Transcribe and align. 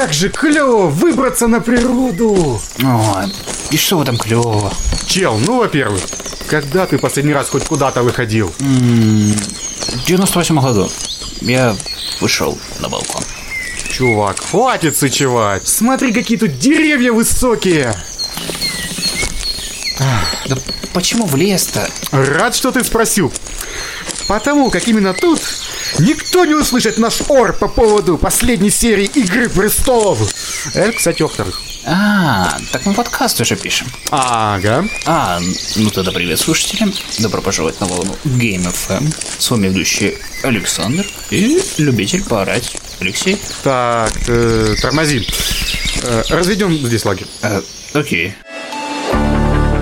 Как 0.00 0.14
же 0.14 0.30
клево 0.30 0.86
выбраться 0.86 1.46
на 1.46 1.60
природу! 1.60 2.58
Ой, 2.82 3.32
и 3.70 3.76
что 3.76 3.98
в 3.98 4.00
этом 4.00 4.16
клевого? 4.16 4.72
Чел, 5.06 5.36
ну, 5.36 5.58
во-первых, 5.58 6.00
когда 6.48 6.86
ты 6.86 6.96
последний 6.96 7.34
раз 7.34 7.50
хоть 7.50 7.64
куда-то 7.66 8.02
выходил? 8.02 8.50
В 8.58 10.06
98 10.06 10.58
году 10.58 10.88
я 11.42 11.76
вышел 12.22 12.58
на 12.78 12.88
балкон. 12.88 13.22
Чувак, 13.92 14.40
хватит 14.40 14.96
сычевать. 14.96 15.68
Смотри, 15.68 16.14
какие 16.14 16.38
тут 16.38 16.58
деревья 16.58 17.12
высокие. 17.12 17.94
Да 19.98 20.56
почему 20.94 21.26
в 21.26 21.36
лес-то? 21.36 21.86
Рад, 22.10 22.54
что 22.54 22.72
ты 22.72 22.82
спросил. 22.84 23.30
Потому 24.26 24.70
как 24.70 24.88
именно 24.88 25.12
тут 25.12 25.42
никто 25.98 26.44
не 26.44 26.54
услышит 26.54 26.98
наш 26.98 27.20
ор 27.28 27.52
по 27.52 27.68
поводу 27.68 28.18
последней 28.18 28.70
серии 28.70 29.06
Игры 29.06 29.48
Престолов. 29.48 30.18
Это, 30.74 30.92
кстати, 30.92 31.22
во-вторых. 31.22 31.60
А, 31.84 32.58
так 32.72 32.84
мы 32.84 32.94
подкаст 32.94 33.40
уже 33.40 33.56
пишем. 33.56 33.86
Ага. 34.10 34.86
А, 35.06 35.40
ну 35.76 35.90
тогда 35.90 36.12
привет 36.12 36.38
слушателям. 36.38 36.92
Добро 37.18 37.40
пожаловать 37.40 37.80
на 37.80 37.86
волну 37.86 38.16
Game 38.24 38.66
FM. 38.66 39.14
С 39.38 39.50
вами 39.50 39.68
ведущий 39.68 40.18
Александр 40.42 41.06
и 41.30 41.60
любитель 41.78 42.22
поорать 42.22 42.76
Алексей. 43.00 43.38
Так, 43.62 44.12
э, 44.28 44.74
тормози. 44.80 45.26
Э, 46.02 46.22
разведем 46.28 46.74
здесь 46.74 47.04
лагерь. 47.04 47.26
Э, 47.42 47.62
окей. 47.94 48.34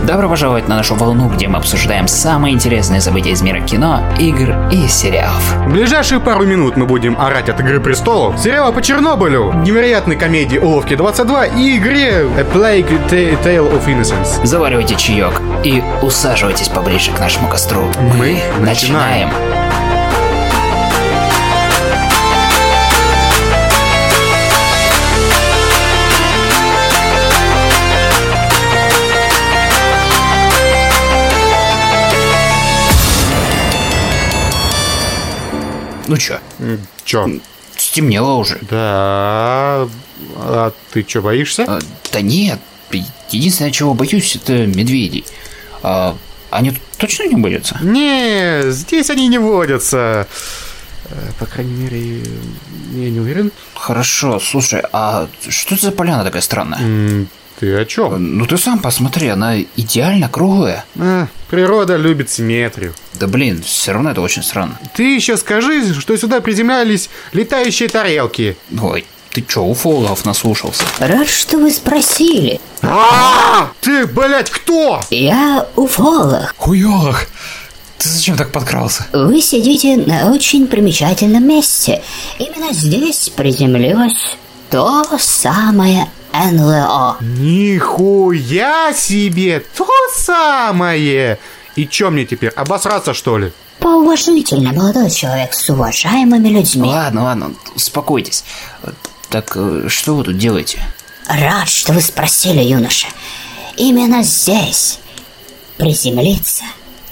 Добро 0.08 0.26
пожаловать 0.26 0.68
на 0.68 0.76
нашу 0.76 0.94
волну, 0.94 1.28
где 1.28 1.48
мы 1.48 1.58
обсуждаем 1.58 2.08
самые 2.08 2.54
интересные 2.54 3.02
события 3.02 3.32
из 3.32 3.42
мира 3.42 3.60
кино, 3.60 4.00
игр 4.18 4.56
и 4.72 4.88
сериалов. 4.88 5.54
В 5.66 5.70
ближайшие 5.70 6.18
пару 6.18 6.46
минут 6.46 6.78
мы 6.78 6.86
будем 6.86 7.20
орать 7.20 7.50
от 7.50 7.60
Игры 7.60 7.78
Престолов, 7.78 8.38
сериала 8.38 8.72
по 8.72 8.80
Чернобылю, 8.80 9.52
невероятной 9.52 10.16
комедии 10.16 10.56
Уловки 10.56 10.96
22 10.96 11.48
и 11.48 11.76
игре 11.76 12.22
A 12.38 12.40
Plague 12.40 13.10
Tale 13.10 13.70
of 13.70 13.84
Innocence. 13.84 14.46
Заваривайте 14.46 14.96
чаек 14.96 15.42
и 15.62 15.82
усаживайтесь 16.00 16.70
поближе 16.70 17.12
к 17.12 17.20
нашему 17.20 17.46
костру. 17.46 17.84
Мы 18.16 18.40
начинаем. 18.60 19.28
Ну 36.08 36.16
чё, 36.16 36.40
Чё? 37.04 37.28
стемнело 37.76 38.34
уже. 38.34 38.58
Да, 38.62 39.88
а 40.36 40.72
ты 40.92 41.02
чё, 41.04 41.22
боишься? 41.22 41.64
А, 41.68 41.78
да 42.12 42.20
нет, 42.20 42.58
единственное, 43.30 43.70
чего 43.70 43.94
боюсь, 43.94 44.34
это 44.36 44.66
медведей. 44.66 45.24
А, 45.82 46.16
они 46.50 46.70
тут 46.72 46.80
точно 46.96 47.24
не 47.28 47.36
водятся? 47.40 47.78
Не, 47.82 48.70
здесь 48.72 49.10
они 49.10 49.28
не 49.28 49.38
водятся. 49.38 50.26
Э, 51.10 51.30
По 51.38 51.46
крайней 51.46 51.74
мере, 51.74 52.22
я 52.94 53.10
не 53.10 53.20
уверен. 53.20 53.52
Хорошо, 53.74 54.40
слушай, 54.40 54.82
а 54.92 55.28
что 55.48 55.74
это 55.74 55.84
за 55.86 55.92
поляна 55.92 56.24
такая 56.24 56.42
странная? 56.42 57.26
Ты 57.58 57.74
о 57.74 57.84
чем? 57.84 58.38
Ну 58.38 58.46
ты 58.46 58.56
сам 58.56 58.78
посмотри, 58.78 59.28
она 59.28 59.60
идеально 59.76 60.28
круглая. 60.28 60.84
природа 61.50 61.96
любит 61.96 62.30
симметрию. 62.30 62.94
Да 63.14 63.26
блин, 63.26 63.62
все 63.62 63.92
равно 63.92 64.10
это 64.12 64.20
очень 64.20 64.44
странно. 64.44 64.78
Ты 64.94 65.14
еще 65.14 65.36
скажи, 65.36 65.92
что 65.94 66.16
сюда 66.16 66.40
приземлялись 66.40 67.10
летающие 67.32 67.88
тарелки. 67.88 68.56
Ой, 68.80 69.04
ты 69.30 69.42
чё, 69.42 69.62
уфологов 69.62 70.24
наслушался? 70.24 70.84
Рад, 71.00 71.28
что 71.28 71.58
вы 71.58 71.72
спросили. 71.72 72.60
А, 72.82 73.70
ты, 73.80 74.06
блядь, 74.06 74.50
кто? 74.50 75.00
Я 75.10 75.66
уфолог. 75.74 76.54
Хуёлах! 76.56 77.26
Ты 77.98 78.08
зачем 78.08 78.36
так 78.36 78.52
подкрался? 78.52 79.06
Вы 79.12 79.42
сидите 79.42 79.96
на 79.96 80.32
очень 80.32 80.68
примечательном 80.68 81.46
месте. 81.48 82.02
Именно 82.38 82.72
здесь 82.72 83.30
приземлилось 83.30 84.36
то 84.70 85.04
самое 85.18 86.08
НЛО. 86.38 87.16
Нихуя 87.20 88.92
себе, 88.94 89.60
то 89.60 89.88
самое. 90.14 91.38
И 91.76 91.86
чё 91.86 92.10
мне 92.10 92.24
теперь, 92.24 92.50
обосраться 92.50 93.14
что 93.14 93.38
ли? 93.38 93.52
Поуважительно, 93.80 94.72
молодой 94.72 95.10
человек 95.10 95.54
с 95.54 95.68
уважаемыми 95.70 96.48
людьми. 96.48 96.88
Ладно, 96.88 97.24
ладно, 97.24 97.54
успокойтесь. 97.74 98.44
Так 99.30 99.52
э, 99.56 99.86
что 99.88 100.16
вы 100.16 100.24
тут 100.24 100.36
делаете? 100.38 100.80
Рад, 101.28 101.68
что 101.68 101.92
вы 101.92 102.00
спросили, 102.00 102.62
юноша. 102.62 103.08
Именно 103.76 104.22
здесь 104.22 104.98
приземлиться 105.76 106.64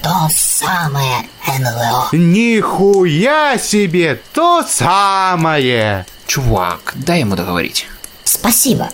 то 0.03 0.29
самое 0.33 1.29
НЛО. 1.47 2.09
Нихуя 2.13 3.59
себе, 3.59 4.21
то 4.33 4.65
самое. 4.69 6.07
Чувак, 6.27 6.93
дай 6.95 7.21
ему 7.21 7.37
договорить. 7.37 7.87
Спасибо. 8.25 8.89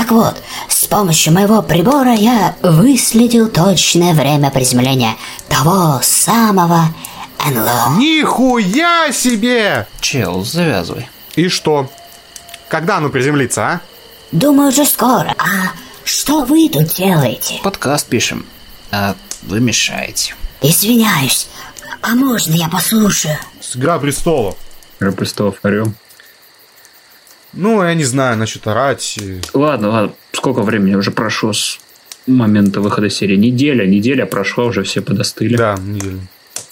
Так 0.00 0.12
вот, 0.12 0.42
с 0.66 0.86
помощью 0.86 1.34
моего 1.34 1.60
прибора 1.60 2.14
я 2.14 2.56
выследил 2.62 3.50
точное 3.50 4.14
время 4.14 4.50
приземления 4.50 5.14
того 5.46 6.00
самого 6.02 6.86
НЛО. 7.46 7.98
Нихуя 7.98 9.12
себе. 9.12 9.86
Чел, 10.00 10.42
завязывай. 10.42 11.06
И 11.36 11.48
что? 11.48 11.90
Когда 12.70 12.96
оно 12.96 13.10
приземлится, 13.10 13.62
а? 13.66 13.80
Думаю, 14.32 14.70
уже 14.70 14.86
скоро. 14.86 15.34
А 15.36 15.72
что 16.02 16.44
вы 16.44 16.70
тут 16.70 16.94
делаете? 16.94 17.60
Подкаст 17.62 18.06
пишем, 18.06 18.46
а 18.90 19.14
вы 19.42 19.60
мешаете. 19.60 20.34
Извиняюсь. 20.62 21.46
А 22.00 22.14
можно 22.14 22.54
я 22.54 22.70
послушаю? 22.70 23.36
С 23.60 23.76
Игра 23.76 23.98
престолов. 23.98 24.56
Игра 24.98 25.12
престолов 25.12 25.56
орел. 25.62 25.92
Ну, 27.52 27.82
я 27.82 27.94
не 27.94 28.04
знаю, 28.04 28.36
насчет 28.36 28.66
орать. 28.66 29.18
Ладно, 29.54 29.88
ладно. 29.88 30.12
Сколько 30.32 30.62
времени 30.62 30.94
уже 30.94 31.10
прошло 31.10 31.52
с 31.52 31.78
момента 32.26 32.80
выхода 32.80 33.10
серии? 33.10 33.36
Неделя, 33.36 33.86
неделя 33.86 34.26
прошла, 34.26 34.64
уже 34.64 34.82
все 34.82 35.00
подостыли. 35.00 35.56
Да, 35.56 35.76
неделю. 35.80 36.20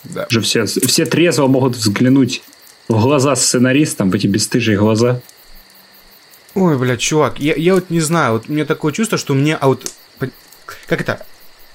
Да. 0.04 0.26
Уже 0.30 0.40
все, 0.40 0.64
все 0.66 1.06
трезво 1.06 1.46
могут 1.48 1.76
взглянуть 1.76 2.42
в 2.88 3.00
глаза 3.02 3.36
сценаристам, 3.36 4.10
в 4.10 4.14
эти 4.14 4.26
бесстыжие 4.26 4.78
глаза. 4.78 5.20
Ой, 6.54 6.78
блядь, 6.78 7.00
чувак, 7.00 7.38
я, 7.38 7.54
я 7.54 7.74
вот 7.74 7.90
не 7.90 8.00
знаю, 8.00 8.32
вот 8.34 8.44
у 8.48 8.52
меня 8.52 8.64
такое 8.64 8.92
чувство, 8.92 9.18
что 9.18 9.34
мне, 9.34 9.54
а 9.54 9.68
вот, 9.68 9.92
как 10.86 11.00
это, 11.00 11.24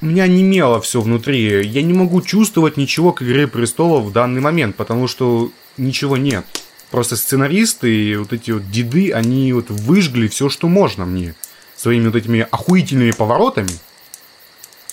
у 0.02 0.06
меня 0.06 0.28
немело 0.28 0.82
все 0.82 1.00
внутри, 1.00 1.66
я 1.66 1.82
не 1.82 1.94
могу 1.94 2.22
чувствовать 2.22 2.76
ничего 2.76 3.14
к 3.14 3.22
Игре 3.22 3.48
Престолов 3.48 4.06
в 4.06 4.12
данный 4.12 4.42
момент, 4.42 4.76
потому 4.76 5.08
что 5.08 5.52
ничего 5.78 6.18
нет. 6.18 6.46
Просто 6.94 7.16
сценаристы 7.16 7.92
и 7.92 8.16
вот 8.16 8.34
эти 8.34 8.52
вот 8.52 8.70
деды, 8.70 9.12
они 9.14 9.52
вот 9.52 9.72
выжгли 9.72 10.28
все, 10.28 10.48
что 10.48 10.68
можно 10.68 11.06
мне. 11.06 11.34
Своими 11.76 12.06
вот 12.06 12.16
этими 12.16 12.46
охуительными 12.52 13.10
поворотами. 13.10 13.72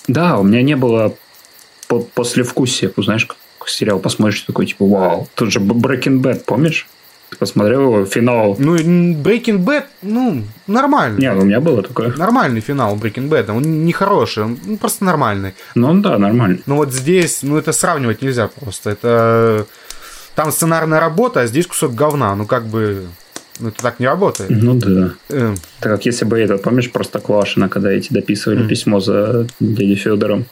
Да, 0.07 0.39
у 0.39 0.43
меня 0.43 0.63
не 0.63 0.75
было 0.75 1.13
по 1.87 1.99
послевкусия. 1.99 2.91
Ну, 2.97 3.03
Знаешь, 3.03 3.27
как 3.27 3.37
сериал 3.69 3.99
посмотришь, 3.99 4.41
такой 4.41 4.65
типа, 4.65 4.83
вау. 4.83 5.27
Тут 5.35 5.51
же 5.51 5.59
Breaking 5.59 6.21
Bad, 6.23 6.43
помнишь? 6.43 6.87
Ты 7.29 7.37
посмотрел 7.37 7.81
его, 7.81 8.05
финал. 8.05 8.55
Ну, 8.57 8.77
Breaking 8.77 9.63
Bad, 9.63 9.83
ну, 10.01 10.41
нормально. 10.65 11.19
Не, 11.19 11.31
ну, 11.31 11.41
у 11.41 11.45
меня 11.45 11.59
было 11.59 11.83
такое. 11.83 12.15
Нормальный 12.17 12.61
финал 12.61 12.95
Breaking 12.95 13.29
Bad, 13.29 13.51
он 13.51 13.85
не 13.85 13.93
хороший, 13.93 14.45
он 14.45 14.57
ну, 14.65 14.77
просто 14.77 15.05
нормальный. 15.05 15.53
Ну, 15.75 15.93
да, 16.01 16.17
нормально. 16.17 16.57
Но 16.65 16.77
вот 16.77 16.91
здесь, 16.91 17.43
ну, 17.43 17.59
это 17.59 17.71
сравнивать 17.73 18.23
нельзя 18.23 18.47
просто. 18.47 18.89
Это 18.89 19.67
там 20.35 20.51
сценарная 20.51 20.99
работа, 20.99 21.41
а 21.41 21.47
здесь 21.47 21.67
кусок 21.67 21.93
говна. 21.93 22.35
Ну, 22.35 22.45
как 22.45 22.65
бы, 22.65 23.07
ну, 23.59 23.69
это 23.69 23.81
так 23.81 23.99
не 23.99 24.07
работает. 24.07 24.49
Ну, 24.49 24.73
да. 24.75 25.11
Э, 25.29 25.53
Так 25.79 25.91
как 25.91 26.05
если 26.05 26.25
бы 26.25 26.39
этот, 26.39 26.63
помнишь, 26.63 26.91
просто 26.91 27.19
Квашина, 27.19 27.69
когда 27.69 27.91
эти 27.91 28.11
дописывали 28.11 28.67
письмо 28.67 28.99
за 28.99 29.47
дядей 29.59 29.95
Федором. 29.95 30.45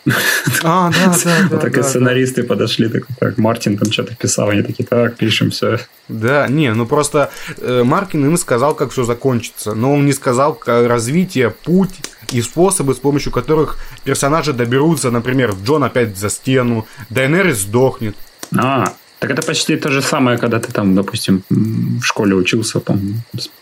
А, 0.64 0.92
да, 0.92 1.16
да. 1.24 1.36
Вот 1.52 1.62
так 1.62 1.78
и 1.78 1.82
сценаристы 1.82 2.44
подошли, 2.44 2.90
так, 2.90 3.04
так, 3.20 3.38
Мартин 3.38 3.78
там 3.78 3.92
что-то 3.92 4.16
писал, 4.16 4.50
они 4.50 4.62
такие, 4.62 4.86
так, 4.86 5.16
пишем 5.16 5.50
все. 5.50 5.80
Да, 6.08 6.48
не, 6.48 6.74
ну 6.74 6.86
просто 6.86 7.32
э, 7.58 7.84
Маркин 7.84 8.26
им 8.26 8.38
сказал, 8.38 8.76
как 8.76 8.92
все 8.92 9.04
закончится, 9.04 9.74
но 9.74 9.94
он 9.94 10.06
не 10.06 10.14
сказал 10.14 10.60
развитие, 10.66 11.50
путь 11.50 12.00
и 12.32 12.42
способы, 12.42 12.94
с 12.94 12.98
помощью 12.98 13.32
которых 13.32 13.78
персонажи 14.04 14.54
доберутся, 14.54 15.10
например, 15.10 15.56
Джон 15.64 15.84
опять 15.84 16.18
за 16.18 16.30
стену, 16.30 16.86
Дайнерис 17.10 17.60
сдохнет. 17.60 18.16
А, 18.56 18.94
так 19.20 19.32
это 19.32 19.42
почти 19.42 19.76
то 19.76 19.90
же 19.90 20.02
самое, 20.02 20.38
когда 20.38 20.60
ты 20.60 20.72
там, 20.72 20.96
допустим, 20.96 21.44
в 21.50 22.02
школе 22.04 22.36
учился, 22.36 22.80
там, 22.80 23.22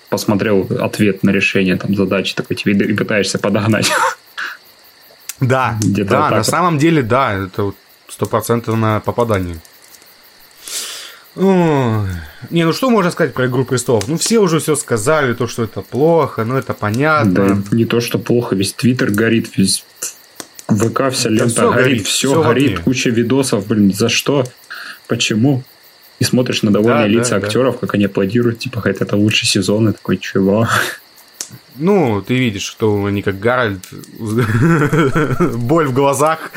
посмотрел 0.09 0.67
ответ 0.79 1.23
на 1.23 1.31
решение 1.31 1.77
там 1.77 1.95
задачи, 1.95 2.35
такой 2.35 2.55
тебе 2.55 2.73
и 2.73 2.93
пытаешься 2.93 3.39
подогнать. 3.39 3.91
Да, 5.39 5.77
да, 5.81 6.21
вот 6.21 6.31
на 6.31 6.37
вот. 6.37 6.45
самом 6.45 6.77
деле, 6.77 7.03
да, 7.03 7.33
это 7.33 7.73
стопроцентное 8.07 8.99
попадание. 8.99 9.59
Не, 11.35 12.63
ну 12.63 12.73
что 12.73 12.89
можно 12.89 13.11
сказать 13.11 13.33
про 13.33 13.45
«Игру 13.45 13.63
престолов»? 13.65 14.07
Ну, 14.07 14.17
все 14.17 14.39
уже 14.39 14.59
все 14.59 14.75
сказали, 14.75 15.33
то, 15.33 15.47
что 15.47 15.63
это 15.63 15.81
плохо, 15.81 16.45
ну, 16.45 16.55
это 16.55 16.73
понятно. 16.73 17.31
Да 17.31 17.75
не 17.75 17.85
то, 17.85 17.99
что 17.99 18.17
плохо, 18.17 18.55
весь 18.55 18.73
Твиттер 18.73 19.11
горит, 19.11 19.57
весь 19.57 19.85
ВК 20.67 21.11
вся 21.11 21.29
лента 21.29 21.49
всё 21.49 21.71
горит, 21.71 21.85
горит, 21.85 22.07
все 22.07 22.27
всё 22.27 22.41
в 22.41 22.45
горит, 22.45 22.79
куча 22.79 23.09
видосов, 23.09 23.67
блин, 23.67 23.93
за 23.93 24.09
что, 24.09 24.45
почему? 25.07 25.63
И 26.19 26.23
смотришь 26.23 26.63
на 26.63 26.71
довольные 26.71 27.07
Да, 27.07 27.13
да, 27.13 27.19
лица 27.19 27.39
да. 27.39 27.45
актеров, 27.45 27.79
как 27.79 27.93
они 27.93 28.05
аплодируют, 28.05 28.59
типа, 28.59 28.81
хоть 28.81 28.97
это 28.97 29.15
лучший 29.15 29.47
сезон, 29.47 29.89
и 29.89 29.93
такой, 29.93 30.17
чего? 30.17 30.67
Ну, 31.75 32.23
ты 32.27 32.35
видишь, 32.35 32.63
что 32.63 33.05
они 33.05 33.21
как 33.21 33.39
Гарольд, 33.39 33.85
боль 34.19 35.87
в 35.87 35.93
глазах. 35.93 36.51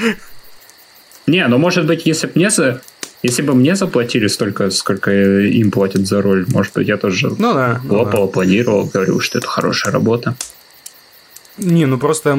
Не, 1.26 1.46
ну 1.46 1.58
может 1.58 1.86
быть, 1.86 2.06
если 2.06 2.26
бы 2.26 2.32
мне 2.36 2.50
за... 2.50 2.80
Если 3.22 3.42
бы 3.42 3.54
мне 3.54 3.76
заплатили 3.76 4.28
столько, 4.28 4.70
сколько 4.70 5.10
им 5.12 5.70
платят 5.70 6.06
за 6.06 6.22
роль, 6.22 6.46
может 6.48 6.72
быть, 6.72 6.88
я 6.88 6.96
тоже 6.96 7.28
Ну 7.28 7.52
да. 7.52 7.80
ну 7.84 7.98
лопал, 7.98 8.24
аплодировал, 8.24 8.86
говорил, 8.86 9.20
что 9.20 9.38
это 9.38 9.46
хорошая 9.46 9.92
работа. 9.92 10.36
Не, 11.60 11.86
ну 11.86 11.98
просто 11.98 12.38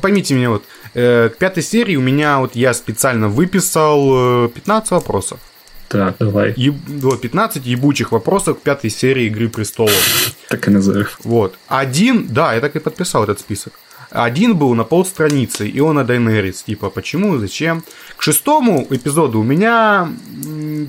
поймите 0.00 0.34
меня, 0.34 0.50
вот 0.50 0.64
э, 0.94 1.30
к 1.30 1.38
пятой 1.38 1.62
серии 1.62 1.96
у 1.96 2.00
меня 2.00 2.38
вот 2.38 2.54
я 2.56 2.74
специально 2.74 3.28
выписал 3.28 4.46
э, 4.46 4.48
15 4.48 4.90
вопросов. 4.92 5.40
Так, 5.88 6.16
давай, 6.18 6.54
вот, 7.00 7.20
15 7.22 7.64
ебучих 7.64 8.12
вопросов 8.12 8.58
к 8.58 8.62
пятой 8.62 8.90
серии 8.90 9.24
Игры 9.24 9.48
престолов. 9.48 10.34
так 10.48 10.68
и 10.68 10.70
назовем. 10.70 11.06
Вот. 11.24 11.56
Один, 11.66 12.26
да, 12.28 12.54
я 12.54 12.60
так 12.60 12.76
и 12.76 12.78
подписал 12.78 13.24
этот 13.24 13.40
список. 13.40 13.72
Один 14.10 14.56
был 14.56 14.74
на 14.74 14.84
полстраницы, 14.84 15.68
и 15.68 15.80
он 15.80 15.98
о 15.98 16.04
Дайнерис. 16.04 16.62
Типа, 16.62 16.88
почему, 16.88 17.38
зачем? 17.38 17.82
К 18.16 18.22
шестому 18.22 18.86
эпизоду 18.88 19.40
у 19.40 19.42
меня 19.42 20.08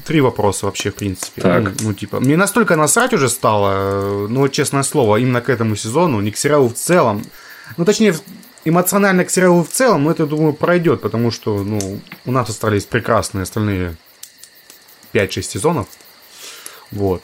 три 0.06 0.22
вопроса 0.22 0.66
вообще, 0.66 0.90
в 0.92 0.96
принципе. 0.96 1.42
Так. 1.42 1.64
Ну, 1.64 1.72
ну, 1.82 1.94
типа, 1.94 2.20
мне 2.20 2.38
настолько 2.38 2.76
насрать 2.76 3.14
уже 3.14 3.28
стало, 3.28 4.28
ну, 4.28 4.48
честное 4.48 4.84
слово, 4.84 5.18
именно 5.18 5.42
к 5.42 5.50
этому 5.50 5.76
сезону, 5.76 6.22
не 6.22 6.32
к 6.32 6.38
сериалу 6.38 6.70
в 6.70 6.74
целом. 6.74 7.22
Ну, 7.76 7.86
точнее, 7.86 8.16
эмоционально 8.64 9.26
к 9.26 9.30
сериалу 9.30 9.64
в 9.64 9.70
целом, 9.70 10.06
но 10.06 10.12
это, 10.12 10.26
думаю, 10.26 10.54
пройдет, 10.54 11.02
потому 11.02 11.32
что, 11.32 11.64
ну, 11.64 12.00
у 12.26 12.32
нас 12.32 12.50
остались 12.50 12.86
прекрасные 12.86 13.44
остальные 13.44 13.96
5-6 15.14 15.42
сезонов. 15.42 15.88
Вот. 16.92 17.22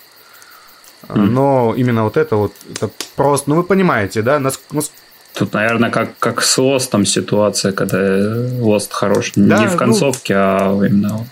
Но 1.08 1.74
именно 1.78 2.04
вот 2.04 2.18
это 2.18 2.36
вот, 2.36 2.54
это 2.70 2.90
просто, 3.16 3.50
ну 3.50 3.58
вы 3.58 3.64
понимаете, 3.64 4.22
да, 4.22 4.40
нас, 4.40 4.60
нас- 4.72 4.92
Тут, 5.36 5.54
наверное, 5.54 5.92
как, 5.92 6.18
как 6.18 6.42
с 6.42 6.58
Лостом 6.58 7.06
ситуация, 7.06 7.74
когда 7.74 7.98
Лост 8.60 8.94
хорош 8.94 9.34
Да, 9.36 9.60
не 9.60 9.68
в 9.68 9.74
ну- 9.74 9.78
концовке, 9.78 10.34
а 10.36 10.72
именно 10.74 11.18
вот 11.18 11.28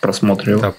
просмотре. 0.00 0.56
Да, 0.56 0.72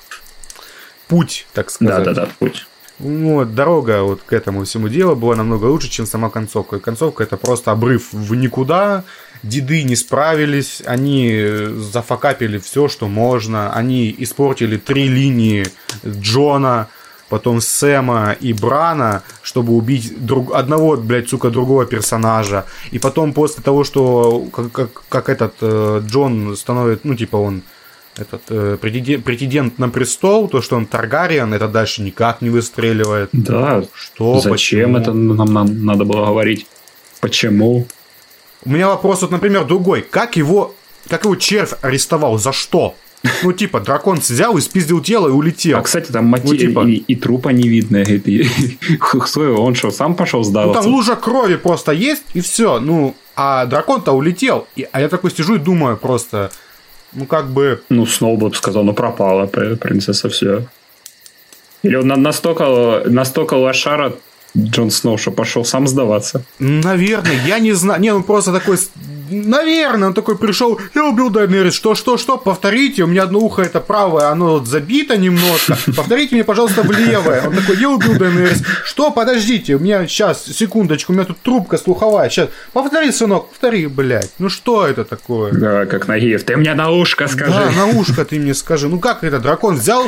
путь, 1.08 1.46
так 1.54 1.70
сказать. 1.70 2.04
Да, 2.04 2.14
да, 2.14 2.22
да, 2.26 2.30
путь. 2.40 2.66
Ну, 2.98 3.36
вот, 3.36 3.54
дорога 3.54 4.04
вот 4.04 4.22
к 4.26 4.32
этому 4.34 4.64
всему 4.64 4.88
делу 4.88 5.16
была 5.16 5.36
намного 5.36 5.66
лучше, 5.66 5.90
чем 5.90 6.06
сама 6.06 6.30
концовка. 6.30 6.78
И 6.78 6.80
концовка 6.80 7.24
это 7.24 7.38
просто 7.38 7.72
обрыв 7.72 8.14
в 8.14 8.34
никуда. 8.36 9.04
Деды 9.44 9.84
не 9.84 9.96
справились, 9.96 10.82
они 10.86 11.30
э, 11.32 11.68
зафакапили 11.68 12.58
все, 12.58 12.88
что 12.88 13.08
можно. 13.08 13.74
Они 13.74 14.16
испортили 14.18 14.78
три 14.78 15.08
линии 15.08 15.68
Джона, 16.06 16.88
потом 17.30 17.62
Сэма 17.62 18.36
и 18.40 18.54
Брана, 18.54 19.24
чтобы 19.42 19.74
убить 19.74 20.26
друг... 20.26 20.54
одного, 20.54 20.98
блядь, 20.98 21.30
сука, 21.30 21.50
другого 21.50 21.86
персонажа. 21.86 22.66
И 22.92 23.00
потом 23.00 23.34
после 23.34 23.64
того, 23.64 23.84
что 23.84 24.46
как, 24.54 24.72
как, 24.72 25.04
как 25.10 25.30
этот 25.30 25.54
э, 25.62 26.02
Джон 26.06 26.56
становится, 26.56 27.08
ну, 27.08 27.16
типа 27.16 27.38
он 27.38 27.64
этот 28.18 28.42
э, 28.50 28.78
претендент, 28.80 29.26
претендент 29.26 29.80
на 29.80 29.90
престол, 29.90 30.48
то, 30.48 30.62
что 30.62 30.78
он 30.78 30.86
Таргариен, 30.86 31.54
это 31.54 31.68
дальше 31.68 32.02
никак 32.02 32.42
не 32.42 32.50
выстреливает. 32.50 33.30
Да, 33.34 33.84
Что? 33.94 34.40
зачем 34.40 34.94
почему? 34.94 34.98
это 34.98 35.14
нам, 35.14 35.54
нам 35.54 35.86
надо 35.86 36.06
было 36.06 36.26
говорить? 36.28 36.68
Почему? 37.20 37.88
У 38.64 38.70
меня 38.70 38.88
вопрос, 38.88 39.22
вот, 39.22 39.32
например, 39.32 39.66
другой. 39.66 40.02
Как 40.02 40.38
его, 40.38 40.74
как 41.10 41.26
его 41.26 41.36
червь 41.36 41.74
арестовал? 41.82 42.38
За 42.38 42.54
что? 42.54 42.96
Ну, 43.44 43.54
типа, 43.54 43.80
дракон 43.80 44.18
взял 44.20 44.58
и 44.58 44.62
спиздил 44.62 45.02
тело 45.02 45.28
и 45.28 45.32
улетел. 45.32 45.78
А, 45.78 45.82
кстати, 45.82 46.12
там 46.12 46.26
мотив 46.26 46.52
Ну, 46.52 46.58
типа- 46.58 46.88
и, 46.88 46.94
и 46.96 47.16
трупа 47.16 47.50
не 47.50 47.68
видно. 47.70 48.04
Он 49.58 49.76
что, 49.76 49.92
сам 49.92 50.16
пошел 50.16 50.40
Ну, 50.40 50.44
сдаваться? 50.46 50.82
там 50.84 50.92
лужа 50.94 51.16
крови 51.16 51.56
просто 51.56 51.92
есть, 51.92 52.24
и 52.34 52.42
все. 52.42 52.80
Ну, 52.80 53.16
а 53.36 53.66
дракон-то 53.66 54.12
улетел. 54.14 54.68
И, 54.76 54.88
а 54.92 55.02
я 55.02 55.10
такой 55.10 55.32
сижу 55.32 55.56
и 55.56 55.60
думаю 55.60 55.98
просто, 55.98 56.52
ну, 57.14 57.26
как 57.26 57.50
бы... 57.50 57.82
Ну, 57.90 58.06
Сноубот 58.06 58.56
сказал, 58.56 58.84
ну 58.84 58.94
пропала 58.94 59.46
принцесса, 59.46 60.30
все. 60.30 60.68
Или 61.84 61.96
он 61.98 62.08
на- 62.08 62.16
настолько, 62.16 63.04
настолько 63.06 63.54
лошара 63.56 64.14
Джон 64.58 64.92
Сноу, 64.92 65.18
что 65.18 65.32
пошел 65.32 65.66
сам 65.66 65.88
сдаваться. 65.88 66.44
Наверное, 66.60 67.40
я 67.46 67.60
не 67.60 67.74
знаю. 67.74 68.02
Не, 68.02 68.14
ну 68.14 68.24
просто 68.24 68.54
такой... 68.54 68.78
Наверное, 69.28 70.10
он 70.10 70.14
такой 70.14 70.38
пришел, 70.38 70.80
я 70.94 71.04
убил 71.04 71.32
Дайнерис, 71.32 71.74
что, 71.74 71.96
что, 71.96 72.20
что, 72.20 72.38
повторите, 72.38 73.04
у 73.04 73.08
меня 73.08 73.24
одно 73.24 73.40
ухо 73.40 73.64
это 73.64 73.80
правое, 73.80 74.30
оно 74.30 74.60
вот 74.60 74.68
забито 74.68 75.18
немножко, 75.18 75.76
повторите 75.96 76.36
мне, 76.36 76.44
пожалуйста, 76.44 76.84
в 76.84 76.92
левое. 76.92 77.48
Он 77.48 77.56
такой, 77.56 77.76
я 77.78 77.90
убил 77.90 78.20
Дайнерис, 78.20 78.62
что, 78.84 79.10
подождите, 79.10 79.78
у 79.78 79.80
меня 79.80 80.06
сейчас, 80.08 80.46
секундочку, 80.46 81.12
у 81.12 81.16
меня 81.16 81.26
тут 81.26 81.42
трубка 81.42 81.80
слуховая, 81.80 82.30
сейчас, 82.30 82.50
повтори, 82.72 83.12
сынок, 83.12 83.50
повтори, 83.50 83.88
блядь, 83.88 84.30
ну 84.38 84.48
что 84.48 84.86
это 84.86 85.04
такое? 85.04 85.52
Да, 85.54 85.88
как 85.88 86.08
Нагиев. 86.08 86.44
Ты 86.44 86.56
мне 86.56 86.76
на 86.76 86.92
ушко 86.92 87.28
скажи. 87.28 87.52
Да, 87.52 87.72
на 87.72 87.88
ушко 87.88 88.26
ты 88.26 88.40
мне 88.40 88.54
скажи. 88.54 88.88
Ну 88.88 89.00
как 89.00 89.24
это? 89.24 89.40
Дракон 89.40 89.78
взял 89.78 90.08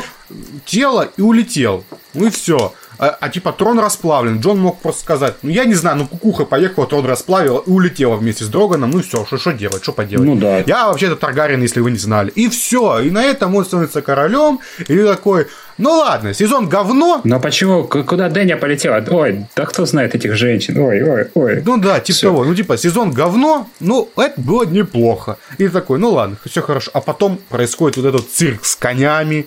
тело 0.64 1.08
и 1.16 1.22
улетел. 1.22 1.84
Ну 2.14 2.26
и 2.26 2.30
все. 2.30 2.72
А, 2.98 3.16
а 3.20 3.28
типа 3.28 3.52
трон 3.52 3.78
расплавлен. 3.78 4.40
Джон 4.40 4.58
мог 4.58 4.80
просто 4.80 5.00
сказать, 5.02 5.34
ну 5.42 5.50
я 5.50 5.64
не 5.64 5.74
знаю, 5.74 5.98
ну 5.98 6.06
кукуха 6.06 6.44
поехала, 6.44 6.86
трон 6.86 7.06
расплавила 7.06 7.62
и 7.64 7.70
улетела 7.70 8.16
вместе 8.16 8.44
с 8.44 8.48
Дроганом. 8.48 8.90
Ну 8.90 9.02
все, 9.02 9.24
что 9.24 9.52
делать, 9.52 9.82
что 9.82 9.92
поделать. 9.92 10.26
Ну 10.26 10.36
да. 10.36 10.58
Я 10.60 10.88
вообще-то 10.88 11.16
Таргарин, 11.16 11.62
если 11.62 11.80
вы 11.80 11.90
не 11.90 11.98
знали. 11.98 12.30
И 12.30 12.48
все. 12.48 13.00
И 13.00 13.10
на 13.10 13.24
этом 13.24 13.54
он 13.54 13.64
становится 13.64 14.02
королем. 14.02 14.60
И 14.86 14.98
такой, 15.02 15.46
ну 15.78 15.90
ладно, 15.90 16.34
сезон 16.34 16.68
говно. 16.68 17.20
Но 17.24 17.40
почему? 17.40 17.84
Куда 17.84 18.28
Дэня 18.28 18.56
полетела? 18.56 19.04
Ой, 19.08 19.46
да 19.54 19.64
кто 19.66 19.86
знает 19.86 20.14
этих 20.14 20.36
женщин? 20.36 20.78
Ой, 20.78 21.02
ой, 21.02 21.30
ой. 21.34 21.62
Ну 21.64 21.76
да, 21.78 22.00
типа 22.00 22.18
того. 22.20 22.44
Ну 22.44 22.54
типа 22.54 22.76
сезон 22.76 23.12
говно, 23.12 23.68
ну 23.80 24.10
это 24.16 24.40
было 24.40 24.64
неплохо. 24.64 25.38
И 25.58 25.68
такой, 25.68 25.98
ну 25.98 26.10
ладно, 26.10 26.36
все 26.44 26.62
хорошо. 26.62 26.90
А 26.94 27.00
потом 27.00 27.38
происходит 27.48 27.96
вот 27.96 28.06
этот 28.06 28.30
цирк 28.30 28.64
с 28.64 28.76
конями. 28.76 29.46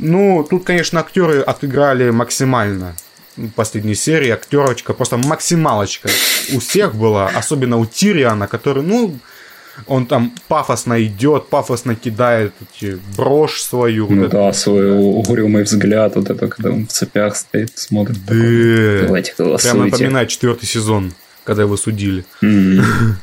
Ну, 0.00 0.46
тут, 0.48 0.64
конечно, 0.64 1.00
актеры 1.00 1.40
отыграли 1.40 2.10
максимально. 2.10 2.94
Последней 3.54 3.94
серии 3.94 4.30
актерочка 4.30 4.92
просто 4.92 5.16
максималочка 5.16 6.10
у 6.52 6.58
всех 6.58 6.94
была, 6.94 7.28
особенно 7.28 7.76
у 7.78 7.86
Тириана, 7.86 8.48
который, 8.48 8.82
ну, 8.82 9.18
он 9.86 10.06
там 10.06 10.34
пафосно 10.48 11.02
идет, 11.02 11.48
пафосно 11.48 11.94
кидает 11.94 12.52
эти 12.60 12.98
брошь 13.16 13.62
свою. 13.62 14.08
Ну 14.08 14.16
вот 14.16 14.26
это. 14.26 14.36
да, 14.36 14.52
свой 14.52 14.90
угрюмый 14.90 15.62
взгляд, 15.62 16.16
вот 16.16 16.28
это, 16.28 16.48
когда 16.48 16.70
он 16.70 16.86
в 16.86 16.90
цепях 16.90 17.36
стоит, 17.36 17.78
смотрит. 17.78 18.18
такой, 18.26 19.00
Да. 19.00 19.06
Давайте 19.06 19.34
Прямо 19.34 19.48
голосуйте. 19.50 19.76
напоминает 19.76 20.28
четвертый 20.28 20.66
сезон, 20.66 21.12
когда 21.44 21.62
его 21.62 21.76
судили. 21.76 22.24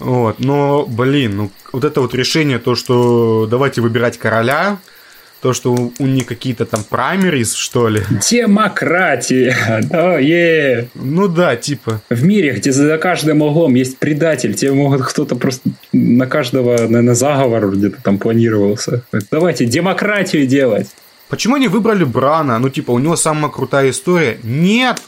Вот, 0.00 0.40
но, 0.40 0.84
блин, 0.86 1.36
ну, 1.36 1.50
вот 1.72 1.84
это 1.84 2.00
вот 2.00 2.14
решение, 2.14 2.58
то, 2.58 2.74
что 2.74 3.46
давайте 3.48 3.80
выбирать 3.80 4.18
короля, 4.18 4.78
то, 5.44 5.52
что 5.52 5.74
у 5.74 5.92
у 5.98 6.06
них 6.06 6.24
какие-то 6.24 6.64
там 6.64 6.82
праймерис, 6.84 7.52
что 7.52 7.88
ли. 7.88 8.00
Демократия! 8.30 9.54
Да, 9.90 10.18
е 10.18 10.88
Ну 10.94 11.28
да, 11.28 11.56
типа. 11.56 12.00
В 12.08 12.24
мире, 12.24 12.52
где 12.52 12.72
за 12.72 12.96
каждым 12.96 13.42
углом 13.42 13.74
есть 13.74 13.98
предатель, 13.98 14.54
тебе 14.54 14.72
могут 14.72 15.02
кто-то 15.02 15.36
просто 15.36 15.68
на 15.92 16.26
каждого, 16.26 16.78
наверное, 16.78 17.14
заговор 17.14 17.70
где-то 17.70 17.98
там 18.02 18.18
планировался. 18.18 19.02
Давайте 19.30 19.66
демократию 19.66 20.46
делать. 20.46 20.88
Почему 21.28 21.56
они 21.56 21.68
выбрали 21.68 22.04
Брана? 22.04 22.58
Ну, 22.58 22.70
типа, 22.70 22.92
у 22.92 22.98
него 22.98 23.16
самая 23.16 23.50
крутая 23.50 23.90
история. 23.90 24.38
Нет! 24.42 25.02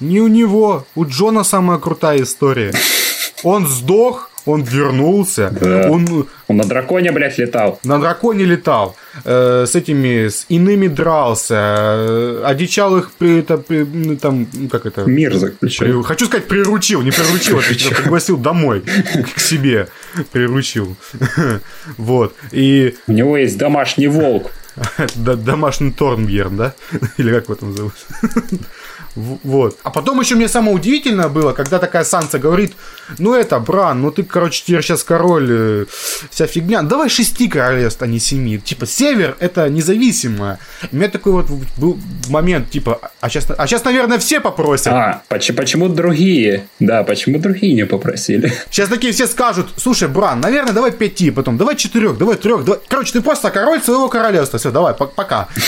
Не 0.00 0.20
у 0.20 0.28
него. 0.28 0.84
У 0.94 1.06
Джона 1.06 1.44
самая 1.44 1.78
крутая 1.78 2.22
история. 2.22 2.72
Он 3.42 3.66
сдох, 3.66 4.30
он 4.44 4.62
вернулся, 4.62 5.50
Да. 5.60 5.88
он 5.90 6.26
Он 6.48 6.56
на 6.56 6.64
драконе, 6.64 7.12
блядь, 7.12 7.38
летал. 7.38 7.78
на 7.84 7.98
драконе 8.00 8.44
летал, 8.44 8.96
э, 9.24 9.64
с 9.66 9.74
этими, 9.76 10.28
с 10.28 10.46
иными 10.48 10.88
дрался, 10.88 11.54
э, 11.54 12.42
одичал 12.44 12.98
их, 12.98 13.10
при, 13.18 13.38
это, 13.40 13.56
при- 13.58 13.84
ну, 13.84 14.16
там, 14.16 14.46
ну, 14.52 14.68
как 14.68 14.86
это... 14.86 15.04
Мир 15.04 15.34
заключил. 15.36 15.86
При- 15.86 16.02
Хочу 16.02 16.26
сказать, 16.26 16.48
приручил, 16.48 17.02
не 17.02 17.10
приручил, 17.10 17.58
а 17.58 18.02
пригласил 18.02 18.36
домой, 18.36 18.82
к 19.34 19.40
себе, 19.40 19.88
приручил. 20.32 20.96
Вот. 21.96 22.34
И 22.50 22.94
У 23.06 23.12
него 23.12 23.36
есть 23.38 23.58
домашний 23.58 24.08
волк. 24.08 24.50
домашний 25.16 25.92
Торнбьерн, 25.92 26.56
да? 26.56 26.74
Или 27.18 27.30
как 27.32 27.44
его 27.44 27.54
там 27.54 27.76
зовут? 27.76 27.92
Вот. 29.14 29.78
А 29.82 29.90
потом 29.90 30.20
еще 30.20 30.34
мне 30.36 30.48
самое 30.48 30.74
удивительное 30.74 31.28
было, 31.28 31.52
когда 31.52 31.78
такая 31.78 32.04
Санса 32.04 32.38
говорит, 32.38 32.72
ну 33.18 33.34
это, 33.34 33.58
Бран, 33.60 34.00
ну 34.00 34.10
ты, 34.10 34.22
короче, 34.22 34.62
теперь 34.64 34.82
сейчас 34.82 35.04
король, 35.04 35.48
э, 35.50 35.84
вся 36.30 36.46
фигня. 36.46 36.82
Давай 36.82 37.08
шести 37.08 37.48
королевств, 37.48 38.02
а 38.02 38.06
не 38.06 38.18
семи. 38.18 38.58
Типа, 38.58 38.86
север 38.86 39.36
это 39.38 39.68
независимое. 39.68 40.58
У 40.90 40.96
меня 40.96 41.08
такой 41.08 41.32
вот 41.32 41.46
был 41.78 41.98
момент, 42.28 42.70
типа, 42.70 43.12
а 43.20 43.28
сейчас, 43.28 43.46
а 43.56 43.66
сейчас 43.66 43.84
наверное, 43.84 44.18
все 44.18 44.40
попросят. 44.40 44.88
А, 44.92 45.22
поч- 45.28 45.54
почему 45.54 45.88
другие? 45.88 46.66
Да, 46.80 47.02
почему 47.04 47.38
другие 47.38 47.74
не 47.74 47.84
попросили? 47.86 48.52
Сейчас 48.70 48.88
такие 48.88 49.12
все 49.12 49.26
скажут, 49.26 49.68
слушай, 49.76 50.08
Бран, 50.08 50.40
наверное, 50.40 50.72
давай 50.72 50.90
пяти, 50.92 51.30
потом 51.30 51.58
давай 51.58 51.76
четырех, 51.76 52.16
давай 52.16 52.36
трех, 52.36 52.64
давай... 52.64 52.80
Короче, 52.88 53.12
ты 53.12 53.20
просто 53.20 53.50
король 53.50 53.82
своего 53.82 54.08
королевства. 54.08 54.58
Все, 54.58 54.70
давай, 54.70 54.94
пок- 54.94 55.12
пока. 55.14 55.48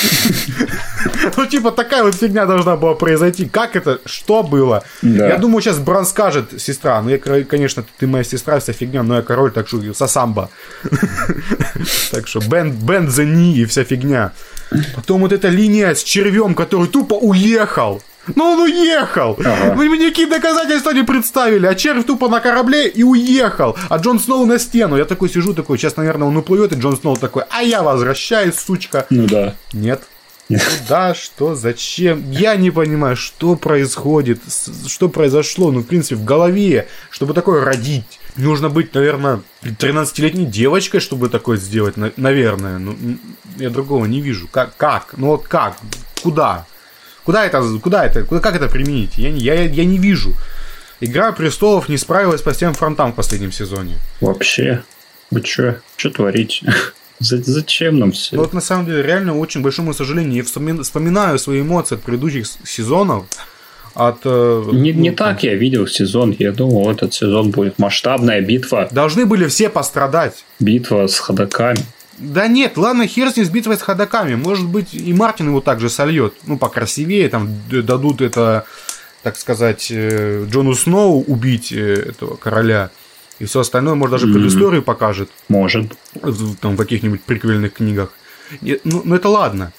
Ну, 1.37 1.47
типа, 1.47 1.71
такая 1.71 2.03
вот 2.03 2.15
фигня 2.15 2.47
должна 2.47 2.77
была 2.77 2.95
произойти. 2.95 3.34
Как 3.53 3.77
это? 3.77 4.01
Что 4.05 4.43
было? 4.43 4.85
Да. 5.03 5.29
Я 5.29 5.37
думаю, 5.39 5.63
сейчас 5.63 5.79
Бран 5.79 6.07
скажет, 6.07 6.61
сестра, 6.61 7.01
ну, 7.03 7.11
я, 7.11 7.19
конечно, 7.19 7.85
ты 7.99 8.07
моя 8.07 8.25
сестра, 8.25 8.59
вся 8.61 8.73
фигня, 8.73 9.03
но 9.03 9.17
я 9.17 9.23
король, 9.23 9.53
так 9.53 9.69
что 9.69 9.81
сосамба. 9.95 10.51
Так 12.11 12.29
что 12.29 12.41
бен, 12.41 12.73
бен 12.73 13.11
за 13.11 13.25
ни 13.25 13.57
и 13.57 13.65
вся 13.65 13.85
фигня. 13.85 14.33
Потом 14.95 15.23
вот 15.23 15.33
эта 15.33 15.49
линия 15.49 15.95
с 15.95 16.03
червем, 16.03 16.55
который 16.55 16.89
тупо 16.89 17.15
уехал. 17.15 18.03
Ну 18.35 18.53
он 18.53 18.61
уехал! 18.61 19.37
Ага. 19.39 19.75
Вы 19.75 19.89
мне 19.89 20.07
никакие 20.07 20.29
доказательства 20.29 20.93
не 20.93 21.03
представили, 21.03 21.67
а 21.67 21.75
червь 21.75 22.07
тупо 22.07 22.29
на 22.29 22.41
корабле 22.41 22.89
и 22.89 23.03
уехал, 23.03 23.77
а 23.89 23.99
Джон 23.99 24.19
Сноу 24.19 24.47
на 24.47 24.59
стену. 24.59 24.97
Я 24.97 25.05
такой 25.05 25.29
сижу, 25.29 25.53
такой, 25.55 25.79
сейчас, 25.79 25.97
наверное, 25.97 26.29
он 26.29 26.37
уплывет, 26.37 26.73
и 26.73 26.77
Джон 26.77 26.97
Сноу 26.97 27.17
такой, 27.17 27.45
а 27.51 27.63
я 27.63 27.83
возвращаюсь, 27.83 28.55
сучка. 28.55 29.07
Ну 29.11 29.27
да. 29.27 29.55
Нет. 29.73 30.03
Да, 30.89 31.15
что, 31.15 31.55
зачем? 31.55 32.31
Я 32.31 32.57
не 32.57 32.71
понимаю, 32.71 33.17
что 33.17 33.57
происходит, 33.57 34.41
что 34.87 35.09
произошло. 35.09 35.71
Ну, 35.73 35.81
в 35.81 35.87
принципе, 35.87 36.17
в 36.17 36.25
голове, 36.25 36.87
чтобы 37.11 37.33
такое 37.35 37.65
родить, 37.65 38.21
нужно 38.37 38.69
быть, 38.69 38.93
наверное, 38.95 39.41
13-летней 39.63 40.47
девочкой, 40.47 41.01
чтобы 41.01 41.29
такое 41.29 41.57
сделать, 41.57 41.97
на- 41.97 42.13
наверное. 42.17 42.79
Ну, 42.79 42.97
я 43.57 43.71
другого 43.71 44.05
не 44.05 44.21
вижу. 44.21 44.47
Как? 44.49 44.77
как? 44.77 45.15
Ну, 45.17 45.29
вот 45.29 45.49
как? 45.49 45.79
Куда? 46.23 46.67
Куда 47.25 47.47
это, 47.47 47.63
куда 47.83 48.05
это, 48.05 48.23
куда, 48.25 48.41
как 48.41 48.55
это 48.55 48.69
применить? 48.69 49.17
Я, 49.17 49.31
я, 49.31 49.63
я 49.63 49.85
не 49.87 49.97
вижу. 49.97 50.35
Игра 51.01 51.33
престолов 51.33 51.89
не 51.89 51.97
справилась 51.97 52.43
по 52.43 52.53
всем 52.53 52.75
фронтам 52.75 53.13
в 53.13 53.17
последнем 53.17 53.51
сезоне. 53.51 53.97
Вообще. 54.21 54.83
Вы 55.31 55.41
чё? 55.41 55.77
Чё 55.97 56.11
творите? 56.11 56.67
За- 57.21 57.43
Зачем 57.43 57.99
нам 57.99 58.13
все? 58.13 58.37
Ну, 58.37 58.43
вот 58.43 58.53
на 58.53 58.61
самом 58.61 58.87
деле, 58.87 59.03
реально, 59.03 59.39
очень 59.39 59.63
большому 59.63 59.95
сожалению, 59.95 60.35
я 60.35 60.43
вспоми- 60.43 60.83
вспоминаю 60.83 61.39
свои 61.39 61.61
эмоции 61.61 61.95
от 61.97 62.03
предыдущих 62.03 62.47
сезонов. 62.65 63.25
От, 63.95 64.19
э, 64.25 64.65
Не, 64.73 64.93
не 64.93 65.11
ну, 65.11 65.17
так 65.17 65.45
я 65.45 65.55
видел 65.55 65.87
сезон. 65.87 66.35
Я 66.37 66.51
думал, 66.51 66.91
этот 66.91 67.15
сезон 67.15 67.51
будет 67.53 67.79
масштабная 67.79 68.41
битва. 68.41 68.89
Должны 68.91 69.25
были 69.25 69.47
все 69.47 69.69
пострадать. 69.69 70.45
Битва 70.59 71.07
с 71.07 71.19
ходаками. 71.19 71.79
Да 72.19 72.49
нет, 72.49 72.77
ладно, 72.77 73.07
хер 73.07 73.31
с 73.31 73.37
ним 73.37 73.47
с 73.47 73.51
битвой 73.51 73.77
с 73.77 73.83
ходаками. 73.83 74.35
Может 74.35 74.67
быть, 74.67 74.95
и 74.95 75.13
Мартин 75.13 75.49
его 75.49 75.61
также 75.61 75.89
сольет. 75.89 76.35
Ну, 76.47 76.59
покрасивее, 76.59 77.29
там 77.29 77.51
дадут 77.71 78.21
это, 78.21 78.67
так 79.23 79.37
сказать, 79.37 79.89
э, 79.91 80.45
Джону 80.51 80.75
Сноу 80.75 81.23
убить 81.25 81.73
э, 81.73 81.95
этого 82.11 82.35
короля. 82.35 82.91
И 83.39 83.47
все 83.47 83.61
остальное, 83.61 83.95
может, 83.95 84.13
даже 84.13 84.33
предысторию 84.33 84.83
покажет. 84.83 85.31
Может. 85.49 85.93
в, 86.15 86.57
там, 86.57 86.77
в 86.77 86.79
каких-нибудь 86.79 87.23
приквельных 87.23 87.75
книгах. 87.75 88.13
И, 88.63 88.81
ну, 88.85 89.03
ну, 89.05 89.17
это 89.17 89.29
ладно. 89.29 89.73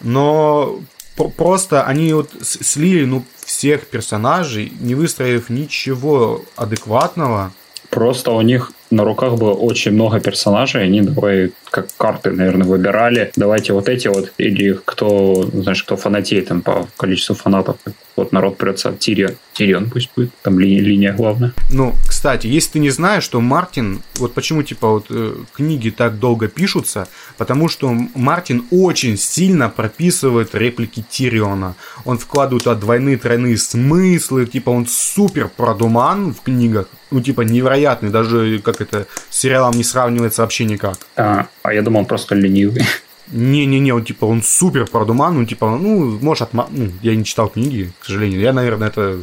Но 0.00 0.80
про- 1.16 1.28
просто 1.28 1.84
они 1.84 2.12
вот 2.12 2.30
слили 2.42 3.04
ну, 3.04 3.24
всех 3.44 3.86
персонажей, 3.86 4.72
не 4.80 4.94
выстроив 4.94 5.50
ничего 5.50 6.44
адекватного. 6.56 7.52
Просто 7.90 8.30
у 8.30 8.40
них 8.42 8.72
на 8.90 9.04
руках 9.04 9.34
было 9.34 9.52
очень 9.52 9.92
много 9.92 10.20
персонажей, 10.20 10.84
они 10.84 11.00
давай 11.00 11.52
как 11.70 11.88
карты, 11.96 12.30
наверное, 12.30 12.66
выбирали. 12.66 13.32
Давайте 13.36 13.72
вот 13.72 13.88
эти 13.88 14.08
вот, 14.08 14.32
или 14.38 14.78
кто, 14.84 15.48
знаешь, 15.52 15.82
кто 15.82 15.96
фанатеет 15.96 16.48
там 16.48 16.62
по 16.62 16.86
количеству 16.96 17.34
фанатов. 17.34 17.76
Вот 18.16 18.32
народ 18.32 18.58
прется 18.58 18.92
Тирион. 18.92 19.36
Тирион 19.52 19.90
пусть 19.90 20.10
будет, 20.16 20.30
там 20.42 20.58
ли- 20.58 20.80
линия 20.80 21.12
главная. 21.12 21.52
Ну, 21.70 21.94
кстати, 22.06 22.46
если 22.46 22.72
ты 22.72 22.78
не 22.78 22.90
знаешь, 22.90 23.22
что 23.24 23.40
Мартин, 23.40 24.02
вот 24.16 24.34
почему, 24.34 24.62
типа, 24.62 24.88
вот 24.88 25.06
э, 25.10 25.34
книги 25.54 25.90
так 25.90 26.18
долго 26.18 26.48
пишутся, 26.48 27.08
потому 27.38 27.68
что 27.68 27.94
Мартин 28.14 28.64
очень 28.70 29.16
сильно 29.16 29.68
прописывает 29.68 30.54
реплики 30.54 31.04
Тириона. 31.08 31.74
Он 32.04 32.18
вкладывает 32.18 32.64
туда 32.64 32.76
двойные, 32.76 33.16
тройные 33.16 33.56
смыслы, 33.56 34.46
типа, 34.46 34.70
он 34.70 34.86
супер 34.86 35.48
продуман 35.48 36.34
в 36.34 36.42
книгах, 36.42 36.88
ну, 37.10 37.20
типа, 37.20 37.42
невероятный, 37.42 38.10
даже, 38.10 38.60
как 38.60 38.80
это, 38.80 39.06
с 39.30 39.38
сериалом 39.38 39.74
не 39.76 39.84
сравнивается 39.84 40.42
вообще 40.42 40.64
никак. 40.64 40.98
А, 41.16 41.46
а 41.62 41.72
я 41.72 41.82
думал, 41.82 42.00
он 42.00 42.06
просто 42.06 42.34
ленивый. 42.34 42.82
Не-не-не, 43.30 43.92
он 43.92 44.04
типа, 44.04 44.24
он 44.24 44.42
супер 44.42 44.86
продуман, 44.86 45.36
он 45.36 45.46
типа, 45.46 45.78
ну, 45.78 46.18
может, 46.20 46.42
отма... 46.42 46.68
ну, 46.70 46.90
я 47.02 47.14
не 47.14 47.24
читал 47.24 47.48
книги, 47.48 47.92
к 48.00 48.06
сожалению. 48.06 48.40
Я, 48.40 48.52
наверное, 48.52 48.88
это 48.88 49.22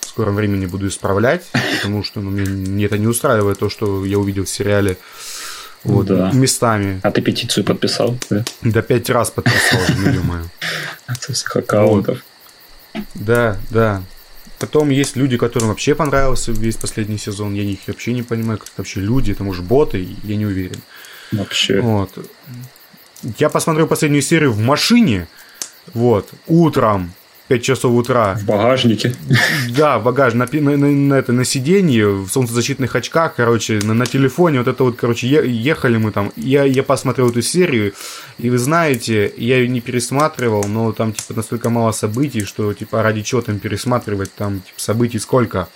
в 0.00 0.06
скором 0.06 0.36
времени 0.36 0.66
буду 0.66 0.88
исправлять, 0.88 1.46
потому 1.76 2.04
что 2.04 2.20
ну, 2.20 2.30
мне, 2.30 2.86
это 2.86 2.98
не 2.98 3.06
устраивает 3.06 3.58
то, 3.58 3.68
что 3.68 4.04
я 4.04 4.18
увидел 4.18 4.44
в 4.44 4.48
сериале. 4.48 4.96
Вот, 5.84 6.06
Да. 6.06 6.30
местами. 6.32 7.00
А 7.02 7.10
ты 7.10 7.20
петицию 7.22 7.64
подписал? 7.64 8.18
Да? 8.30 8.44
Да 8.62 8.82
пять 8.82 9.08
раз 9.10 9.30
подписал, 9.30 9.80
ну, 9.96 10.10
ё-моё. 10.12 10.44
Со 11.20 11.32
всех 11.32 11.56
аккаунтов. 11.56 12.24
Да, 13.14 13.58
да. 13.70 14.02
Потом 14.58 14.90
есть 14.90 15.16
люди, 15.16 15.36
которым 15.36 15.68
вообще 15.68 15.94
понравился 15.94 16.50
весь 16.50 16.76
последний 16.76 17.18
сезон. 17.18 17.54
Я 17.54 17.62
их 17.62 17.78
вообще 17.86 18.12
не 18.12 18.22
понимаю, 18.22 18.58
как 18.58 18.68
это 18.68 18.78
вообще 18.78 19.00
люди, 19.00 19.30
это 19.30 19.44
может 19.44 19.64
боты, 19.64 20.16
я 20.24 20.36
не 20.36 20.46
уверен. 20.46 20.80
Вообще. 21.30 21.80
Вот. 21.80 22.10
Я 23.38 23.48
посмотрел 23.48 23.86
последнюю 23.86 24.22
серию 24.22 24.52
в 24.52 24.60
машине. 24.60 25.28
Вот. 25.94 26.30
Утром. 26.46 27.12
5 27.48 27.62
часов 27.62 27.92
утра. 27.94 28.34
В 28.34 28.44
багажнике. 28.44 29.14
Да, 29.70 29.98
багаж 29.98 30.34
на, 30.34 30.46
на, 30.52 30.76
на, 30.76 30.86
на 30.88 31.14
это, 31.14 31.32
на 31.32 31.44
сиденье, 31.44 32.08
в 32.08 32.28
солнцезащитных 32.28 32.94
очках, 32.94 33.34
короче, 33.36 33.80
на, 33.82 33.94
на 33.94 34.04
телефоне, 34.06 34.58
вот 34.58 34.68
это 34.68 34.84
вот, 34.84 34.96
короче, 34.96 35.26
е- 35.26 35.50
ехали 35.50 35.96
мы 35.96 36.12
там. 36.12 36.30
Я, 36.36 36.64
я 36.64 36.82
посмотрел 36.82 37.30
эту 37.30 37.40
серию, 37.40 37.94
и 38.38 38.50
вы 38.50 38.58
знаете, 38.58 39.32
я 39.36 39.56
ее 39.56 39.68
не 39.68 39.80
пересматривал, 39.80 40.64
но 40.64 40.92
там, 40.92 41.12
типа, 41.12 41.34
настолько 41.34 41.70
мало 41.70 41.92
событий, 41.92 42.44
что, 42.44 42.72
типа, 42.74 43.02
ради 43.02 43.22
чего 43.22 43.40
там 43.40 43.58
пересматривать, 43.58 44.34
там, 44.34 44.60
типа, 44.60 44.78
событий 44.80 45.18
сколько? 45.18 45.68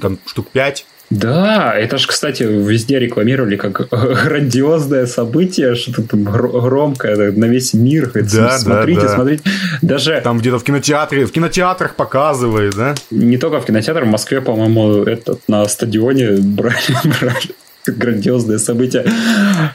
Там 0.00 0.18
штук 0.24 0.48
5. 0.48 0.86
Да, 1.10 1.74
это 1.76 1.98
же, 1.98 2.06
кстати, 2.06 2.44
везде 2.44 3.00
рекламировали 3.00 3.56
как 3.56 3.88
грандиозное 3.90 5.06
событие, 5.06 5.74
что-то 5.74 6.02
там 6.02 6.22
громкое 6.22 7.32
на 7.32 7.46
весь 7.46 7.74
мир. 7.74 8.06
Говорит, 8.10 8.32
Да, 8.32 8.58
смотрите, 8.58 9.00
да, 9.00 9.06
да. 9.08 9.14
смотрите. 9.14 9.42
Даже 9.82 10.20
Там 10.22 10.38
где-то 10.38 10.58
в 10.58 10.64
кинотеатре, 10.64 11.26
в 11.26 11.32
кинотеатрах 11.32 11.96
показывает, 11.96 12.74
да? 12.76 12.94
не 13.10 13.38
только 13.38 13.60
в 13.60 13.66
кинотеатре, 13.66 14.04
в 14.04 14.08
Москве, 14.08 14.40
по-моему, 14.40 15.02
этот 15.02 15.40
на 15.48 15.66
стадионе 15.66 16.36
брали, 16.40 16.76
брали 17.20 17.38
грандиозное 17.86 18.58
событие. 18.58 19.04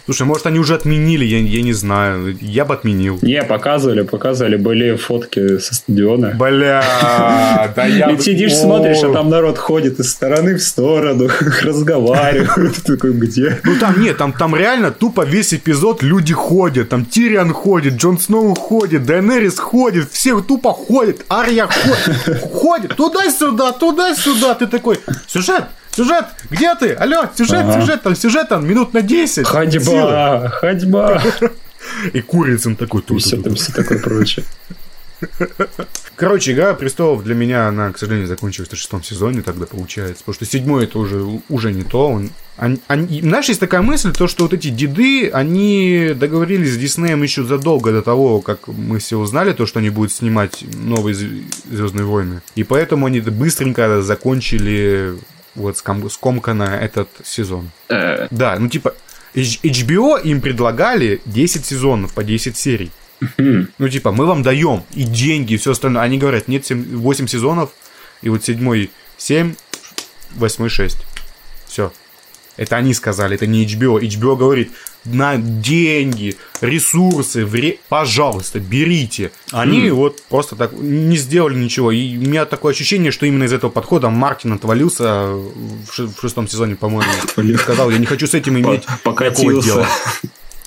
Слушай, 0.06 0.28
может, 0.28 0.46
они 0.46 0.60
уже 0.60 0.76
отменили, 0.76 1.26
я, 1.26 1.40
я 1.40 1.62
не 1.62 1.74
знаю. 1.74 2.38
Я 2.42 2.66
бы 2.66 2.74
отменил. 2.74 3.20
Не, 3.22 3.44
показывали, 3.44 4.04
показывали, 4.04 4.56
были 4.56 4.96
фотки 4.96 5.58
со 5.60 5.76
стадиона. 5.76 6.34
Бля, 6.38 7.74
да 7.76 7.86
я... 7.86 8.12
И 8.12 8.20
сидишь, 8.20 8.56
смотришь, 8.56 9.04
а 9.04 9.12
там 9.12 9.30
народ 9.30 9.58
ходит 9.58 10.00
из 10.00 10.12
стороны 10.12 10.56
в 10.56 10.62
сторону, 10.62 11.30
разговаривают. 11.64 12.76
Такой, 12.84 13.14
где? 13.14 13.60
Ну 13.64 13.78
там 13.80 14.02
нет, 14.02 14.18
там, 14.18 14.34
там 14.34 14.56
реально 14.56 14.92
тупо 14.92 15.26
весь 15.26 15.54
эпизод 15.54 16.04
люди 16.04 16.34
ходят. 16.34 16.90
Там 16.90 17.06
Тириан 17.06 17.54
ходит, 17.54 17.96
Джон 17.96 18.20
Сноу 18.20 18.56
ходит, 18.56 19.06
Дайнерис 19.06 19.60
ходит, 19.60 20.12
все 20.12 20.40
тупо 20.42 20.74
ходят, 20.74 21.26
Ария 21.30 21.68
ходит, 21.68 22.42
ходит 22.52 22.96
туда-сюда, 22.96 23.72
туда-сюда. 23.74 24.56
Ты 24.56 24.68
такой, 24.68 25.00
сюжет, 25.28 25.66
сюжет, 25.96 26.26
где 26.50 26.74
ты? 26.76 26.94
Алло, 26.94 27.30
сюжет, 27.36 27.64
Ага. 27.64 27.82
сюжет, 27.82 28.04
там 28.04 28.16
сюжет 28.16 28.50
там 28.50 28.68
минут 28.68 28.94
на 28.94 29.02
10. 29.02 29.34
Силы. 29.34 29.46
Ходьба, 29.46 30.50
ходьба. 30.50 31.24
И 32.14 32.22
Курицын 32.22 32.76
такой 32.76 33.02
И 33.08 33.18
все 33.18 33.36
тут. 33.36 33.46
там 33.46 33.56
все 33.56 33.72
такое 33.72 34.00
прочее. 34.00 34.46
Короче, 36.16 36.52
Игра 36.52 36.74
престолов 36.74 37.24
для 37.24 37.36
меня, 37.36 37.68
она, 37.68 37.92
к 37.92 37.98
сожалению, 37.98 38.28
закончилась 38.28 38.70
на 38.72 38.78
шестом 38.78 39.04
сезоне, 39.04 39.42
тогда 39.42 39.66
получается. 39.66 40.24
Потому 40.26 40.36
что 40.36 40.46
седьмой 40.46 40.84
это 40.86 41.00
уже, 41.00 41.26
уже 41.50 41.72
не 41.74 41.84
то. 41.84 42.10
Он, 42.10 42.30
они, 42.58 42.80
они- 42.88 43.22
знаешь, 43.22 43.48
есть 43.48 43.60
такая 43.60 43.82
мысль, 43.82 44.12
то, 44.14 44.28
что 44.28 44.44
вот 44.44 44.54
эти 44.54 44.70
деды, 44.70 45.30
они 45.30 46.12
договорились 46.16 46.74
с 46.74 46.78
Диснеем 46.78 47.24
еще 47.24 47.44
задолго 47.44 47.92
до 47.92 48.02
того, 48.02 48.42
как 48.42 48.68
мы 48.68 49.00
все 49.00 49.18
узнали, 49.18 49.54
то, 49.54 49.66
что 49.66 49.80
они 49.80 49.90
будут 49.90 50.12
снимать 50.12 50.64
новые 50.74 51.16
Звездные 51.16 52.06
войны. 52.06 52.42
И 52.56 52.64
поэтому 52.64 53.06
они 53.06 53.20
быстренько 53.22 54.02
закончили 54.02 55.16
вот 55.56 55.78
ском- 55.78 56.10
скомканно 56.10 56.64
этот 56.64 57.10
сезон. 57.24 57.70
Э, 57.90 58.28
Да, 58.32 58.58
ну 58.60 58.70
типа 58.70 58.94
HBO 59.34 60.22
им 60.22 60.42
предлагали 60.42 61.22
10 61.26 61.66
сезонов 61.66 62.14
по 62.14 62.24
10 62.24 62.56
серий. 62.58 62.92
Ну, 63.38 63.90
типа, 63.90 64.12
мы 64.12 64.26
вам 64.26 64.44
даем 64.44 64.84
и 64.94 65.04
деньги, 65.04 65.54
и 65.54 65.58
все 65.58 65.72
остальное. 65.72 66.04
Они 66.04 66.18
говорят, 66.18 66.48
нет, 66.50 66.66
7, 66.66 66.98
8 66.98 67.28
сезонов, 67.28 67.70
и 68.22 68.30
вот 68.30 68.44
седьмой 68.44 68.92
7, 69.18 69.56
восьмой 70.36 70.70
6. 70.70 70.98
Все. 71.68 71.92
Это 72.58 72.76
они 72.76 72.94
сказали, 72.94 73.36
это 73.36 73.48
не 73.48 73.66
HBO. 73.66 74.00
HBO 74.02 74.36
говорит, 74.36 74.72
на 75.06 75.38
деньги, 75.38 76.36
ресурсы, 76.62 77.46
вре... 77.46 77.80
пожалуйста, 77.90 78.60
берите. 78.60 79.32
Они 79.52 79.88
mm. 79.88 79.92
вот 79.92 80.22
просто 80.24 80.56
так 80.56 80.74
не 80.74 81.18
сделали 81.18 81.58
ничего. 81.58 81.92
И 81.92 82.18
у 82.18 82.22
меня 82.22 82.46
такое 82.46 82.74
ощущение, 82.74 83.12
что 83.12 83.26
именно 83.26 83.44
из 83.44 83.54
этого 83.54 83.70
подхода 83.72 84.10
Мартин 84.10 84.54
отвалился 84.54 85.28
в, 85.28 85.88
в 85.98 86.22
шестом 86.22 86.48
сезоне, 86.48 86.76
по-моему. 86.76 87.12
Сказал, 87.58 87.90
я 87.92 87.98
не 87.98 88.06
хочу 88.06 88.28
с 88.28 88.34
этим 88.34 88.58
иметь 88.60 88.84
никакого 89.06 89.62
дела. 89.62 89.88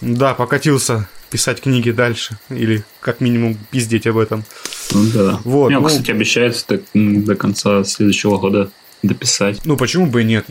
Да, 0.00 0.34
покатился 0.34 1.08
писать 1.30 1.60
книги 1.60 1.90
дальше. 1.90 2.38
Или 2.50 2.84
как 3.00 3.20
минимум 3.20 3.58
пиздеть 3.70 4.06
об 4.06 4.18
этом. 4.18 4.44
Ну 4.92 5.04
да. 5.12 5.40
Вот, 5.44 5.68
Мне, 5.68 5.80
ну, 5.80 5.86
кстати, 5.86 6.10
обещается 6.10 6.64
до, 6.68 6.80
до 6.94 7.34
конца 7.34 7.84
следующего 7.84 8.38
года 8.38 8.70
дописать. 9.02 9.60
Ну 9.64 9.76
почему 9.76 10.06
бы 10.06 10.22
и 10.22 10.24
нет? 10.24 10.46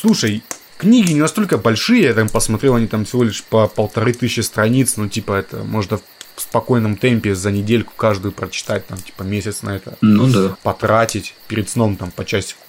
Слушай, 0.00 0.42
книги 0.82 1.12
не 1.12 1.20
настолько 1.20 1.58
большие, 1.58 2.02
я 2.02 2.14
там 2.14 2.28
посмотрел, 2.28 2.74
они 2.74 2.88
там 2.88 3.04
всего 3.04 3.22
лишь 3.22 3.44
по 3.44 3.68
полторы 3.68 4.12
тысячи 4.12 4.40
страниц, 4.40 4.96
ну 4.96 5.08
типа 5.08 5.34
это 5.34 5.62
можно 5.62 5.98
в 6.34 6.40
спокойном 6.40 6.96
темпе 6.96 7.36
за 7.36 7.52
недельку 7.52 7.92
каждую 7.96 8.32
прочитать, 8.32 8.86
там 8.88 8.98
типа 8.98 9.22
месяц 9.22 9.62
на 9.62 9.76
это 9.76 9.96
ну, 10.00 10.26
да. 10.26 10.56
потратить, 10.64 11.34
перед 11.46 11.70
сном 11.70 11.96
там 11.96 12.10
по 12.10 12.24
часику. 12.24 12.60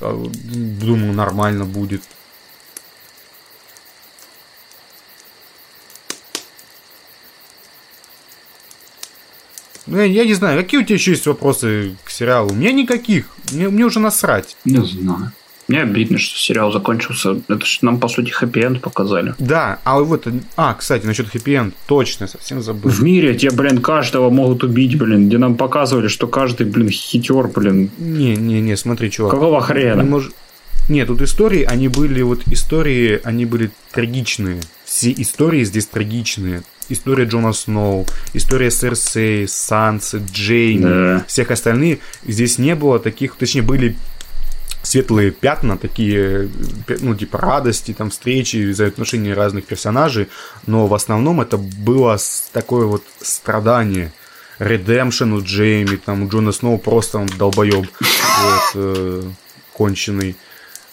Э, 0.00 0.26
думаю, 0.34 1.14
нормально 1.14 1.64
будет. 1.64 2.02
Ну, 9.86 9.98
я, 9.98 10.04
я 10.04 10.24
не 10.26 10.34
знаю, 10.34 10.60
какие 10.62 10.80
у 10.80 10.84
тебя 10.84 10.96
еще 10.96 11.12
есть 11.12 11.26
вопросы 11.26 11.96
к 12.04 12.10
сериалу? 12.10 12.50
У 12.50 12.54
меня 12.54 12.72
никаких. 12.72 13.26
Мне, 13.52 13.70
мне 13.70 13.84
уже 13.84 14.00
насрать. 14.00 14.56
Не 14.64 14.84
знаю. 14.84 15.32
Мне 15.68 15.82
обидно, 15.82 16.18
что 16.18 16.38
сериал 16.38 16.72
закончился. 16.72 17.38
Это 17.48 17.64
же 17.64 17.78
нам, 17.82 17.98
по 17.98 18.08
сути, 18.08 18.30
хэппи-энд 18.30 18.80
показали. 18.80 19.34
Да, 19.38 19.78
а 19.84 19.98
вот... 20.00 20.26
А, 20.56 20.74
кстати, 20.74 21.06
насчет 21.06 21.28
хэппи-энд. 21.28 21.74
Точно, 21.86 22.26
совсем 22.26 22.60
забыл. 22.60 22.90
В 22.90 23.02
мире 23.02 23.32
где, 23.32 23.50
блин, 23.50 23.80
каждого 23.80 24.30
могут 24.30 24.62
убить, 24.62 24.98
блин. 24.98 25.28
Где 25.28 25.38
нам 25.38 25.56
показывали, 25.56 26.08
что 26.08 26.26
каждый, 26.26 26.66
блин, 26.66 26.90
хитер, 26.90 27.48
блин. 27.48 27.90
Не-не-не, 27.98 28.76
смотри, 28.76 29.10
чувак. 29.10 29.32
Какого 29.32 29.60
хрена? 29.60 30.02
Не 30.02 30.08
мож... 30.08 30.30
Нет, 30.90 31.08
тут 31.08 31.22
истории, 31.22 31.62
они 31.62 31.88
были, 31.88 32.20
вот 32.20 32.42
истории, 32.46 33.18
они 33.24 33.46
были 33.46 33.70
трагичные. 33.92 34.60
Все 34.84 35.12
истории 35.12 35.64
здесь 35.64 35.86
трагичные 35.86 36.62
история 36.88 37.24
Джона 37.24 37.52
Сноу, 37.52 38.06
история 38.32 38.70
Серсей, 38.70 39.48
Сансы, 39.48 40.22
Джейми, 40.32 40.82
да. 40.82 41.24
всех 41.26 41.50
остальных. 41.50 42.00
Здесь 42.26 42.58
не 42.58 42.74
было 42.74 42.98
таких, 42.98 43.36
точнее, 43.36 43.62
были 43.62 43.96
светлые 44.84 45.30
пятна, 45.30 45.76
такие, 45.76 46.48
ну, 47.00 47.14
типа 47.14 47.38
радости, 47.38 47.92
там, 47.92 48.10
встречи, 48.10 48.70
взаимоотношения 48.70 49.34
разных 49.34 49.64
персонажей, 49.64 50.28
но 50.66 50.86
в 50.86 50.94
основном 50.94 51.40
это 51.40 51.56
было 51.56 52.18
такое 52.52 52.86
вот 52.86 53.02
страдание. 53.20 54.12
Редемшн 54.58 55.32
у 55.32 55.42
Джейми, 55.42 55.96
там, 55.96 56.22
у 56.22 56.28
Джона 56.28 56.52
Сноу 56.52 56.78
просто 56.78 57.18
он 57.18 57.26
долбоеб, 57.26 57.86
вот, 58.42 58.70
э, 58.74 59.22
конченый. 59.72 60.36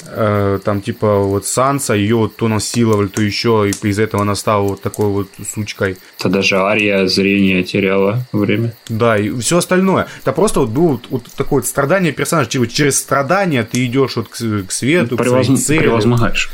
Э, 0.08 0.60
там 0.64 0.82
типа 0.82 1.20
вот 1.20 1.46
Санса, 1.46 1.94
ее 1.94 2.16
вот 2.16 2.36
то 2.36 2.48
насиловали, 2.48 3.08
то 3.08 3.22
еще, 3.22 3.70
и 3.70 3.88
из 3.88 4.00
этого 4.00 4.24
она 4.24 4.36
стала 4.36 4.64
вот 4.64 4.82
такой 4.82 5.08
вот 5.08 5.30
сучкой. 5.54 5.98
Это 6.20 6.30
даже 6.30 6.58
Ария 6.58 7.06
зрение 7.08 7.64
теряла 7.64 8.26
время. 8.32 8.74
Да, 8.90 9.18
и 9.18 9.30
все 9.40 9.58
остальное. 9.58 10.08
Это 10.22 10.32
просто 10.32 10.62
вот 10.62 10.70
было 10.70 10.88
вот, 10.88 11.06
вот 11.10 11.24
такое 11.36 11.62
вот 11.62 11.68
страдание 11.68 12.12
персонажа, 12.12 12.50
типа 12.50 12.68
через 12.68 13.00
страдания 13.00 13.64
ты 13.64 13.86
идешь 13.86 14.16
вот 14.16 14.28
к, 14.30 14.38
к 14.38 14.72
свету, 14.72 15.18
Превозм... 15.18 15.42
к 15.42 15.46
своей 15.46 15.62
цели. 15.62 15.80
Превозмогаешь. 15.80 16.52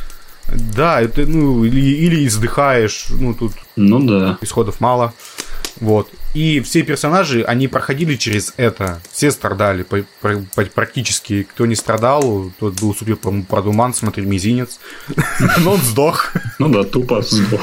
Да, 0.76 1.02
это, 1.02 1.26
ну, 1.26 1.66
или, 1.66 1.80
или 1.80 2.26
издыхаешь, 2.26 3.08
ну, 3.10 3.34
тут 3.34 3.54
ну, 3.76 4.00
да. 4.00 4.38
исходов 4.42 4.80
мало. 4.80 5.14
Вот. 5.80 6.10
И 6.38 6.60
все 6.60 6.84
персонажи, 6.84 7.42
они 7.42 7.68
проходили 7.68 8.16
через 8.16 8.54
это. 8.58 9.02
Все 9.12 9.32
страдали 9.32 9.84
практически. 10.76 11.42
Кто 11.42 11.66
не 11.66 11.74
страдал, 11.74 12.52
тот 12.60 12.80
был 12.80 12.94
супер 12.94 13.16
продуман, 13.16 13.96
смотри, 13.96 14.24
мизинец. 14.24 14.80
Но 15.58 15.72
он 15.72 15.82
сдох. 15.82 16.34
Ну 16.60 16.70
да, 16.70 16.84
тупо 16.84 17.24
сдох. 17.24 17.62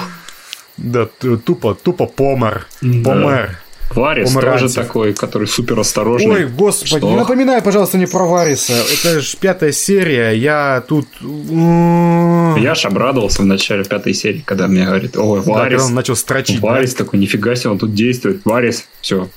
Да, 0.76 1.06
тупо, 1.06 1.76
тупо 1.76 2.06
помер. 2.06 2.66
Помер. 2.80 3.56
Варис 3.94 4.32
тоже 4.32 4.72
такой, 4.72 5.14
который 5.14 5.46
супер 5.46 5.78
осторожный. 5.78 6.34
Ой, 6.34 6.46
господи, 6.46 6.98
Что? 6.98 7.08
не 7.08 7.16
напоминай, 7.16 7.62
пожалуйста, 7.62 7.96
мне 7.96 8.06
про 8.06 8.24
Вариса. 8.24 8.72
Это 8.72 9.20
же 9.20 9.36
пятая 9.36 9.72
серия, 9.72 10.32
я 10.32 10.82
тут... 10.86 11.06
Я 11.20 12.74
ж 12.74 12.84
обрадовался 12.84 13.42
в 13.42 13.46
начале 13.46 13.84
пятой 13.84 14.14
серии, 14.14 14.42
когда 14.44 14.66
мне 14.66 14.84
говорит, 14.84 15.16
ой, 15.16 15.40
Варис. 15.40 15.82
Да, 15.82 15.86
он 15.86 15.94
начал 15.94 16.16
строчить. 16.16 16.60
Варис 16.60 16.94
да? 16.94 17.04
такой, 17.04 17.18
нифига 17.18 17.54
себе, 17.54 17.70
он 17.70 17.78
тут 17.78 17.94
действует. 17.94 18.42
Варис, 18.44 18.84
все, 19.00 19.28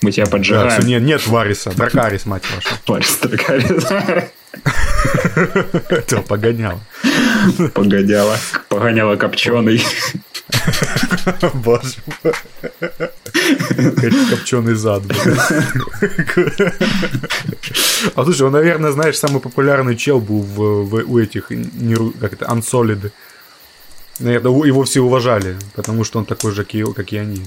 мы 0.00 0.12
тебя 0.12 0.26
поджигаем. 0.26 0.68
Да, 0.68 0.78
все, 0.78 0.86
нет, 0.86 1.02
нет 1.02 1.26
Вариса, 1.26 1.70
Дракарис, 1.74 2.26
мать 2.26 2.42
ваша. 2.54 2.76
Варис, 2.86 3.18
Дракарис. 3.22 3.86
Это 5.88 6.22
погонял. 6.22 6.80
Погоняла. 7.74 8.36
Погоняла 8.68 9.16
копченый. 9.16 9.82
Боже 11.54 11.94
мой. 12.06 12.34
Копченый 14.30 14.74
зад. 14.74 15.02
А 18.14 18.24
слушай, 18.24 18.42
он, 18.42 18.52
наверное, 18.52 18.92
знаешь, 18.92 19.18
самый 19.18 19.40
популярный 19.40 19.96
чел 19.96 20.20
был 20.20 20.42
в, 20.42 20.84
в, 20.84 20.94
у 21.06 21.18
этих, 21.18 21.48
как 22.20 22.32
это, 22.32 22.46
Unsolid. 22.46 23.10
Наверное, 24.18 24.66
его 24.66 24.84
все 24.84 25.00
уважали, 25.00 25.56
потому 25.74 26.04
что 26.04 26.18
он 26.18 26.26
такой 26.26 26.52
же, 26.52 26.64
как 26.64 27.12
и 27.12 27.16
они. 27.16 27.46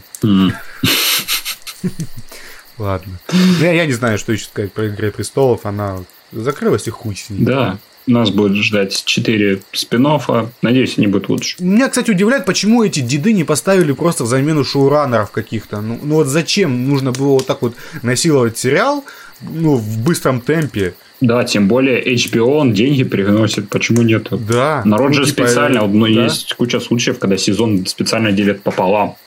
Ладно. 2.78 3.20
Я, 3.62 3.72
я 3.72 3.86
не 3.86 3.94
знаю, 3.94 4.18
что 4.18 4.34
еще 4.34 4.46
сказать 4.46 4.74
про 4.74 4.88
Игры 4.88 5.12
престолов. 5.12 5.66
Она 5.66 6.04
закрылась 6.32 6.88
и 6.88 6.92
хуй 6.92 7.16
с 7.16 7.30
ней. 7.30 7.46
Да. 7.46 7.78
Нас 8.08 8.30
будет 8.30 8.56
ждать 8.58 9.04
4 9.04 9.62
спин 9.72 10.06
-оффа. 10.06 10.50
Надеюсь, 10.62 10.98
они 10.98 11.08
будут 11.08 11.30
лучше. 11.30 11.56
Меня, 11.60 11.90
кстати, 11.90 12.12
удивляет, 12.12 12.46
почему 12.46 12.84
эти 12.84 13.00
деды 13.00 13.34
не 13.34 13.44
поставили 13.44 13.94
просто 13.94 14.24
в 14.26 14.28
замену 14.28 14.64
шоураннеров 14.64 15.32
каких-то. 15.32 15.82
Ну, 15.82 16.00
ну 16.04 16.16
вот 16.16 16.28
зачем 16.28 16.88
нужно 16.88 17.12
было 17.12 17.30
вот 17.30 17.48
так 17.48 17.64
вот 17.64 17.74
насиловать 18.04 18.58
сериал 18.58 19.04
ну, 19.42 19.76
в 19.76 20.04
быстром 20.04 20.42
темпе? 20.42 20.94
Да, 21.20 21.44
тем 21.46 21.68
более 21.68 22.04
HBO 22.14 22.58
он 22.58 22.74
деньги 22.74 23.04
приносит, 23.04 23.70
почему 23.70 24.04
нет? 24.04 24.28
Да. 24.32 24.84
Народ 24.86 25.10
ну, 25.10 25.14
же 25.14 25.26
типа, 25.26 25.48
специально, 25.48 25.88
ну, 25.88 26.06
да? 26.06 26.26
есть 26.26 26.54
куча 26.54 26.80
случаев, 26.80 27.18
когда 27.18 27.38
сезон 27.38 27.86
специально 27.88 28.32
делят 28.32 28.62
пополам 28.62 29.18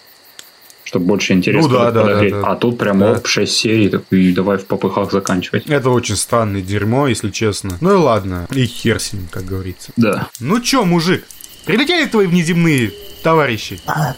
чтобы 0.88 1.04
больше 1.04 1.34
интереса 1.34 1.68
ну, 1.68 1.74
да, 1.74 1.90
да, 1.90 2.00
подогреть. 2.00 2.32
Да, 2.32 2.40
да, 2.40 2.48
а 2.48 2.56
тут 2.56 2.78
прям 2.78 2.98
да. 3.00 3.12
оп, 3.12 3.26
6 3.26 3.52
серий, 3.52 3.90
так 3.90 4.04
и 4.10 4.32
давай 4.32 4.56
в 4.56 4.64
попыхах 4.64 5.12
заканчивать. 5.12 5.66
Это 5.66 5.90
очень 5.90 6.16
странное 6.16 6.62
дерьмо, 6.62 7.08
если 7.08 7.28
честно. 7.28 7.76
Ну 7.82 7.92
и 7.92 7.96
ладно, 7.96 8.46
и 8.50 8.64
хер 8.64 8.98
с 8.98 9.12
ним, 9.12 9.28
как 9.30 9.44
говорится. 9.44 9.92
Да. 9.98 10.28
Ну 10.40 10.58
чё, 10.62 10.86
мужик, 10.86 11.26
прилетели 11.66 12.06
твои 12.06 12.26
внеземные 12.26 12.90
товарищи? 13.22 13.78
А, 13.84 14.14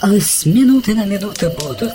а 0.00 0.08
с 0.12 0.44
минуты 0.44 0.94
на 0.94 1.06
минуту 1.06 1.50
будут. 1.58 1.94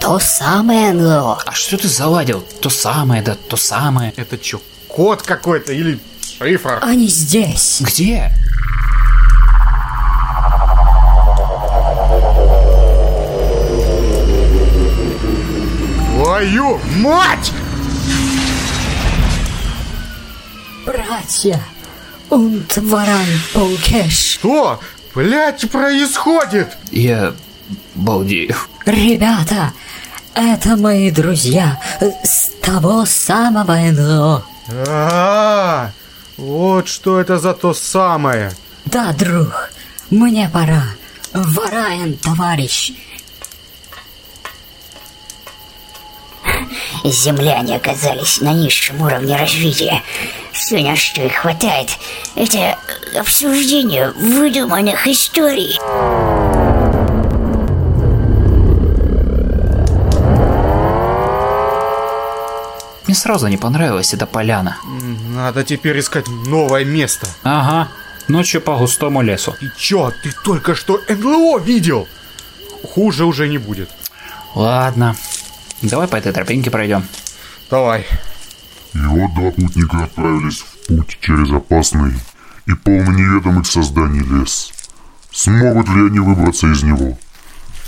То 0.00 0.18
самое, 0.18 0.92
но... 0.92 1.38
А 1.46 1.52
что 1.52 1.76
ты 1.76 1.86
заладил? 1.86 2.44
То 2.60 2.68
самое, 2.68 3.22
да, 3.22 3.36
то 3.36 3.56
самое. 3.56 4.12
Это 4.16 4.38
чё, 4.38 4.60
код 4.88 5.22
какой-то 5.22 5.72
или 5.72 6.00
шифр? 6.36 6.80
Они 6.82 7.06
здесь. 7.06 7.80
Где? 7.80 8.32
Твою 16.42 16.80
мать! 16.96 17.52
Братья, 20.84 21.60
und 22.30 22.66
варан 22.78 23.28
полкеш. 23.54 24.38
Что, 24.40 24.80
блядь, 25.14 25.70
происходит? 25.70 26.76
Я 26.90 27.34
балдею. 27.94 28.56
Ребята, 28.86 29.72
это 30.34 30.76
мои 30.76 31.12
друзья 31.12 31.80
с 32.24 32.50
того 32.60 33.04
самого 33.06 33.76
НЛО. 33.76 34.44
А, 34.68 34.72
-а, 34.72 34.82
а, 34.88 35.90
вот 36.38 36.88
что 36.88 37.20
это 37.20 37.38
за 37.38 37.54
то 37.54 37.72
самое. 37.72 38.50
Да, 38.86 39.12
друг, 39.12 39.70
мне 40.10 40.50
пора. 40.52 40.86
Вараен, 41.32 42.16
товарищ. 42.16 42.94
земляне 47.04 47.76
оказались 47.76 48.40
на 48.40 48.52
низшем 48.52 49.00
уровне 49.02 49.36
развития. 49.36 50.02
Все, 50.52 50.78
на 50.82 50.96
что 50.96 51.22
их 51.22 51.34
хватает, 51.34 51.90
это 52.34 52.78
обсуждение 53.18 54.10
выдуманных 54.10 55.06
историй. 55.06 55.78
Мне 63.06 63.14
сразу 63.14 63.48
не 63.48 63.58
понравилась 63.58 64.14
эта 64.14 64.26
поляна. 64.26 64.78
Надо 65.34 65.64
теперь 65.64 65.98
искать 66.00 66.26
новое 66.28 66.84
место. 66.84 67.26
Ага, 67.42 67.90
ночью 68.28 68.62
по 68.62 68.76
густому 68.76 69.20
лесу. 69.20 69.54
И 69.60 69.66
чё, 69.76 70.12
ты 70.22 70.32
только 70.44 70.74
что 70.74 70.98
НЛО 71.08 71.58
видел? 71.58 72.08
Хуже 72.94 73.26
уже 73.26 73.48
не 73.48 73.58
будет. 73.58 73.90
Ладно, 74.54 75.14
давай 75.82 76.08
по 76.08 76.16
этой 76.16 76.32
тропинке 76.32 76.70
пройдем. 76.70 77.04
Давай. 77.70 78.06
И 78.94 78.98
вот 78.98 79.34
два 79.34 79.50
путника 79.50 80.04
отправились 80.04 80.60
в 80.60 80.86
путь 80.86 81.18
через 81.20 81.50
опасный 81.50 82.14
и 82.66 82.74
полный 82.74 83.14
неведомых 83.14 83.66
созданий 83.66 84.20
лес. 84.20 84.72
Смогут 85.30 85.88
ли 85.88 86.06
они 86.08 86.18
выбраться 86.18 86.66
из 86.70 86.82
него? 86.82 87.18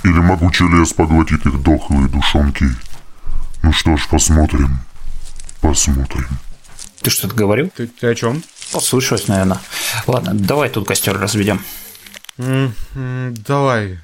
Или 0.03 0.19
могучий 0.19 0.67
лес 0.67 0.93
поглотит 0.93 1.47
их 1.47 1.63
дохлые 1.63 2.09
душонки? 2.09 2.67
Ну 3.63 3.73
что 3.73 3.97
ж, 3.97 4.07
посмотрим. 4.09 4.79
Посмотрим. 5.61 6.29
Ты 7.03 7.11
что-то 7.11 7.35
говорил? 7.35 7.71
Ты, 7.77 7.87
ты 7.87 8.09
о 8.09 8.15
чем? 8.15 8.43
Послышалось, 8.73 9.29
наверное. 9.29 9.59
Ладно, 10.07 10.33
давай 10.35 10.71
тут 10.71 10.89
костер 10.89 11.19
разведем. 11.19 11.63
Давай. 12.37 13.99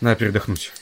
На 0.00 0.14
передохнуть. 0.14 0.72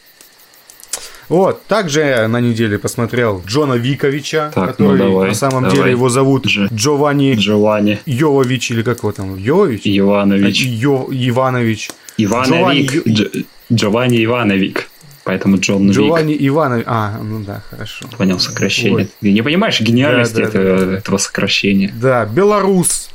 Вот, 1.28 1.64
также 1.66 2.26
на 2.28 2.40
неделе 2.40 2.78
посмотрел 2.78 3.42
Джона 3.46 3.74
Виковича, 3.74 4.50
Так, 4.54 4.70
который 4.76 4.98
ну 4.98 5.04
давай, 5.10 5.28
на 5.28 5.34
самом 5.34 5.62
давай. 5.64 5.76
деле 5.76 5.90
его 5.92 6.08
зовут 6.08 6.46
Дж- 6.46 6.68
Джованни 6.74 7.34
Джованни 7.34 8.00
Йовович, 8.06 8.70
или 8.72 8.82
как 8.82 8.98
его 8.98 9.12
там, 9.12 9.36
Йовович? 9.36 9.82
Иванович. 9.86 10.62
Йо, 10.62 11.06
Иванович. 11.10 11.90
Джованни 12.20 12.58
Ивановик. 12.60 12.92
Ю- 12.92 13.02
Дж- 13.04 13.46
Джованни 13.72 14.24
Ивановик. 14.24 14.88
Поэтому 15.24 15.58
Джон 15.58 15.86
Вик. 15.88 15.96
Джованни 15.96 16.36
Иванович. 16.48 16.84
А, 16.88 17.18
ну 17.22 17.40
да, 17.44 17.62
хорошо. 17.70 18.06
Понял 18.18 18.40
сокращение. 18.40 18.96
Ой. 18.96 19.08
Ты 19.20 19.32
не 19.32 19.42
понимаешь 19.42 19.80
гениальности 19.80 20.34
Да, 20.34 20.40
да, 20.42 20.48
этого, 20.48 20.94
этого 20.96 21.16
сокращения. 21.18 21.92
Да, 21.94 22.26
белорус. 22.26 23.08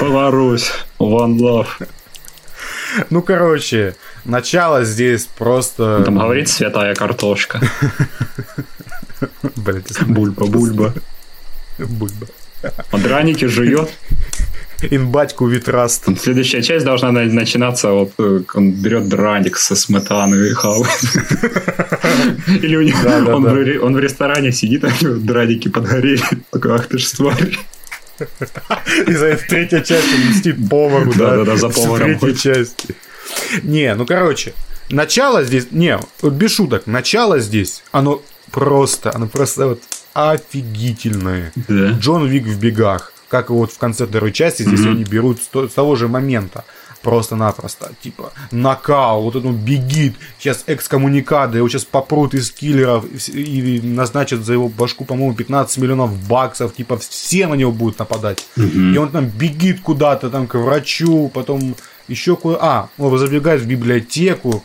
Беларусь. 0.00 0.70
One 0.98 1.38
love. 1.38 1.66
Ну, 3.10 3.22
короче, 3.22 3.96
начало 4.24 4.84
здесь 4.84 5.26
просто... 5.38 6.02
Там 6.04 6.18
говорит 6.18 6.48
святая 6.48 6.94
картошка. 6.94 7.60
Если- 9.20 10.04
Бульба, 10.04 10.46
бульба. 10.46 10.94
бульба. 11.78 12.26
Он 12.92 13.02
драники 13.02 13.46
жует. 13.46 13.90
Инбатьку 14.90 15.46
витраст. 15.46 16.06
Следующая 16.20 16.62
часть 16.62 16.84
должна 16.84 17.10
на- 17.10 17.24
начинаться, 17.24 17.90
вот 17.90 18.12
э, 18.18 18.42
он 18.54 18.70
берет 18.72 19.08
драник 19.08 19.56
со 19.56 19.74
сметаной 19.74 20.50
и 20.50 20.52
хавает. 20.52 20.88
Или 22.62 22.76
у 22.76 22.82
него, 22.82 23.32
он. 23.82 23.94
В, 23.94 23.98
ресторане 23.98 24.52
сидит, 24.52 24.84
а 24.84 24.90
драники 25.02 25.68
подгорели. 25.68 26.22
Такой, 26.52 26.76
ах 26.76 26.86
ты 26.86 26.98
ж 26.98 27.06
тварь. 27.06 27.58
И 29.06 29.12
за 29.14 29.26
это 29.26 29.44
третья 29.48 29.80
часть 29.80 30.06
он 30.14 30.30
мстит 30.30 30.68
повару, 30.68 31.12
да? 31.12 31.36
Да-да-да, 31.36 31.56
за 31.56 31.68
поваром 31.70 32.18
третьей 32.18 32.52
ходит. 32.54 32.70
Не, 33.62 33.94
ну 33.94 34.06
короче, 34.06 34.54
начало 34.90 35.44
здесь, 35.44 35.68
не, 35.70 35.98
вот 36.22 36.32
без 36.32 36.52
шуток, 36.52 36.86
начало 36.86 37.38
здесь, 37.40 37.82
оно 37.92 38.22
просто, 38.50 39.14
оно 39.14 39.26
просто 39.26 39.68
вот 39.68 39.82
офигительное. 40.14 41.52
Да. 41.68 41.90
Джон 41.92 42.26
Вик 42.26 42.44
в 42.44 42.58
бегах, 42.58 43.12
как 43.28 43.50
и 43.50 43.52
вот 43.52 43.72
в 43.72 43.78
конце 43.78 44.06
второй 44.06 44.32
части, 44.32 44.62
здесь 44.62 44.84
они 44.86 45.04
берут 45.04 45.42
с, 45.42 45.46
то- 45.46 45.68
с 45.68 45.72
того 45.72 45.96
же 45.96 46.08
момента. 46.08 46.64
Просто-напросто, 47.00 47.92
типа, 48.02 48.32
нокаут, 48.50 49.34
вот 49.34 49.44
он 49.44 49.54
бегит, 49.56 50.16
сейчас 50.40 50.64
экскоммуникады, 50.66 51.58
его 51.58 51.68
сейчас 51.68 51.84
попрут 51.84 52.34
из 52.34 52.50
киллеров 52.50 53.04
и 53.28 53.80
назначат 53.84 54.44
за 54.44 54.54
его 54.54 54.68
башку, 54.68 55.04
по-моему, 55.04 55.32
15 55.32 55.78
миллионов 55.78 56.10
баксов, 56.26 56.74
типа, 56.74 56.98
все 56.98 57.46
на 57.46 57.54
него 57.54 57.70
будут 57.70 58.00
нападать. 58.00 58.48
И 58.56 58.96
он 58.98 59.10
там 59.10 59.26
бегит 59.28 59.80
куда-то, 59.80 60.28
там, 60.28 60.48
к 60.48 60.54
врачу, 60.56 61.30
потом 61.32 61.76
еще 62.08 62.36
куда 62.36 62.58
А, 62.60 62.88
он 62.98 63.16
забегает 63.18 63.60
в 63.62 63.66
библиотеку, 63.66 64.64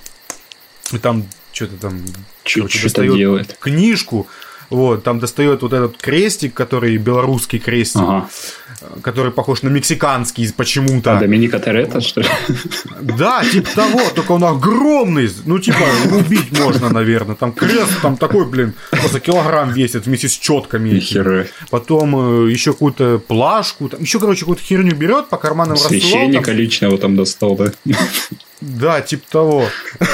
и 0.91 0.97
там 0.97 1.25
что-то 1.51 1.77
там 1.77 2.01
что-то 2.43 2.82
достает 2.82 3.15
делает. 3.15 3.58
книжку, 3.60 4.27
вот, 4.69 5.03
там 5.03 5.19
достает 5.19 5.62
вот 5.62 5.73
этот 5.73 5.97
крестик, 5.97 6.53
который 6.53 6.97
белорусский 6.97 7.60
крестик, 7.60 8.01
Ага. 8.01 8.29
Который 9.02 9.32
похож 9.32 9.62
на 9.62 9.69
мексиканский 9.69 10.52
почему-то. 10.54 11.17
А 11.17 11.19
Доминика 11.19 11.60
Торетто, 11.60 12.02
что 12.02 12.22
ли? 12.22 12.28
Да, 13.02 13.43
типа 13.43 13.69
того, 13.76 14.02
только 14.13 14.32
он 14.34 14.43
огромный. 14.43 15.30
Ну, 15.46 15.60
типа, 15.60 15.84
убить 16.12 16.58
можно, 16.60 16.89
наверное. 16.89 17.36
Там 17.36 17.52
крест, 17.52 18.02
там 18.02 18.17
такой, 18.17 18.46
блин, 18.46 18.74
просто 18.91 19.19
килограмм 19.19 19.72
весит 19.72 20.06
вместе 20.06 20.28
с 20.28 20.34
четками. 20.34 20.89
Потом 21.69 22.48
еще 22.48 22.74
какую-то 22.74 23.19
плашку, 23.28 23.89
там 23.89 24.02
еще, 24.02 24.19
короче, 24.19 24.41
какую-то 24.41 24.63
херню 24.63 24.96
берет, 24.96 25.30
по 25.30 25.38
карманам 25.38 25.74
рассылал. 25.74 25.91
Священника 25.91 26.46
там- 26.46 26.56
личного 26.56 26.98
там 26.98 27.15
достал, 27.15 27.56
да? 27.56 27.72
Да, 28.63 29.02
типа 29.02 29.23
того. 29.30 29.67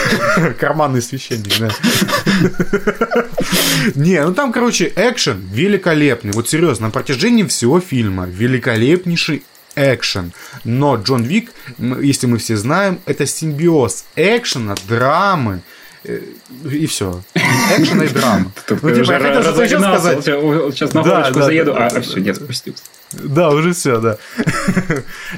Карманный 0.59 1.01
священник, 1.01 1.59
да. 1.59 1.69
Не, 3.95 4.25
ну 4.25 4.33
там, 4.33 4.51
короче, 4.51 4.91
экшен 4.95 5.47
великолепный. 5.51 6.31
Вот 6.31 6.49
серьезно, 6.49 6.87
на 6.87 6.91
протяжении 6.91 7.43
всего 7.43 7.79
фильма 7.79 8.25
великолепнейший 8.25 9.43
экшен. 9.75 10.33
Но 10.63 10.95
Джон 10.95 11.23
Вик, 11.23 11.51
если 11.77 12.25
мы 12.25 12.39
все 12.39 12.57
знаем, 12.57 12.99
это 13.05 13.27
симбиоз 13.27 14.05
экшена, 14.15 14.75
драмы 14.87 15.61
э, 16.03 16.21
и 16.65 16.85
все. 16.87 17.21
Экшена 17.77 18.05
и 18.05 18.09
драма. 18.09 18.51
Ну, 18.81 18.95
типа, 18.95 19.11
я 19.11 19.19
хотел 19.19 19.41
что-то 19.41 19.63
еще 19.63 19.79
сказать. 19.79 20.23
Сейчас 20.23 20.93
на 20.93 21.03
да, 21.03 21.31
заеду, 21.33 21.75
а 21.75 22.01
все, 22.01 22.19
нет, 22.19 22.35
спустился. 22.35 22.83
Да, 23.11 23.49
уже 23.49 23.73
все, 23.73 23.99
да. 23.99 24.17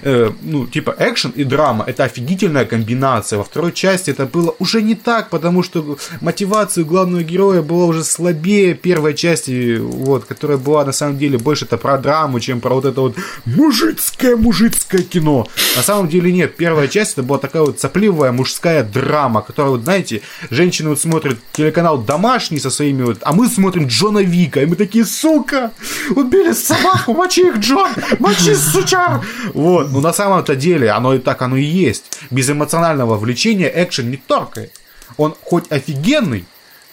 Э, 0.04 0.32
ну, 0.41 0.67
типа, 0.67 0.95
экшен 0.97 1.32
и 1.32 1.43
драма 1.43 1.84
это 1.86 2.06
офигительная 2.06 2.65
комбинация. 2.65 3.38
Во 3.38 3.43
второй 3.43 3.71
части 3.71 4.10
это 4.10 4.26
было 4.26 4.56
уже 4.60 4.82
не 4.82 4.95
так, 4.95 5.30
потому 5.30 5.63
что 5.63 5.97
мотивация 6.21 6.84
главного 6.84 7.24
героя 7.24 7.62
была 7.62 7.86
уже 7.86 8.04
слабее 8.04 8.74
первой 8.74 9.13
части, 9.13 9.78
вот, 9.78 10.26
которая 10.26 10.58
была 10.58 10.86
на 10.86 10.91
самом 10.91 11.17
деле 11.17 11.38
больше 11.38 11.65
это 11.65 11.78
про 11.78 11.97
драму, 11.97 12.39
чем 12.39 12.62
про 12.62 12.74
вот 12.74 12.86
это 12.86 13.02
вот 13.02 13.15
мужицкое 13.45 14.36
мужицкое 14.38 15.04
кино. 15.04 15.47
На 15.76 15.84
самом 15.84 16.08
деле 16.08 16.32
нет. 16.32 16.56
Первая 16.56 16.88
часть 16.88 17.13
это 17.13 17.24
была 17.24 17.38
такая 17.38 17.63
вот 17.63 17.80
сопливая 17.80 18.32
мужская 18.32 18.84
драма, 18.84 19.41
которая, 19.41 19.74
вот, 19.74 19.84
знаете, 19.84 20.21
женщины 20.50 20.89
вот 20.89 21.00
смотрят 21.01 21.37
телеканал 21.51 21.97
«Домашний» 21.97 22.59
со 22.59 22.69
своими 22.69 23.03
вот, 23.03 23.17
а 23.21 23.33
мы 23.33 23.47
смотрим 23.47 23.87
Джона 23.87 24.19
Вика, 24.19 24.61
и 24.61 24.65
мы 24.65 24.75
такие, 24.75 25.05
сука, 25.05 25.71
убили 26.15 26.53
собаку, 26.53 27.13
мочи 27.13 27.41
их, 27.47 27.57
Джон, 27.57 27.89
мочи, 28.19 28.53
сучар. 28.55 29.21
Вот, 29.53 29.91
ну 29.91 30.01
на 30.01 30.13
самом-то 30.13 30.55
деле 30.55 30.91
оно 30.91 31.15
и 31.15 31.19
так 31.19 31.41
оно 31.41 31.57
и 31.57 31.63
есть. 31.63 32.19
Без 32.29 32.49
эмоционального 32.49 33.17
влечения 33.17 33.71
экшен 33.73 34.09
не 34.11 34.17
торкает. 34.17 34.71
Он 35.17 35.35
хоть 35.43 35.71
офигенный, 35.71 36.45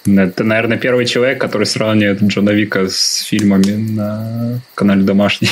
Это, 0.07 0.45
наверное, 0.45 0.79
первый 0.79 1.07
человек, 1.07 1.41
который 1.41 1.67
сравнивает 1.67 2.23
Джона 2.23 2.51
Вика 2.51 2.89
с 2.89 3.23
фильмами 3.23 3.73
на 3.73 4.61
канале 4.75 5.03
«Домашний». 5.03 5.51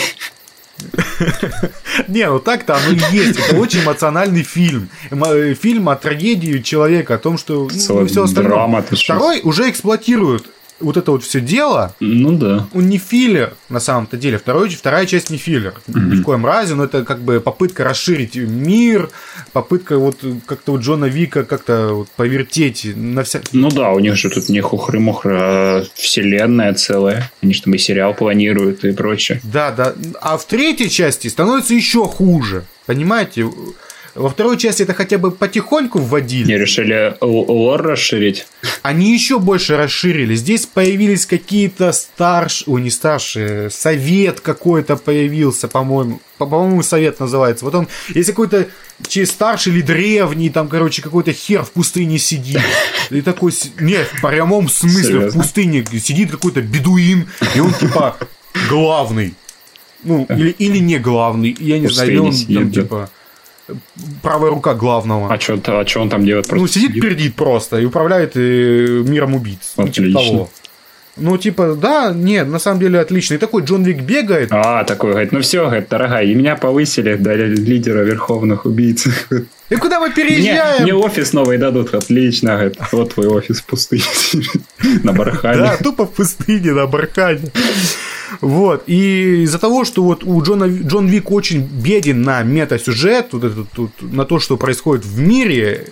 Не, 2.08 2.28
ну 2.28 2.38
так-то 2.38 2.76
оно 2.76 2.90
и 2.90 3.16
есть. 3.16 3.38
Это 3.38 3.56
очень 3.56 3.82
эмоциональный 3.82 4.42
фильм. 4.42 4.88
Э, 5.10 5.54
Фильм 5.54 5.88
о 5.88 5.96
трагедии 5.96 6.58
человека, 6.58 7.14
о 7.14 7.18
том, 7.18 7.38
что 7.38 7.68
ну, 7.72 8.06
все 8.06 8.24
остальное. 8.24 8.52
Второй 9.16 9.40
уже 9.42 9.70
эксплуатирует 9.70 10.46
вот 10.80 10.96
это 10.96 11.10
вот 11.12 11.24
все 11.24 11.40
дело. 11.40 11.94
Ну 12.00 12.36
да. 12.36 12.66
Он 12.74 12.88
не 12.88 12.98
филлер, 12.98 13.54
на 13.68 13.80
самом-то 13.80 14.16
деле. 14.16 14.38
Второй, 14.38 14.68
вторая 14.68 15.06
часть 15.06 15.30
не 15.30 15.38
филлер. 15.38 15.74
Ни 15.86 16.16
в 16.16 16.22
коем 16.22 16.44
разе, 16.44 16.74
но 16.74 16.84
это 16.84 17.04
как 17.04 17.20
бы 17.20 17.40
попытка 17.40 17.84
расширить 17.84 18.36
мир, 18.36 19.10
попытка 19.56 19.96
вот 19.96 20.18
как-то 20.44 20.72
у 20.72 20.78
Джона 20.78 21.06
Вика 21.06 21.42
как-то 21.42 21.94
вот 21.94 22.10
повертеть 22.10 22.94
на 22.94 23.22
вся... 23.22 23.40
Ну 23.52 23.70
да, 23.70 23.92
у 23.92 24.00
них 24.00 24.14
же 24.14 24.28
тут 24.28 24.50
не 24.50 24.60
хухры-мухры, 24.60 25.34
а 25.34 25.84
вселенная 25.94 26.74
целая. 26.74 27.32
Они 27.42 27.54
же 27.54 27.62
там 27.62 27.72
и 27.72 27.78
сериал 27.78 28.12
планируют 28.12 28.84
и 28.84 28.92
прочее. 28.92 29.40
Да, 29.44 29.70
да. 29.70 29.94
А 30.20 30.36
в 30.36 30.44
третьей 30.44 30.90
части 30.90 31.28
становится 31.28 31.72
еще 31.72 32.04
хуже. 32.04 32.66
Понимаете? 32.84 33.48
Во 34.16 34.31
второй 34.31 34.57
части 34.59 34.83
это 34.83 34.94
хотя 34.94 35.18
бы 35.18 35.31
потихоньку 35.31 35.98
вводили. 35.98 36.46
Не 36.48 36.59
решили 36.59 37.14
лор 37.20 37.83
расширить. 37.83 38.46
Они 38.83 39.12
еще 39.12 39.38
больше 39.38 39.76
расширили. 39.76 40.35
Здесь 40.35 40.66
появились 40.66 41.26
какие-то 41.26 41.92
старшие, 41.92 42.72
ой, 42.74 42.81
не 42.83 42.90
старшие, 42.90 43.70
совет 43.70 44.40
какой-то 44.40 44.96
появился, 44.96 45.68
по-моему. 45.68 46.20
По- 46.38 46.46
По-моему, 46.46 46.83
совет 46.83 47.20
называется. 47.20 47.64
Вот 47.64 47.74
он, 47.74 47.88
если 48.14 48.33
какой-то 48.33 48.66
чи 49.07 49.24
старший 49.26 49.72
или 49.72 49.83
древний, 49.83 50.50
там, 50.50 50.68
короче, 50.68 51.02
какой-то 51.02 51.33
хер 51.33 51.62
в 51.62 51.70
пустыне 51.72 52.18
сидит. 52.18 52.61
И 53.11 53.20
такой, 53.22 53.52
не, 53.81 54.02
в 54.05 54.20
прямом 54.22 54.68
смысле, 54.68 55.02
Серьезно? 55.02 55.31
в 55.31 55.42
пустыне 55.42 55.85
сидит 56.00 56.31
какой-то 56.31 56.62
бедуин, 56.62 57.29
и 57.55 57.61
он, 57.61 57.72
типа, 57.74 58.16
главный. 58.68 59.35
Ну, 60.02 60.26
или, 60.31 60.50
или 60.50 60.79
не 60.79 60.98
главный, 60.98 61.57
я 61.59 61.79
не 61.79 61.88
знаю, 61.88 62.24
он 62.24 62.33
там, 62.46 62.70
типа, 62.70 63.11
правая 64.22 64.50
рука 64.50 64.74
главного. 64.74 65.33
А 65.33 65.40
что 65.40 65.59
а 65.66 65.85
чё 65.85 66.02
он 66.02 66.09
там 66.09 66.24
делает? 66.24 66.46
Ну, 66.50 66.59
Просто 66.59 66.81
сидит, 66.81 67.00
пердит 67.00 67.35
просто 67.35 67.79
и 67.79 67.85
управляет 67.85 68.37
э, 68.37 69.02
миром 69.07 69.35
убийц. 69.35 69.74
Ну, 69.76 69.88
типа 69.88 70.18
Отлично. 70.18 70.38
того. 70.38 70.50
Ну, 71.16 71.38
типа, 71.38 71.74
да, 71.81 72.12
нет, 72.14 72.46
на 72.48 72.59
самом 72.59 72.81
деле 72.81 73.00
отлично. 73.00 73.35
И 73.35 73.38
такой 73.38 73.62
Джон 73.62 73.83
Вик 73.85 74.02
бегает. 74.02 74.48
А, 74.52 74.85
такой, 74.85 75.12
говорит, 75.12 75.33
ну 75.33 75.40
все, 75.40 75.64
говорит, 75.64 75.88
дорогая, 75.88 76.24
и 76.26 76.35
меня 76.35 76.57
повысили 76.57 77.14
до 77.14 77.35
лидера 77.35 78.00
верховных 78.05 78.66
убийц. 78.66 79.07
И 79.70 79.76
куда 79.76 79.98
мы 79.98 80.07
Мне, 80.09 80.14
переезжаем? 80.14 80.83
мне 80.85 80.94
офис 80.94 81.33
новый 81.33 81.59
дадут, 81.59 81.94
отлично, 81.94 82.52
говорит, 82.52 82.76
вот 82.92 83.14
твой 83.14 83.26
офис 83.29 83.62
пустый 83.62 84.05
на 85.02 85.12
Да, 85.12 85.18
бархане. 85.18 85.70
тупо 85.83 86.05
в 86.07 86.12
пустыне 86.12 86.72
на 86.72 86.87
бархане. 86.87 87.50
Вот, 88.40 88.85
и 88.87 89.42
из-за 89.44 89.59
того, 89.59 89.85
что 89.85 90.02
вот 90.02 90.22
у 90.24 90.42
Джона, 90.42 90.64
Джон 90.66 91.07
Вик 91.07 91.31
очень 91.31 91.62
беден 91.62 92.22
на 92.22 92.42
мета-сюжет, 92.42 93.29
вот 93.33 93.44
этот, 93.44 93.66
вот, 93.76 93.90
на 94.00 94.24
то, 94.24 94.38
что 94.38 94.57
происходит 94.57 95.05
в 95.07 95.18
мире, 95.18 95.87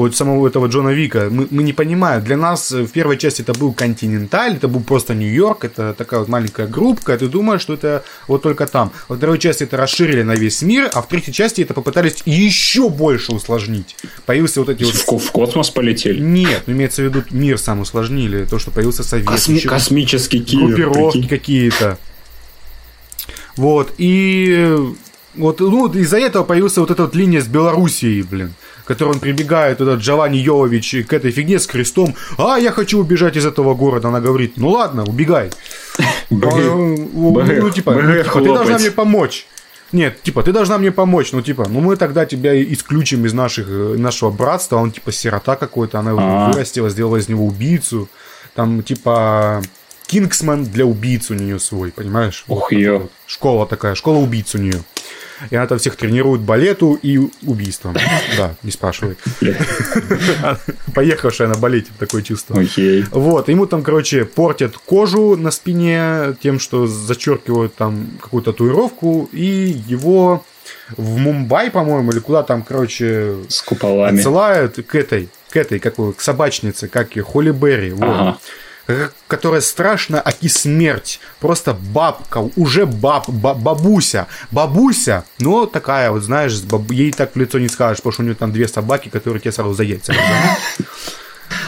вот 0.00 0.16
самого 0.16 0.46
этого 0.46 0.66
Джона 0.66 0.90
Вика, 0.90 1.28
мы, 1.30 1.46
мы 1.50 1.62
не 1.62 1.72
понимаем. 1.72 2.22
Для 2.22 2.36
нас 2.36 2.70
в 2.70 2.88
первой 2.88 3.16
части 3.16 3.42
это 3.42 3.52
был 3.52 3.72
Континенталь, 3.72 4.56
это 4.56 4.68
был 4.68 4.80
просто 4.80 5.14
Нью-Йорк, 5.14 5.64
это 5.64 5.94
такая 5.96 6.20
вот 6.20 6.28
маленькая 6.28 6.66
группка, 6.66 7.14
и 7.14 7.18
ты 7.18 7.28
думаешь, 7.28 7.60
что 7.60 7.74
это 7.74 8.04
вот 8.26 8.42
только 8.42 8.66
там. 8.66 8.92
Во 9.08 9.16
второй 9.16 9.38
части 9.38 9.64
это 9.64 9.76
расширили 9.76 10.22
на 10.22 10.34
весь 10.34 10.62
мир, 10.62 10.90
а 10.92 11.02
в 11.02 11.08
третьей 11.08 11.32
части 11.32 11.62
это 11.62 11.74
попытались 11.74 12.22
еще 12.24 12.88
больше 12.88 13.32
усложнить. 13.32 13.96
Появился 14.26 14.60
вот 14.60 14.68
эти 14.68 14.84
вот... 14.84 14.94
В, 14.94 15.04
ко- 15.04 15.18
в 15.18 15.30
космос 15.32 15.70
полетели. 15.70 16.20
Нет, 16.20 16.64
ну, 16.66 16.72
имеется 16.72 17.02
в 17.02 17.04
виду 17.04 17.24
мир 17.30 17.58
сам 17.58 17.80
усложнили, 17.80 18.44
то, 18.44 18.58
что 18.58 18.70
появился 18.70 19.02
Совет. 19.02 19.26
Косми- 19.26 19.56
еще 19.56 19.68
космический 19.68 20.40
киллер. 20.40 20.76
группировки 20.76 21.18
прикинь. 21.18 21.28
какие-то. 21.28 21.98
Вот, 23.56 23.92
и 23.98 24.76
вот 25.34 25.60
ну, 25.60 25.80
вот 25.80 25.96
из-за 25.96 26.18
этого 26.18 26.44
появился 26.44 26.80
вот 26.80 26.90
эта 26.90 27.02
вот 27.02 27.14
линия 27.14 27.40
с 27.40 27.46
Белоруссией, 27.46 28.22
блин, 28.22 28.54
которой 28.88 29.10
он 29.10 29.20
прибегает, 29.20 29.80
этот 29.82 30.00
Джованни 30.00 30.38
Йовович, 30.38 31.06
к 31.06 31.12
этой 31.12 31.30
фигне 31.30 31.58
с 31.58 31.66
крестом. 31.66 32.16
А, 32.38 32.56
я 32.58 32.72
хочу 32.72 32.98
убежать 32.98 33.36
из 33.36 33.44
этого 33.44 33.74
города. 33.74 34.08
Она 34.08 34.20
говорит, 34.20 34.54
ну 34.56 34.70
ладно, 34.70 35.04
убегай. 35.04 35.50
БГ. 36.30 36.54
Ну, 36.54 36.96
ну, 37.12 37.70
типа, 37.70 37.92
ну, 37.94 38.22
типа, 38.22 38.40
ты 38.40 38.46
должна 38.46 38.78
мне 38.78 38.90
помочь. 38.90 39.46
Нет, 39.92 40.22
типа, 40.22 40.42
ты 40.42 40.52
должна 40.52 40.78
мне 40.78 40.90
помочь. 40.90 41.32
Ну, 41.32 41.42
типа, 41.42 41.66
ну 41.68 41.80
мы 41.80 41.96
тогда 41.96 42.24
тебя 42.24 42.60
исключим 42.72 43.26
из 43.26 43.34
наших, 43.34 43.68
э, 43.68 43.96
нашего 43.98 44.30
братства. 44.30 44.76
Он, 44.76 44.90
типа, 44.90 45.12
сирота 45.12 45.56
какой-то, 45.56 45.98
она 45.98 46.12
А. 46.18 46.50
вырастила, 46.50 46.88
сделала 46.88 47.16
из 47.18 47.28
него 47.28 47.46
убийцу. 47.46 48.08
Там, 48.54 48.82
типа, 48.82 49.62
Кингсман 50.06 50.64
для 50.64 50.86
убийц 50.86 51.30
у 51.30 51.34
нее 51.34 51.58
свой, 51.58 51.90
понимаешь? 51.90 52.44
Ух, 52.48 52.72
Вот 52.72 52.82
вот 53.00 53.10
Школа 53.26 53.66
такая, 53.66 53.94
школа 53.94 54.18
убийц 54.18 54.54
у 54.54 54.58
нее. 54.58 54.82
И 55.50 55.56
она 55.56 55.66
там 55.66 55.78
всех 55.78 55.96
тренирует 55.96 56.40
балету 56.40 56.98
и 57.00 57.18
убийствам. 57.42 57.94
Да, 58.36 58.54
не 58.62 58.70
спрашивай. 58.70 59.16
Поехавшая 60.94 61.48
на 61.48 61.56
балете, 61.56 61.90
такое 61.98 62.22
чувство. 62.22 62.58
Окей. 62.60 63.04
Вот, 63.10 63.48
ему 63.48 63.66
там, 63.66 63.82
короче, 63.82 64.24
портят 64.24 64.76
кожу 64.76 65.36
на 65.36 65.50
спине 65.50 66.34
тем, 66.42 66.58
что 66.58 66.86
зачеркивают 66.86 67.74
там 67.74 68.18
какую-то 68.20 68.52
татуировку, 68.52 69.28
и 69.32 69.44
его 69.86 70.44
в 70.96 71.16
Мумбай, 71.18 71.70
по-моему, 71.70 72.10
или 72.12 72.18
куда 72.18 72.42
там, 72.42 72.62
короче, 72.62 73.36
С 73.48 73.62
куполами. 73.62 74.18
отсылают 74.18 74.76
к 74.86 74.94
этой, 74.94 75.28
к 75.50 75.56
этой, 75.56 75.78
какой, 75.78 76.12
к 76.12 76.20
собачнице, 76.20 76.88
как 76.88 77.16
ее, 77.16 77.22
Холли 77.22 77.50
Берри. 77.50 77.92
Ага. 78.00 78.38
Которая 79.26 79.60
страшно 79.60 80.20
аки 80.20 80.48
смерть. 80.48 81.20
Просто 81.40 81.74
бабка, 81.74 82.38
уже 82.56 82.86
баб, 82.86 83.28
ба- 83.28 83.54
бабуся. 83.54 84.26
Бабуся, 84.50 85.24
но 85.38 85.66
такая 85.66 86.10
вот, 86.10 86.22
знаешь, 86.22 86.60
баб- 86.62 86.90
ей 86.90 87.12
так 87.12 87.34
в 87.34 87.38
лицо 87.38 87.58
не 87.58 87.68
скажешь, 87.68 87.98
потому 87.98 88.12
что 88.12 88.22
у 88.22 88.24
нее 88.24 88.34
там 88.34 88.52
две 88.52 88.66
собаки, 88.68 89.08
которые 89.08 89.40
тебе 89.40 89.52
сразу 89.52 89.74
за. 89.74 89.84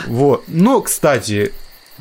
Вот. 0.06 0.44
Но, 0.48 0.80
кстати, 0.80 1.52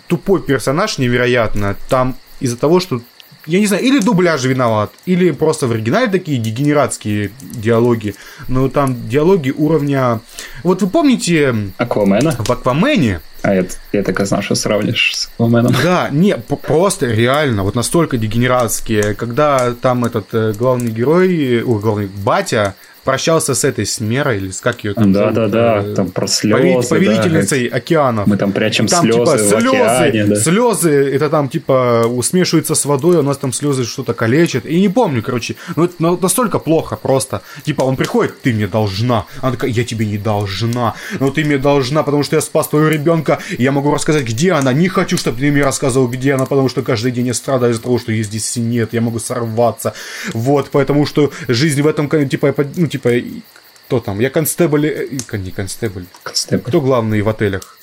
тупой 0.08 0.42
персонаж 0.42 0.98
невероятно. 0.98 1.76
Там 1.90 2.18
из-за 2.40 2.58
того, 2.58 2.80
что 2.80 3.02
я 3.46 3.60
не 3.60 3.68
знаю, 3.68 3.84
или 3.84 4.00
дубляж 4.00 4.44
виноват, 4.44 4.92
или 5.06 5.32
просто 5.32 5.68
в 5.68 5.72
оригинале 5.72 6.08
такие 6.08 6.38
дегенератские 6.38 7.32
диалоги. 7.42 8.16
Но 8.48 8.70
там 8.70 9.08
диалоги 9.10 9.52
уровня... 9.52 10.20
Вот 10.64 10.82
вы 10.82 10.90
помните 10.90 11.56
Аквамена? 11.78 12.36
в 12.38 12.50
Аквамене, 12.50 13.22
А 13.42 13.54
это, 13.54 13.76
я 13.94 14.04
так 14.04 14.20
и 14.20 14.26
знал, 14.26 14.42
что 14.42 14.56
сравнишь 14.56 15.16
с 15.16 15.28
Акваменом. 15.28 15.76
да, 15.84 16.10
не, 16.12 16.36
просто 16.36 17.08
реально, 17.08 17.64
вот 17.64 17.76
настолько 17.76 18.18
дегенератские, 18.18 19.14
когда 19.14 19.74
там 19.74 20.06
этот 20.06 20.34
э, 20.34 20.54
главный 20.54 20.92
герой, 20.92 21.64
ой, 21.64 21.80
главный 21.80 22.08
батя 22.08 22.76
прощался 23.10 23.56
с 23.56 23.64
этой 23.64 23.86
с 23.86 24.00
Мерой, 24.00 24.38
или 24.38 24.52
с 24.52 24.62
как 24.62 24.84
ее 24.84 24.94
там 24.94 25.14
зовут, 25.14 25.34
Да-да-да, 25.34 25.82
э, 25.84 25.96
там 25.96 26.12
про 26.12 26.28
слезы. 26.28 26.88
повелительницей 26.90 27.66
океанов. 27.66 28.28
Мы 28.28 28.38
там 28.38 28.52
прячем 28.52 28.86
там 28.86 29.02
слезы 29.02 29.20
типа 29.20 29.38
слезы, 29.38 29.56
океане, 29.56 30.26
да. 30.26 30.36
слезы, 30.36 31.16
это 31.16 31.30
там 31.30 31.50
типа 31.50 32.06
смешивается 32.22 32.76
с 32.76 32.86
водой, 32.86 33.18
у 33.18 33.24
нас 33.24 33.38
там 33.38 33.52
слезы 33.52 33.84
что-то 33.84 34.14
калечат. 34.14 34.68
И 34.68 34.80
не 34.80 34.90
помню, 34.90 35.24
короче, 35.24 35.56
ну 35.76 35.86
это 35.86 35.96
настолько 36.22 36.60
плохо 36.60 36.98
просто. 36.98 37.42
Типа 37.64 37.82
он 37.82 37.96
приходит, 37.96 38.42
ты 38.42 38.54
мне 38.54 38.68
должна. 38.68 39.26
Она 39.42 39.54
такая, 39.54 39.72
я 39.72 39.84
тебе 39.84 40.06
не 40.06 40.20
должна. 40.20 40.94
Но 41.20 41.32
ты 41.32 41.44
мне 41.44 41.58
должна, 41.58 42.04
потому 42.04 42.24
что 42.24 42.36
я 42.36 42.42
спас 42.42 42.68
твоего 42.68 42.90
ребенка, 42.90 43.40
я 43.58 43.72
могу 43.72 43.92
рассказать, 43.92 44.24
где 44.24 44.52
она. 44.52 44.72
Не 44.72 44.88
хочу, 44.88 45.18
чтобы 45.18 45.40
ты 45.40 45.52
мне 45.52 45.64
рассказывал, 45.64 46.08
где 46.08 46.34
она, 46.34 46.46
потому 46.46 46.70
что 46.70 46.84
каждый 46.84 47.12
день 47.12 47.28
я 47.28 47.34
страдаю 47.34 47.72
из-за 47.74 47.82
того, 47.82 47.98
что 47.98 48.12
ее 48.12 48.24
здесь 48.24 48.56
нет, 48.58 48.94
я 48.94 49.02
могу 49.02 49.18
сорваться. 49.18 49.94
Вот, 50.34 50.70
потому 50.70 51.08
что 51.08 51.32
жизнь 51.48 51.82
в 51.82 51.88
этом, 51.88 52.08
типа, 52.30 52.54
ну, 52.76 52.86
типа, 52.88 52.99
и- 53.08 53.42
кто 53.88 54.00
там? 54.00 54.20
Я 54.20 54.30
констебль, 54.30 54.86
э, 54.86 55.08
не 55.38 55.52
констебль. 55.52 56.06
Констебль. 56.24 56.64
Кто 56.64 56.82
главный 56.82 57.22
в 57.22 57.30
отелях? 57.30 57.78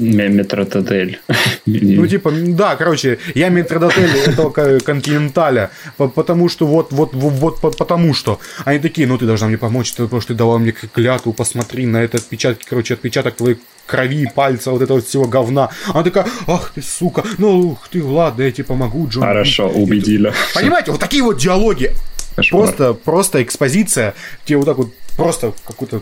М- 0.00 0.36
Метрототель. 0.36 1.20
Ну, 1.66 2.06
типа, 2.06 2.32
да, 2.32 2.74
короче, 2.76 3.18
я 3.34 3.48
метродотель 3.50 4.10
этого 4.26 4.50
ко- 4.50 4.80
континенталя, 4.80 5.70
по- 5.96 6.08
потому 6.08 6.48
что 6.48 6.66
вот, 6.66 6.90
вот, 6.92 7.10
вот, 7.14 7.32
вот, 7.34 7.60
по- 7.60 7.70
потому 7.70 8.14
что. 8.14 8.40
Они 8.64 8.78
такие, 8.80 9.06
ну, 9.06 9.18
ты 9.18 9.26
должна 9.26 9.46
мне 9.48 9.58
помочь, 9.58 9.92
ты- 9.92 10.02
потому 10.04 10.20
что 10.22 10.32
ты 10.34 10.38
дала 10.38 10.58
мне 10.58 10.72
клятву, 10.72 11.32
посмотри 11.32 11.86
на 11.86 11.98
этот 11.98 12.22
отпечатки, 12.22 12.64
короче, 12.68 12.94
отпечаток 12.94 13.36
твоей 13.36 13.58
крови, 13.86 14.26
пальца, 14.34 14.70
вот 14.70 14.82
этого 14.82 14.98
вот 14.98 15.06
всего 15.06 15.26
говна. 15.26 15.68
Она 15.88 16.02
такая, 16.02 16.26
ах 16.46 16.72
ты, 16.74 16.80
сука, 16.82 17.22
ну, 17.38 17.58
ух 17.60 17.88
ты, 17.88 18.02
ладно, 18.02 18.42
я 18.42 18.50
тебе 18.52 18.64
помогу, 18.64 19.06
Джон. 19.08 19.22
Хорошо, 19.22 19.68
убедили. 19.68 20.32
Понимаете, 20.54 20.92
вот 20.92 21.00
такие 21.00 21.22
вот 21.22 21.38
диалоги. 21.38 21.92
Кошмар. 22.36 22.62
Просто, 22.64 22.94
просто 22.94 23.42
экспозиция. 23.42 24.14
Тебе 24.44 24.58
вот 24.58 24.66
так 24.66 24.76
вот 24.78 24.94
просто 25.16 25.52
какую-то 25.66 26.00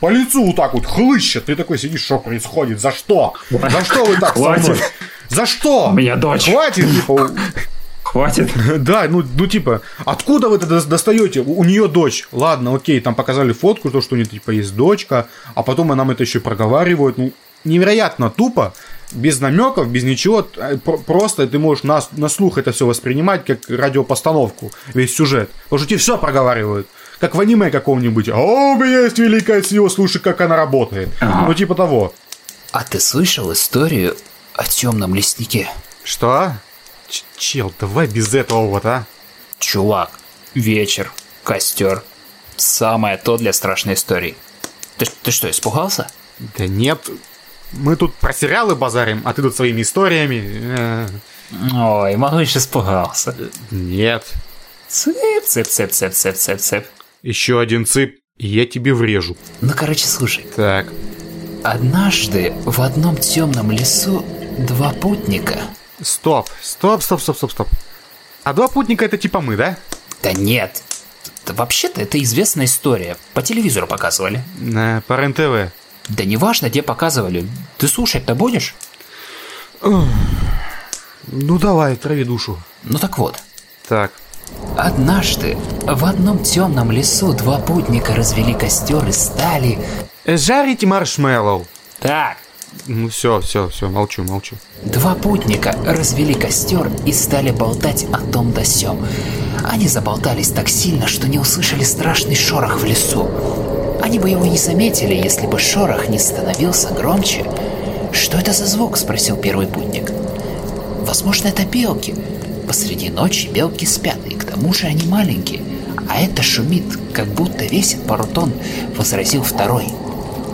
по 0.00 0.08
лицу 0.10 0.44
вот 0.46 0.56
так 0.56 0.74
вот 0.74 0.84
хлыщет. 0.84 1.44
Ты 1.44 1.54
такой 1.56 1.78
сидишь, 1.78 2.02
что 2.02 2.18
происходит? 2.18 2.80
За 2.80 2.90
что? 2.90 3.34
За 3.50 3.84
что 3.84 4.04
вы 4.04 4.16
так 4.16 4.34
со 4.36 4.42
Хватит. 4.42 4.68
мной? 4.68 4.78
За 5.28 5.46
что? 5.46 5.88
У 5.90 5.92
меня 5.92 6.16
дочь. 6.16 6.50
Хватит, 6.50 6.90
типа, 6.90 7.30
Хватит. 8.02 8.50
да, 8.82 9.06
ну, 9.08 9.22
ну 9.36 9.46
типа, 9.46 9.80
откуда 10.04 10.48
вы 10.48 10.56
это 10.56 10.66
дос- 10.66 10.86
достаете? 10.88 11.40
У, 11.40 11.60
у 11.60 11.64
нее 11.64 11.88
дочь. 11.88 12.26
Ладно, 12.32 12.74
окей, 12.74 13.00
там 13.00 13.14
показали 13.14 13.52
фотку, 13.52 13.90
то, 13.90 14.00
что 14.00 14.14
у 14.14 14.18
нее 14.18 14.26
типа 14.26 14.50
есть 14.50 14.74
дочка, 14.74 15.28
а 15.54 15.62
потом 15.62 15.88
нам 15.88 16.10
это 16.10 16.24
еще 16.24 16.40
проговаривают. 16.40 17.16
Ну, 17.16 17.32
невероятно 17.64 18.28
тупо, 18.28 18.74
без 19.12 19.40
намеков, 19.40 19.88
без 19.88 20.02
ничего. 20.04 20.46
э, 20.56 20.76
про- 20.78 20.98
Просто 20.98 21.46
ты 21.46 21.58
можешь 21.58 21.84
на, 21.84 22.02
на 22.12 22.28
слух 22.28 22.58
это 22.58 22.72
все 22.72 22.86
воспринимать 22.86 23.44
как 23.44 23.60
радиопостановку, 23.68 24.70
весь 24.94 25.14
сюжет. 25.14 25.50
Потому 25.64 25.78
что 25.78 25.88
тебе 25.88 25.98
все 25.98 26.18
проговаривают. 26.18 26.86
Как 27.20 27.34
в 27.34 27.40
аниме 27.40 27.70
каком-нибудь. 27.70 28.28
А 28.30 28.36
у 28.38 28.76
меня 28.76 29.00
есть 29.04 29.18
великая 29.18 29.62
сила, 29.62 29.88
слушай, 29.88 30.20
как 30.20 30.40
она 30.40 30.56
работает. 30.56 31.08
Ага. 31.20 31.46
Ну, 31.46 31.54
типа 31.54 31.74
того. 31.74 32.12
А 32.72 32.82
ты 32.84 32.98
слышал 33.00 33.52
историю 33.52 34.16
о 34.54 34.64
темном 34.64 35.14
леснике? 35.14 35.68
Что? 36.02 36.52
Ч- 37.08 37.22
Чел, 37.36 37.72
давай 37.78 38.06
без 38.08 38.34
этого 38.34 38.66
вот, 38.66 38.84
а? 38.86 39.04
Чувак, 39.58 40.10
вечер, 40.54 41.12
костер. 41.44 42.02
Самое 42.56 43.16
то 43.18 43.36
для 43.36 43.52
страшной 43.52 43.94
истории. 43.94 44.34
Ты, 44.98 45.06
ты 45.22 45.30
что, 45.30 45.48
испугался? 45.50 46.08
Да 46.58 46.66
нет. 46.66 47.08
Мы 47.72 47.96
тут 47.96 48.14
про 48.14 48.32
сериалы 48.32 48.74
базарим, 48.74 49.22
а 49.24 49.32
ты 49.32 49.42
тут 49.42 49.56
своими 49.56 49.82
историями. 49.82 50.42
Э, 50.44 51.08
Ой, 51.74 52.16
малыш 52.16 52.56
испугался. 52.56 53.34
Нет. 53.70 54.32
Цып, 54.88 55.16
цып, 55.46 55.66
цып, 55.66 55.90
цып, 55.90 56.12
цып, 56.12 56.36
цып, 56.36 56.60
цып. 56.60 56.84
Еще 57.22 57.60
один 57.60 57.86
цып, 57.86 58.16
и 58.36 58.46
я 58.46 58.66
тебе 58.66 58.92
врежу. 58.92 59.36
Ну, 59.60 59.72
короче, 59.74 60.06
слушай. 60.06 60.44
Так. 60.56 60.86
Однажды 61.62 62.52
в 62.64 62.80
одном 62.80 63.16
темном 63.16 63.70
лесу 63.70 64.24
два 64.58 64.92
путника... 64.92 65.60
Стоп, 66.00 66.48
стоп, 66.60 67.02
стоп, 67.02 67.22
стоп, 67.22 67.36
стоп, 67.36 67.52
стоп. 67.52 67.68
А 68.42 68.52
два 68.52 68.68
путника 68.68 69.04
это 69.04 69.16
типа 69.16 69.40
мы, 69.40 69.56
да? 69.56 69.76
Да 70.22 70.32
нет. 70.32 70.82
Вообще-то 71.46 72.00
это 72.00 72.20
известная 72.22 72.66
история. 72.66 73.16
По 73.34 73.42
телевизору 73.42 73.86
показывали. 73.86 74.42
На, 74.58 75.02
по 75.06 75.14
РЕН-ТВ. 75.14 75.72
Да 76.08 76.24
неважно, 76.24 76.68
где 76.68 76.82
показывали. 76.82 77.48
Ты 77.78 77.88
слушать-то 77.88 78.34
будешь? 78.34 78.74
Ну 79.82 81.58
давай, 81.58 81.96
трави 81.96 82.24
душу. 82.24 82.58
Ну 82.82 82.98
так 82.98 83.18
вот. 83.18 83.36
Так. 83.88 84.12
Однажды 84.76 85.56
в 85.82 86.04
одном 86.04 86.42
темном 86.42 86.90
лесу 86.90 87.32
два 87.32 87.58
путника 87.58 88.14
развели 88.14 88.54
костер 88.54 89.06
из 89.08 89.16
стали. 89.16 89.78
Жарить 90.26 90.84
маршмеллоу. 90.84 91.66
Так, 92.00 92.36
Ну 92.86 93.08
все, 93.08 93.40
все, 93.40 93.68
все, 93.68 93.88
молчу, 93.88 94.24
молчу. 94.24 94.56
Два 94.82 95.14
путника 95.14 95.76
развели 95.84 96.34
костер 96.34 96.90
и 97.06 97.12
стали 97.12 97.50
болтать 97.50 98.06
о 98.12 98.18
том 98.18 98.52
да 98.52 98.64
сём. 98.64 99.06
Они 99.62 99.86
заболтались 99.88 100.50
так 100.50 100.68
сильно, 100.68 101.06
что 101.06 101.28
не 101.28 101.38
услышали 101.38 101.84
страшный 101.84 102.34
шорох 102.34 102.80
в 102.80 102.84
лесу. 102.84 103.30
Они 104.12 104.18
бы 104.18 104.28
его 104.28 104.44
не 104.44 104.58
заметили, 104.58 105.14
если 105.14 105.46
бы 105.46 105.58
шорох 105.58 106.10
не 106.10 106.18
становился 106.18 106.92
громче. 106.92 107.46
«Что 108.12 108.36
это 108.36 108.52
за 108.52 108.66
звук?»– 108.66 108.96
спросил 108.98 109.38
первый 109.38 109.66
путник. 109.66 110.12
«Возможно, 111.00 111.48
это 111.48 111.64
белки. 111.64 112.14
Посреди 112.68 113.08
ночи 113.08 113.48
белки 113.48 113.86
спят, 113.86 114.18
и 114.28 114.34
к 114.34 114.44
тому 114.44 114.74
же 114.74 114.86
они 114.86 115.06
маленькие. 115.06 115.62
А 116.10 116.20
это 116.20 116.42
шумит, 116.42 116.84
как 117.14 117.26
будто 117.28 117.64
весит 117.64 118.02
пару 118.02 118.26
тонн»,– 118.26 118.52
возразил 118.98 119.42
второй. 119.42 119.86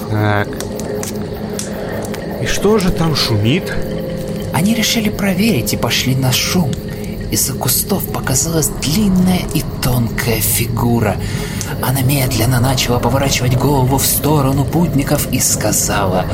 Так. 0.08 0.46
И 2.40 2.46
что 2.46 2.78
же 2.78 2.92
там 2.92 3.16
шумит? 3.16 3.74
Они 4.54 4.72
решили 4.72 5.08
проверить 5.08 5.72
и 5.72 5.76
пошли 5.76 6.14
на 6.14 6.30
шум. 6.30 6.70
Из-за 7.30 7.52
кустов 7.52 8.10
показалась 8.10 8.68
длинная 8.68 9.42
и 9.54 9.62
тонкая 9.82 10.40
фигура. 10.40 11.16
Она 11.82 12.00
медленно 12.00 12.58
начала 12.58 12.98
поворачивать 12.98 13.56
голову 13.56 13.98
в 13.98 14.06
сторону 14.06 14.64
путников 14.64 15.30
и 15.30 15.38
сказала 15.38 16.24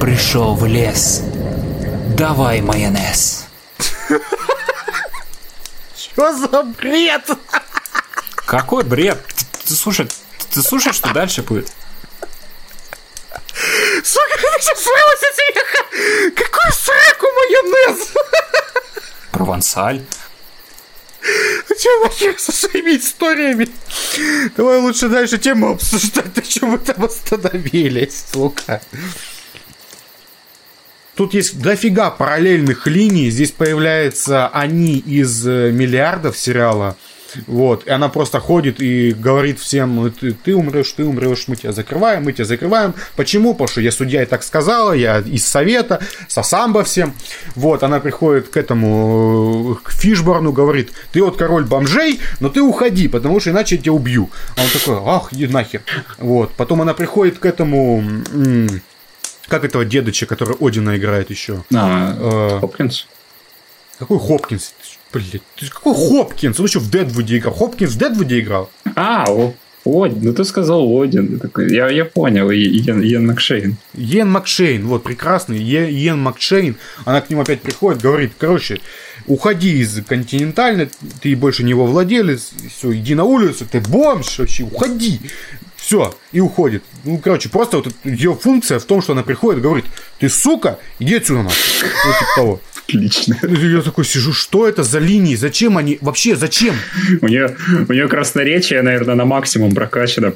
«Пришел 0.00 0.54
в 0.54 0.66
лес. 0.66 1.22
Давай 2.16 2.60
майонез». 2.60 3.44
Что 5.96 6.32
за 6.36 6.62
бред? 6.64 7.30
Какой 8.44 8.82
бред? 8.82 9.24
Ты, 9.24 9.68
ты 9.68 9.74
слушай, 9.74 10.08
ты 10.52 10.62
слушай, 10.62 10.92
что 10.92 11.12
дальше 11.12 11.42
будет? 11.42 11.70
Сука, 14.02 14.36
ты 14.36 14.62
сейчас 14.62 14.78
от 14.78 15.34
смеха! 15.34 16.32
Какой 16.34 16.72
сраку 16.72 17.26
майонез? 17.36 18.08
Провансаль. 19.38 20.02
Что 21.78 22.02
нахер 22.02 22.36
со 22.38 22.50
своими 22.50 22.96
историями? 22.96 23.68
Давай 24.56 24.80
лучше 24.80 25.08
дальше 25.08 25.38
тему 25.38 25.70
обсуждать, 25.70 26.34
на 26.34 26.42
чем 26.42 26.70
мы 26.70 26.78
там 26.78 27.04
остановились, 27.04 28.24
сука. 28.32 28.82
Тут 31.14 31.34
есть 31.34 31.60
дофига 31.60 32.10
параллельных 32.10 32.88
линий. 32.88 33.30
Здесь 33.30 33.52
появляются 33.52 34.48
они 34.48 34.98
из 34.98 35.46
э, 35.46 35.70
миллиардов 35.70 36.36
сериала. 36.36 36.96
Вот, 37.46 37.86
и 37.86 37.90
она 37.90 38.08
просто 38.08 38.40
ходит 38.40 38.80
и 38.80 39.12
говорит 39.12 39.60
всем, 39.60 40.10
ты, 40.12 40.32
ты 40.32 40.54
умрешь, 40.54 40.92
ты 40.92 41.04
умрешь, 41.04 41.44
мы 41.46 41.56
тебя 41.56 41.72
закрываем, 41.72 42.24
мы 42.24 42.32
тебя 42.32 42.44
закрываем. 42.44 42.94
Почему? 43.16 43.52
Потому 43.52 43.68
что 43.68 43.80
я 43.80 43.92
судья 43.92 44.22
и 44.22 44.26
так 44.26 44.42
сказала, 44.42 44.92
я 44.92 45.18
из 45.18 45.46
совета, 45.46 46.00
сосамба 46.28 46.84
всем. 46.84 47.14
Вот, 47.54 47.82
она 47.82 48.00
приходит 48.00 48.48
к 48.48 48.56
этому, 48.56 49.78
к 49.82 49.90
Фишборну, 49.92 50.52
говорит, 50.52 50.92
ты 51.12 51.22
вот 51.22 51.36
король 51.36 51.64
бомжей, 51.64 52.20
но 52.40 52.48
ты 52.48 52.62
уходи, 52.62 53.08
потому 53.08 53.40
что 53.40 53.50
иначе 53.50 53.76
я 53.76 53.82
тебя 53.82 53.92
убью. 53.92 54.30
А 54.56 54.62
он 54.62 54.68
такой, 54.68 54.98
ах, 55.04 55.32
иди 55.32 55.46
нахер. 55.46 55.82
Вот, 56.18 56.52
потом 56.54 56.82
она 56.82 56.94
приходит 56.94 57.38
к 57.38 57.46
этому, 57.46 58.02
как 59.48 59.64
этого 59.64 59.84
дедоча, 59.84 60.26
который 60.26 60.56
Одина 60.60 60.96
играет 60.96 61.30
еще. 61.30 61.64
А, 61.74 62.14
Э, 62.18 62.60
Хопкинс? 62.60 63.06
Какой 63.98 64.18
Хопкинс? 64.18 64.74
Блин, 65.12 65.40
ты 65.56 65.68
какой 65.68 65.94
Хопкинс? 65.94 66.60
Он 66.60 66.66
еще 66.66 66.80
в 66.80 66.90
Дедвуде 66.90 67.38
играл. 67.38 67.54
Хопкинс 67.54 67.92
в 67.92 67.98
Дедвуде 67.98 68.40
играл? 68.40 68.70
А, 68.94 69.24
о, 69.28 69.54
Один, 69.84 70.22
ну 70.22 70.34
ты 70.34 70.44
сказал 70.44 70.82
Один. 71.00 71.40
Я 71.56 71.88
Я, 71.88 72.04
понял, 72.04 72.50
Иен, 72.50 73.00
Иен 73.02 73.26
Макшейн. 73.26 73.76
Йен 73.94 74.30
Макшейн, 74.30 74.86
вот, 74.86 75.02
прекрасный 75.04 75.58
Е- 75.58 75.90
Йен 75.90 76.18
Макшейн. 76.20 76.76
Она 77.06 77.20
к 77.22 77.30
нему 77.30 77.40
опять 77.42 77.62
приходит, 77.62 78.02
говорит, 78.02 78.32
короче, 78.36 78.80
уходи 79.26 79.78
из 79.80 80.04
Континентальной, 80.04 80.90
ты 81.22 81.34
больше 81.36 81.64
не 81.64 81.70
его 81.70 81.86
владелец, 81.86 82.50
все, 82.76 82.92
иди 82.92 83.14
на 83.14 83.24
улицу, 83.24 83.66
ты 83.70 83.80
бомж 83.80 84.38
вообще, 84.38 84.64
уходи. 84.64 85.20
Все, 85.76 86.14
и 86.32 86.40
уходит. 86.40 86.82
Ну, 87.04 87.16
короче, 87.18 87.48
просто 87.48 87.78
вот 87.78 87.88
ее 88.04 88.34
функция 88.34 88.78
в 88.78 88.84
том, 88.84 89.00
что 89.00 89.12
она 89.14 89.22
приходит 89.22 89.60
и 89.60 89.62
говорит, 89.62 89.86
ты 90.18 90.28
сука, 90.28 90.78
иди 90.98 91.14
отсюда 91.14 91.44
нахуй. 91.44 91.56
Вот 92.04 92.18
типа 92.18 92.30
того. 92.36 92.60
Отлично. 92.88 93.36
Я 93.42 93.82
такой 93.82 94.06
сижу, 94.06 94.32
что 94.32 94.66
это 94.66 94.82
за 94.82 94.98
линии, 94.98 95.36
зачем 95.36 95.76
они, 95.76 95.98
вообще 96.00 96.36
зачем? 96.36 96.74
У 97.20 97.28
нее, 97.28 97.54
у 97.86 97.92
нее 97.92 98.08
красноречие, 98.08 98.80
наверное, 98.80 99.14
на 99.14 99.26
максимум 99.26 99.74
прокачано. 99.74 100.32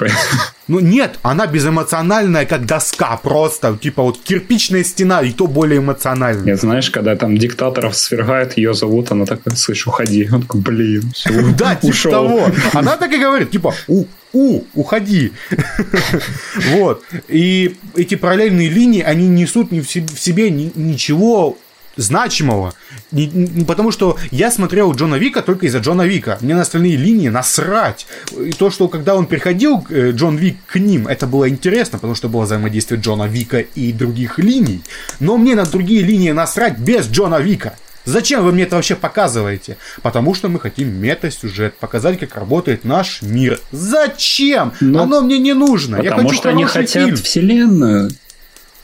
Ну 0.68 0.80
нет, 0.80 1.18
она 1.22 1.46
безэмоциональная, 1.46 2.44
как 2.44 2.66
доска, 2.66 3.16
просто, 3.16 3.78
типа 3.80 4.02
вот 4.02 4.20
кирпичная 4.22 4.84
стена, 4.84 5.22
и 5.22 5.32
то 5.32 5.46
более 5.46 5.78
эмоциональная. 5.78 6.44
Нет, 6.44 6.60
знаешь, 6.60 6.90
когда 6.90 7.16
там 7.16 7.38
диктаторов 7.38 7.96
свергают, 7.96 8.58
ее 8.58 8.74
зовут, 8.74 9.10
она 9.12 9.24
такая, 9.24 9.54
слышь, 9.56 9.86
уходи. 9.86 10.28
Он 10.30 10.42
такой, 10.42 10.60
блин, 10.60 11.10
все, 11.14 11.30
Да, 11.58 11.74
типа 11.76 12.10
того. 12.10 12.50
Она 12.74 12.96
так 12.98 13.12
и 13.12 13.18
говорит, 13.18 13.50
типа, 13.50 13.74
у, 13.88 14.04
у, 14.34 14.64
уходи. 14.74 15.32
Вот. 16.72 17.02
И 17.28 17.76
эти 17.96 18.14
параллельные 18.14 18.68
линии, 18.68 19.02
они 19.02 19.26
несут 19.28 19.72
не 19.72 19.80
в 19.80 19.90
се- 19.90 20.02
в 20.06 20.18
себе 20.20 20.50
ни- 20.50 20.72
ничего 20.74 21.56
значимого. 21.96 22.74
Не- 23.10 23.64
потому 23.64 23.90
что 23.92 24.16
я 24.30 24.50
смотрел 24.50 24.92
Джона 24.92 25.16
Вика 25.16 25.42
только 25.42 25.66
из-за 25.66 25.78
Джона 25.78 26.02
Вика. 26.02 26.38
Мне 26.40 26.54
на 26.54 26.62
остальные 26.62 26.96
линии 26.96 27.28
насрать. 27.28 28.06
И 28.38 28.52
то, 28.52 28.70
что 28.70 28.88
когда 28.88 29.14
он 29.14 29.26
приходил, 29.26 29.84
э, 29.90 30.10
Джон 30.12 30.36
Вик, 30.36 30.56
к 30.66 30.78
ним, 30.78 31.06
это 31.06 31.26
было 31.26 31.48
интересно, 31.48 31.98
потому 31.98 32.14
что 32.14 32.28
было 32.28 32.42
взаимодействие 32.42 33.00
Джона 33.00 33.24
Вика 33.24 33.60
и 33.60 33.92
других 33.92 34.38
линий. 34.38 34.82
Но 35.20 35.36
мне 35.36 35.54
на 35.54 35.64
другие 35.64 36.02
линии 36.02 36.30
насрать 36.32 36.78
без 36.78 37.06
Джона 37.08 37.40
Вика. 37.40 37.74
Зачем 38.04 38.42
вы 38.44 38.50
мне 38.52 38.64
это 38.64 38.74
вообще 38.76 38.96
показываете? 38.96 39.76
Потому 40.02 40.34
что 40.34 40.48
мы 40.48 40.58
хотим 40.58 40.88
мета-сюжет, 41.00 41.76
показать, 41.78 42.18
как 42.18 42.34
работает 42.34 42.84
наш 42.84 43.22
мир. 43.22 43.60
Зачем? 43.70 44.72
Ну, 44.80 45.02
Оно 45.02 45.20
мне 45.20 45.38
не 45.38 45.52
нужно. 45.54 45.96
Я 46.02 46.10
Потому 46.10 46.28
хочу 46.28 46.40
что 46.40 46.48
они 46.48 46.64
хотят 46.64 47.04
фильм. 47.04 47.16
вселенную. 47.16 48.10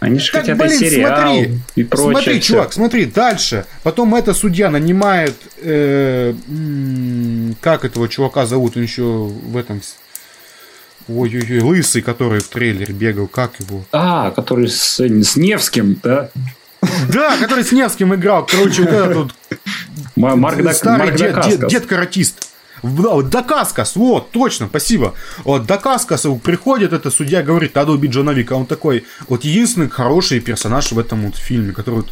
Они 0.01 0.19
же 0.21 0.31
Так, 0.31 0.43
хотят 0.43 0.59
блин, 0.59 0.71
и 0.71 0.77
сериал, 0.77 1.35
смотри, 1.35 1.59
и 1.75 1.83
прочее. 1.83 2.13
смотри, 2.13 2.41
всё. 2.41 2.53
чувак, 2.55 2.73
смотри, 2.73 3.05
дальше. 3.07 3.67
Потом 3.83 4.15
эта 4.15 4.33
судья 4.33 4.71
нанимает, 4.71 5.35
э, 5.57 6.35
как 7.61 7.85
этого 7.85 8.09
чувака 8.09 8.47
зовут, 8.47 8.77
он 8.77 8.85
еще 8.85 9.03
в 9.03 9.57
этом, 9.57 9.83
ой-ой-ой, 11.09 11.61
лысый, 11.61 12.03
который 12.03 12.41
в 12.41 12.49
трейлере 12.49 12.95
бегал, 12.95 13.27
как 13.27 13.59
его? 13.59 13.85
А, 13.91 14.31
который 14.31 14.69
с, 14.69 15.01
с 15.01 15.37
Невским, 15.37 15.99
да? 16.03 16.31
Да, 17.13 17.37
который 17.39 17.65
с 17.65 17.73
Невским 17.73 18.15
играл, 18.15 18.47
короче, 18.47 18.83
вот 18.83 18.93
этот 18.93 19.33
Марк, 20.15 20.63
Дакаскас. 20.63 21.71
дед 21.71 21.87
каратист. 21.87 22.48
Да, 22.83 23.11
вот 23.11 23.31
Дакаскас, 23.31 23.97
вот, 23.97 24.31
точно, 24.31 24.67
спасибо. 24.67 25.14
Вот 25.45 25.67
Дакаскас 25.67 26.27
приходит, 26.43 26.93
это 26.93 27.11
судья 27.11 27.43
говорит, 27.43 27.75
надо 27.75 27.93
убить 27.93 28.12
Джона 28.12 28.31
Вика. 28.31 28.55
Он 28.55 28.67
такой, 28.67 29.05
вот 29.29 29.45
единственный 29.45 29.88
хороший 29.88 30.41
персонаж 30.41 30.93
в 30.93 30.99
этом 30.99 31.27
вот 31.27 31.37
фильме, 31.37 31.73
который. 31.73 32.05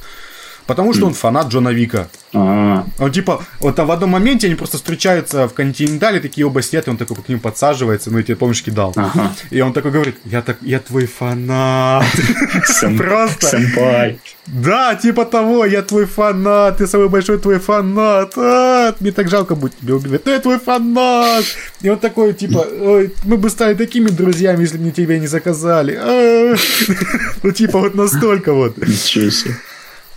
Потому 0.67 0.93
что 0.95 1.07
он 1.07 1.15
фанат 1.15 1.49
Джона 1.49 1.69
Вика. 1.69 2.09
А, 2.35 2.85
Он 2.99 3.13
типа, 3.13 3.45
вот 3.61 3.77
там 3.77 3.87
в 3.87 3.91
одном 3.93 4.11
моменте 4.11 4.49
они 4.49 4.57
просто 4.57 4.77
встречаются 4.77 5.49
в 5.49 5.55
континентале, 5.55 6.21
такие 6.21 6.47
оба 6.47 6.61
сидят, 6.61 6.89
и 6.89 6.91
он 6.91 6.97
такой 6.97 7.17
к 7.17 7.29
ним 7.29 7.41
подсаживается, 7.41 8.11
ну, 8.11 8.19
я 8.19 8.25
тебе, 8.25 8.37
помнишь, 8.37 8.63
кидал. 8.63 8.93
Ага. 8.97 9.33
И 9.51 9.61
он 9.61 9.73
такой 9.73 9.93
говорит, 9.93 10.17
я, 10.25 10.43
так, 10.43 10.59
я 10.63 10.81
твой 10.81 11.07
фанат. 11.07 12.05
Просто. 12.99 13.47
Сэмпай. 13.47 14.19
Да, 14.47 14.95
типа 14.95 15.25
того, 15.25 15.65
я 15.65 15.83
твой 15.83 16.07
фанат, 16.07 16.79
ты 16.79 16.87
самый 16.87 17.09
большой 17.09 17.39
твой 17.39 17.59
фанат. 17.59 18.33
А, 18.37 18.95
мне 19.01 19.13
так 19.13 19.29
жалко 19.29 19.55
будет 19.55 19.79
тебя 19.79 19.95
убивать. 19.95 20.25
Ты 20.25 20.39
твой 20.41 20.59
фанат. 20.59 21.45
И 21.81 21.89
он 21.89 21.99
такой, 21.99 22.33
типа, 22.33 22.67
«Ой, 22.81 23.15
мы 23.25 23.37
бы 23.37 23.51
стали 23.51 23.75
такими 23.75 24.09
друзьями, 24.09 24.63
если 24.63 24.77
бы 24.77 24.85
мне 24.85 24.93
тебя 24.93 25.19
не 25.19 25.27
заказали. 25.27 25.99
А. 26.01 26.55
Ну, 27.43 27.53
типа, 27.53 27.79
вот 27.79 27.95
настолько 27.95 28.53
вот. 28.53 28.77
Ничего 28.79 29.31
себе. 29.31 29.55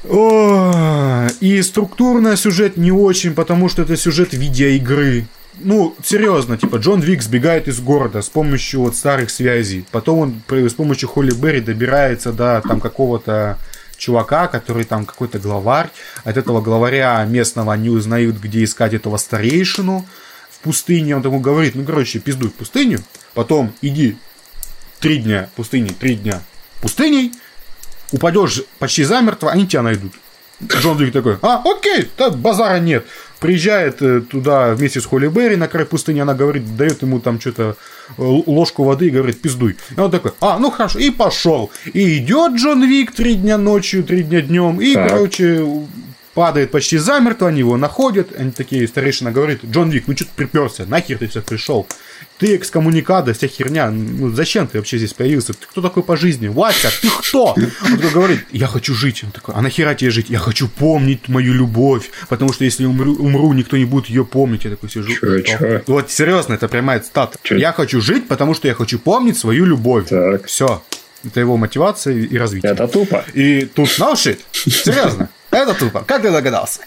О, 0.07 1.27
и 1.41 1.61
структурно 1.61 2.37
сюжет 2.37 2.77
не 2.77 2.91
очень, 2.91 3.33
потому 3.33 3.67
что 3.67 3.81
это 3.81 3.97
сюжет 3.97 4.33
видеоигры. 4.33 5.25
Ну, 5.61 5.93
серьезно, 6.03 6.57
типа, 6.57 6.77
Джон 6.77 7.01
Вик 7.01 7.21
сбегает 7.21 7.67
из 7.67 7.81
города 7.81 8.21
с 8.21 8.29
помощью 8.29 8.81
вот 8.81 8.95
старых 8.95 9.29
связей. 9.29 9.85
Потом 9.91 10.19
он 10.19 10.41
с 10.49 10.73
помощью 10.73 11.09
Холли 11.09 11.33
Берри 11.33 11.59
добирается 11.59 12.31
до 12.31 12.61
там 12.65 12.79
какого-то 12.79 13.57
чувака, 13.97 14.47
который 14.47 14.85
там 14.85 15.05
какой-то 15.05 15.37
главарь. 15.37 15.89
От 16.23 16.37
этого 16.37 16.61
главаря 16.61 17.23
местного 17.25 17.73
они 17.73 17.89
узнают, 17.89 18.37
где 18.37 18.63
искать 18.63 18.93
этого 18.93 19.17
старейшину 19.17 20.05
в 20.49 20.59
пустыне. 20.59 21.17
Он 21.17 21.23
ему 21.23 21.41
говорит, 21.41 21.75
ну, 21.75 21.83
короче, 21.83 22.19
пиздуй 22.19 22.49
в 22.49 22.53
пустыню, 22.53 22.99
потом 23.33 23.73
иди 23.81 24.17
три 24.99 25.17
дня 25.17 25.49
пустыни, 25.57 25.89
три 25.89 26.15
дня 26.15 26.41
пустыней, 26.81 27.33
упадешь 28.11 28.63
почти 28.79 29.03
замертво, 29.03 29.51
они 29.51 29.67
тебя 29.67 29.81
найдут. 29.81 30.13
Джон 30.61 30.97
Вик 30.97 31.13
такой, 31.13 31.37
а, 31.41 31.61
окей, 31.63 32.09
да, 32.17 32.29
базара 32.31 32.79
нет. 32.79 33.05
приезжает 33.39 34.01
э, 34.01 34.19
туда 34.19 34.73
вместе 34.75 34.99
с 34.99 35.05
Холли 35.05 35.27
Берри 35.29 35.55
на 35.55 35.69
край 35.69 35.85
пустыни, 35.85 36.19
она 36.19 36.33
говорит, 36.33 36.75
дает 36.75 37.01
ему 37.01 37.21
там 37.21 37.39
что-то 37.39 37.77
э, 38.09 38.13
ложку 38.17 38.83
воды 38.83 39.07
и 39.07 39.09
говорит, 39.09 39.41
пиздуй. 39.41 39.77
И 39.95 39.99
он 39.99 40.11
такой, 40.11 40.33
а, 40.41 40.59
ну 40.59 40.69
хорошо, 40.69 40.99
и 40.99 41.11
пошел. 41.11 41.71
И 41.93 42.17
идет 42.17 42.55
Джон 42.55 42.83
Вик 42.85 43.13
три 43.13 43.35
дня 43.35 43.57
ночью, 43.57 44.03
три 44.03 44.21
дня 44.23 44.41
днем, 44.41 44.81
и, 44.81 44.95
Так. 44.95 45.09
короче, 45.09 45.65
падает 46.33 46.71
почти 46.71 46.97
замертво, 46.97 47.47
они 47.47 47.59
его 47.59 47.77
находят, 47.77 48.27
они 48.37 48.51
такие, 48.51 48.85
старейшина 48.85 49.31
говорит, 49.31 49.61
Джон 49.63 49.89
Вик, 49.91 50.07
ну 50.07 50.15
что 50.15 50.25
ты 50.25 50.31
приперся, 50.35 50.85
нахер 50.85 51.19
ты 51.19 51.27
все 51.29 51.41
пришел? 51.41 51.87
Ты 52.39 52.55
экскоммуникада, 52.55 53.33
вся 53.33 53.47
херня, 53.47 53.91
ну 53.91 54.31
зачем 54.31 54.65
ты 54.65 54.77
вообще 54.77 54.97
здесь 54.97 55.13
появился? 55.13 55.53
Ты 55.53 55.65
кто 55.69 55.81
такой 55.81 56.03
по 56.03 56.15
жизни? 56.15 56.47
Васька, 56.47 56.89
ты 57.01 57.09
кто? 57.09 57.53
Он 57.53 57.97
такой 57.97 58.11
говорит, 58.11 58.45
я 58.51 58.67
хочу 58.67 58.93
жить. 58.93 59.25
Он 59.25 59.31
такой, 59.31 59.55
а 59.55 59.61
нахера 59.61 59.93
тебе 59.93 60.09
жить? 60.09 60.29
Я 60.29 60.39
хочу 60.39 60.69
помнить 60.69 61.27
мою 61.27 61.53
любовь, 61.53 62.09
потому 62.29 62.53
что 62.53 62.63
если 62.63 62.85
умру, 62.85 63.13
умру 63.15 63.51
никто 63.51 63.75
не 63.75 63.83
будет 63.83 64.07
ее 64.07 64.23
помнить. 64.23 64.63
Я 64.63 64.71
такой 64.71 64.89
сижу. 64.89 65.13
Чё, 65.13 65.41
чё? 65.41 65.81
Вот 65.87 66.11
серьезно, 66.11 66.53
это 66.53 66.69
прямая 66.69 67.01
цитата. 67.01 67.37
Чё? 67.43 67.57
Я 67.57 67.73
хочу 67.73 67.99
жить, 67.99 68.29
потому 68.29 68.53
что 68.53 68.69
я 68.69 68.73
хочу 68.73 68.99
помнить 68.99 69.37
свою 69.37 69.65
любовь. 69.65 70.07
Так. 70.07 70.45
Все. 70.45 70.81
Это 71.25 71.41
его 71.41 71.57
мотивация 71.57 72.15
и 72.15 72.37
развитие. 72.37 72.71
Это 72.71 72.87
тупо. 72.87 73.25
И 73.33 73.65
тут 73.65 73.89
shit. 73.89 74.39
Серьезно. 74.53 75.29
Это 75.51 75.73
тупо. 75.73 76.03
Как 76.05 76.21
ты 76.21 76.31
догадался? 76.31 76.81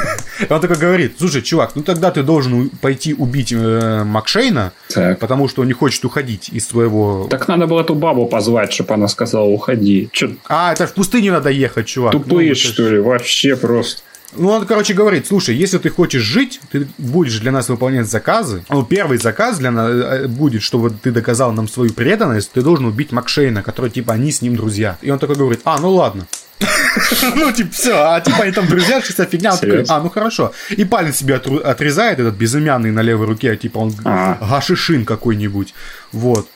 Он 0.50 0.60
такой 0.60 0.76
говорит, 0.76 1.16
слушай, 1.18 1.40
чувак, 1.42 1.72
ну 1.76 1.82
тогда 1.82 2.10
ты 2.10 2.22
должен 2.22 2.70
пойти 2.70 3.14
убить 3.14 3.52
э, 3.52 4.02
Макшейна, 4.04 4.72
Так. 4.88 5.18
потому 5.20 5.48
что 5.48 5.62
он 5.62 5.68
не 5.68 5.72
хочет 5.72 6.04
уходить 6.04 6.48
из 6.48 6.66
твоего... 6.66 7.26
Так 7.30 7.46
надо 7.48 7.66
было 7.66 7.84
ту 7.84 7.94
бабу 7.94 8.26
позвать, 8.26 8.72
чтобы 8.72 8.94
она 8.94 9.08
сказала, 9.08 9.44
уходи. 9.46 10.08
Че, 10.12 10.36
А, 10.48 10.72
это 10.72 10.86
в 10.86 10.94
пустыне 10.94 11.30
надо 11.30 11.50
ехать, 11.50 11.86
чувак. 11.86 12.14
Ну, 12.14 12.20
тупые, 12.20 12.54
ж- 12.54 12.58
что 12.58 12.88
ли? 12.88 12.98
Вообще 12.98 13.56
просто. 13.56 14.02
Ну, 14.36 14.48
он, 14.50 14.66
короче, 14.66 14.92
говорит, 14.94 15.26
слушай, 15.26 15.54
если 15.56 15.78
ты 15.78 15.88
хочешь 15.88 16.22
жить, 16.22 16.60
ты 16.70 16.86
будешь 16.98 17.38
для 17.38 17.50
нас 17.50 17.68
выполнять 17.70 18.06
заказы. 18.06 18.62
Ну, 18.68 18.82
первый 18.84 19.18
заказ 19.18 19.58
для 19.58 19.70
нас 19.70 19.90
э, 19.90 20.26
будет, 20.28 20.62
чтобы 20.62 20.90
ты 20.90 21.12
доказал 21.12 21.52
нам 21.52 21.66
свою 21.66 21.92
преданность, 21.92 22.52
ты 22.52 22.60
должен 22.62 22.84
убить 22.86 23.10
Макшейна, 23.12 23.62
который, 23.62 23.90
типа, 23.90 24.12
они 24.14 24.30
с 24.30 24.42
ним 24.42 24.56
друзья. 24.56 24.98
И 25.02 25.10
он 25.10 25.18
такой 25.18 25.36
говорит, 25.36 25.60
а, 25.64 25.78
ну 25.80 25.90
ладно. 25.94 26.26
Ну, 27.34 27.52
типа, 27.52 27.70
все, 27.72 27.94
а 27.96 28.20
типа 28.20 28.42
они 28.42 28.52
там 28.52 28.66
друзья, 28.66 29.00
вся 29.00 29.24
фигня. 29.24 29.52
Он 29.52 29.56
такой, 29.58 29.70
Серьезно? 29.72 29.96
а, 29.96 30.00
ну 30.00 30.10
хорошо. 30.10 30.52
И 30.70 30.84
палец 30.84 31.16
себе 31.16 31.36
отрезает, 31.36 32.18
этот 32.18 32.34
безымянный 32.34 32.90
на 32.90 33.00
левой 33.00 33.26
руке, 33.26 33.56
типа 33.56 33.78
он 33.78 33.94
А. 34.04 34.38
гашишин 34.40 35.04
какой-нибудь. 35.04 35.74
Вот. 36.12 36.48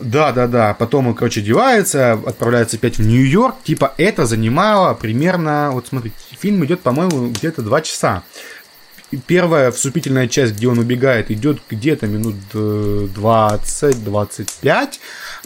Да, 0.00 0.32
да, 0.32 0.46
да. 0.48 0.74
Потом 0.74 1.06
он, 1.06 1.14
короче, 1.14 1.40
одевается, 1.40 2.14
отправляется 2.14 2.76
опять 2.76 2.98
в 2.98 3.02
Нью-Йорк. 3.06 3.56
Типа, 3.62 3.94
это 3.96 4.26
занимало 4.26 4.92
примерно. 4.94 5.70
Вот 5.72 5.86
смотрите, 5.86 6.16
фильм 6.38 6.64
идет, 6.64 6.80
по-моему, 6.80 7.28
где-то 7.28 7.62
два 7.62 7.80
часа. 7.80 8.24
Первая 9.28 9.70
вступительная 9.70 10.26
часть, 10.26 10.54
где 10.54 10.66
он 10.66 10.78
убегает, 10.80 11.30
идет 11.30 11.58
где-то 11.70 12.06
минут 12.08 12.34
э, 12.54 13.06
20-25. 13.14 14.88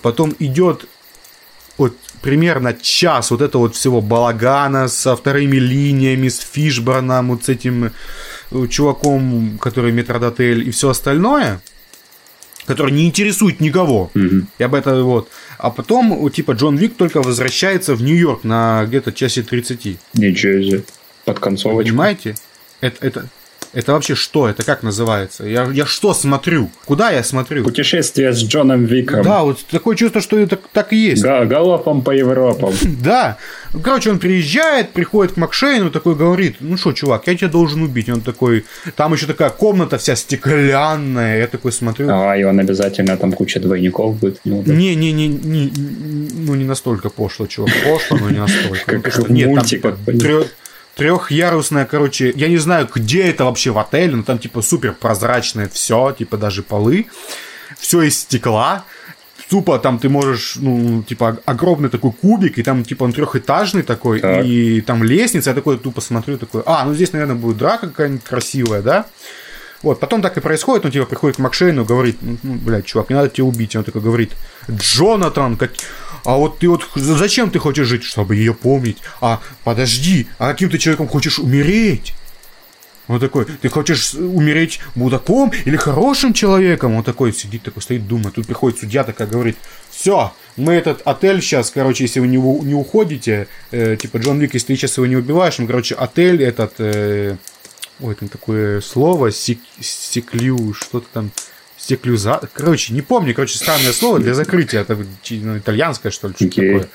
Потом 0.00 0.34
идет 0.38 0.86
примерно 2.22 2.74
час 2.74 3.30
вот 3.30 3.40
это 3.40 3.58
вот 3.58 3.74
всего 3.74 4.00
балагана 4.00 4.88
со 4.88 5.16
вторыми 5.16 5.56
линиями, 5.56 6.28
с 6.28 6.40
Фишборном, 6.40 7.28
вот 7.28 7.44
с 7.44 7.48
этим 7.48 7.92
э, 8.50 8.66
чуваком, 8.68 9.58
который 9.60 9.92
метродотель 9.92 10.68
и 10.68 10.70
все 10.70 10.90
остальное, 10.90 11.60
который 12.66 12.92
не 12.92 13.06
интересует 13.06 13.60
никого. 13.60 14.10
Я 14.58 14.68
бы 14.68 14.78
это 14.78 15.02
вот. 15.02 15.28
А 15.58 15.70
потом, 15.70 16.30
типа, 16.30 16.52
Джон 16.52 16.76
Вик 16.76 16.96
только 16.96 17.22
возвращается 17.22 17.94
в 17.94 18.02
Нью-Йорк 18.02 18.44
на 18.44 18.84
где-то 18.84 19.12
часе 19.12 19.42
30. 19.42 19.98
Ничего 20.14 20.62
себе. 20.62 20.82
Под 21.24 21.40
концовочку. 21.40 21.90
Понимаете? 21.90 22.34
Это, 22.80 23.06
это, 23.06 23.28
это 23.72 23.92
вообще 23.92 24.14
что? 24.14 24.48
Это 24.48 24.62
как 24.64 24.82
называется? 24.82 25.44
Я, 25.44 25.64
я 25.72 25.86
что 25.86 26.14
смотрю? 26.14 26.70
Куда 26.84 27.10
я 27.10 27.22
смотрю? 27.22 27.64
Путешествие 27.64 28.32
с 28.32 28.42
Джоном 28.42 28.84
Виком. 28.84 29.22
Да, 29.22 29.42
вот 29.42 29.64
такое 29.70 29.96
чувство, 29.96 30.20
что 30.20 30.38
это 30.38 30.58
так 30.72 30.92
и 30.92 30.96
есть. 30.96 31.22
Га- 31.22 31.44
Галопом 31.44 32.02
по 32.02 32.10
Европам. 32.10 32.72
Да. 33.02 33.36
Ну, 33.72 33.80
Короче, 33.80 34.10
он 34.10 34.18
приезжает, 34.18 34.90
приходит 34.90 35.34
к 35.34 35.36
Макшейну, 35.36 35.90
такой 35.90 36.14
говорит, 36.14 36.56
ну 36.60 36.76
что, 36.76 36.92
чувак, 36.92 37.26
я 37.26 37.36
тебя 37.36 37.48
должен 37.48 37.82
убить. 37.82 38.08
Он 38.08 38.20
такой, 38.22 38.64
там 38.96 39.12
еще 39.12 39.26
такая 39.26 39.50
комната 39.50 39.98
вся 39.98 40.16
стеклянная. 40.16 41.38
Я 41.38 41.46
такой 41.46 41.72
смотрю. 41.72 42.08
А, 42.10 42.34
и 42.36 42.44
он 42.44 42.58
обязательно 42.58 43.16
там 43.16 43.32
куча 43.32 43.60
двойников 43.60 44.18
будет. 44.18 44.40
Ну, 44.44 44.62
да. 44.64 44.72
Не-не-не, 44.74 45.28
не, 45.28 45.72
ну 46.46 46.54
не 46.54 46.64
настолько 46.64 47.10
пошло, 47.10 47.46
чувак. 47.46 47.70
Пошло, 47.84 48.18
но 48.18 48.30
не 48.30 48.38
настолько. 48.38 49.00
Как 49.00 49.18
Ну, 49.18 49.24
в 49.24 49.26
там 49.28 49.36
мультиках, 49.48 49.98
трехъярусная, 50.99 51.86
короче, 51.86 52.32
я 52.34 52.49
не 52.49 52.57
знаю, 52.59 52.88
где 52.92 53.22
это 53.22 53.44
вообще 53.44 53.70
в 53.70 53.78
отеле, 53.78 54.16
но 54.16 54.24
там 54.24 54.38
типа 54.38 54.62
супер 54.62 54.92
прозрачное 54.92 55.68
все, 55.68 56.14
типа 56.18 56.36
даже 56.36 56.62
полы, 56.62 57.07
все 57.78 58.03
из 58.03 58.18
стекла. 58.18 58.84
Тупо 59.49 59.78
там 59.78 59.99
ты 59.99 60.11
можешь, 60.11 60.57
ну, 60.57 61.03
типа, 61.03 61.38
огромный 61.46 61.88
такой 61.88 62.12
кубик, 62.12 62.59
и 62.59 62.62
там, 62.62 62.84
типа, 62.84 63.05
он 63.05 63.14
трехэтажный 63.14 63.82
такой, 63.82 64.20
Так. 64.20 64.44
и 64.44 64.82
там 64.82 65.03
лестница, 65.03 65.51
я 65.51 65.55
такой 65.55 65.78
тупо 65.78 66.03
смотрю, 66.03 66.36
такой, 66.36 66.62
а, 66.66 66.84
ну 66.84 66.92
здесь, 66.92 67.14
наверное, 67.14 67.36
будет 67.36 67.57
драка 67.57 67.86
какая-нибудь 67.86 68.24
красивая, 68.24 68.82
да? 68.82 69.07
Вот, 69.82 70.01
потом 70.01 70.20
так 70.20 70.36
и 70.36 70.40
происходит, 70.40 70.84
он 70.84 70.90
типа 70.90 71.07
приходит 71.07 71.36
к 71.36 71.38
Макшейну, 71.38 71.84
говорит, 71.84 72.18
ну, 72.20 72.36
ну, 72.42 72.55
блядь, 72.57 72.84
чувак, 72.84 73.09
не 73.11 73.16
надо 73.16 73.28
тебя 73.30 73.46
убить. 73.46 73.74
И 73.74 73.78
он 73.78 73.84
такой 73.84 74.03
говорит, 74.03 74.32
Джонатан, 74.70 75.57
как... 75.57 75.70
а 76.24 76.36
вот 76.36 76.58
ты 76.58 76.68
вот 76.68 76.84
зачем 76.94 77.50
ты 77.50 77.58
хочешь 77.58 77.86
жить? 77.86 78.04
Чтобы 78.04 78.36
ее 78.36 78.54
помнить. 78.54 78.98
А, 79.20 79.40
подожди, 79.64 80.28
а 80.38 80.50
каким 80.50 80.70
ты 80.70 80.78
человеком 80.78 81.08
хочешь 81.08 81.38
умереть? 81.38 82.14
Он 83.08 83.18
такой, 83.18 83.46
ты 83.46 83.68
хочешь 83.70 84.14
умереть 84.14 84.80
мудаком 84.94 85.50
или 85.64 85.76
хорошим 85.76 86.34
человеком? 86.34 86.94
Он 86.94 87.02
такой 87.02 87.32
сидит, 87.32 87.62
такой 87.62 87.82
стоит, 87.82 88.06
думает. 88.06 88.34
Тут 88.34 88.46
приходит 88.46 88.78
судья, 88.78 89.02
такая 89.02 89.26
говорит, 89.26 89.56
все, 89.90 90.34
мы 90.56 90.74
этот 90.74 91.00
отель 91.06 91.40
сейчас, 91.40 91.70
короче, 91.70 92.04
если 92.04 92.20
вы 92.20 92.28
не, 92.28 92.36
не 92.36 92.74
уходите, 92.74 93.48
э, 93.70 93.96
типа 93.96 94.18
Джон 94.18 94.38
Вик, 94.38 94.52
если 94.54 94.68
ты 94.68 94.76
сейчас 94.76 94.98
его 94.98 95.06
не 95.06 95.16
убиваешь, 95.16 95.58
мы, 95.58 95.66
короче, 95.66 95.94
отель 95.94 96.42
этот, 96.42 96.74
э, 96.78 97.36
ой, 98.00 98.14
там 98.14 98.28
такое 98.28 98.82
слово, 98.82 99.32
сек, 99.32 99.58
секлю, 99.80 100.74
что-то 100.74 101.06
там, 101.12 101.30
секлюза, 101.89 102.41
короче, 102.53 102.93
не 102.93 103.01
помню, 103.01 103.34
короче, 103.34 103.57
странное 103.57 103.93
слово 103.93 104.18
для 104.18 104.34
закрытия, 104.34 104.82
это 104.82 104.97
ну, 105.30 105.59
итальянское, 105.59 106.11
что 106.11 106.28
ли, 106.28 106.34
что-то 106.34 106.51
Окей. 106.51 106.72
такое. 106.72 106.89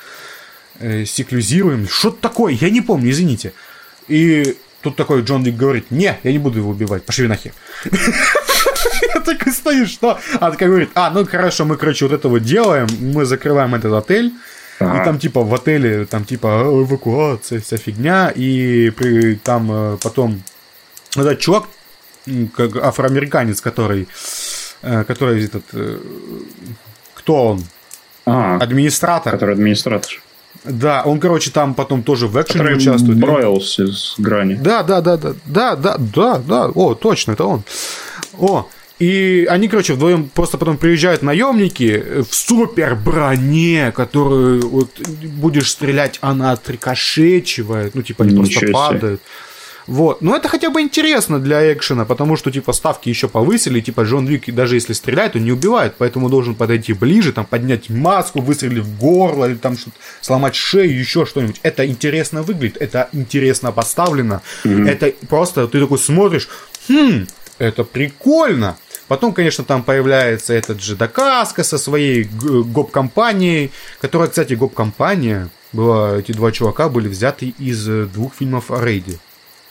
Э, 0.79 1.05
секлюзируем, 1.05 1.87
что-то 1.87 2.21
такое, 2.21 2.53
я 2.53 2.69
не 2.69 2.81
помню, 2.81 3.09
извините. 3.09 3.53
И 4.07 4.57
тут 4.81 4.95
такой 4.95 5.21
Джон 5.23 5.43
Вик 5.43 5.55
говорит, 5.55 5.91
не, 5.91 6.17
я 6.23 6.31
не 6.31 6.39
буду 6.39 6.59
его 6.59 6.71
убивать, 6.71 7.05
пошли 7.05 7.27
нахер. 7.27 7.53
Я 9.15 9.19
такой 9.21 9.51
стою, 9.51 9.85
что? 9.87 10.19
А 10.39 10.51
такая 10.51 10.69
говорит, 10.69 10.89
а, 10.93 11.09
ну 11.09 11.25
хорошо, 11.25 11.65
мы, 11.65 11.77
короче, 11.77 12.05
вот 12.05 12.13
это 12.13 12.29
вот 12.29 12.43
делаем, 12.43 12.87
мы 12.99 13.25
закрываем 13.25 13.75
этот 13.75 13.93
отель, 13.93 14.33
и 14.79 15.03
там 15.05 15.19
типа 15.19 15.41
в 15.41 15.53
отеле, 15.53 16.05
там 16.05 16.25
типа 16.25 16.61
«А, 16.61 16.83
эвакуация, 16.83 17.59
вся 17.59 17.77
фигня, 17.77 18.29
и 18.29 18.89
при, 18.91 19.35
там 19.35 19.71
э, 19.71 19.97
потом 20.01 20.43
этот 21.15 21.39
чувак, 21.39 21.65
как 22.55 22.75
афроамериканец, 22.75 23.61
который, 23.61 24.07
который 25.07 25.45
этот, 25.45 25.63
э, 25.73 25.97
кто 27.13 27.47
он? 27.47 27.63
А, 28.25 28.57
Администратор. 28.57 29.33
который 29.33 29.55
администратор. 29.55 30.11
Да, 30.63 31.03
он, 31.03 31.19
короче, 31.19 31.51
там 31.51 31.73
потом 31.73 32.03
тоже 32.03 32.27
в 32.27 32.41
экшене 32.41 32.59
Который 32.59 32.77
участвует. 32.77 33.17
Бройлс 33.19 33.79
из 33.79 34.15
грани. 34.17 34.53
Да, 34.53 34.83
да, 34.83 35.01
да, 35.01 35.17
да, 35.17 35.33
да, 35.45 35.75
да, 35.75 35.97
да, 35.97 36.37
да, 36.37 36.65
о, 36.69 36.93
точно, 36.93 37.33
это 37.33 37.43
он. 37.45 37.63
О, 38.37 38.67
и 38.99 39.45
они, 39.49 39.67
короче, 39.67 39.93
вдвоем 39.93 40.29
просто 40.33 40.57
потом 40.57 40.77
приезжают 40.77 41.21
наемники 41.23 42.21
в 42.29 42.33
супер 42.33 42.95
броне, 42.95 43.91
которую 43.93 44.69
вот 44.69 44.91
будешь 45.23 45.71
стрелять, 45.71 46.17
она 46.21 46.51
отрикошечивает, 46.53 47.95
ну, 47.95 48.01
типа, 48.01 48.23
они 48.23 48.35
просто 48.35 48.53
Ничего 48.55 48.65
себе. 48.67 48.73
падают. 48.73 49.21
Вот. 49.87 50.21
Но 50.21 50.35
это 50.35 50.47
хотя 50.47 50.69
бы 50.69 50.81
интересно 50.81 51.39
для 51.39 51.73
экшена, 51.73 52.05
потому 52.05 52.37
что, 52.37 52.51
типа, 52.51 52.73
ставки 52.73 53.09
еще 53.09 53.27
повысили, 53.27 53.81
типа, 53.81 54.01
Джон 54.01 54.25
Вик, 54.25 54.53
даже 54.53 54.75
если 54.75 54.93
стреляет, 54.93 55.35
он 55.35 55.43
не 55.43 55.51
убивает, 55.51 55.95
поэтому 55.97 56.29
должен 56.29 56.55
подойти 56.55 56.93
ближе, 56.93 57.33
там, 57.33 57.45
поднять 57.45 57.89
маску, 57.89 58.41
выстрелить 58.41 58.83
в 58.83 58.97
горло, 58.97 59.45
или 59.45 59.55
там 59.55 59.77
что-то, 59.77 59.97
сломать 60.21 60.55
шею, 60.55 60.97
еще 60.97 61.25
что-нибудь. 61.25 61.59
Это 61.63 61.85
интересно 61.85 62.43
выглядит, 62.43 62.77
это 62.79 63.09
интересно 63.11 63.71
поставлено, 63.71 64.41
это 64.63 65.13
просто, 65.27 65.67
ты 65.67 65.79
такой 65.79 65.99
смотришь, 65.99 66.47
хм, 66.87 67.27
это 67.57 67.83
прикольно. 67.83 68.77
Потом, 69.07 69.33
конечно, 69.33 69.63
там 69.63 69.83
появляется 69.83 70.53
этот 70.53 70.81
же 70.81 70.95
Дакаска 70.95 71.63
со 71.63 71.77
своей 71.77 72.23
гоп-компанией, 72.23 73.71
которая, 73.99 74.29
кстати, 74.29 74.53
гоп-компания 74.53 75.49
была, 75.73 76.17
эти 76.17 76.31
два 76.31 76.51
чувака 76.51 76.87
были 76.87 77.07
взяты 77.09 77.53
из 77.59 77.87
э, 77.89 78.05
двух 78.05 78.35
фильмов 78.35 78.71
о 78.71 78.83
рейде. 78.83 79.19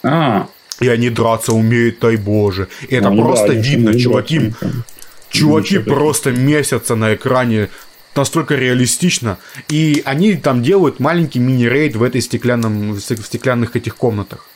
А, 0.02 0.48
И 0.80 0.88
они 0.88 1.10
драться 1.10 1.52
умеют, 1.52 2.00
дай 2.00 2.16
боже. 2.16 2.68
И 2.88 2.94
это 2.96 3.10
ну, 3.10 3.22
просто 3.22 3.48
да, 3.48 3.54
видно, 3.54 3.98
чуваки, 3.98 4.52
чуваки 5.30 5.78
просто 5.78 6.32
месяца 6.32 6.96
на 6.96 7.14
экране 7.14 7.68
настолько 8.14 8.54
реалистично. 8.56 9.38
И 9.68 10.02
они 10.04 10.34
там 10.36 10.62
делают 10.62 11.00
маленький 11.00 11.38
мини-рейд 11.38 11.96
в 11.96 12.02
этой 12.02 12.20
стеклянном, 12.20 12.92
в 12.92 13.00
стеклянных 13.00 13.76
этих 13.76 13.96
комнатах. 13.96 14.46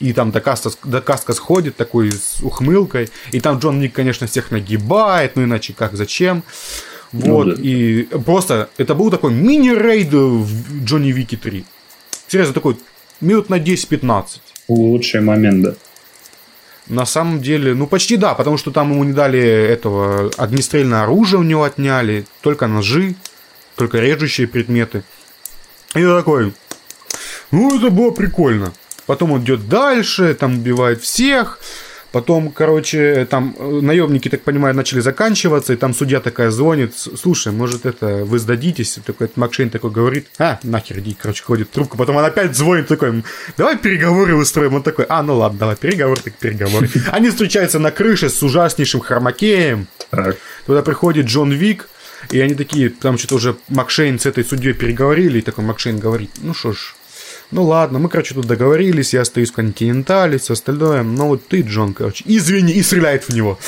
и 0.00 0.12
там 0.12 0.30
Дакаска, 0.32 0.70
Дакаска 0.84 1.32
сходит 1.32 1.76
такой 1.76 2.10
с 2.12 2.40
ухмылкой, 2.42 3.08
и 3.32 3.40
там 3.40 3.58
Джон 3.58 3.80
Вик, 3.80 3.92
конечно, 3.94 4.26
всех 4.26 4.50
нагибает, 4.50 5.36
ну 5.36 5.44
иначе 5.44 5.72
как, 5.72 5.94
зачем. 5.96 6.42
Вот, 7.12 7.46
Ну 7.46 7.54
да. 7.54 7.62
и 7.62 8.02
просто 8.02 8.68
это 8.78 8.94
был 8.94 9.10
такой 9.10 9.32
мини-рейд 9.32 10.12
в 10.12 10.84
Джонни 10.84 11.12
Вики 11.12 11.36
3. 11.36 11.64
Серьезно, 12.28 12.52
такой 12.54 12.76
минут 13.20 13.48
на 13.48 13.58
10-15. 13.58 14.40
Лучший 14.68 15.20
момент, 15.20 15.62
да. 15.62 15.74
На 16.88 17.04
самом 17.04 17.42
деле, 17.42 17.74
ну 17.74 17.86
почти 17.86 18.16
да, 18.16 18.34
потому 18.34 18.58
что 18.58 18.70
там 18.70 18.92
ему 18.92 19.02
не 19.02 19.12
дали 19.12 19.40
этого 19.40 20.30
огнестрельное 20.36 21.02
оружие 21.02 21.40
у 21.40 21.42
него 21.42 21.64
отняли, 21.64 22.26
только 22.42 22.68
ножи, 22.68 23.16
только 23.74 23.98
режущие 23.98 24.46
предметы. 24.46 25.02
И 25.94 26.00
я 26.00 26.16
такой, 26.16 26.52
ну 27.50 27.76
это 27.76 27.90
было 27.90 28.12
прикольно. 28.12 28.72
Потом 29.06 29.32
он 29.32 29.42
идет 29.42 29.68
дальше, 29.68 30.34
там 30.34 30.58
убивает 30.58 31.02
всех. 31.02 31.58
Потом, 32.16 32.50
короче, 32.50 33.26
там 33.28 33.54
э, 33.58 33.80
наемники, 33.82 34.30
так 34.30 34.40
понимаю, 34.40 34.74
начали 34.74 35.00
заканчиваться, 35.00 35.74
и 35.74 35.76
там 35.76 35.92
судья 35.92 36.18
такая 36.18 36.50
звонит, 36.50 36.96
«С- 36.96 37.14
слушай, 37.20 37.52
может 37.52 37.84
это 37.84 38.24
вы 38.24 38.38
сдадитесь? 38.38 38.98
Такой 39.04 39.30
Макшейн 39.36 39.68
такой 39.68 39.90
говорит, 39.90 40.26
а, 40.38 40.58
нахер 40.62 41.00
иди, 41.00 41.14
короче, 41.20 41.44
ходит 41.44 41.70
трубку, 41.70 41.98
потом 41.98 42.16
он 42.16 42.24
опять 42.24 42.56
звонит 42.56 42.88
такой, 42.88 43.22
давай 43.58 43.76
переговоры 43.76 44.34
устроим, 44.34 44.76
он 44.76 44.82
такой, 44.82 45.04
а, 45.10 45.22
ну 45.22 45.36
ладно, 45.36 45.58
давай, 45.58 45.76
переговоры, 45.76 46.18
так 46.22 46.32
переговоры. 46.36 46.88
Они 47.12 47.28
встречаются 47.28 47.78
на 47.78 47.90
крыше 47.90 48.30
с 48.30 48.42
ужаснейшим 48.42 49.00
хромакеем. 49.00 49.86
Туда 50.64 50.80
приходит 50.80 51.26
Джон 51.26 51.52
Вик, 51.52 51.86
и 52.30 52.40
они 52.40 52.54
такие, 52.54 52.88
там 52.88 53.18
что-то 53.18 53.34
уже 53.34 53.56
Макшейн 53.68 54.18
с 54.18 54.24
этой 54.24 54.42
судьей 54.42 54.72
переговорили, 54.72 55.40
и 55.40 55.42
такой 55.42 55.64
Макшейн 55.64 55.98
говорит, 55.98 56.30
ну 56.38 56.54
что 56.54 56.72
ж, 56.72 56.94
ну 57.50 57.64
ладно, 57.64 57.98
мы, 57.98 58.08
короче, 58.08 58.34
тут 58.34 58.46
договорились, 58.46 59.14
я 59.14 59.22
остаюсь 59.22 59.50
в 59.50 59.54
Континентале, 59.54 60.38
все 60.38 60.54
остальное, 60.54 61.02
но 61.02 61.28
вот 61.28 61.46
ты, 61.46 61.60
Джон, 61.60 61.94
короче, 61.94 62.24
извини, 62.26 62.72
и 62.72 62.82
стреляет 62.82 63.24
в 63.24 63.34
него. 63.34 63.58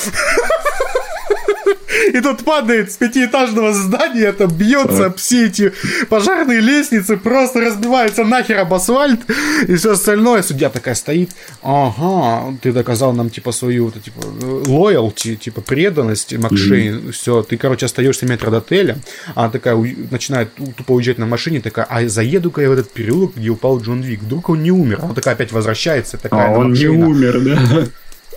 И 2.13 2.21
тот 2.21 2.43
падает 2.43 2.91
с 2.91 2.97
пятиэтажного 2.97 3.73
здания, 3.73 4.31
там 4.31 4.49
бьется 4.49 5.07
об 5.07 5.17
все 5.17 5.47
эти 5.47 5.73
пожарные 6.09 6.59
лестницы, 6.59 7.17
просто 7.17 7.61
разбивается 7.61 8.23
нахер 8.23 8.59
об 8.59 8.73
асфальт 8.73 9.19
и 9.67 9.75
все 9.75 9.91
остальное. 9.91 10.41
Судья 10.41 10.69
такая 10.69 10.95
стоит, 10.95 11.31
ага, 11.61 12.57
ты 12.61 12.71
доказал 12.71 13.13
нам, 13.13 13.29
типа, 13.29 13.51
свою, 13.51 13.85
вот, 13.85 14.01
типа, 14.01 14.21
лоялти, 14.67 15.35
типа, 15.35 15.61
преданность, 15.61 16.33
Макшейн, 16.37 17.11
все, 17.11 17.43
ты, 17.43 17.57
короче, 17.57 17.85
остаешься 17.85 18.25
метр 18.25 18.49
до 18.49 18.57
отеля, 18.57 18.97
а 19.35 19.43
она 19.43 19.51
такая 19.51 19.75
начинает 20.11 20.53
ту- 20.55 20.73
тупо 20.77 20.93
уезжать 20.93 21.17
на 21.17 21.25
машине, 21.25 21.61
такая, 21.61 21.85
а 21.89 22.07
заеду-ка 22.07 22.61
я 22.61 22.69
в 22.69 22.73
этот 22.73 22.91
переулок, 22.91 23.35
где 23.35 23.49
упал 23.49 23.79
Джон 23.79 24.01
Вик, 24.01 24.21
вдруг 24.21 24.49
он 24.49 24.63
не 24.63 24.71
умер. 24.71 24.99
Она 25.01 25.13
такая 25.13 25.35
опять 25.35 25.51
возвращается, 25.51 26.17
такая 26.17 26.47
А 26.53 26.57
он 26.57 26.73
не 26.73 26.87
умер, 26.87 27.41
да? 27.41 27.87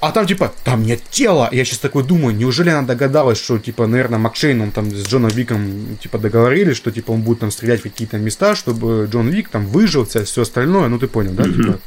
А 0.02 0.10
там, 0.10 0.26
типа, 0.26 0.52
там 0.64 0.82
нет 0.82 1.00
тела. 1.10 1.48
Я 1.52 1.64
сейчас 1.64 1.78
такой 1.78 2.02
думаю, 2.02 2.34
неужели 2.34 2.70
она 2.70 2.82
догадалась, 2.82 3.38
что, 3.38 3.60
типа, 3.60 3.86
наверное, 3.86 4.18
Макшейн, 4.18 4.60
он 4.60 4.72
там 4.72 4.90
с 4.90 5.06
Джоном 5.06 5.30
Виком, 5.30 5.96
типа, 6.02 6.18
договорились, 6.18 6.76
что, 6.76 6.90
типа, 6.90 7.12
он 7.12 7.22
будет 7.22 7.38
там 7.38 7.52
стрелять 7.52 7.80
в 7.80 7.82
какие-то 7.84 8.18
места, 8.18 8.56
чтобы 8.56 9.08
Джон 9.08 9.28
Вик 9.28 9.48
там 9.48 9.64
выжил, 9.64 10.04
все, 10.04 10.42
остальное, 10.42 10.88
ну, 10.88 10.98
ты 10.98 11.06
понял, 11.06 11.30
да, 11.34 11.44
типа? 11.44 11.78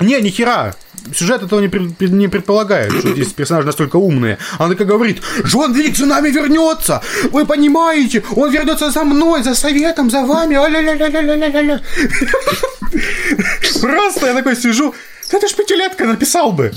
Не, 0.00 0.22
ни 0.22 0.30
хера. 0.30 0.74
Сюжет 1.14 1.42
этого 1.42 1.60
не, 1.60 1.68
пред- 1.68 2.00
не 2.10 2.28
предполагает, 2.28 2.90
что 2.92 3.12
здесь 3.12 3.28
персонажи 3.34 3.66
настолько 3.66 3.96
умные. 3.96 4.38
Она 4.58 4.70
такая 4.70 4.86
говорит, 4.86 5.20
Джон 5.44 5.74
Вик 5.74 5.94
за 5.94 6.06
нами 6.06 6.30
вернется! 6.30 7.02
Вы 7.32 7.44
понимаете? 7.44 8.22
Он 8.34 8.50
вернется 8.50 8.90
за 8.90 9.04
мной, 9.04 9.42
за 9.42 9.54
советом, 9.54 10.10
за 10.10 10.24
вами. 10.24 10.56
А-ля-ля-ля-ля-ля-ля-ля». 10.56 11.80
Просто 13.80 14.26
я 14.26 14.34
такой 14.34 14.56
сижу, 14.56 14.94
это 15.30 15.48
ж 15.48 15.54
пятилетка 15.54 16.04
написал 16.04 16.52
бы. 16.52 16.72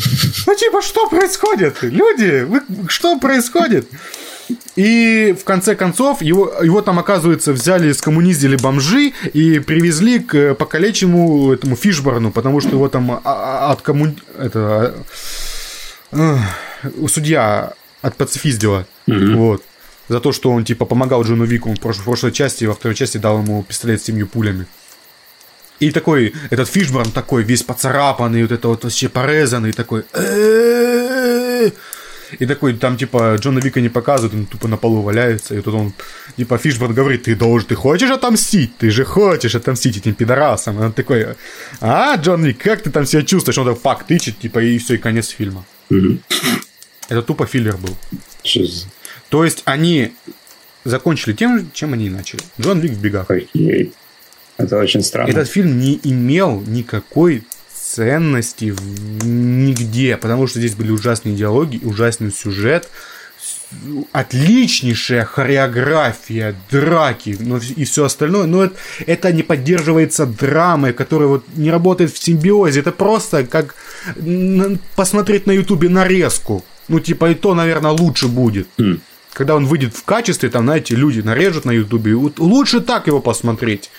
Ну, 0.47 0.55
типа, 0.55 0.81
что 0.81 1.07
происходит? 1.09 1.77
Люди, 1.83 2.43
вы, 2.43 2.61
что 2.87 3.17
происходит? 3.19 3.87
И 4.75 5.35
в 5.39 5.43
конце 5.43 5.75
концов 5.75 6.21
его, 6.23 6.51
его 6.63 6.81
там, 6.81 6.97
оказывается, 6.97 7.53
взяли, 7.53 7.91
скоммуниздили 7.91 8.55
бомжи 8.55 9.13
и 9.33 9.59
привезли 9.59 10.19
к 10.19 10.55
покалеченному 10.55 11.51
этому 11.53 11.75
Фишборну, 11.75 12.31
потому 12.31 12.59
что 12.61 12.69
его 12.69 12.89
там 12.89 13.11
а- 13.11 13.21
а- 13.23 13.71
от 13.71 13.81
коммун... 13.81 14.19
Это... 14.39 14.95
э, 16.11 16.37
судья 17.07 17.73
от 18.01 18.15
пацифиздила. 18.15 18.87
Вот. 19.35 19.63
За 20.07 20.19
то, 20.19 20.31
что 20.31 20.49
он, 20.49 20.65
типа, 20.65 20.85
помогал 20.85 21.23
Джону 21.23 21.43
Вику 21.43 21.69
в 21.69 21.75
прош- 21.75 21.99
в 22.01 22.03
прошлой 22.05 22.31
части, 22.31 22.65
во 22.65 22.73
второй 22.73 22.95
части 22.95 23.17
дал 23.19 23.43
ему 23.43 23.61
пистолет 23.61 24.01
с 24.01 24.05
семью 24.05 24.25
пулями. 24.27 24.65
И 25.79 25.91
такой, 25.91 26.33
этот 26.49 26.67
Фишборн 26.69 27.11
такой, 27.11 27.43
весь 27.43 27.63
поцарапанный, 27.63 28.41
вот 28.41 28.51
это 28.51 28.67
вот 28.67 28.83
вообще 28.83 29.09
порезанный, 29.09 29.71
такой... 29.71 30.03
И 32.39 32.45
такой, 32.45 32.73
там, 32.73 32.95
типа, 32.95 33.37
Джона 33.39 33.57
Вика 33.57 33.81
не 33.81 33.89
показывают, 33.89 34.35
он 34.35 34.45
тупо 34.45 34.67
на 34.67 34.77
полу 34.77 35.01
валяется, 35.01 35.55
и 35.55 35.61
тут 35.61 35.73
он, 35.73 35.93
типа, 36.37 36.59
Фишборн 36.59 36.93
говорит, 36.93 37.23
ты 37.23 37.35
должен, 37.35 37.67
ты 37.67 37.73
хочешь 37.73 38.11
отомстить? 38.11 38.77
Ты 38.77 38.91
же 38.91 39.03
хочешь 39.03 39.55
отомстить 39.55 39.97
этим 39.97 40.13
пидорасам. 40.13 40.79
И 40.79 40.83
он 40.85 40.93
такой, 40.93 41.35
а, 41.81 42.15
Джон 42.17 42.45
Вик, 42.45 42.59
как 42.61 42.83
ты 42.83 42.91
там 42.91 43.05
себя 43.07 43.23
чувствуешь? 43.23 43.57
Он 43.57 43.65
так 43.65 43.81
факт 43.81 44.07
тычет, 44.07 44.37
типа, 44.37 44.59
и 44.59 44.77
все, 44.77 44.93
и 44.93 44.97
конец 44.97 45.29
фильма. 45.29 45.65
Это 47.07 47.23
тупо 47.23 47.47
филлер 47.47 47.77
был. 47.77 47.97
То 49.29 49.43
есть 49.43 49.63
они 49.65 50.13
закончили 50.85 51.33
тем, 51.33 51.71
чем 51.73 51.93
они 51.93 52.05
и 52.07 52.09
начали. 52.09 52.41
Джон 52.61 52.79
Вик 52.79 52.91
в 52.91 53.01
бегах. 53.01 53.27
Это 54.59 54.77
очень 54.77 55.01
странно. 55.01 55.31
Этот 55.31 55.47
фильм 55.47 55.79
не 55.79 55.99
имел 56.03 56.61
никакой 56.67 57.43
ценности 57.73 58.75
нигде, 59.23 60.17
потому 60.17 60.47
что 60.47 60.59
здесь 60.59 60.75
были 60.75 60.91
ужасные 60.91 61.35
диалоги, 61.35 61.79
ужасный 61.83 62.31
сюжет, 62.31 62.89
отличнейшая 64.11 65.23
хореография, 65.23 66.55
драки 66.69 67.37
ну, 67.39 67.57
и 67.57 67.85
все 67.85 68.05
остальное, 68.05 68.45
но 68.47 68.65
это, 68.65 68.75
это 69.05 69.31
не 69.31 69.43
поддерживается 69.43 70.25
драмой, 70.25 70.91
которая 70.93 71.29
вот 71.29 71.45
не 71.55 71.71
работает 71.71 72.11
в 72.11 72.21
симбиозе, 72.21 72.81
это 72.81 72.91
просто 72.91 73.45
как 73.45 73.75
посмотреть 74.95 75.47
на 75.47 75.51
ютубе 75.51 75.87
нарезку, 75.87 76.65
ну 76.89 76.99
типа 76.99 77.31
и 77.31 77.35
то, 77.35 77.53
наверное, 77.55 77.91
лучше 77.91 78.27
будет. 78.27 78.67
Хм. 78.77 78.99
Когда 79.33 79.55
он 79.55 79.65
выйдет 79.67 79.95
в 79.95 80.03
качестве, 80.03 80.49
там, 80.49 80.63
знаете, 80.65 80.95
люди 80.95 81.21
нарежут 81.21 81.63
на 81.63 81.71
ютубе, 81.71 82.13
лучше 82.13 82.81
так 82.81 83.07
его 83.07 83.21
посмотреть. 83.21 83.89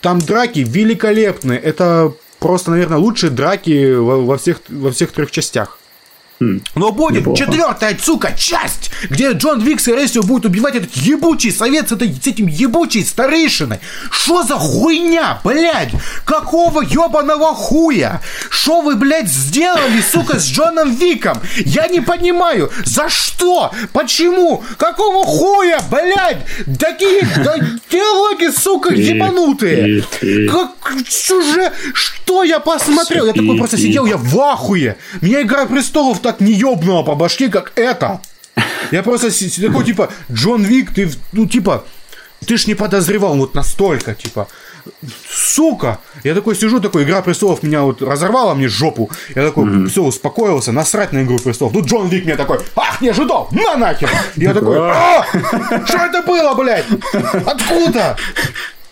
Там 0.00 0.20
драки 0.20 0.60
великолепные. 0.60 1.58
Это 1.58 2.12
просто, 2.38 2.70
наверное, 2.70 2.98
лучшие 2.98 3.30
драки 3.30 3.94
во, 3.94 4.20
во 4.20 4.36
всех, 4.36 4.60
во 4.68 4.90
всех 4.90 5.12
трех 5.12 5.30
частях. 5.30 5.78
Хм. 6.40 6.60
Но 6.74 6.90
будет 6.90 7.20
Неплохо. 7.20 7.38
четвертая, 7.38 7.96
сука, 8.00 8.32
часть, 8.36 8.90
где 9.08 9.32
Джон 9.32 9.60
Викс 9.60 9.86
и 9.86 9.92
Ресио 9.92 10.22
будут 10.22 10.46
убивать 10.46 10.74
этот 10.74 10.92
ебучий 10.96 11.52
совет 11.52 11.88
с, 11.88 11.92
этой, 11.92 12.12
с 12.12 12.26
этим 12.26 12.48
ебучей 12.48 13.04
старейшиной. 13.04 13.78
Что 14.10 14.42
за 14.42 14.54
хуйня, 14.54 15.40
блядь? 15.44 15.92
Какого 16.24 16.82
ебаного 16.82 17.54
хуя? 17.54 18.20
Что 18.50 18.80
вы, 18.80 18.96
блядь, 18.96 19.28
сделали, 19.28 20.00
сука, 20.00 20.40
с 20.40 20.46
Джоном 20.48 20.96
Виком? 20.96 21.38
Я 21.58 21.86
не 21.86 22.00
понимаю, 22.00 22.70
за 22.84 23.08
что? 23.08 23.72
Почему? 23.92 24.64
Какого 24.76 25.24
хуя, 25.24 25.80
блядь? 25.88 26.44
Такие 26.78 27.28
да, 27.44 27.58
диалоги, 27.90 28.50
сука, 28.50 28.92
ебанутые. 28.92 30.02
Как 30.50 30.72
сюжет? 31.08 31.72
Что 31.92 32.42
я 32.42 32.58
посмотрел? 32.58 33.26
Я 33.26 33.32
такой 33.32 33.56
просто 33.56 33.76
сидел, 33.76 34.06
я 34.06 34.16
в 34.16 34.40
ахуе. 34.40 34.96
Меня 35.20 35.42
Игра 35.42 35.66
престолов 35.66 36.23
так 36.24 36.40
не 36.40 36.52
ебнула 36.52 37.02
по 37.02 37.14
башке, 37.14 37.48
как 37.48 37.72
это. 37.76 38.20
Я 38.90 39.02
просто 39.02 39.30
такой, 39.60 39.84
типа, 39.84 40.08
Джон 40.32 40.62
Вик, 40.64 40.94
ты, 40.94 41.10
ну, 41.32 41.46
типа, 41.46 41.84
ты 42.46 42.56
ж 42.56 42.66
не 42.66 42.74
подозревал 42.74 43.36
вот 43.36 43.54
настолько, 43.54 44.14
типа, 44.14 44.48
сука. 45.28 45.98
Я 46.24 46.34
такой 46.34 46.56
сижу, 46.56 46.80
такой, 46.80 47.02
Игра 47.02 47.20
престолов 47.20 47.62
меня 47.62 47.82
вот 47.82 48.00
разорвала 48.00 48.54
мне 48.54 48.68
жопу. 48.68 49.10
Я 49.34 49.46
такой, 49.46 49.86
все, 49.88 50.02
успокоился, 50.02 50.72
насрать 50.72 51.12
на 51.12 51.22
Игру 51.22 51.38
престолов. 51.38 51.74
Тут 51.74 51.86
Джон 51.86 52.08
Вик 52.08 52.24
мне 52.24 52.36
такой, 52.36 52.58
ах, 52.74 53.02
не 53.02 53.10
ожидал, 53.10 53.48
на 53.50 53.76
нахер. 53.76 54.10
Я 54.36 54.54
такой, 54.54 54.78
«А! 54.80 55.26
что 55.86 55.98
это 55.98 56.22
было, 56.22 56.54
блядь? 56.54 56.86
Откуда? 57.46 58.16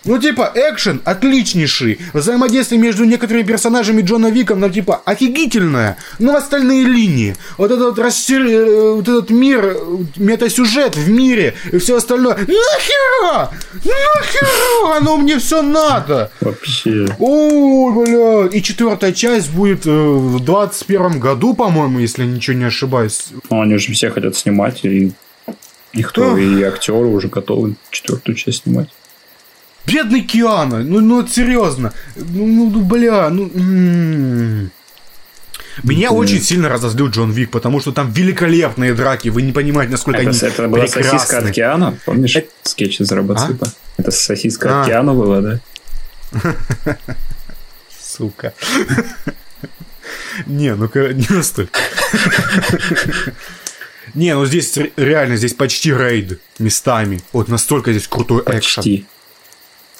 Ну, 0.05 0.19
типа, 0.19 0.51
экшен 0.53 1.01
отличнейший. 1.05 1.99
Взаимодействие 2.13 2.79
между 2.79 3.05
некоторыми 3.05 3.43
персонажами 3.43 4.01
Джона 4.01 4.27
Виком, 4.27 4.59
ну, 4.59 4.69
типа, 4.69 5.01
офигительное. 5.05 5.97
Но 6.19 6.33
в 6.33 6.35
остальные 6.35 6.83
линии. 6.85 7.35
Вот 7.57 7.71
этот 7.71 7.97
вот, 7.97 7.99
рассер- 7.99 8.47
э, 8.49 8.91
вот 8.93 9.07
этот 9.07 9.29
мир, 9.29 9.65
э, 9.65 9.97
метасюжет 10.17 10.95
в 10.97 11.09
мире 11.09 11.53
и 11.71 11.77
все 11.77 11.97
остальное. 11.97 12.35
Нахера? 12.35 13.51
Нахера? 13.73 14.97
Оно 14.97 15.17
мне 15.17 15.39
все 15.39 15.61
надо. 15.61 16.31
Вообще. 16.41 17.07
Ой, 17.19 17.93
бля. 18.05 18.47
И 18.57 18.61
четвертая 18.61 19.13
часть 19.13 19.51
будет 19.51 19.85
э, 19.85 19.89
в 19.91 20.39
21 20.39 21.19
году, 21.19 21.53
по-моему, 21.53 21.99
если 21.99 22.25
ничего 22.25 22.57
не 22.57 22.65
ошибаюсь. 22.65 23.27
Ну, 23.49 23.61
они 23.61 23.75
уже 23.75 23.93
все 23.93 24.09
хотят 24.09 24.35
снимать, 24.35 24.83
и, 24.83 25.13
и 25.93 26.03
кто, 26.03 26.37
и 26.37 26.61
актеры 26.63 27.05
уже 27.05 27.29
готовы 27.29 27.75
четвертую 27.89 28.35
часть 28.35 28.63
снимать. 28.63 28.89
Бедный 29.85 30.21
Киану, 30.21 30.79
ну, 30.79 31.01
ну 31.01 31.27
серьезно. 31.27 31.93
Ну, 32.15 32.45
ну, 32.45 32.69
ну, 32.69 32.81
бля, 32.81 33.29
ну... 33.29 33.49
м-м. 33.53 34.71
Меня 35.81 36.11
очень 36.11 36.41
сильно 36.41 36.69
разозлил 36.69 37.07
Джон 37.09 37.31
Вик, 37.31 37.49
потому 37.51 37.79
что 37.79 37.91
там 37.91 38.11
великолепные 38.11 38.93
драки, 38.93 39.29
вы 39.29 39.41
не 39.41 39.51
понимаете, 39.51 39.91
насколько 39.91 40.21
Это, 40.21 40.29
они 40.29 40.37
это 40.39 40.67
была 40.67 40.87
сосиска 40.87 41.15
от 41.15 41.27
прекрасны. 41.27 41.51
Киану, 41.51 41.97
помнишь? 42.05 42.37
Скетч 42.63 43.01
из 43.01 43.11
Робоципа. 43.11 43.67
Это 43.97 44.11
сосиска 44.11 44.69
А. 44.69 44.81
от 44.81 44.87
Киану 44.87 45.15
была, 45.15 45.41
да? 45.41 45.59
Сука. 47.99 48.53
Не, 50.45 50.75
ну 50.75 50.87
ка- 50.89 51.13
не 51.13 51.25
настолько. 51.29 51.79
Не, 54.13 54.35
ну 54.35 54.45
здесь 54.45 54.75
ре- 54.77 54.91
реально, 54.95 55.37
здесь 55.37 55.53
почти 55.53 55.91
рейд 55.93 56.39
местами. 56.59 57.21
Вот 57.31 57.47
настолько 57.47 57.91
здесь 57.93 58.07
крутой 58.07 58.43
экшен. 58.45 58.83
Почти. 58.83 59.05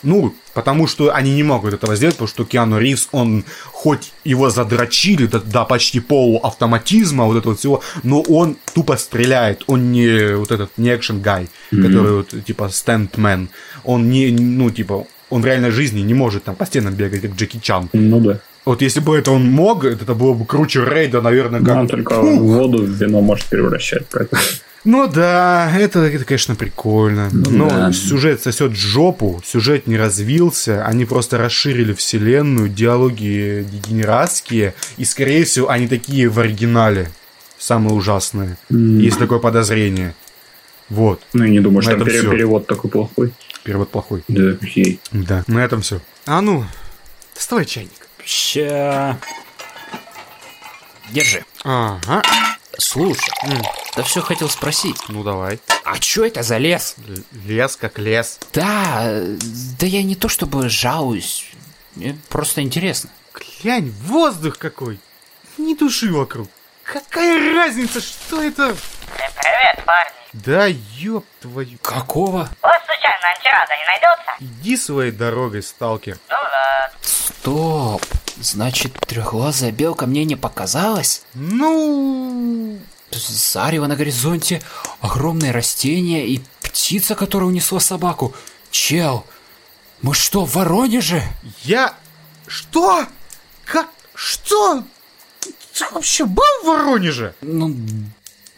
Ну, 0.03 0.35
потому 0.53 0.87
что 0.87 1.13
они 1.13 1.33
не 1.33 1.43
могут 1.43 1.73
этого 1.73 1.95
сделать, 1.95 2.15
потому 2.15 2.27
что 2.27 2.45
Киану 2.45 2.77
Ривз, 2.79 3.09
он 3.11 3.43
хоть 3.71 4.11
его 4.23 4.49
задрочили 4.49 5.25
до, 5.27 5.39
до 5.39 5.65
почти 5.65 5.99
полуавтоматизма, 5.99 7.25
вот 7.25 7.37
этого 7.37 7.55
всего, 7.55 7.81
но 8.03 8.21
он 8.21 8.57
тупо 8.73 8.97
стреляет. 8.97 9.63
Он 9.67 9.91
не 9.91 10.35
вот 10.35 10.51
этот, 10.51 10.69
не 10.77 10.89
экшен-гай, 10.89 11.47
который 11.71 12.11
вот, 12.13 12.33
типа, 12.45 12.69
стендмен. 12.69 13.49
Он 13.83 14.09
не, 14.09 14.31
ну, 14.31 14.69
типа, 14.69 15.05
он 15.29 15.41
в 15.41 15.45
реальной 15.45 15.71
жизни 15.71 16.01
не 16.01 16.13
может 16.13 16.43
там 16.43 16.55
по 16.55 16.65
стенам 16.65 16.93
бегать, 16.93 17.21
как 17.21 17.31
Джеки 17.35 17.59
Чан. 17.61 17.89
Ну 17.93 18.19
да. 18.19 18.39
Вот 18.65 18.81
если 18.81 19.01
бы 19.01 19.17
это 19.17 19.31
он 19.31 19.45
мог, 19.49 19.83
это 19.83 20.13
было 20.15 20.33
бы 20.33 20.45
круче 20.45 20.85
рейда, 20.85 21.21
наверное, 21.21 21.59
как... 21.61 21.77
Он 21.77 21.87
только 21.87 22.21
воду 22.21 22.83
в 22.83 22.89
вино 22.89 23.21
может 23.21 23.45
превращать. 23.47 24.03
поэтому- 24.11 24.41
Ну 24.85 25.07
да, 25.07 25.71
это, 25.77 25.99
это 25.99 26.25
конечно, 26.25 26.55
прикольно. 26.55 27.29
Но 27.31 27.69
да. 27.69 27.93
сюжет 27.93 28.41
сосет 28.43 28.75
жопу, 28.75 29.41
сюжет 29.45 29.87
не 29.87 29.95
развился, 29.97 30.85
они 30.85 31.05
просто 31.05 31.37
расширили 31.37 31.93
вселенную, 31.93 32.67
диалоги 32.67 33.65
дегенератские, 33.69 34.73
и, 34.97 35.05
скорее 35.05 35.45
всего, 35.45 35.69
они 35.69 35.87
такие 35.87 36.27
в 36.27 36.37
оригинале. 36.39 37.09
Самые 37.57 37.93
ужасные. 37.93 38.57
Есть 38.69 39.19
такое 39.19 39.39
подозрение. 39.39 40.15
Вот, 40.89 41.21
Ну, 41.31 41.45
и 41.45 41.49
не 41.49 41.61
думаю, 41.61 41.81
что 41.81 41.91
На 41.91 41.99
там 41.99 42.07
этом 42.07 42.21
пере- 42.23 42.31
перевод 42.35 42.67
такой 42.67 42.91
плохой. 42.91 43.33
перевод 43.63 43.89
плохой. 43.89 44.23
Да, 44.27 44.57
ей. 44.75 44.99
Да, 45.13 45.45
на 45.47 45.59
этом 45.63 45.81
все. 45.81 46.01
А 46.25 46.41
ну, 46.41 46.65
доставай 47.33 47.63
чайник. 47.65 47.91
Ща. 48.25 49.17
Держи. 51.11 51.45
Ага, 51.63 52.21
Слушай, 52.77 53.29
да 53.95 54.03
все 54.03 54.21
хотел 54.21 54.49
спросить. 54.49 54.97
ну 55.09 55.23
давай. 55.23 55.59
А 55.85 55.95
что 56.01 56.25
это 56.25 56.41
за 56.43 56.57
лес? 56.57 56.95
Л- 57.07 57.23
Лес 57.45 57.75
как 57.75 57.99
лес. 57.99 58.39
Да, 58.53 59.11
да 59.79 59.85
я 59.85 60.01
не 60.03 60.15
то 60.15 60.27
чтобы 60.29 60.69
жалуюсь. 60.69 61.51
Мне 61.95 62.17
просто 62.29 62.61
интересно. 62.61 63.09
Глянь, 63.61 63.91
воздух 64.05 64.57
какой! 64.57 64.99
Ни 65.57 65.75
души 65.75 66.11
вокруг. 66.11 66.49
Какая 66.83 67.53
разница, 67.53 68.01
что 68.01 68.41
это? 68.41 68.75
Привет, 69.15 69.85
парни. 69.85 70.11
Да 70.33 70.65
ёб 70.65 71.25
твою. 71.41 71.77
Какого? 71.81 72.49
Вот 72.61 72.71
случайно 72.85 73.27
антирада 73.35 73.73
не 73.77 73.85
найдется? 73.85 74.31
Иди 74.39 74.77
своей 74.77 75.11
дорогой, 75.11 75.61
сталкер. 75.61 76.17
Ну 76.29 76.35
ладно. 76.35 76.97
Стоп. 77.03 78.01
Значит, 78.39 78.93
трехглазая 79.07 79.71
белка 79.71 80.05
мне 80.05 80.25
не 80.25 80.35
показалась? 80.35 81.23
Ну... 81.33 82.79
Зарево 83.11 83.85
на 83.85 83.95
горизонте, 83.95 84.61
огромные 84.99 85.51
растения 85.51 86.25
и 86.25 86.41
птица, 86.61 87.13
которая 87.13 87.47
унесла 87.47 87.79
собаку. 87.79 88.33
Чел, 88.71 89.23
мы 90.01 90.15
что, 90.15 90.45
в 90.45 90.55
Воронеже? 90.55 91.23
Я... 91.61 91.93
Что? 92.47 93.05
Как? 93.65 93.87
Что? 94.15 94.83
Ты 95.39 95.85
вообще 95.91 96.25
был 96.25 96.43
в 96.63 96.65
Воронеже? 96.65 97.35
Ну, 97.41 97.75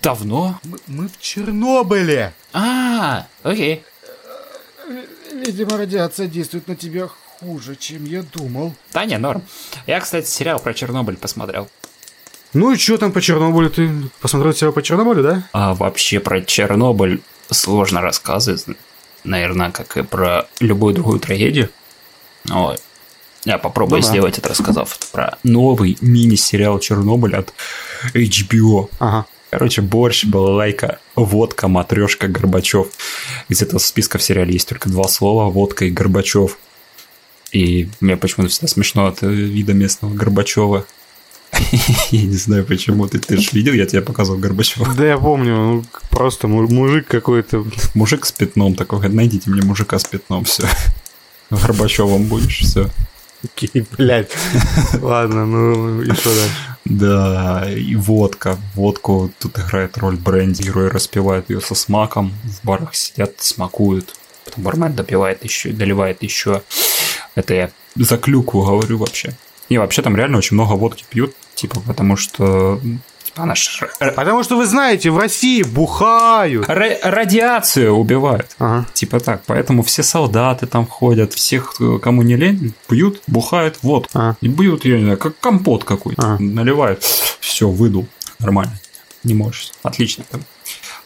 давно. 0.02 0.60
Мы, 0.64 0.80
мы 0.88 1.08
в 1.10 1.20
Чернобыле. 1.20 2.34
А, 2.54 3.28
окей. 3.44 3.84
Видимо, 5.34 5.78
радиация 5.78 6.28
действует 6.28 6.68
на 6.68 6.76
тебя 6.76 7.10
хуже, 7.40 7.76
чем 7.76 8.06
я 8.06 8.24
думал. 8.24 8.74
Да 8.94 9.06
не, 9.06 9.18
норм. 9.18 9.44
Я, 9.88 10.00
кстати, 10.00 10.28
сериал 10.28 10.60
про 10.60 10.74
Чернобыль 10.74 11.18
посмотрел. 11.18 11.68
Ну 12.54 12.72
и 12.72 12.78
что 12.78 12.98
там 12.98 13.12
по 13.12 13.22
Чернобылю? 13.22 13.70
Ты 13.70 13.92
посмотрел 14.22 14.54
сериал 14.54 14.74
по 14.74 14.82
Чернобылю, 14.82 15.24
да? 15.24 15.44
А 15.52 15.74
вообще 15.74 16.20
про 16.20 16.42
Чернобыль 16.42 17.22
сложно 17.50 18.02
рассказывать, 18.02 18.66
наверное, 19.24 19.72
как 19.72 19.98
и 19.98 20.04
про 20.04 20.48
любую 20.60 20.94
другую 20.94 21.20
трагедию. 21.20 21.70
Ой. 22.50 22.78
Я 23.44 23.58
попробую 23.60 24.00
Ну 24.00 24.06
да. 24.08 24.12
сделать 24.12 24.38
это, 24.40 24.50
рассказав 24.50 24.98
про 25.12 25.38
новый 25.44 25.98
мини-сериал 26.02 26.80
Чернобыль 26.80 27.36
от 27.36 27.54
HBO. 28.14 28.90
Ага. 29.00 29.26
Короче, 29.52 29.82
борщ, 29.82 30.26
балалайка, 30.26 31.00
водка, 31.16 31.68
матрешка, 31.68 32.28
Горбачев. 32.28 32.88
Где-то 33.48 33.78
в 33.78 33.82
списках 33.86 34.22
в 34.22 34.24
сериале 34.24 34.54
есть 34.54 34.68
только 34.68 34.90
два 34.90 35.08
слова– 35.08 35.50
водка 35.52 35.86
и 35.86 35.92
Горбачев. 35.92 36.58
И 37.56 37.88
мне 38.02 38.18
почему-то 38.18 38.52
всегда 38.52 38.68
смешно 38.68 39.06
от 39.06 39.24
э, 39.24 39.28
вида 39.28 39.72
местного 39.72 40.14
Горбачева. 40.14 40.86
Я 42.12 42.24
не 42.24 42.36
знаю 42.36 42.66
почему. 42.66 43.08
Ты, 43.08 43.18
ты 43.20 43.38
же 43.38 43.50
видел, 43.54 43.72
я 43.72 43.86
тебе 43.86 44.02
показывал 44.02 44.40
Горбачева. 44.40 44.94
Да 44.94 45.06
я 45.06 45.18
помню, 45.18 45.56
ну, 45.56 45.86
просто 46.10 46.50
му- 46.50 46.68
мужик 46.68 47.08
какой-то. 47.08 47.66
Мужик 47.94 48.26
с 48.26 48.34
пятном 48.34 48.76
такой, 48.76 49.08
найдите 49.08 49.50
мне 49.50 49.62
мужика 49.62 49.98
с 49.98 50.04
пятном, 50.04 50.44
все. 50.44 50.68
Горбачевым 51.50 52.26
будешь, 52.26 52.60
все. 52.60 52.90
Окей, 53.46 53.86
блядь. 53.98 54.32
Ладно, 55.02 55.46
ну 55.46 56.02
и 56.02 56.12
что 56.14 56.36
дальше? 56.36 56.56
Да, 56.84 57.72
и 57.74 57.96
водка. 57.96 58.58
Водку 58.74 59.32
тут 59.40 59.58
играет 59.60 59.98
роль 59.98 60.18
бренди. 60.18 60.62
Герои 60.62 60.90
распивают 60.90 61.50
ее 61.50 61.62
со 61.62 61.74
смаком. 61.74 62.34
В 62.44 62.66
барах 62.66 62.96
сидят, 62.96 63.36
смакуют. 63.38 64.14
Потом 64.44 64.66
бармен 64.66 64.94
допивает 64.94 65.46
еще, 65.46 65.70
доливает 65.72 66.22
еще. 66.22 66.64
Это 67.36 67.54
я 67.54 67.70
за 67.96 68.18
клюкву 68.18 68.64
говорю 68.64 68.98
вообще. 68.98 69.34
Не, 69.70 69.78
вообще 69.80 70.02
там 70.02 70.16
реально 70.16 70.38
очень 70.38 70.56
много 70.56 70.74
водки 70.74 71.06
пьют. 71.10 71.34
Типа, 71.56 71.80
потому 71.88 72.18
что... 72.18 72.80
Типа, 73.24 73.44
она 73.44 73.56
ж 73.56 73.82
р- 74.00 74.14
Потому 74.14 74.44
что 74.44 74.58
вы 74.58 74.66
знаете, 74.68 75.10
в 75.10 75.18
России 75.18 75.64
бухают. 75.64 76.68
ра- 76.70 77.00
радиацию 77.02 77.94
убивает. 77.94 78.56
Ага. 78.60 78.86
Типа 78.94 79.20
так, 79.20 79.42
поэтому 79.46 79.82
все 79.84 80.04
солдаты 80.04 80.68
там 80.68 80.86
ходят, 80.86 81.34
всех, 81.34 81.76
э, 81.80 81.98
кому 82.02 82.22
не 82.22 82.36
лень, 82.36 82.74
пьют, 82.88 83.22
бухают 83.28 83.80
водку. 83.82 84.12
А. 84.14 84.36
И 84.42 84.48
бьют, 84.48 84.86
я 84.86 84.98
не 84.98 85.04
знаю, 85.04 85.18
как 85.18 85.40
компот 85.40 85.84
какой-то. 85.84 86.22
А. 86.22 86.38
Наливают, 86.40 87.04
все, 87.40 87.68
выдул. 87.70 88.08
Нормально. 88.40 88.74
Не 89.24 89.34
можешь. 89.34 89.72
Отлично. 89.82 90.24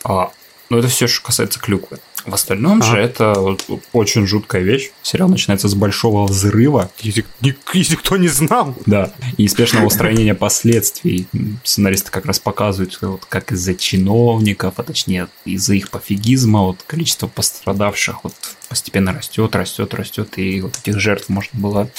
А, 0.03 0.31
но 0.69 0.79
это 0.79 0.87
все, 0.89 1.07
что 1.07 1.25
касается 1.25 1.59
клюквы. 1.59 1.99
В 2.29 2.33
остальном 2.33 2.81
же 2.83 2.97
это 2.97 3.33
вот 3.33 3.65
очень 3.93 4.25
жуткая 4.27 4.61
вещь. 4.61 4.91
Сериал 5.01 5.29
начинается 5.29 5.67
с 5.67 5.75
большого 5.75 6.25
взрыва, 6.27 6.91
Если, 7.01 7.25
если 7.73 7.95
кто 7.95 8.17
не 8.17 8.27
знал. 8.27 8.75
да, 8.85 9.11
и 9.37 9.47
спешного 9.47 9.85
устранения 9.85 10.35
последствий. 10.35 11.27
Сценаристы 11.63 12.11
как 12.11 12.25
раз 12.25 12.39
показывают, 12.39 12.97
вот 13.01 13.25
как 13.25 13.51
из-за 13.51 13.75
чиновников, 13.75 14.75
а 14.77 14.83
точнее 14.83 15.27
из-за 15.45 15.73
их 15.75 15.89
пофигизма, 15.89 16.63
вот 16.63 16.83
количество 16.85 17.27
пострадавших 17.27 18.23
вот 18.23 18.33
постепенно 18.67 19.13
растет, 19.13 19.55
растет, 19.55 19.93
растет, 19.93 20.37
и 20.37 20.61
вот 20.61 20.77
этих 20.77 20.99
жертв 20.99 21.29
можно 21.29 21.59
было, 21.59 21.89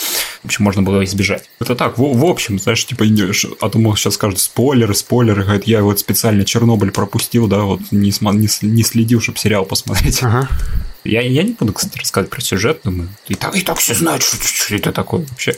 в 0.42 0.46
общем, 0.46 0.64
можно 0.64 0.82
было 0.82 1.04
избежать. 1.04 1.50
Это 1.60 1.74
так, 1.74 1.98
в, 1.98 2.18
в 2.18 2.24
общем, 2.24 2.58
знаешь, 2.58 2.84
типа, 2.84 3.06
идешь, 3.06 3.46
а 3.60 3.68
то 3.68 3.78
мол, 3.78 3.96
сейчас 3.96 4.14
скажут 4.14 4.40
спойлеры, 4.40 4.94
спойлеры, 4.94 5.44
говорят, 5.44 5.64
я 5.64 5.82
вот 5.82 5.98
специально 5.98 6.44
Чернобыль 6.44 6.90
пропустил, 6.90 7.46
да, 7.46 7.60
вот 7.62 7.80
не, 7.90 8.10
не, 8.10 8.66
не 8.66 8.82
следил, 8.82 9.20
чтобы 9.20 9.38
сериал 9.38 9.64
посмотреть. 9.64 10.22
Ага. 10.22 10.48
Я, 11.02 11.22
я 11.22 11.42
не 11.42 11.52
буду, 11.52 11.72
кстати, 11.72 11.98
рассказывать 11.98 12.30
про 12.30 12.42
сюжет, 12.42 12.80
думаю, 12.84 13.08
и 13.26 13.34
так, 13.34 13.56
и 13.56 13.62
так 13.62 13.78
все 13.78 13.94
знают, 13.94 14.22
что, 14.22 14.36
что 14.36 14.74
это 14.74 14.92
такое 14.92 15.24
вообще. 15.30 15.56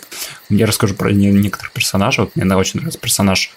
Я 0.49 0.66
расскажу 0.66 0.95
про 0.95 1.11
не- 1.11 1.33
некоторых 1.33 1.72
персонажей. 1.72 2.24
Вот 2.24 2.37
мне 2.37 2.45
на- 2.45 2.57
очень 2.57 2.78
нравится 2.78 3.01
персонаж 3.01 3.51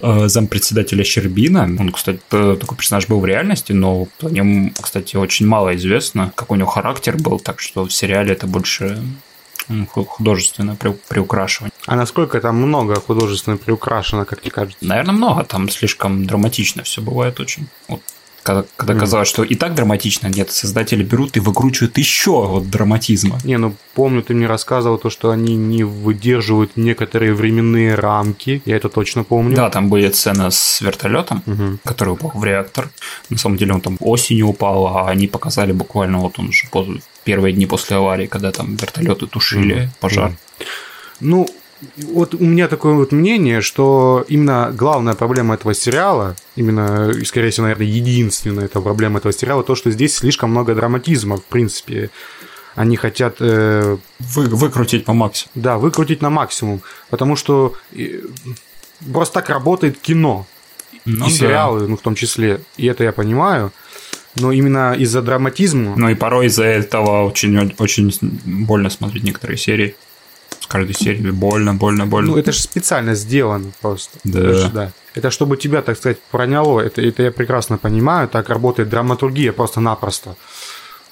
э, 0.00 0.28
зампредседателя 0.28 1.02
Щербина. 1.02 1.62
Он, 1.62 1.90
кстати, 1.90 2.20
такой 2.28 2.76
персонаж 2.76 3.08
был 3.08 3.18
в 3.18 3.26
реальности, 3.26 3.72
но 3.72 4.06
о 4.20 4.28
нем, 4.28 4.72
кстати, 4.80 5.16
очень 5.16 5.46
мало 5.48 5.74
известно, 5.74 6.32
какой 6.36 6.58
у 6.58 6.60
него 6.60 6.70
характер 6.70 7.16
был, 7.16 7.40
так 7.40 7.58
что 7.58 7.86
в 7.86 7.92
сериале 7.92 8.34
это 8.34 8.46
больше 8.46 9.02
м, 9.72 9.86
ху- 9.86 10.04
художественное 10.04 10.76
при- 10.76 10.96
приукрашивание. 11.08 11.72
А 11.86 11.96
насколько 11.96 12.40
там 12.40 12.56
много 12.56 12.94
художественно 13.00 13.56
приукрашено, 13.56 14.24
как 14.24 14.40
тебе 14.40 14.50
кажется? 14.50 14.84
Наверное, 14.84 15.14
много, 15.14 15.44
там 15.44 15.68
слишком 15.68 16.26
драматично 16.26 16.82
все 16.82 17.00
бывает 17.00 17.40
очень. 17.40 17.66
Вот 17.88 18.00
Когда, 18.42 18.64
когда 18.76 18.94
казалось, 18.94 19.28
что 19.28 19.44
и 19.44 19.54
так 19.54 19.74
драматично, 19.74 20.26
нет, 20.26 20.50
создатели 20.50 21.04
берут 21.04 21.36
и 21.36 21.40
выкручивают 21.40 21.96
еще 21.98 22.30
вот 22.46 22.68
драматизма. 22.70 23.38
Не, 23.44 23.56
ну 23.56 23.74
помню, 23.94 24.22
ты 24.22 24.34
мне 24.34 24.46
рассказывал 24.48 24.98
то, 24.98 25.10
что 25.10 25.30
они 25.30 25.54
не 25.54 25.84
выдерживают 25.84 26.76
некоторые 26.76 27.34
временные 27.34 27.94
рамки. 27.94 28.60
Я 28.64 28.76
это 28.76 28.88
точно 28.88 29.22
помню. 29.22 29.54
Да, 29.54 29.70
там 29.70 29.88
будет 29.88 30.16
сцена 30.16 30.50
с 30.50 30.80
вертолетом, 30.80 31.42
Мгм. 31.46 31.78
который 31.84 32.14
упал 32.14 32.32
в 32.34 32.44
реактор. 32.44 32.90
На 33.30 33.38
самом 33.38 33.56
деле 33.58 33.74
он 33.74 33.80
там 33.80 33.96
осенью 34.00 34.48
упал, 34.48 34.86
а 34.88 35.08
они 35.08 35.28
показали 35.28 35.70
буквально 35.72 36.18
вот 36.18 36.38
он 36.40 36.50
же 36.52 36.66
поз- 36.70 36.88
первые 37.24 37.52
дни 37.54 37.66
после 37.66 37.96
аварии, 37.96 38.26
когда 38.26 38.50
там 38.50 38.74
вертолеты 38.74 39.26
тушили 39.28 39.88
пожар. 40.00 40.32
Ну, 41.20 41.46
вот 41.96 42.34
у 42.34 42.44
меня 42.44 42.68
такое 42.68 42.94
вот 42.94 43.12
мнение, 43.12 43.60
что 43.60 44.24
именно 44.28 44.72
главная 44.72 45.14
проблема 45.14 45.54
этого 45.54 45.74
сериала, 45.74 46.36
именно, 46.56 47.12
скорее 47.24 47.50
всего, 47.50 47.64
наверное, 47.64 47.86
единственная 47.86 48.64
эта 48.66 48.80
проблема 48.80 49.18
этого 49.18 49.32
сериала, 49.32 49.62
то, 49.62 49.74
что 49.74 49.90
здесь 49.90 50.14
слишком 50.14 50.50
много 50.50 50.74
драматизма, 50.74 51.36
в 51.36 51.44
принципе. 51.44 52.10
Они 52.74 52.96
хотят, 52.96 53.36
э, 53.40 53.98
Вы, 54.18 54.44
выкрутить 54.46 55.04
по 55.04 55.12
максимуму. 55.12 55.50
да, 55.54 55.76
выкрутить 55.76 56.22
на 56.22 56.30
максимум, 56.30 56.80
потому 57.10 57.36
что 57.36 57.74
э, 57.92 58.20
просто 59.12 59.34
так 59.34 59.50
работает 59.50 59.98
кино. 59.98 60.46
Ну 61.04 61.26
и 61.26 61.30
да. 61.30 61.36
сериалы, 61.36 61.88
ну, 61.88 61.96
в 61.96 62.00
том 62.00 62.14
числе. 62.14 62.60
И 62.76 62.86
это 62.86 63.04
я 63.04 63.12
понимаю. 63.12 63.72
Но 64.36 64.52
именно 64.52 64.94
из-за 64.94 65.20
драматизма... 65.20 65.94
Ну 65.96 66.08
и 66.08 66.14
порой 66.14 66.46
из-за 66.46 66.64
этого 66.64 67.26
очень, 67.26 67.74
очень 67.78 68.10
больно 68.44 68.88
смотреть 68.88 69.24
некоторые 69.24 69.58
серии. 69.58 69.94
С 70.62 70.66
каждой 70.66 70.94
серии 70.94 71.30
больно, 71.30 71.74
больно, 71.74 72.06
больно. 72.06 72.32
Ну, 72.32 72.38
это 72.38 72.52
же 72.52 72.60
специально 72.60 73.14
сделано 73.16 73.72
просто. 73.80 74.18
Да. 74.22 74.40
Это, 74.40 74.54
ж- 74.54 74.70
да. 74.70 74.92
это 75.14 75.30
чтобы 75.32 75.56
тебя, 75.56 75.82
так 75.82 75.96
сказать, 75.96 76.18
проняло. 76.30 76.80
Это, 76.80 77.02
это 77.02 77.24
я 77.24 77.32
прекрасно 77.32 77.78
понимаю. 77.78 78.28
Так 78.28 78.48
работает 78.48 78.88
драматургия 78.88 79.52
просто-напросто. 79.52 80.36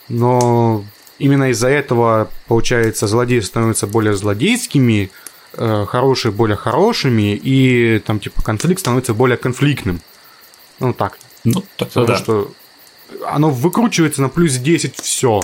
Но 0.08 0.84
именно 1.18 1.50
из-за 1.50 1.68
этого, 1.68 2.30
получается, 2.46 3.08
злодеи 3.08 3.40
становятся 3.40 3.88
более 3.88 4.14
злодейскими, 4.14 5.10
э, 5.54 5.86
хорошие 5.88 6.30
более 6.30 6.56
хорошими, 6.56 7.34
и 7.34 7.98
там, 8.06 8.20
типа, 8.20 8.42
конфликт 8.42 8.80
становится 8.80 9.14
более 9.14 9.36
конфликтным. 9.36 10.00
Ну, 10.78 10.92
так. 10.92 11.18
Ну, 11.42 11.64
так 11.76 11.88
Потому 11.88 12.06
да. 12.06 12.16
что 12.16 12.52
оно 13.26 13.50
выкручивается 13.50 14.22
на 14.22 14.28
плюс 14.28 14.54
10 14.54 14.94
все. 15.00 15.42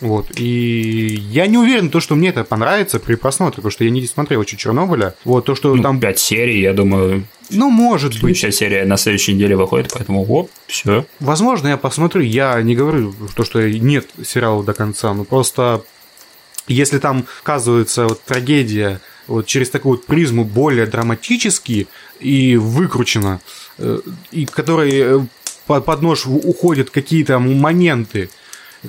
Вот. 0.00 0.26
И 0.38 1.22
я 1.30 1.46
не 1.46 1.58
уверен, 1.58 1.90
то, 1.90 2.00
что 2.00 2.14
мне 2.14 2.30
это 2.30 2.42
понравится 2.44 2.98
при 2.98 3.16
просмотре, 3.16 3.56
потому 3.56 3.70
что 3.70 3.84
я 3.84 3.90
не 3.90 4.06
смотрел 4.06 4.42
еще 4.42 4.56
Чернобыля. 4.56 5.14
Вот 5.24 5.44
то, 5.44 5.54
что 5.54 5.74
Ну, 5.74 5.82
там. 5.82 6.00
пять 6.00 6.18
серий, 6.18 6.60
я 6.60 6.72
думаю, 6.72 7.24
Ну, 7.50 7.70
может 7.70 8.12
быть. 8.12 8.20
следующая 8.20 8.52
серия 8.52 8.84
на 8.86 8.96
следующей 8.96 9.34
неделе 9.34 9.56
выходит, 9.56 9.92
поэтому 9.92 10.24
оп, 10.26 10.50
все. 10.66 11.04
Возможно, 11.20 11.68
я 11.68 11.76
посмотрю. 11.76 12.22
Я 12.22 12.60
не 12.62 12.74
говорю, 12.74 13.14
то, 13.34 13.44
что 13.44 13.68
нет 13.68 14.08
сериала 14.24 14.64
до 14.64 14.72
конца, 14.72 15.12
но 15.12 15.24
просто 15.24 15.82
если 16.66 16.98
там 16.98 17.26
оказывается 17.42 18.04
вот 18.04 18.22
трагедия 18.22 19.00
вот 19.26 19.46
через 19.46 19.70
такую 19.70 19.96
вот 19.96 20.06
призму 20.06 20.44
более 20.44 20.86
драматически 20.86 21.88
и 22.20 22.56
выкручена, 22.56 23.40
э, 23.78 23.98
и 24.32 24.46
которой 24.46 24.90
э, 24.92 25.20
под 25.66 26.02
нож 26.02 26.26
уходят 26.26 26.90
какие-то 26.90 27.38
моменты, 27.38 28.28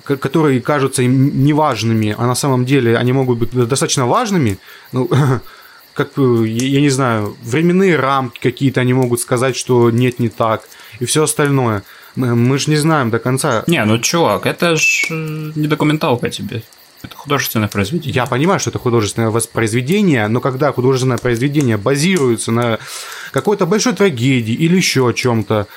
которые 0.04 0.62
кажутся 0.62 1.02
им 1.02 1.44
неважными, 1.44 2.16
а 2.18 2.26
на 2.26 2.36
самом 2.36 2.66
деле 2.66 2.98
они 2.98 3.14
могут 3.14 3.40
быть 3.40 3.52
достаточно 3.52 4.08
важными, 4.08 4.58
ну, 4.92 5.10
как, 5.94 6.12
э, 6.18 6.46
я 6.48 6.82
не 6.82 6.90
знаю, 6.90 7.36
временные 7.44 7.98
рамки 7.98 8.40
какие-то 8.40 8.82
они 8.82 8.94
могут 8.94 9.20
сказать, 9.20 9.56
что 9.56 9.92
нет, 9.92 10.20
не 10.20 10.30
так, 10.30 10.64
и 11.00 11.06
все 11.06 11.24
остальное. 11.24 11.84
Мы, 12.16 12.36
мы 12.36 12.58
же 12.58 12.70
не 12.70 12.78
знаем 12.78 13.10
до 13.10 13.20
конца. 13.20 13.64
Не, 13.68 13.84
ну 13.86 14.00
чувак, 14.00 14.46
это 14.46 14.76
ж 14.76 15.08
э, 15.10 15.52
не 15.56 15.68
документалка 15.68 16.30
тебе. 16.30 16.64
Это 17.04 17.16
художественное 17.16 17.68
произведение. 17.68 18.14
Я 18.14 18.26
понимаю, 18.28 18.60
что 18.60 18.70
это 18.70 18.80
художественное 18.80 19.32
воспроизведение, 19.32 20.28
но 20.28 20.40
когда 20.40 20.72
художественное 20.72 21.18
произведение 21.18 21.78
базируется 21.78 22.52
на 22.52 22.78
какой-то 23.32 23.66
большой 23.66 23.94
трагедии 23.94 24.54
или 24.54 24.76
еще 24.76 25.10
о 25.10 25.14
чем-то, 25.14 25.68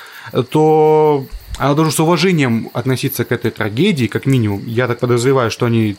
то 0.51 1.25
оно 1.57 1.75
должно 1.75 1.91
с 1.91 1.99
уважением 1.99 2.69
относиться 2.73 3.25
к 3.25 3.31
этой 3.31 3.51
трагедии, 3.51 4.07
как 4.07 4.25
минимум. 4.25 4.63
Я 4.65 4.87
так 4.87 4.99
подозреваю, 4.99 5.51
что 5.51 5.65
они 5.67 5.95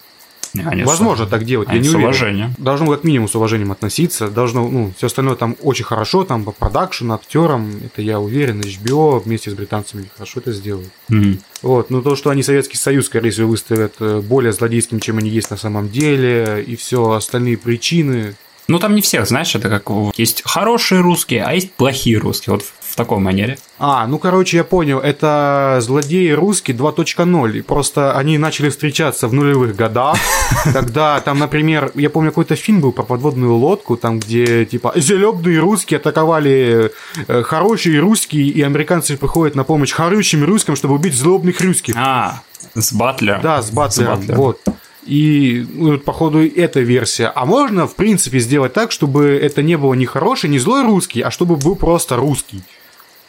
Не, 0.54 0.62
они 0.64 0.82
с- 0.84 0.86
возможно 0.86 1.26
так 1.26 1.44
делать, 1.44 1.68
я 1.68 1.74
они 1.74 1.82
не 1.82 1.88
с 1.88 1.90
уверен. 1.94 2.04
уважением. 2.09 2.54
Должно 2.59 2.90
как 2.90 3.04
минимум 3.04 3.28
с 3.28 3.34
уважением 3.34 3.72
относиться, 3.72 4.28
должно, 4.28 4.66
ну, 4.68 4.92
все 4.96 5.07
остальное 5.09 5.34
там 5.34 5.57
очень 5.62 5.84
хорошо, 5.84 6.24
там 6.24 6.44
по 6.44 6.52
продакшену, 6.52 7.14
актерам, 7.14 7.70
это 7.84 8.00
я 8.02 8.18
уверен, 8.20 8.61
HBO 8.61 9.20
вместе 9.22 9.50
с 9.50 9.54
британцами 9.54 10.09
хорошо 10.14 10.40
это 10.40 10.52
сделают. 10.52 10.90
Мгм. 11.09 11.40
Вот, 11.62 11.90
но 11.90 12.00
то, 12.00 12.16
что 12.16 12.30
они 12.30 12.42
Советский 12.42 12.78
Союз, 12.78 13.07
скорее 13.07 13.30
всего, 13.30 13.48
выставят 13.48 13.94
э, 14.00 14.20
более 14.20 14.52
злодейским, 14.52 15.00
чем 15.00 15.18
они 15.18 15.28
есть 15.30 15.50
на 15.50 15.57
самом 15.57 15.90
деле, 15.90 16.64
и 16.66 16.76
все 16.76 17.11
остальные 17.12 17.59
причины. 17.59 18.34
Ну, 18.68 18.78
там 18.80 18.94
не 18.94 19.00
всех, 19.02 19.26
знаешь, 19.28 19.54
это 19.54 19.68
как 19.68 19.88
есть 20.16 20.42
хорошие 20.44 21.00
русские, 21.00 21.44
а 21.44 21.52
есть 21.54 21.72
плохие 21.74 22.18
русские. 22.18 22.54
Вот 22.54 22.64
в, 22.97 22.99
такой 22.99 23.18
манере. 23.18 23.59
А, 23.78 24.07
ну, 24.07 24.18
короче, 24.18 24.57
я 24.57 24.64
понял, 24.64 24.99
это 24.99 25.78
злодеи 25.80 26.30
русские 26.30 26.76
2.0, 26.76 27.59
и 27.59 27.62
просто 27.62 28.16
они 28.16 28.38
начали 28.38 28.70
встречаться 28.70 29.28
в 29.28 29.34
нулевых 29.34 29.76
годах, 29.76 30.16
когда 30.72 31.20
там, 31.20 31.38
например, 31.38 31.92
я 31.94 32.09
помню, 32.11 32.30
какой-то 32.30 32.57
фильм 32.57 32.80
был 32.80 32.92
про 32.92 33.03
подводную 33.03 33.55
лодку, 33.55 33.97
там, 33.97 34.18
где, 34.18 34.64
типа, 34.64 34.94
зелебные 34.97 35.61
русские 35.61 35.99
атаковали 35.99 36.90
э, 37.28 37.42
хорошие 37.42 38.01
русские, 38.01 38.49
и 38.49 38.62
американцы 38.62 39.16
приходят 39.16 39.55
на 39.55 39.64
помощь 39.64 39.92
хорошим 39.92 40.44
русским, 40.44 40.74
чтобы 40.74 40.94
убить 40.94 41.14
злобных 41.14 41.61
русских. 41.61 41.94
А, 41.97 42.42
с 42.74 42.92
Батлером. 42.92 43.42
Да, 43.42 43.62
с 43.62 43.70
Батлером, 43.70 44.22
вот. 44.28 44.61
И, 45.07 45.64
ну, 45.72 45.99
походу, 45.99 46.44
эта 46.44 46.80
версия. 46.80 47.30
А 47.34 47.47
можно, 47.47 47.86
в 47.86 47.94
принципе, 47.94 48.40
сделать 48.40 48.72
так, 48.72 48.90
чтобы 48.90 49.26
это 49.40 49.62
не 49.62 49.76
было 49.76 49.94
не 49.94 50.05
хороший, 50.05 50.51
не 50.51 50.59
злой 50.59 50.82
русский, 50.82 51.20
а 51.20 51.30
чтобы 51.30 51.57
был 51.57 51.76
просто 51.76 52.16
русский. 52.16 52.62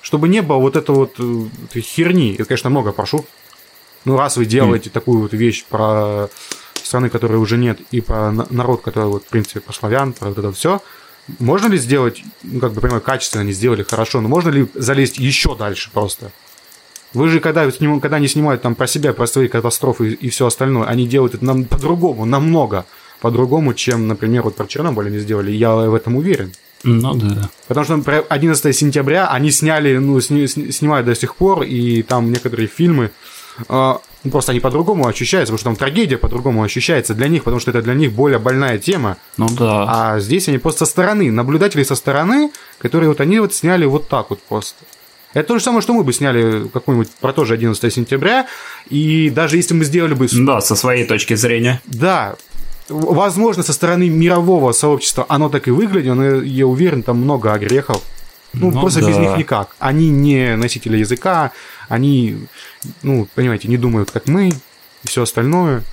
Чтобы 0.07 0.29
не 0.29 0.41
было 0.41 0.55
вот 0.55 0.77
это 0.77 0.93
вот 0.93 1.15
э, 1.19 1.45
этой 1.69 1.81
херни. 1.81 2.35
Это, 2.35 2.45
конечно, 2.45 2.69
много 2.69 2.93
прошу. 2.93 3.25
Ну, 4.05 4.15
раз 4.15 4.37
вы 4.37 4.45
делаете 4.45 4.89
такую 4.89 5.19
вот 5.19 5.33
вещь 5.33 5.65
про 5.65 6.29
страны, 6.81 7.09
которые 7.09 7.39
уже 7.39 7.57
нет, 7.57 7.79
и 7.91 7.99
про 7.99 8.31
на- 8.31 8.47
народ, 8.49 8.83
который, 8.83 9.09
вот, 9.09 9.25
в 9.25 9.27
принципе, 9.27 9.59
про 9.59 9.73
славян, 9.73 10.13
про 10.13 10.29
вот 10.29 10.37
это 10.37 10.53
все, 10.53 10.81
можно 11.39 11.67
ли 11.67 11.77
сделать, 11.77 12.23
ну, 12.41 12.61
как 12.61 12.71
бы, 12.71 12.79
понимаю, 12.79 13.01
качественно 13.01 13.41
они 13.41 13.51
сделали 13.51 13.83
хорошо, 13.83 14.21
но 14.21 14.29
можно 14.29 14.47
ли 14.47 14.67
залезть 14.75 15.17
еще 15.17 15.57
дальше 15.57 15.89
просто? 15.93 16.31
Вы 17.13 17.27
же, 17.27 17.41
когда, 17.41 17.69
когда 17.69 18.15
они 18.15 18.29
снимают 18.29 18.61
там 18.61 18.75
про 18.75 18.87
себя, 18.87 19.11
про 19.11 19.27
свои 19.27 19.49
катастрофы 19.49 20.13
и, 20.13 20.29
все 20.29 20.45
остальное, 20.45 20.87
они 20.87 21.05
делают 21.05 21.35
это 21.35 21.43
нам 21.43 21.65
по-другому, 21.65 22.23
намного 22.23 22.85
по-другому, 23.19 23.73
чем, 23.73 24.07
например, 24.07 24.43
вот 24.43 24.55
про 24.55 24.67
Чернобыль 24.67 25.07
они 25.07 25.19
сделали. 25.19 25.51
Я 25.51 25.75
в 25.75 25.93
этом 25.93 26.15
уверен. 26.15 26.53
Ну 26.83 27.13
да. 27.15 27.49
Потому 27.67 27.85
что 27.85 27.97
например, 27.97 28.25
11 28.29 28.75
сентября 28.75 29.27
они 29.27 29.51
сняли, 29.51 29.97
ну, 29.97 30.19
сни- 30.21 30.47
сни- 30.47 30.71
снимают 30.71 31.05
до 31.05 31.15
сих 31.15 31.35
пор, 31.35 31.63
и 31.63 32.01
там 32.03 32.31
некоторые 32.31 32.67
фильмы, 32.67 33.11
а, 33.67 33.99
ну, 34.23 34.31
просто 34.31 34.51
они 34.51 34.59
по-другому 34.59 35.07
ощущаются, 35.07 35.51
потому 35.53 35.57
что 35.57 35.69
там 35.69 35.75
трагедия 35.75 36.17
по-другому 36.17 36.63
ощущается 36.63 37.13
для 37.13 37.27
них, 37.27 37.43
потому 37.43 37.59
что 37.59 37.71
это 37.71 37.81
для 37.81 37.93
них 37.93 38.11
более 38.13 38.39
больная 38.39 38.77
тема. 38.77 39.17
Ну 39.37 39.47
да. 39.49 39.85
А 40.13 40.19
здесь 40.19 40.47
они 40.47 40.57
просто 40.59 40.85
со 40.85 40.91
стороны, 40.91 41.31
наблюдатели 41.31 41.83
со 41.83 41.95
стороны, 41.95 42.51
которые 42.77 43.09
вот 43.09 43.21
они 43.21 43.39
вот 43.39 43.53
сняли 43.53 43.85
вот 43.85 44.07
так 44.07 44.29
вот 44.29 44.39
просто. 44.43 44.75
Это 45.33 45.49
то 45.49 45.57
же 45.57 45.63
самое, 45.63 45.81
что 45.81 45.93
мы 45.93 46.03
бы 46.03 46.13
сняли 46.13 46.67
какой-нибудь 46.67 47.09
про 47.19 47.33
тоже 47.33 47.53
11 47.53 47.93
сентября, 47.93 48.47
и 48.89 49.29
даже 49.29 49.57
если 49.57 49.73
мы 49.73 49.83
сделали 49.83 50.13
бы... 50.13 50.27
Да, 50.31 50.61
со 50.61 50.75
своей 50.75 51.05
точки 51.05 51.35
зрения. 51.35 51.81
Да, 51.85 52.35
возможно, 52.89 53.63
со 53.63 53.73
стороны 53.73 54.09
мирового 54.09 54.71
сообщества 54.71 55.25
оно 55.29 55.49
так 55.49 55.67
и 55.67 55.71
выглядит, 55.71 56.15
но 56.15 56.41
я 56.41 56.65
уверен, 56.67 57.03
там 57.03 57.17
много 57.17 57.53
огрехов. 57.53 58.01
Ну, 58.53 58.71
Ну 58.71 58.79
просто 58.81 59.01
без 59.01 59.15
да. 59.15 59.21
них 59.21 59.37
никак. 59.37 59.75
Они 59.79 60.09
не 60.09 60.55
носители 60.55 60.97
языка, 60.97 61.51
они, 61.89 62.37
ну, 63.03 63.27
понимаете, 63.35 63.67
не 63.67 63.77
думают, 63.77 64.09
как 64.11 64.27
мы, 64.27 64.49
и 64.49 65.07
все 65.07 65.23
остальное. 65.23 65.83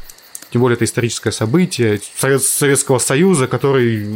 Тем 0.53 0.61
более, 0.61 0.77
это 0.77 0.85
историческое 0.85 1.33
событие 1.33 2.01
Совет- 2.17 2.43
Советского 2.45 2.99
Союза, 3.01 3.49
который 3.49 4.07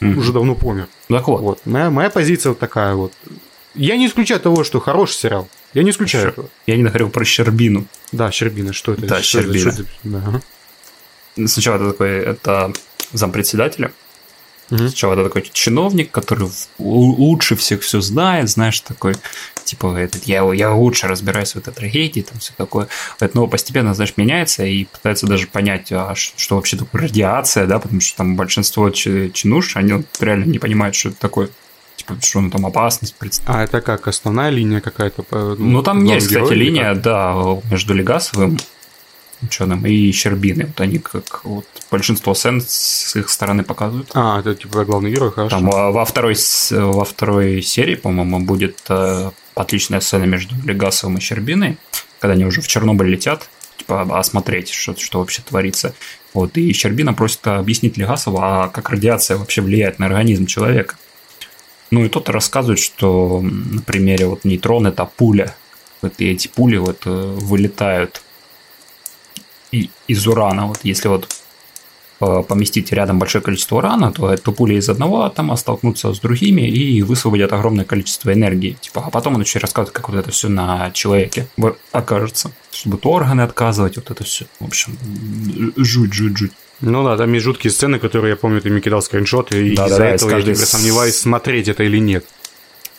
Мгм. 0.00 0.18
уже 0.18 0.32
давно 0.32 0.56
помер. 0.56 0.88
Так 1.08 1.28
вот. 1.28 1.40
Вот. 1.40 1.60
Моя, 1.66 1.88
моя 1.90 2.10
позиция 2.10 2.50
вот 2.50 2.58
такая 2.58 2.94
вот. 2.94 3.12
Я 3.76 3.96
не 3.96 4.06
исключаю 4.08 4.40
того, 4.40 4.64
что 4.64 4.80
хороший 4.80 5.14
сериал. 5.14 5.48
Я 5.72 5.82
не 5.84 5.90
исключаю 5.90 6.28
этого. 6.28 6.48
Я 6.66 6.76
не 6.76 6.82
говорил 6.82 7.10
про 7.10 7.24
Щербину. 7.24 7.86
Да, 8.12 8.30
Щербина, 8.32 8.72
что 8.72 8.92
это? 8.92 9.02
Да, 9.06 9.22
Что 9.22 9.38
это? 9.40 9.52
Щербина. 9.52 9.72
Что 9.72 9.82
это? 9.82 9.90
Да. 10.02 10.40
Сначала 11.46 11.76
это 11.76 11.90
такой, 11.92 12.08
это 12.18 12.72
зампредседателя. 13.12 13.92
Мгм. 14.70 14.88
Сначала 14.88 15.12
это 15.14 15.24
такой 15.24 15.42
чиновник, 15.52 16.10
который 16.10 16.48
лучше 16.78 17.54
всех 17.54 17.82
все 17.82 18.00
знает, 18.00 18.48
знаешь, 18.48 18.80
такой, 18.80 19.14
типа, 19.64 19.94
этот, 19.96 20.24
я, 20.24 20.42
я 20.54 20.72
лучше 20.72 21.06
разбираюсь 21.06 21.54
в 21.54 21.58
этой 21.58 21.72
трагедии, 21.74 22.22
там 22.22 22.38
все 22.38 22.52
такое. 22.56 22.88
Но 23.34 23.46
постепенно, 23.46 23.92
знаешь, 23.94 24.14
меняется 24.16 24.64
и 24.64 24.84
пытается 24.84 25.26
даже 25.26 25.48
понять, 25.48 25.92
а 25.92 26.14
ш- 26.14 26.32
что 26.36 26.56
вообще 26.56 26.76
такое 26.78 27.02
радиация, 27.02 27.66
да, 27.66 27.78
потому 27.78 28.00
что 28.00 28.16
там 28.16 28.36
большинство 28.36 28.88
чи- 28.90 29.30
чинуш, 29.34 29.76
они 29.76 29.92
вот 29.92 30.06
реально 30.20 30.44
не 30.44 30.58
понимают, 30.58 30.94
что 30.94 31.10
это 31.10 31.18
такое. 31.18 31.50
Типа, 31.96 32.16
что 32.20 32.38
он 32.38 32.50
там 32.50 32.64
опасность 32.66 33.14
представляет. 33.16 33.60
А 33.60 33.64
это 33.78 33.80
как, 33.84 34.08
основная 34.08 34.50
линия 34.50 34.80
какая-то? 34.80 35.22
по- 35.22 35.56
Ну, 35.58 35.82
там 35.82 35.98
главный 36.00 36.14
есть, 36.14 36.26
кстати, 36.28 36.52
линия, 36.54 36.94
да, 36.94 37.34
между 37.70 37.92
Легасовым 37.94 38.58
ученым 39.42 39.86
и 39.86 40.10
Щербиной. 40.12 40.66
Вот 40.66 40.80
они 40.80 40.98
как 40.98 41.44
вот 41.44 41.66
большинство 41.90 42.34
сцен 42.34 42.60
с 42.60 43.16
их 43.16 43.28
стороны 43.28 43.64
показывают. 43.64 44.10
А, 44.14 44.40
это 44.40 44.54
типа 44.54 44.84
главный 44.84 45.10
герой, 45.12 45.30
хорошо. 45.30 45.56
Там 45.56 45.66
во 45.70 45.92
во 45.92 46.04
второй, 46.04 46.36
во 46.70 47.04
второй 47.04 47.62
серии, 47.62 47.94
по-моему, 47.94 48.40
будет 48.40 48.78
э, 48.88 49.30
отличная 49.54 50.00
сцена 50.00 50.24
между 50.24 50.54
Легасовым 50.64 51.18
и 51.18 51.20
Щербиной, 51.20 51.78
когда 52.18 52.34
они 52.34 52.44
уже 52.44 52.60
в 52.60 52.68
Чернобыль 52.68 53.08
летят, 53.08 53.48
типа 53.76 54.18
осмотреть, 54.18 54.70
что, 54.70 54.96
что 54.96 55.18
вообще 55.20 55.42
творится. 55.42 55.94
Вот, 56.32 56.56
и 56.56 56.72
Щербина 56.72 57.14
просит 57.14 57.46
объяснить 57.46 57.96
Легасову, 57.96 58.38
а 58.40 58.68
как 58.68 58.90
радиация 58.90 59.36
вообще 59.36 59.60
влияет 59.62 59.98
на 59.98 60.06
организм 60.06 60.46
человека. 60.46 60.96
Ну 61.90 62.04
и 62.04 62.08
тот 62.08 62.28
рассказывает, 62.28 62.80
что 62.80 63.40
на 63.40 63.80
примере 63.82 64.26
вот 64.26 64.44
нейтрон 64.44 64.86
это 64.86 65.04
пуля. 65.04 65.54
Вот 66.02 66.14
и 66.18 66.28
эти 66.28 66.48
пули 66.48 66.76
вот 66.76 67.02
э, 67.06 67.10
вылетают 67.10 68.22
и- 69.74 69.90
из 70.08 70.26
урана. 70.26 70.66
Вот 70.66 70.80
если 70.82 71.08
вот 71.08 71.28
э, 72.20 72.42
поместить 72.48 72.92
рядом 72.92 73.18
большое 73.18 73.42
количество 73.42 73.76
урана, 73.76 74.12
то 74.12 74.32
это 74.32 74.52
пули 74.52 74.74
из 74.74 74.88
одного 74.88 75.22
атома 75.22 75.56
столкнутся 75.56 76.12
с 76.14 76.20
другими 76.20 76.62
и 76.62 77.02
высвободят 77.02 77.52
огромное 77.52 77.84
количество 77.84 78.32
энергии. 78.32 78.76
Типа, 78.80 79.02
а 79.06 79.10
потом 79.10 79.34
он 79.34 79.40
еще 79.42 79.58
рассказывает, 79.58 79.94
как 79.94 80.08
вот 80.08 80.18
это 80.18 80.30
все 80.30 80.48
на 80.48 80.90
человеке 80.92 81.46
окажется. 81.92 82.52
Чтобы 82.70 82.98
органы 83.02 83.42
отказывать, 83.42 83.96
вот 83.96 84.10
это 84.10 84.24
все. 84.24 84.46
В 84.60 84.64
общем, 84.66 84.96
жуть, 85.76 86.12
жуть, 86.12 86.38
жуть. 86.38 86.52
Ну 86.80 87.04
да, 87.04 87.16
там 87.16 87.32
есть 87.32 87.44
жуткие 87.44 87.70
сцены, 87.70 87.98
которые, 87.98 88.30
я 88.30 88.36
помню, 88.36 88.60
ты 88.60 88.68
мне 88.70 88.80
кидал 88.80 89.00
скриншоты, 89.00 89.68
и 89.68 89.76
Да-да-да, 89.76 89.94
из-за 89.94 90.14
из 90.16 90.22
этого 90.22 90.38
я 90.38 90.42
теперь 90.42 90.56
сомневаюсь, 90.56 91.16
смотреть 91.16 91.68
это 91.68 91.84
или 91.84 91.98
нет. 91.98 92.26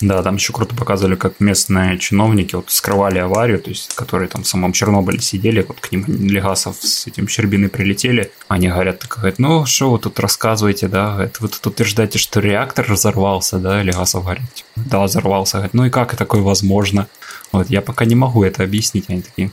Да, 0.02 0.22
там 0.24 0.36
еще 0.36 0.52
круто 0.52 0.76
показывали, 0.76 1.16
как 1.16 1.40
местные 1.40 1.98
чиновники 1.98 2.56
вот 2.56 2.70
скрывали 2.70 3.18
аварию, 3.18 3.60
то 3.60 3.70
есть, 3.70 3.96
которые 3.96 4.28
там 4.28 4.44
в 4.44 4.48
самом 4.48 4.74
Чернобыле 4.74 5.22
сидели, 5.22 5.62
вот 5.66 5.80
к 5.80 5.90
ним 5.92 6.04
Легасов 6.06 6.76
с 6.82 7.08
этим 7.08 7.30
Щербиной 7.30 7.70
прилетели, 7.70 8.32
они 8.50 8.68
говорят, 8.68 9.00
так, 9.00 9.16
говорят, 9.16 9.40
ну, 9.40 9.66
что 9.66 9.92
вы 9.92 10.00
тут 10.00 10.20
рассказываете, 10.20 10.90
да, 10.90 11.14
говорит, 11.14 11.40
вы 11.40 11.48
тут 11.48 11.66
утверждаете, 11.66 12.20
что 12.20 12.42
реактор 12.42 12.86
разорвался, 12.90 13.58
да, 13.58 13.82
Легасов 13.82 14.24
говорит, 14.24 14.54
типа, 14.54 14.70
да, 14.76 15.04
взорвался, 15.04 15.58
говорит, 15.58 15.74
ну 15.74 15.86
и 15.86 15.90
как 15.90 16.18
такое 16.18 16.42
возможно? 16.42 17.08
Вот, 17.54 17.70
я 17.70 17.82
пока 17.82 18.04
не 18.04 18.16
могу 18.16 18.44
это 18.44 18.64
объяснить, 18.64 19.06
они 19.10 19.22
такие, 19.22 19.52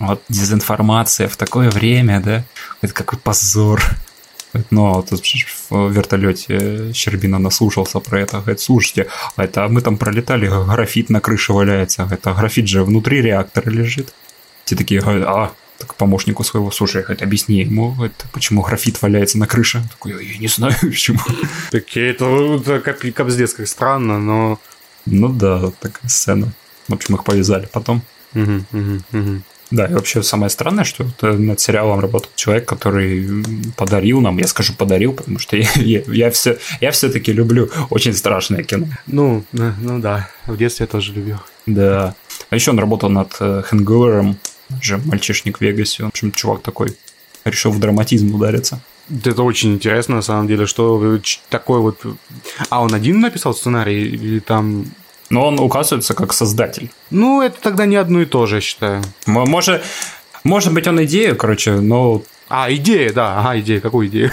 вот 0.00 0.22
дезинформация 0.28 1.28
в 1.28 1.36
такое 1.36 1.70
время, 1.70 2.20
да, 2.20 2.44
это 2.80 2.92
какой 2.92 3.18
позор. 3.18 3.80
А 4.52 5.02
тут 5.02 5.22
в 5.70 5.90
вертолете 5.92 6.92
Щербина 6.92 7.38
наслушался 7.38 8.00
про 8.00 8.20
это. 8.20 8.38
Говорит, 8.38 8.60
слушайте, 8.60 9.06
а 9.36 9.44
это 9.44 9.68
мы 9.68 9.80
там 9.80 9.96
пролетали, 9.96 10.48
графит 10.48 11.10
на 11.10 11.20
крыше 11.20 11.52
валяется. 11.52 12.08
А 12.24 12.34
графит 12.34 12.66
же 12.68 12.82
внутри 12.82 13.22
реактора 13.22 13.70
лежит. 13.70 14.12
Те 14.64 14.76
такие 14.76 15.00
говорят, 15.00 15.24
а, 15.28 15.52
так 15.78 15.94
помощнику 15.94 16.44
своего, 16.44 16.70
слушай, 16.70 17.02
говорит, 17.02 17.22
объясни 17.22 17.60
ему, 17.60 17.92
говорит, 17.92 18.24
почему 18.32 18.62
графит 18.62 19.00
валяется 19.02 19.38
на 19.38 19.46
крыше. 19.46 19.78
Он 19.78 19.88
Такой, 19.88 20.26
я 20.26 20.38
не 20.38 20.48
знаю, 20.48 20.74
почему. 20.80 21.20
Такие, 21.70 22.10
это, 22.10 22.24
это 22.56 22.80
кап- 22.80 23.12
капздец, 23.14 23.54
как 23.54 23.66
странно, 23.66 24.18
но... 24.18 24.58
Ну 25.06 25.28
да, 25.28 25.70
такая 25.80 26.08
сцена. 26.08 26.52
В 26.88 26.94
общем, 26.94 27.14
их 27.14 27.24
повязали 27.24 27.68
потом. 27.72 28.02
Мгм, 28.34 28.66
мгм, 28.72 29.04
мгм. 29.12 29.42
Да, 29.70 29.86
и 29.86 29.92
вообще 29.92 30.22
самое 30.22 30.50
странное, 30.50 30.84
что 30.84 31.06
э, 31.22 31.32
над 31.32 31.60
сериалом 31.60 32.00
работал 32.00 32.30
человек, 32.34 32.66
который 32.66 33.44
подарил 33.76 34.20
нам, 34.20 34.38
я 34.38 34.48
скажу 34.48 34.74
подарил, 34.74 35.12
потому 35.12 35.38
что 35.38 35.56
я, 35.56 35.68
я, 35.76 36.02
я 36.06 36.30
все, 36.30 36.58
я 36.80 36.90
все-таки 36.90 37.32
люблю 37.32 37.70
очень 37.90 38.12
страшное 38.14 38.64
кино. 38.64 38.86
Ну, 39.06 39.44
да, 39.52 39.74
ну 39.80 40.00
да, 40.00 40.28
в 40.46 40.56
детстве 40.56 40.84
я 40.84 40.86
тоже 40.88 41.12
любил. 41.12 41.36
Да. 41.66 42.14
А 42.48 42.54
еще 42.54 42.72
он 42.72 42.78
работал 42.78 43.10
над 43.10 43.36
э, 43.40 43.62
Хэнговером, 43.64 44.38
же 44.80 44.98
мальчишник 44.98 45.58
в 45.58 45.60
Вегасе. 45.60 46.04
В 46.04 46.08
общем, 46.08 46.32
чувак 46.32 46.62
такой 46.62 46.96
решил 47.44 47.70
в 47.70 47.78
драматизм 47.78 48.34
удариться. 48.34 48.80
Это 49.24 49.42
очень 49.42 49.74
интересно, 49.74 50.16
на 50.16 50.22
самом 50.22 50.46
деле, 50.46 50.66
что 50.66 51.20
такой 51.48 51.80
вот... 51.80 52.00
А 52.68 52.82
он 52.82 52.94
один 52.94 53.20
написал 53.20 53.54
сценарий 53.54 54.04
или 54.04 54.38
там... 54.38 54.86
Но 55.30 55.46
он 55.46 55.58
указывается 55.60 56.14
как 56.14 56.32
создатель. 56.32 56.90
Ну, 57.10 57.40
это 57.40 57.60
тогда 57.60 57.86
не 57.86 57.96
одно 57.96 58.20
и 58.20 58.24
то 58.26 58.46
же, 58.46 58.56
я 58.56 58.60
считаю. 58.60 59.02
Может, 59.26 59.82
может 60.44 60.72
быть, 60.74 60.86
он 60.88 61.02
идею, 61.04 61.36
короче, 61.36 61.72
но 61.80 62.22
А, 62.48 62.72
идея, 62.72 63.12
да, 63.12 63.38
ага, 63.38 63.60
идея, 63.60 63.80
какую 63.80 64.08
идею? 64.08 64.30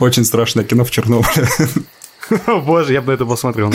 очень 0.00 0.24
страшное 0.24 0.64
кино 0.64 0.84
в 0.84 0.90
Чернобыле. 0.90 1.48
Боже, 2.64 2.92
я 2.92 3.00
бы 3.00 3.08
на 3.12 3.14
это 3.14 3.24
посмотрел. 3.26 3.72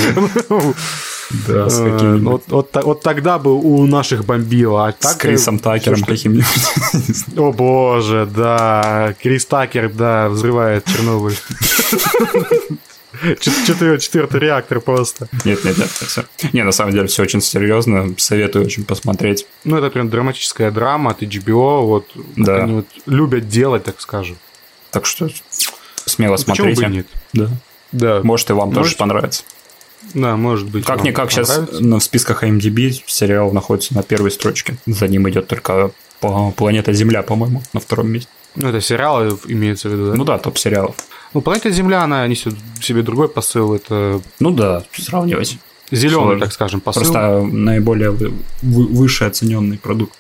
Да, 1.48 1.70
с 1.70 1.80
Э. 1.80 2.18
Вот 2.22 2.44
вот 2.48 3.02
тогда 3.02 3.40
бы 3.40 3.54
у 3.56 3.86
наших 3.88 4.24
бомбило. 4.26 4.88
а 4.88 4.92
С 4.92 4.96
так, 4.96 5.18
Крисом 5.18 5.56
э, 5.56 5.60
Такером 5.60 6.04
каким-нибудь. 6.04 6.46
О 7.36 7.52
боже, 7.52 8.30
да. 8.34 9.16
Крис 9.22 9.46
Такер, 9.48 9.90
да, 9.90 10.30
взрывает 10.30 10.86
Чернобыль. 10.86 11.36
Чет- 13.40 13.66
четвер- 13.68 14.00
Четвертый 14.00 14.40
реактор 14.40 14.80
просто. 14.82 15.28
Нет, 15.46 15.64
нет, 15.64 15.78
нет, 15.78 15.90
все. 15.90 16.24
Не, 16.54 16.64
на 16.64 16.72
самом 16.72 16.92
деле 16.94 17.08
все 17.08 17.24
очень 17.24 17.42
серьезно. 17.42 18.14
Советую 18.18 18.66
очень 18.66 18.86
посмотреть. 18.86 19.46
Ну, 19.64 19.78
это 19.78 19.90
прям 19.90 20.10
драматическая 20.10 20.72
драма 20.72 21.12
от 21.12 21.22
HBO. 21.24 21.86
Вот, 21.86 22.08
как 22.14 22.46
Да. 22.46 22.64
они 22.64 22.74
вот 22.74 22.88
любят 23.06 23.48
делать, 23.48 23.84
так 23.84 24.00
скажем. 24.02 24.38
Так 24.92 25.06
что 25.06 25.30
смело 26.06 26.36
Почему 26.38 26.56
смотрите. 26.56 26.82
бы 26.86 26.88
и 26.92 26.96
нет? 26.96 27.08
Да. 27.34 27.50
Да, 27.92 28.22
Может, 28.24 28.50
и 28.50 28.54
вам 28.54 28.70
тоже 28.72 28.82
Может, 28.86 28.98
понравится. 28.98 29.44
да, 30.14 30.36
может 30.36 30.68
быть. 30.70 30.86
вам 30.88 30.98
Как-никак 30.98 31.32
сейчас 31.32 31.50
понравится. 31.50 31.84
в 31.84 32.00
списках 32.02 32.44
IMDb 32.44 32.92
сериал 33.06 33.52
находится 33.52 33.94
на 33.94 34.04
первой 34.04 34.32
строчке. 34.32 34.78
За 34.86 35.08
ним 35.08 35.30
идет 35.30 35.48
только 35.48 35.92
Планета 36.56 36.92
Земля, 36.94 37.22
по-моему, 37.24 37.62
на 37.74 37.80
втором 37.80 38.10
месте. 38.10 38.30
Ну, 38.56 38.70
это 38.70 38.82
сериалы 38.82 39.38
имеется 39.48 39.90
в 39.90 39.94
виду, 39.94 40.08
да? 40.12 40.16
Ну 40.16 40.24
да, 40.24 40.38
топ 40.40 40.58
сериалов. 40.58 40.96
Ну, 41.36 41.42
Планета 41.42 41.70
Земля, 41.70 42.02
она 42.04 42.26
несет 42.28 42.54
в 42.80 42.82
себе 42.84 43.02
другой 43.04 43.28
посыл. 43.28 43.76
Это 43.76 44.22
Ну 44.40 44.52
да, 44.52 44.86
сравнивать. 44.94 45.58
зеленый, 45.92 46.24
Сложно. 46.24 46.40
так 46.40 46.54
скажем, 46.54 46.80
посыл. 46.80 47.02
Просто 47.04 47.42
наиболее 47.44 48.12
вы- 48.12 48.34
вы- 48.62 48.88
выше 48.88 49.26
оцененный 49.26 49.78
продукт. 49.78 50.18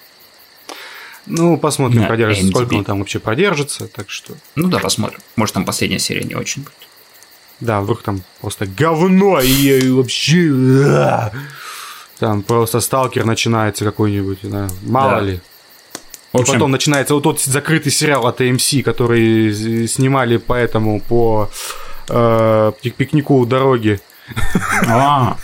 Ну, 1.25 1.57
посмотрим, 1.57 2.01
На 2.01 2.07
продержится, 2.07 2.49
сколько 2.49 2.75
IMDb. 2.75 2.79
он 2.79 2.83
там 2.83 2.99
вообще 2.99 3.19
продержится. 3.19 3.87
Так 3.87 4.09
что, 4.09 4.33
Ну 4.55 4.67
да, 4.67 4.79
посмотрим. 4.79 5.19
Может, 5.37 5.53
там 5.55 5.63
последняя 5.63 5.99
серия 5.99 6.23
не 6.25 6.35
очень 6.35 6.63
будет. 6.63 6.73
да, 7.61 7.79
вдруг 7.79 8.01
там 8.03 8.21
просто 8.41 8.65
говно 8.65 9.39
и, 9.39 9.49
и 9.79 9.89
вообще... 9.89 10.51
а, 10.85 11.31
Там 12.19 12.43
просто 12.43 12.81
сталкер 12.81 13.25
начинается 13.25 13.85
какой-нибудь, 13.85 14.39
да, 14.43 14.67
мало 14.83 15.11
Да. 15.11 15.19
ли. 15.21 15.39
В 16.35 16.39
И 16.39 16.41
общем, 16.41 16.53
потом 16.53 16.71
начинается 16.71 17.13
вот 17.13 17.23
тот 17.23 17.41
закрытый 17.41 17.91
сериал 17.91 18.27
от 18.27 18.41
AMC, 18.41 18.83
который 18.83 19.87
снимали 19.87 20.37
поэтому 20.37 20.99
по 21.01 21.49
э, 22.09 22.71
пик- 22.83 22.93
пикнику 22.95 23.37
у 23.39 23.45
дороги. 23.45 23.99
А, 24.87 25.37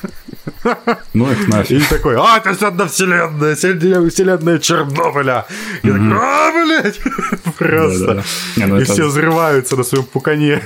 ну 1.14 1.32
их 1.32 1.48
И 1.48 1.52
нафиг. 1.52 1.88
такой, 1.88 2.16
а, 2.18 2.38
это 2.38 2.54
же 2.60 2.66
одна 2.68 2.88
вселенная, 2.88 3.56
вселенная 3.56 4.58
Чернобыля. 4.60 5.46
И 5.84 5.88
такой, 5.92 6.14
а, 6.14 6.52
блядь, 6.52 7.00
просто. 7.58 8.24
Ну 8.58 8.80
И 8.80 8.84
все 8.84 9.06
взрываются 9.06 9.78
на 9.78 9.84
своем 9.84 10.04
пукане. 10.06 10.62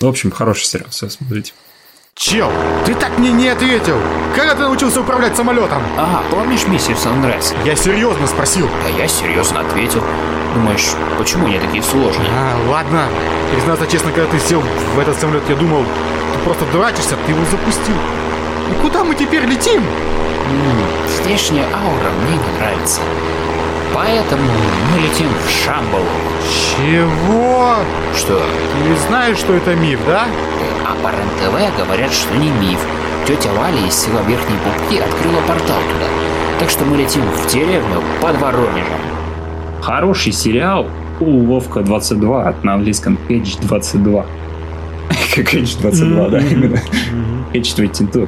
В 0.00 0.06
общем, 0.06 0.30
хороший 0.30 0.64
сериал, 0.64 0.90
все 0.90 1.08
смотрите. 1.08 1.52
Чел, 2.18 2.50
ты 2.84 2.94
так 2.96 3.16
мне 3.18 3.30
не 3.30 3.48
ответил. 3.48 3.96
Когда 4.34 4.54
ты 4.54 4.62
научился 4.62 5.00
управлять 5.00 5.36
самолетом? 5.36 5.80
Ага, 5.96 6.24
помнишь 6.32 6.66
миссию 6.66 6.96
Sunrise? 6.96 7.54
Я 7.64 7.76
серьезно 7.76 8.26
спросил. 8.26 8.68
Да 8.82 8.88
я 8.88 9.06
серьезно 9.06 9.60
ответил. 9.60 10.02
Думаешь, 10.54 10.94
почему 11.16 11.46
они 11.46 11.60
такие 11.60 11.80
сложные? 11.82 12.28
А, 12.32 12.56
ладно. 12.70 13.04
Признаться 13.52 13.86
честно, 13.86 14.10
когда 14.10 14.28
ты 14.32 14.40
сел 14.40 14.60
в 14.94 14.98
этот 14.98 15.16
самолет, 15.20 15.44
я 15.48 15.54
думал, 15.54 15.84
ты 16.32 16.38
просто 16.40 16.64
дурачишься, 16.72 17.14
ты 17.24 17.30
его 17.32 17.44
запустил. 17.52 17.94
И 18.72 18.82
куда 18.82 19.04
мы 19.04 19.14
теперь 19.14 19.44
летим? 19.44 19.80
М, 19.80 21.22
Здешняя 21.22 21.66
аура 21.66 22.10
мне 22.26 22.36
не 22.36 22.58
нравится. 22.58 23.00
Поэтому 23.94 24.42
мы 24.92 25.00
летим 25.00 25.28
в 25.46 25.50
Шамбалу. 25.64 26.04
Чего? 26.76 27.76
Что? 28.16 28.38
Ты 28.38 28.96
знаешь, 29.08 29.38
что 29.38 29.54
это 29.54 29.74
миф, 29.76 30.00
да? 30.06 30.26
А 30.88 30.94
по 31.02 31.08
РЕН-ТВ 31.08 31.76
говорят, 31.76 32.10
что 32.10 32.34
не 32.36 32.50
миф. 32.50 32.80
Тетя 33.26 33.52
Валя 33.52 33.86
из 33.86 33.94
села 33.94 34.22
Верхней 34.26 34.56
Пупки 34.64 34.98
открыла 34.98 35.40
портал 35.46 35.76
туда. 35.92 36.06
Так 36.58 36.70
что 36.70 36.86
мы 36.86 36.96
летим 36.96 37.20
в 37.20 37.52
деревню 37.52 38.02
под 38.22 38.40
Воронежем. 38.40 38.98
Хороший 39.82 40.32
сериал 40.32 40.86
у 41.20 41.44
Вовка 41.44 41.82
22 41.82 42.54
на 42.62 42.74
английском 42.74 43.18
Edge 43.28 43.58
22. 43.66 44.24
Как 45.34 45.54
Edge 45.54 45.78
22, 45.78 46.28
да, 46.30 46.38
именно. 46.38 46.80
Edge 47.52 47.76
22. 47.76 48.26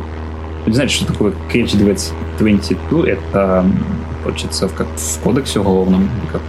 Вы 0.66 0.72
знаете, 0.74 0.94
что 0.96 1.06
такое 1.06 1.32
Edge 1.54 1.78
22? 1.78 3.08
Это, 3.08 3.64
получается, 4.22 4.68
в, 4.68 4.74
как 4.74 4.86
в 4.86 5.18
кодексе 5.20 5.60
уголовном, 5.60 6.10
как, 6.30 6.42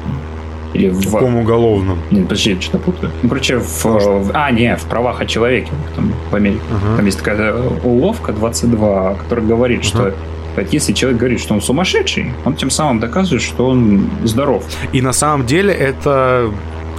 Или 0.81 0.89
в... 0.89 0.99
В 1.01 1.11
каком 1.11 1.35
уголовном? 1.37 1.99
Не, 2.11 2.21
подожди, 2.21 2.51
я 2.53 2.61
что-то 2.61 2.79
путаю. 2.79 3.11
Ну, 3.21 3.29
короче, 3.29 3.57
в, 3.57 3.83
в- 3.85 4.31
А, 4.33 4.51
не, 4.51 4.75
в 4.75 4.83
правах 4.85 5.21
о 5.21 5.25
человеке 5.25 5.71
там, 5.95 6.11
в 6.31 6.35
Америке. 6.35 6.61
Ага. 6.71 6.97
Там 6.97 7.05
есть 7.05 7.19
такая 7.19 7.53
уловка 7.83 8.33
22, 8.33 9.15
которая 9.15 9.45
говорит, 9.45 9.83
что 9.85 10.13
вот 10.55 10.73
если 10.73 10.93
человек 10.93 11.19
говорит, 11.19 11.39
что 11.39 11.53
он 11.53 11.61
сумасшедший, 11.61 12.33
он 12.45 12.55
тем 12.55 12.69
самым 12.69 12.99
доказывает, 12.99 13.41
что 13.41 13.67
он 13.67 14.09
здоров. 14.23 14.65
И 14.91 15.01
на 15.01 15.13
самом 15.13 15.45
деле 15.45 15.73
это 15.73 16.51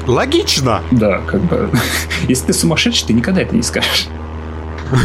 логично. 0.06 0.80
Да, 0.90 1.20
как 1.26 1.40
бы. 1.42 1.68
Если 2.28 2.46
ты 2.46 2.52
сумасшедший, 2.52 3.08
ты 3.08 3.12
никогда 3.12 3.42
это 3.42 3.54
не 3.54 3.62
скажешь. 3.62 4.06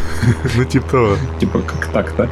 Ну, 0.56 0.66
типа 0.66 0.88
того. 0.90 1.10
Типа, 1.40 1.60
как 1.60 1.86
так-то? 1.88 2.30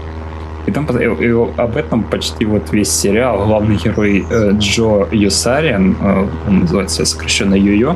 И 0.67 0.71
там 0.71 0.85
и- 0.85 1.25
и 1.25 1.31
об 1.57 1.77
этом 1.77 2.03
почти 2.03 2.45
вот 2.45 2.71
весь 2.73 2.89
сериал. 2.91 3.45
Главный 3.45 3.75
герой 3.75 4.25
э, 4.29 4.51
Джо 4.57 5.07
Юсариан, 5.11 5.95
э, 6.01 6.27
он 6.47 6.59
называется 6.61 7.05
сокращенно 7.05 7.55
Йо-Йо, 7.55 7.95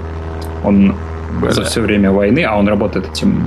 он 0.64 0.94
за 1.52 1.64
все 1.64 1.82
время 1.82 2.12
войны, 2.12 2.44
а 2.44 2.58
он 2.58 2.68
работает 2.68 3.10
этим 3.12 3.44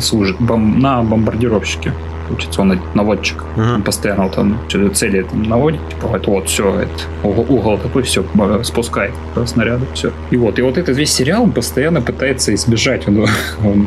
служит 0.00 0.36
бом- 0.40 0.78
на 0.80 1.02
бомбардировщике. 1.02 1.92
Учится 2.30 2.60
он 2.62 2.78
наводчик. 2.94 3.44
Ага. 3.56 3.74
Он 3.76 3.82
постоянно 3.82 4.24
вот 4.24 4.32
что-то 4.68 4.94
цели 4.94 5.22
там 5.22 5.42
наводит, 5.44 5.80
типа 5.88 6.08
вот, 6.08 6.26
вот 6.26 6.48
все, 6.48 6.80
это, 6.80 6.90
угол, 7.22 7.46
угол 7.48 7.78
такой, 7.78 8.02
все, 8.02 8.24
спускает 8.64 9.12
э, 9.36 9.46
снаряды, 9.46 9.86
все. 9.94 10.10
И 10.30 10.36
вот, 10.36 10.58
и 10.58 10.62
вот 10.62 10.76
этот 10.76 10.96
весь 10.96 11.12
сериал 11.12 11.44
он 11.44 11.52
постоянно 11.52 12.00
пытается 12.02 12.52
избежать. 12.54 13.06
Он, 13.08 13.26
он- 13.64 13.86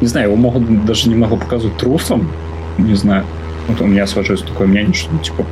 не 0.00 0.06
знаю, 0.06 0.28
его 0.28 0.36
могут 0.36 0.86
даже 0.86 1.10
немного 1.10 1.36
показывать 1.36 1.76
трусом, 1.76 2.28
не 2.78 2.94
знаю. 2.94 3.24
Вот 3.68 3.80
у 3.80 3.86
меня 3.86 4.06
сложилось 4.06 4.42
такое 4.42 4.66
мнение, 4.66 4.94
что 4.94 5.12
ну, 5.12 5.18
типа 5.18 5.44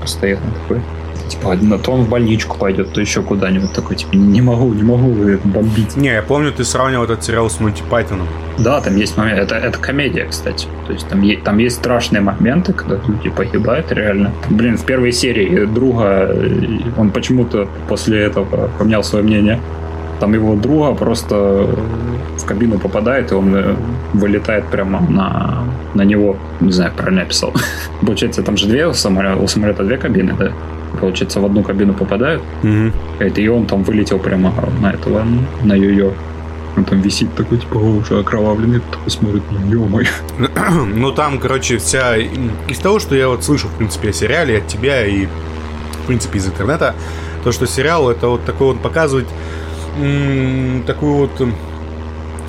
постоянно 0.00 0.50
такой 0.62 0.80
типа, 1.30 1.54
на 1.54 1.78
то 1.78 1.92
он 1.92 2.02
в 2.02 2.08
больничку 2.08 2.58
пойдет, 2.58 2.92
то 2.92 3.00
еще 3.00 3.22
куда-нибудь 3.22 3.72
такой, 3.72 3.96
типа, 3.96 4.14
не 4.14 4.42
могу, 4.42 4.72
не 4.74 4.82
могу 4.82 5.38
бомбить. 5.44 5.96
Не, 5.96 6.08
я 6.08 6.22
помню, 6.22 6.52
ты 6.52 6.64
сравнивал 6.64 7.04
этот 7.04 7.24
сериал 7.24 7.48
с 7.48 7.60
Монти 7.60 7.82
Пайтоном. 7.88 8.26
Да, 8.58 8.80
там 8.80 8.96
есть 8.96 9.16
момент. 9.16 9.38
Это, 9.38 9.54
это 9.54 9.78
комедия, 9.78 10.26
кстати. 10.26 10.66
То 10.86 10.92
есть 10.92 11.08
там, 11.08 11.22
е- 11.22 11.38
там 11.38 11.58
есть 11.58 11.76
страшные 11.76 12.20
моменты, 12.20 12.72
когда 12.72 12.96
люди 13.06 13.30
погибают 13.30 13.92
реально. 13.92 14.32
Блин, 14.50 14.76
в 14.76 14.84
первой 14.84 15.12
серии 15.12 15.64
друга, 15.66 16.34
он 16.96 17.10
почему-то 17.10 17.68
после 17.88 18.20
этого 18.22 18.68
поменял 18.78 19.04
свое 19.04 19.24
мнение. 19.24 19.60
Там 20.20 20.34
его 20.34 20.54
друга 20.54 20.94
просто 20.94 21.66
в 22.38 22.44
кабину 22.44 22.78
попадает, 22.78 23.32
и 23.32 23.34
он 23.34 23.54
э, 23.54 23.74
вылетает 24.12 24.66
прямо 24.66 25.00
на, 25.00 25.64
на 25.94 26.02
него. 26.02 26.36
Не 26.60 26.72
знаю, 26.72 26.92
правильно 26.96 27.20
я 27.20 27.26
писал. 27.26 27.52
Получается, 28.06 28.42
там 28.42 28.56
же 28.56 28.66
две 28.66 28.86
у 28.86 28.92
самолета, 28.92 29.42
у 29.42 29.46
самолета 29.48 29.82
две 29.82 29.96
кабины, 29.96 30.34
да? 30.38 30.52
Получается, 31.00 31.40
в 31.40 31.44
одну 31.44 31.62
кабину 31.62 31.94
попадают, 31.94 32.42
это 33.20 33.40
и 33.40 33.48
он 33.48 33.66
там 33.66 33.84
вылетел 33.84 34.18
прямо 34.18 34.52
на 34.80 34.90
этого, 34.90 35.24
на 35.62 35.74
йо-йо. 35.74 36.12
Он 36.76 36.84
там 36.84 37.00
висит 37.00 37.34
такой, 37.34 37.58
типа, 37.58 37.76
«О, 37.76 37.96
уже 37.98 38.18
окровавленный, 38.18 38.80
такой 38.80 39.10
смотрит, 39.10 39.42
ё-моё. 39.68 40.06
Ну, 40.94 41.12
там, 41.12 41.38
короче, 41.38 41.78
вся... 41.78 42.16
Из 42.16 42.78
того, 42.78 42.98
что 42.98 43.14
я 43.14 43.28
вот 43.28 43.44
слышу, 43.44 43.68
в 43.68 43.72
принципе, 43.76 44.10
о 44.10 44.12
сериале, 44.12 44.58
от 44.58 44.66
тебя 44.66 45.06
и, 45.06 45.26
в 45.26 46.06
принципе, 46.06 46.38
из 46.38 46.46
интернета, 46.46 46.94
то, 47.44 47.52
что 47.52 47.66
сериал, 47.66 48.10
это 48.10 48.28
вот 48.28 48.44
такой 48.44 48.68
вот 48.68 48.82
показывает 48.82 49.26
такую 50.86 51.14
вот 51.14 51.40
м, 51.40 51.54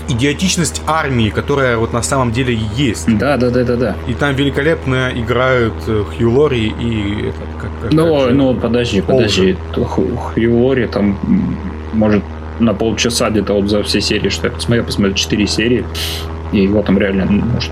идиотичность 0.08 0.82
армии, 0.88 1.30
которая 1.30 1.78
вот 1.78 1.94
на 1.94 2.02
самом 2.02 2.32
деле 2.32 2.58
есть. 2.76 3.06
Да, 3.18 3.38
да, 3.38 3.50
да, 3.50 3.64
да, 3.64 3.76
да. 3.76 3.96
И 4.08 4.14
там 4.14 4.36
великолепно 4.36 5.10
играют 5.16 5.74
э, 5.88 6.04
Хью 6.18 6.32
Лори 6.32 6.74
и... 6.80 7.30
этот, 7.30 7.42
как- 7.60 7.72
как- 7.82 7.94
Ну, 7.94 8.26
как 8.26 8.34
ну, 8.34 8.54
подожди, 8.56 9.02
подожди. 9.02 9.58
Хью 9.76 10.66
Лори 10.66 10.88
там, 10.88 11.18
может, 11.94 12.24
на 12.60 12.74
полчаса 12.74 13.30
где-то 13.30 13.54
вот 13.54 13.70
за 13.70 13.82
все 13.84 14.02
серии, 14.02 14.30
что 14.30 14.48
я 14.48 14.54
посмотрел, 14.54 14.86
посмотрел 14.86 15.16
4 15.16 15.48
серии, 15.48 15.86
и 16.52 16.64
его 16.64 16.82
там 16.82 16.98
реально, 16.98 17.26
ну, 17.30 17.42
может 17.54 17.72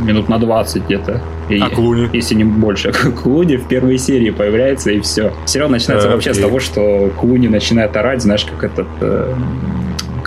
минут 0.00 0.28
на 0.28 0.38
20 0.38 0.84
где-то. 0.84 1.20
И- 1.48 1.58
А 1.60 1.68
Клуни? 1.70 2.08
Если 2.12 2.34
не 2.34 2.44
больше. 2.44 2.92
Клуни 3.22 3.56
в 3.56 3.66
первой 3.68 3.98
серии 3.98 4.30
появляется, 4.30 4.90
и 4.90 5.00
все. 5.00 5.32
Сериал 5.46 5.68
начинается 5.70 6.08
А, 6.08 6.12
вообще 6.12 6.34
с 6.34 6.38
окей. 6.38 6.44
того, 6.48 6.60
что 6.60 7.10
Клуни 7.18 7.48
начинает 7.48 7.96
орать, 7.96 8.22
знаешь, 8.22 8.44
как 8.44 8.64
этот 8.70 8.88
э, 9.00 9.34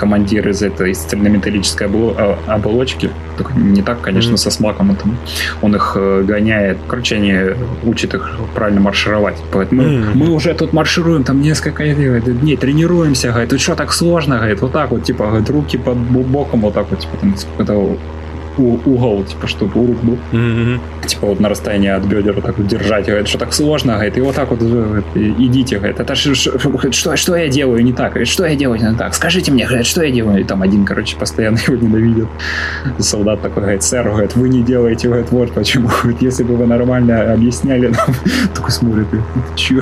командир 0.02 0.49
из 0.49 0.64
этой 0.64 0.93
цельнометаллической 0.95 1.88
а- 1.88 2.38
оболочки. 2.47 3.10
Только 3.38 3.54
не 3.54 3.82
так, 3.84 4.02
конечно, 4.02 4.32
Мгм. 4.32 4.38
со 4.38 4.49
смаком 4.52 4.91
этом. 4.91 5.16
Он 5.62 5.76
их 5.76 5.93
э, 5.95 6.24
гоняет. 6.24 6.78
Короче, 6.88 7.16
они 7.18 7.36
учат 7.84 8.14
их 8.16 8.32
правильно 8.56 8.82
маршировать. 8.82 9.36
Поэтому 9.52 9.84
мы, 9.84 9.89
Мгм. 9.99 10.18
мы 10.20 10.30
уже 10.32 10.54
тут 10.56 10.74
маршируем 10.74 11.24
там 11.24 11.41
несколько 11.41 11.84
дней, 11.86 12.58
тренируемся, 12.58 13.30
говорит, 13.30 13.49
тут 13.52 13.62
что 13.62 13.76
так 13.76 13.93
сложно, 13.93 14.38
говорит, 14.38 14.62
вот 14.62 14.72
так 14.72 14.89
вот, 14.91 15.04
типа, 15.04 15.28
говорит, 15.28 15.49
руки 15.49 15.78
под 15.78 15.97
боком, 15.97 16.62
вот 16.62 16.74
так 16.74 16.88
вот, 16.89 16.99
типа, 16.99 17.18
там, 17.22 17.36
какой-то 17.58 17.97
угол, 18.58 19.24
типа, 19.24 19.47
чтобы 19.47 19.82
у 19.82 19.88
рук 19.88 19.97
был 20.04 20.18
Мгм. 20.32 20.80
типа 21.06 21.28
вот 21.28 21.39
на 21.39 21.49
расстоянии 21.49 21.89
от 21.89 22.04
бедер 22.04 22.34
вот 22.34 22.43
так 22.45 22.58
вот 22.58 22.68
держать, 22.68 23.06
говорит, 23.08 23.28
что 23.28 23.38
так 23.38 23.54
сложно, 23.54 23.93
говорит, 23.93 24.18
и 24.18 24.22
вот 24.22 24.36
так 24.36 24.49
вот 24.49 24.60
говорит, 24.60 25.06
идите, 25.16 25.78
говорит, 25.78 25.99
это 25.99 26.16
ж- 26.16 26.36
ш- 26.36 26.52
говорит, 26.64 26.93
что, 26.93 27.16
что 27.18 27.36
я 27.36 27.47
делаю 27.47 27.84
не 27.84 27.93
так, 27.93 28.10
говорит, 28.12 28.28
что 28.28 28.45
я 28.45 28.56
делаю 28.56 28.80
не 28.91 28.95
так, 28.97 29.14
скажите 29.14 29.52
мне, 29.52 29.66
говорит, 29.66 29.86
что 29.88 30.04
я 30.04 30.12
делаю, 30.12 30.39
и 30.41 30.43
там 30.43 30.62
один, 30.62 30.86
короче, 30.86 31.16
постоянно 31.18 31.58
его 31.68 31.76
ненавидит, 31.78 32.28
солдат 32.99 33.41
такой, 33.41 33.64
говорит, 33.64 33.84
сэр, 33.84 34.10
говорит, 34.10 34.36
вы 34.36 34.49
не 34.49 34.62
делаете, 34.64 35.08
говорит, 35.08 35.32
вот 35.32 35.52
почему, 35.52 35.89
говорит, 36.04 36.22
если 36.22 36.43
бы 36.43 36.56
вы 36.56 36.66
нормально 36.68 37.34
объясняли 37.34 37.88
нам, 37.88 38.08
такой 38.56 38.72
смотрит, 38.72 39.08
говорит, 39.10 39.26
«Ты 39.36 39.56
чё, 39.58 39.82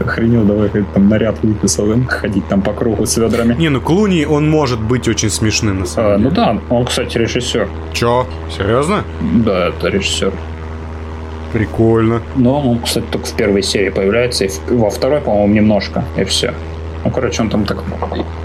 охренел, 0.00 0.44
давай, 0.44 0.68
говорит, 0.68 0.86
там 0.92 1.08
наряд 1.08 1.38
выписал, 1.42 1.90
им 1.92 2.06
ходить 2.06 2.46
там 2.48 2.62
по 2.62 2.72
кругу 2.72 3.06
с 3.06 3.16
ведрами. 3.16 3.54
Не, 3.54 3.68
ну 3.68 3.80
Клуни, 3.80 4.24
он 4.24 4.48
может 4.48 4.80
быть 4.80 5.08
очень 5.08 5.30
смешным, 5.30 5.80
на 5.80 5.86
самом 5.86 6.10
А, 6.12 6.18
ну 6.18 6.30
деле. 6.30 6.36
да, 6.36 6.58
он, 6.70 6.84
кстати, 6.84 7.18
режиссер. 7.18 7.68
Чё? 7.92 8.26
Серьезно? 8.56 9.04
Да, 9.20 9.68
это 9.68 9.88
режиссер. 9.88 10.32
Прикольно. 11.52 12.20
Но 12.34 12.60
он, 12.60 12.80
кстати, 12.80 13.06
только 13.10 13.26
в 13.26 13.32
первой 13.32 13.62
серии 13.62 13.90
появляется, 13.90 14.44
и 14.44 14.50
во 14.70 14.90
второй, 14.90 15.20
по-моему, 15.20 15.54
немножко, 15.54 16.04
и 16.16 16.24
все. 16.24 16.52
Ну, 17.04 17.10
короче, 17.10 17.40
он 17.42 17.50
там 17.50 17.64
так, 17.64 17.84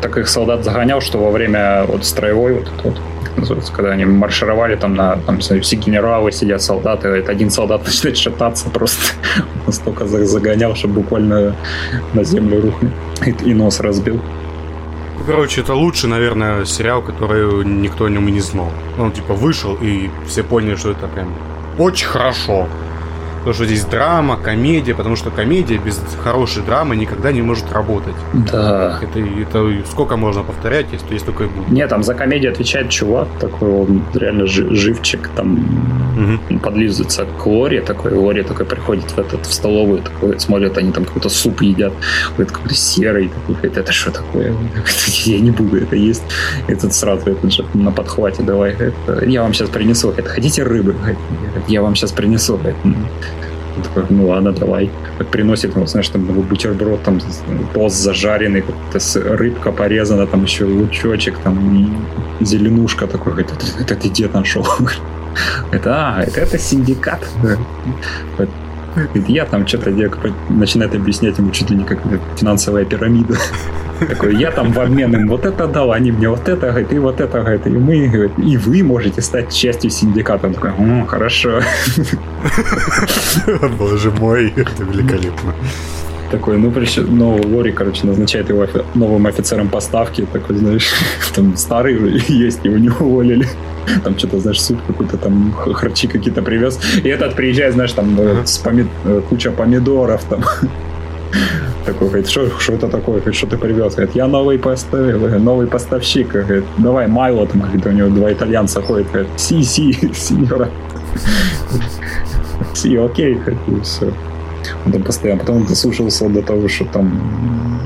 таких 0.01 0.27
солдат 0.29 0.63
загонял, 0.63 1.01
что 1.01 1.17
во 1.17 1.31
время 1.31 1.83
вот 1.87 2.05
строевой, 2.05 2.53
вот, 2.53 2.67
это 2.77 2.89
вот 2.89 2.99
как 3.23 3.37
называется, 3.37 3.73
когда 3.73 3.91
они 3.91 4.05
маршировали, 4.05 4.75
там, 4.75 4.93
на, 4.93 5.17
там, 5.25 5.39
все 5.39 5.57
генералы 5.57 6.31
сидят, 6.31 6.61
солдаты, 6.61 7.07
говорит, 7.07 7.27
один 7.27 7.49
солдат 7.49 7.83
начинает 7.85 8.17
шататься 8.17 8.69
просто. 8.69 9.01
Он 9.37 9.61
настолько 9.67 10.05
за- 10.05 10.25
загонял, 10.25 10.75
что 10.75 10.87
буквально 10.87 11.55
на 12.13 12.23
землю 12.23 12.61
рухнул 12.61 12.91
и, 13.25 13.31
и 13.49 13.53
нос 13.53 13.79
разбил. 13.79 14.21
Ну, 15.21 15.27
Короче, 15.27 15.61
это 15.61 15.75
лучший, 15.75 16.09
наверное, 16.09 16.65
сериал, 16.65 17.03
который 17.03 17.63
никто 17.63 18.05
о 18.05 18.09
нем 18.09 18.27
и 18.27 18.31
не 18.31 18.39
знал. 18.39 18.71
Он 18.97 19.11
типа 19.11 19.35
вышел, 19.35 19.77
и 19.79 20.09
все 20.25 20.41
поняли, 20.41 20.75
что 20.75 20.91
это 20.91 21.07
прям 21.07 21.31
очень 21.77 22.07
хорошо. 22.07 22.67
Потому 23.41 23.55
что 23.55 23.65
здесь 23.65 23.83
драма, 23.85 24.37
комедия, 24.37 24.93
потому 24.93 25.15
что 25.15 25.31
комедия 25.31 25.77
без 25.77 25.99
хорошей 26.23 26.61
драмы 26.61 26.95
никогда 26.95 27.31
не 27.31 27.41
может 27.41 27.71
работать. 27.73 28.13
Да. 28.51 28.99
Это, 29.01 29.19
это 29.19 29.87
сколько 29.91 30.15
можно 30.15 30.43
повторять, 30.43 30.85
если, 30.91 31.13
если 31.13 31.25
только 31.25 31.45
и 31.45 31.47
будет. 31.47 31.69
Нет, 31.69 31.89
там 31.89 32.03
за 32.03 32.13
комедию 32.13 32.51
отвечает 32.51 32.89
чувак 32.89 33.27
такой, 33.39 33.71
он 33.71 34.03
реально 34.13 34.45
жи- 34.45 34.75
живчик, 34.75 35.29
там. 35.35 35.59
Он 36.49 36.59
подлизывается 36.59 37.25
к 37.25 37.45
Лоре 37.47 37.81
такой, 37.81 38.13
Лори 38.13 38.43
такой 38.43 38.65
приходит 38.65 39.09
в, 39.09 39.17
этот, 39.17 39.47
в 39.47 39.53
столовую, 39.53 40.03
такой, 40.03 40.39
смотрят, 40.39 40.77
они 40.77 40.91
там 40.91 41.05
какой-то 41.05 41.29
суп 41.29 41.61
едят, 41.61 41.93
какой-то, 42.29 42.53
какой-то 42.53 42.75
серый, 42.75 43.29
такой, 43.29 43.55
говорит, 43.55 43.77
это 43.77 43.91
что 43.91 44.11
такое? 44.11 44.53
Я 45.25 45.39
не 45.39 45.51
буду 45.51 45.77
это 45.77 45.95
есть. 45.95 46.23
И 46.67 46.75
тут 46.75 46.93
сразу 46.93 47.31
этот 47.31 47.51
же 47.51 47.65
на 47.73 47.91
подхвате, 47.91 48.43
давай, 48.43 48.73
это, 48.73 49.25
я 49.25 49.41
вам 49.41 49.53
сейчас 49.53 49.69
принесу, 49.69 50.09
говорит, 50.09 50.27
хотите 50.27 50.63
рыбы? 50.63 50.95
Я 51.67 51.81
вам 51.81 51.95
сейчас 51.95 52.11
принесу. 52.11 52.59
«Ну». 52.83 52.95
Он 53.77 53.83
такой, 53.83 54.03
ну 54.09 54.27
ладно, 54.27 54.51
давай. 54.51 54.89
Вот 55.17 55.27
приносит, 55.27 55.75
ну, 55.75 55.85
знаешь, 55.87 56.09
там 56.09 56.25
бутерброд, 56.25 57.03
там 57.03 57.19
пост 57.73 57.97
зажаренный, 57.97 58.63
рыбка 59.15 59.71
порезана, 59.71 60.27
там 60.27 60.43
еще 60.43 60.65
лучочек, 60.65 61.37
там 61.43 62.05
зеленушка 62.41 63.07
такой, 63.07 63.33
говорит, 63.33 63.51
это, 63.51 63.65
это 63.83 63.95
ты 63.95 64.09
где 64.09 64.27
нашел? 64.27 64.65
Это, 65.71 65.89
а, 65.95 66.23
это, 66.23 66.41
это 66.41 66.59
синдикат. 66.59 67.25
Говорит, 68.95 69.29
я 69.29 69.45
там 69.45 69.67
что-то 69.67 69.91
начинает 70.49 70.95
объяснять 70.95 71.37
ему 71.37 71.51
чуть 71.51 71.69
ли 71.69 71.77
не 71.77 71.83
как 71.83 71.99
финансовая 72.35 72.85
пирамида. 72.85 73.35
Такой, 74.09 74.35
я 74.35 74.51
там 74.51 74.71
в 74.71 74.79
обмен 74.79 75.13
им 75.15 75.27
вот 75.27 75.45
это 75.45 75.67
дал, 75.67 75.91
они 75.91 76.11
мне 76.11 76.27
вот 76.27 76.49
это, 76.49 76.69
говорит, 76.69 76.91
и 76.91 76.97
вот 76.99 77.21
это, 77.21 77.39
говорит, 77.39 77.67
и 77.67 77.69
мы, 77.69 78.07
говорит, 78.07 78.31
и 78.39 78.57
вы 78.57 78.83
можете 78.83 79.21
стать 79.21 79.53
частью 79.53 79.91
синдиката. 79.91 80.47
Он 80.47 80.53
такой, 80.53 80.71
«М, 80.71 81.05
хорошо. 81.05 81.61
Боже 83.77 84.11
мой, 84.11 84.51
это 84.55 84.83
великолепно. 84.83 85.53
Такой, 86.31 86.57
ну, 86.57 86.71
причем, 86.71 87.17
ну, 87.17 87.41
Лори, 87.55 87.71
короче, 87.73 88.07
назначает 88.07 88.49
его 88.49 88.63
офи- 88.63 88.85
новым 88.95 89.27
офицером 89.27 89.67
поставки. 89.67 90.25
Такой, 90.31 90.55
знаешь, 90.57 90.91
там 91.35 91.57
старый 91.57 91.95
уже 91.97 92.23
есть, 92.33 92.63
его 92.65 92.77
не 92.77 92.89
уволили. 92.89 93.45
Там 94.03 94.17
что-то, 94.17 94.39
знаешь, 94.39 94.61
суп 94.61 94.77
какой-то 94.87 95.17
там, 95.17 95.51
харчи 95.51 96.07
какие-то 96.07 96.41
привез. 96.41 96.79
И 97.03 97.09
этот 97.09 97.35
приезжает, 97.35 97.73
знаешь, 97.73 97.91
там 97.91 98.15
э, 98.19 98.45
с 98.45 98.57
помид- 98.63 98.87
э, 99.05 99.21
куча 99.29 99.51
помидоров 99.51 100.23
там. 100.23 100.41
Такой, 101.85 102.07
говорит, 102.07 102.29
что, 102.29 102.47
что 102.59 102.73
это 102.73 102.87
такое? 102.87 103.15
Говорит, 103.19 103.35
что 103.35 103.47
ты 103.47 103.57
привез? 103.57 103.95
Говорит, 103.95 104.15
я 104.15 104.27
новый, 104.27 104.59
поставил, 104.59 105.39
новый 105.39 105.65
поставщик. 105.67 106.27
Говорит, 106.29 106.63
давай 106.77 107.07
Майло, 107.07 107.47
там, 107.47 107.61
говорит, 107.61 107.85
у 107.85 107.89
него 107.91 108.09
два 108.09 108.31
итальянца 108.31 108.81
ходят. 108.81 109.07
Говорит, 109.11 109.29
си, 109.37 109.63
си, 109.63 110.11
сеньора. 110.13 110.69
Си, 112.75 112.95
окей, 112.97 113.33
говорит, 113.33 113.59
и 113.67 113.81
все. 113.81 114.13
Он 114.85 114.91
там 114.91 115.03
постоянно, 115.03 115.39
потом 115.39 115.65
дослушался 115.65 116.29
до 116.29 116.41
того, 116.41 116.67
что 116.67 116.85
там 116.85 117.79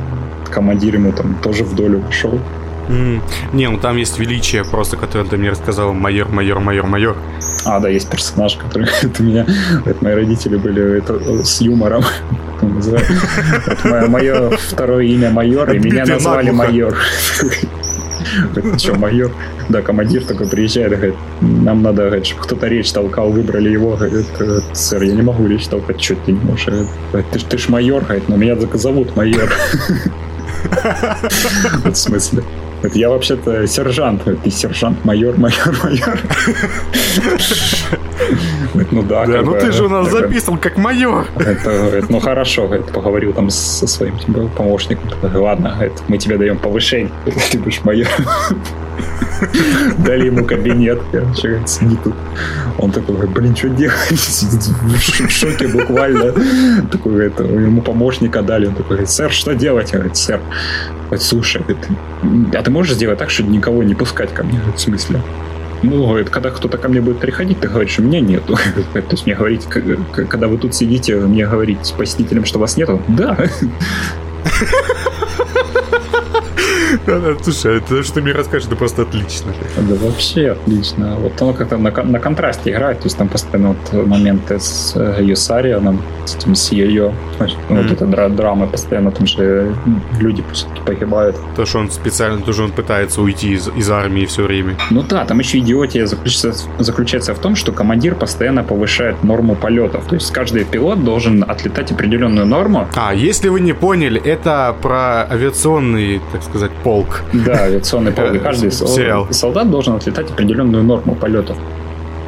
командир 0.49 0.95
ему 0.95 1.11
там 1.11 1.35
тоже 1.43 1.63
в 1.63 1.75
долю 1.75 1.99
пошел. 2.01 2.39
М, 2.87 3.21
Не, 3.53 3.67
ну 3.69 3.77
там 3.79 3.97
есть 3.97 4.19
величие 4.19 4.63
просто, 4.63 4.95
которое 4.95 5.25
ты 5.25 5.37
мне 5.37 5.49
рассказал. 5.49 5.93
Майор, 5.93 6.29
майор, 6.29 6.59
майор, 6.59 6.85
майор. 6.85 7.17
А, 7.65 7.79
да, 7.79 7.89
есть 7.89 8.09
персонаж, 8.09 8.55
который 8.57 8.87
это 9.01 9.23
меня, 9.23 9.45
это 9.85 10.03
мои 10.03 10.13
родители 10.13 10.57
были 10.57 10.97
это, 10.99 11.43
с 11.43 11.61
юмором. 11.61 12.03
Вот 12.61 14.07
мое, 14.09 14.49
второе 14.57 15.03
имя 15.05 15.29
майор, 15.29 15.69
и 15.71 15.79
меня 15.79 16.05
назвали 16.05 16.51
майор. 16.51 16.95
Что, 18.77 18.95
майор? 18.95 19.31
Да, 19.69 19.81
командир 19.81 20.23
такой 20.23 20.47
приезжает, 20.47 20.91
и 20.91 20.95
говорит, 20.95 21.15
нам 21.41 21.81
надо, 21.81 22.05
говорит, 22.05 22.25
чтобы 22.25 22.41
кто-то 22.43 22.67
речь 22.67 22.91
толкал, 22.91 23.29
выбрали 23.31 23.69
его. 23.69 23.95
Говорит, 23.95 24.25
«Э, 24.39 24.59
сэр, 24.73 25.03
я 25.03 25.13
не 25.13 25.21
могу 25.21 25.47
речь 25.47 25.67
толкать, 25.67 26.01
что 26.01 26.15
ты 26.15 26.31
не 26.31 26.39
можешь? 26.39 26.67
Говорит, 27.11 27.29
Ты, 27.31 27.39
ж- 27.39 27.43
ты 27.43 27.57
ж 27.57 27.69
майор, 27.69 28.03
говорит, 28.03 28.27
но 28.29 28.35
меня 28.37 28.55
зовут 28.73 29.15
майор. 29.15 29.49
В 31.83 31.93
смысле? 31.95 32.43
Я 32.93 33.09
вообще-то 33.09 33.65
сержант. 33.67 34.23
Ты 34.43 34.51
сержант, 34.51 35.03
майор, 35.05 35.35
майор, 35.37 35.75
майор. 35.83 36.19
Ну 38.91 39.03
да, 39.03 39.25
Да, 39.25 39.41
ну 39.41 39.53
ты 39.53 39.71
же 39.71 39.85
у 39.85 39.89
нас 39.89 40.11
записан 40.11 40.57
как 40.57 40.77
майор. 40.77 41.27
ну 42.09 42.19
хорошо, 42.19 42.67
говорит, 42.67 42.87
поговорил 42.87 43.33
там 43.33 43.49
со 43.49 43.87
своим 43.87 44.17
типа, 44.17 44.47
помощником. 44.47 45.09
Ладно, 45.33 45.77
мы 46.07 46.17
тебе 46.17 46.37
даем 46.37 46.57
повышение, 46.57 47.11
ты 47.51 47.59
будешь 47.59 47.83
майор. 47.83 48.07
Дали 49.97 50.27
ему 50.27 50.45
кабинет, 50.45 51.01
короче, 51.11 51.61
сидит 51.65 52.01
тут. 52.03 52.15
Он 52.77 52.91
такой, 52.91 53.15
говорит, 53.15 53.33
блин, 53.33 53.55
что 53.55 53.69
делать? 53.69 54.19
Сидит 54.19 54.61
в 54.61 55.29
шоке 55.29 55.67
буквально. 55.67 56.31
Такой, 56.91 57.11
говорит, 57.11 57.39
ему 57.39 57.81
помощника 57.81 58.41
дали. 58.41 58.67
Он 58.67 58.73
такой, 58.73 58.91
говорит, 58.91 59.09
сэр, 59.09 59.31
что 59.31 59.53
делать? 59.53 59.91
Я 59.91 59.99
говорит, 59.99 60.17
сэр, 60.17 60.39
слушай, 61.19 61.61
а 62.53 62.61
ты 62.61 62.71
можешь 62.71 62.95
сделать 62.95 63.19
так, 63.19 63.29
чтобы 63.29 63.49
никого 63.51 63.83
не 63.83 63.95
пускать 63.95 64.33
ко 64.33 64.43
мне? 64.43 64.59
В 64.75 64.79
смысле? 64.79 65.21
Ну, 65.85 66.07
говорит, 66.07 66.29
когда 66.29 66.49
кто-то 66.49 66.77
ко 66.77 66.87
мне 66.89 67.01
будет 67.01 67.19
приходить, 67.19 67.59
ты 67.59 67.67
говоришь, 67.67 67.99
меня 67.99 68.19
нету. 68.19 68.55
То 68.93 69.03
есть 69.11 69.25
мне 69.25 69.35
говорить, 69.35 69.65
когда 69.65 70.47
вы 70.47 70.57
тут 70.57 70.73
сидите, 70.73 71.15
мне 71.17 71.45
говорить 71.47 71.85
с 71.85 71.91
посетителем, 71.91 72.45
что 72.45 72.59
вас 72.59 72.77
нету? 72.77 73.01
Да. 73.07 73.37
Слушай, 77.43 77.77
это 77.77 78.03
что 78.03 78.15
ты 78.15 78.21
мне 78.21 78.31
расскажешь, 78.31 78.67
это 78.67 78.75
просто 78.75 79.03
отлично. 79.03 79.53
Да 79.77 79.95
вообще 79.95 80.51
отлично. 80.51 81.15
Вот 81.19 81.41
оно 81.41 81.53
как-то 81.53 81.77
на, 81.77 81.91
на 81.91 82.19
контрасте 82.19 82.71
играет, 82.71 82.99
то 82.99 83.05
есть 83.05 83.17
там 83.17 83.27
постоянно 83.27 83.69
вот 83.69 84.07
моменты 84.07 84.59
с 84.59 84.93
э, 84.95 85.23
Юсарианом, 85.23 86.01
с, 86.25 86.35
этим, 86.35 86.55
с 86.55 86.71
ее, 86.71 87.13
значит, 87.37 87.57
ну, 87.69 87.81
вот 87.81 87.91
эта 87.91 88.05
дра- 88.05 88.29
драма 88.29 88.67
постоянно, 88.67 89.11
там 89.11 89.27
же 89.27 89.75
м, 89.85 90.01
люди 90.19 90.43
все-таки 90.53 90.81
погибают. 90.81 91.35
То, 91.55 91.65
что 91.65 91.79
он 91.79 91.91
специально, 91.91 92.41
тоже 92.41 92.63
он 92.63 92.71
пытается 92.71 93.21
уйти 93.21 93.53
из, 93.53 93.67
из 93.69 93.89
армии 93.89 94.25
все 94.25 94.43
время. 94.43 94.75
Ну 94.89 95.03
да, 95.03 95.25
там 95.25 95.39
еще 95.39 95.59
идиотия 95.59 96.05
заключается, 96.07 96.67
заключается 96.79 97.33
в 97.35 97.39
том, 97.39 97.55
что 97.55 97.71
командир 97.71 98.15
постоянно 98.15 98.63
повышает 98.63 99.23
норму 99.23 99.55
полетов. 99.55 100.05
То 100.07 100.15
есть 100.15 100.31
каждый 100.31 100.63
пилот 100.65 101.03
должен 101.03 101.43
отлетать 101.47 101.91
определенную 101.91 102.45
норму. 102.45 102.87
А, 102.95 103.13
если 103.13 103.49
вы 103.49 103.59
не 103.61 103.73
поняли, 103.73 104.19
это 104.21 104.75
про 104.81 105.27
авиационный, 105.29 106.21
так 106.31 106.43
сказать, 106.43 106.71
полк. 106.95 107.23
Да, 107.33 107.63
авиационный 107.63 108.11
полк. 108.11 108.33
И 108.35 108.39
каждый 108.39 108.71
Сериал. 108.71 109.27
солдат 109.31 109.69
должен 109.69 109.95
отлетать 109.95 110.31
определенную 110.31 110.83
норму 110.83 111.15
полетов. 111.15 111.57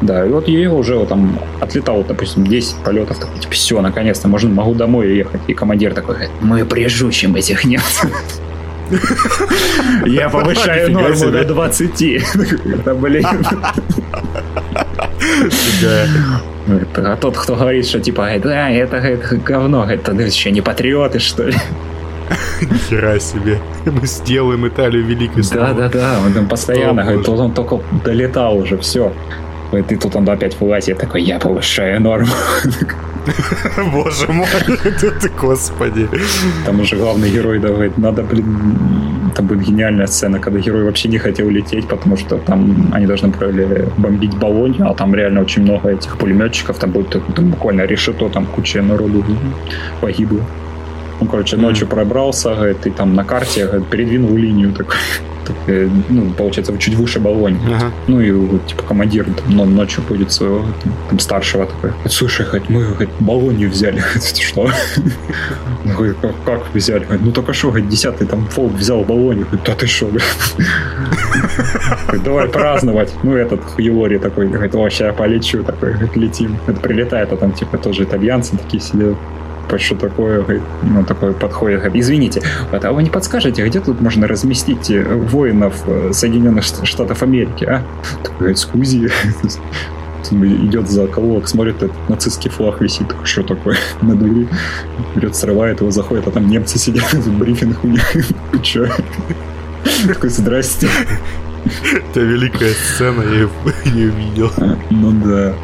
Да, 0.00 0.24
и 0.24 0.28
вот 0.28 0.46
ее 0.46 0.70
уже 0.70 0.96
вот 0.96 1.08
там 1.08 1.40
отлетал, 1.60 2.04
допустим, 2.06 2.46
10 2.46 2.76
полетов, 2.84 3.18
такой, 3.18 3.40
типа, 3.40 3.52
все, 3.52 3.80
наконец-то, 3.80 4.28
можно, 4.28 4.50
могу 4.50 4.74
домой 4.74 5.16
ехать. 5.16 5.40
И 5.48 5.54
командир 5.54 5.92
такой 5.94 6.14
говорит, 6.14 6.30
мы 6.40 6.64
прижучим 6.64 7.34
этих 7.34 7.64
немцев. 7.64 8.10
Я 10.06 10.28
повышаю 10.28 10.92
норму 10.92 11.30
до 11.30 11.44
20. 11.44 12.22
Да, 12.84 12.94
блин. 12.94 13.26
А 16.96 17.16
тот, 17.16 17.36
кто 17.36 17.56
говорит, 17.56 17.86
что 17.86 18.00
типа, 18.00 18.30
да, 18.42 18.70
это 18.70 19.16
говно, 19.44 19.84
это 19.90 20.12
ну, 20.12 20.20
еще 20.20 20.50
не 20.50 20.60
патриоты, 20.60 21.18
что 21.18 21.44
ли? 21.44 21.56
Хера 22.88 23.18
себе. 23.18 23.58
Мы 23.84 24.06
сделаем 24.06 24.66
Италию 24.66 25.04
великой 25.04 25.42
Да, 25.42 25.42
снова. 25.42 25.74
да, 25.74 25.88
да, 25.88 26.18
он 26.24 26.32
там 26.32 26.48
постоянно, 26.48 27.02
говорит, 27.02 27.28
он 27.28 27.52
только 27.52 27.80
долетал 28.04 28.58
уже, 28.58 28.76
все. 28.78 29.12
И 29.72 29.94
тут 29.96 30.16
он 30.16 30.28
опять 30.28 30.58
вылазит, 30.60 30.98
такой, 30.98 31.22
я 31.22 31.38
повышаю 31.38 32.00
норму. 32.00 32.32
Боже 33.92 34.32
мой, 34.32 34.46
ты, 35.20 35.28
господи. 35.40 36.08
Там 36.64 36.80
уже 36.80 36.96
главный 36.96 37.30
герой, 37.30 37.58
да, 37.58 37.68
говорит, 37.68 37.98
надо, 37.98 38.22
блин, 38.22 38.46
там 39.34 39.46
будет 39.46 39.60
гениальная 39.66 40.06
сцена, 40.06 40.38
когда 40.38 40.58
герой 40.58 40.84
вообще 40.84 41.08
не 41.08 41.18
хотел 41.18 41.50
лететь, 41.50 41.86
потому 41.86 42.16
что 42.16 42.38
там 42.38 42.90
они 42.94 43.06
должны 43.06 43.28
были 43.28 43.88
бомбить 43.98 44.34
Болонью, 44.38 44.88
а 44.88 44.94
там 44.94 45.14
реально 45.14 45.42
очень 45.42 45.62
много 45.62 45.90
этих 45.90 46.16
пулеметчиков, 46.16 46.78
там 46.78 46.90
будет 46.90 47.10
там 47.34 47.50
буквально 47.50 47.82
решето, 47.82 48.28
там 48.30 48.46
куча 48.46 48.82
народу 48.82 49.24
погибло. 50.00 50.40
Он, 51.20 51.26
короче, 51.28 51.56
ночью 51.56 51.86
пробрался, 51.88 52.54
говорит, 52.54 52.86
и 52.86 52.90
там 52.90 53.14
на 53.14 53.24
карте 53.24 53.66
говорит, 53.66 53.88
передвинул 53.88 54.36
линию 54.36 54.72
такой, 54.72 54.94
так, 55.46 55.56
э, 55.66 55.88
ну, 56.08 56.30
получается, 56.30 56.76
чуть 56.78 56.94
выше 56.94 57.18
Болонь. 57.20 57.58
Ага. 57.66 57.90
Ну 58.06 58.20
и 58.20 58.30
вот, 58.30 58.66
типа 58.66 58.82
командир 58.82 59.24
там, 59.24 59.56
но- 59.56 59.64
ночью 59.64 60.02
будет 60.08 60.30
своего 60.30 60.64
там, 61.10 61.18
старшего 61.18 61.66
такой. 61.66 61.92
Слушай, 62.08 62.46
хоть 62.46 62.68
мы 62.68 62.84
говорит, 62.90 63.10
Болонью 63.18 63.70
взяли. 63.70 63.98
Говорит, 64.00 64.36
Что? 64.36 64.70
Говорит, 65.84 66.16
как, 66.20 66.34
как 66.44 66.74
взяли? 66.74 67.04
Говорит, 67.04 67.22
ну 67.24 67.32
только 67.32 67.52
что, 67.52 67.68
говорит, 67.68 67.88
десятый 67.88 68.26
там 68.26 68.46
фолк 68.46 68.72
взял 68.74 69.02
Болонью. 69.04 69.46
Говорит, 69.46 69.64
да 69.64 69.74
ты 69.74 69.86
что? 69.86 70.10
Давай 72.24 72.48
праздновать. 72.48 73.14
Ну 73.22 73.34
этот 73.34 73.60
Юлори 73.78 74.18
такой, 74.18 74.48
говорит, 74.48 74.72
сейчас 74.72 75.00
я 75.00 75.12
полечу. 75.12 75.62
Такой, 75.64 75.92
говорит, 75.92 76.16
летим. 76.16 76.58
Это 76.66 76.80
прилетает, 76.80 77.32
а 77.32 77.36
там 77.36 77.52
типа 77.52 77.78
тоже 77.78 78.04
итальянцы 78.04 78.56
такие 78.56 78.82
сидят. 78.82 79.16
Что 79.76 79.94
такое, 79.96 80.62
ну, 80.82 81.04
такой 81.04 81.34
подходит, 81.34 81.84
извините, 81.94 82.42
а 82.72 82.92
вы 82.92 83.02
не 83.02 83.10
подскажете, 83.10 83.66
где 83.66 83.80
тут 83.80 84.00
можно 84.00 84.26
разместить 84.26 84.90
э, 84.90 85.02
воинов 85.02 85.74
э, 85.86 86.10
Соединенных 86.12 86.64
Штатов 86.64 87.22
Америки, 87.22 87.64
а? 87.64 87.82
Такой, 88.22 88.56
скузи. 88.56 89.10
Идет 90.30 90.90
за 90.90 91.06
колок, 91.06 91.48
смотрит, 91.48 91.76
этот 91.76 92.08
нацистский 92.08 92.50
флаг 92.50 92.80
висит, 92.80 93.06
что 93.24 93.42
такое, 93.42 93.76
на 94.02 94.14
двери. 94.14 94.48
Берет, 95.14 95.36
срывает 95.36 95.80
его, 95.80 95.90
заходит, 95.90 96.26
а 96.26 96.30
там 96.30 96.48
немцы 96.48 96.78
сидят, 96.78 97.14
брифинг 97.26 97.84
у 97.84 97.88
них. 97.88 98.16
Чё? 98.62 98.88
Такой, 100.06 100.30
здрасте. 100.30 100.88
Это 102.10 102.20
великая 102.20 102.72
сцена, 102.72 103.22
я 103.22 103.40
ее 103.40 103.50
не 103.86 104.04
увидел. 104.04 104.50
Ну 104.90 105.12
да. 105.12 105.54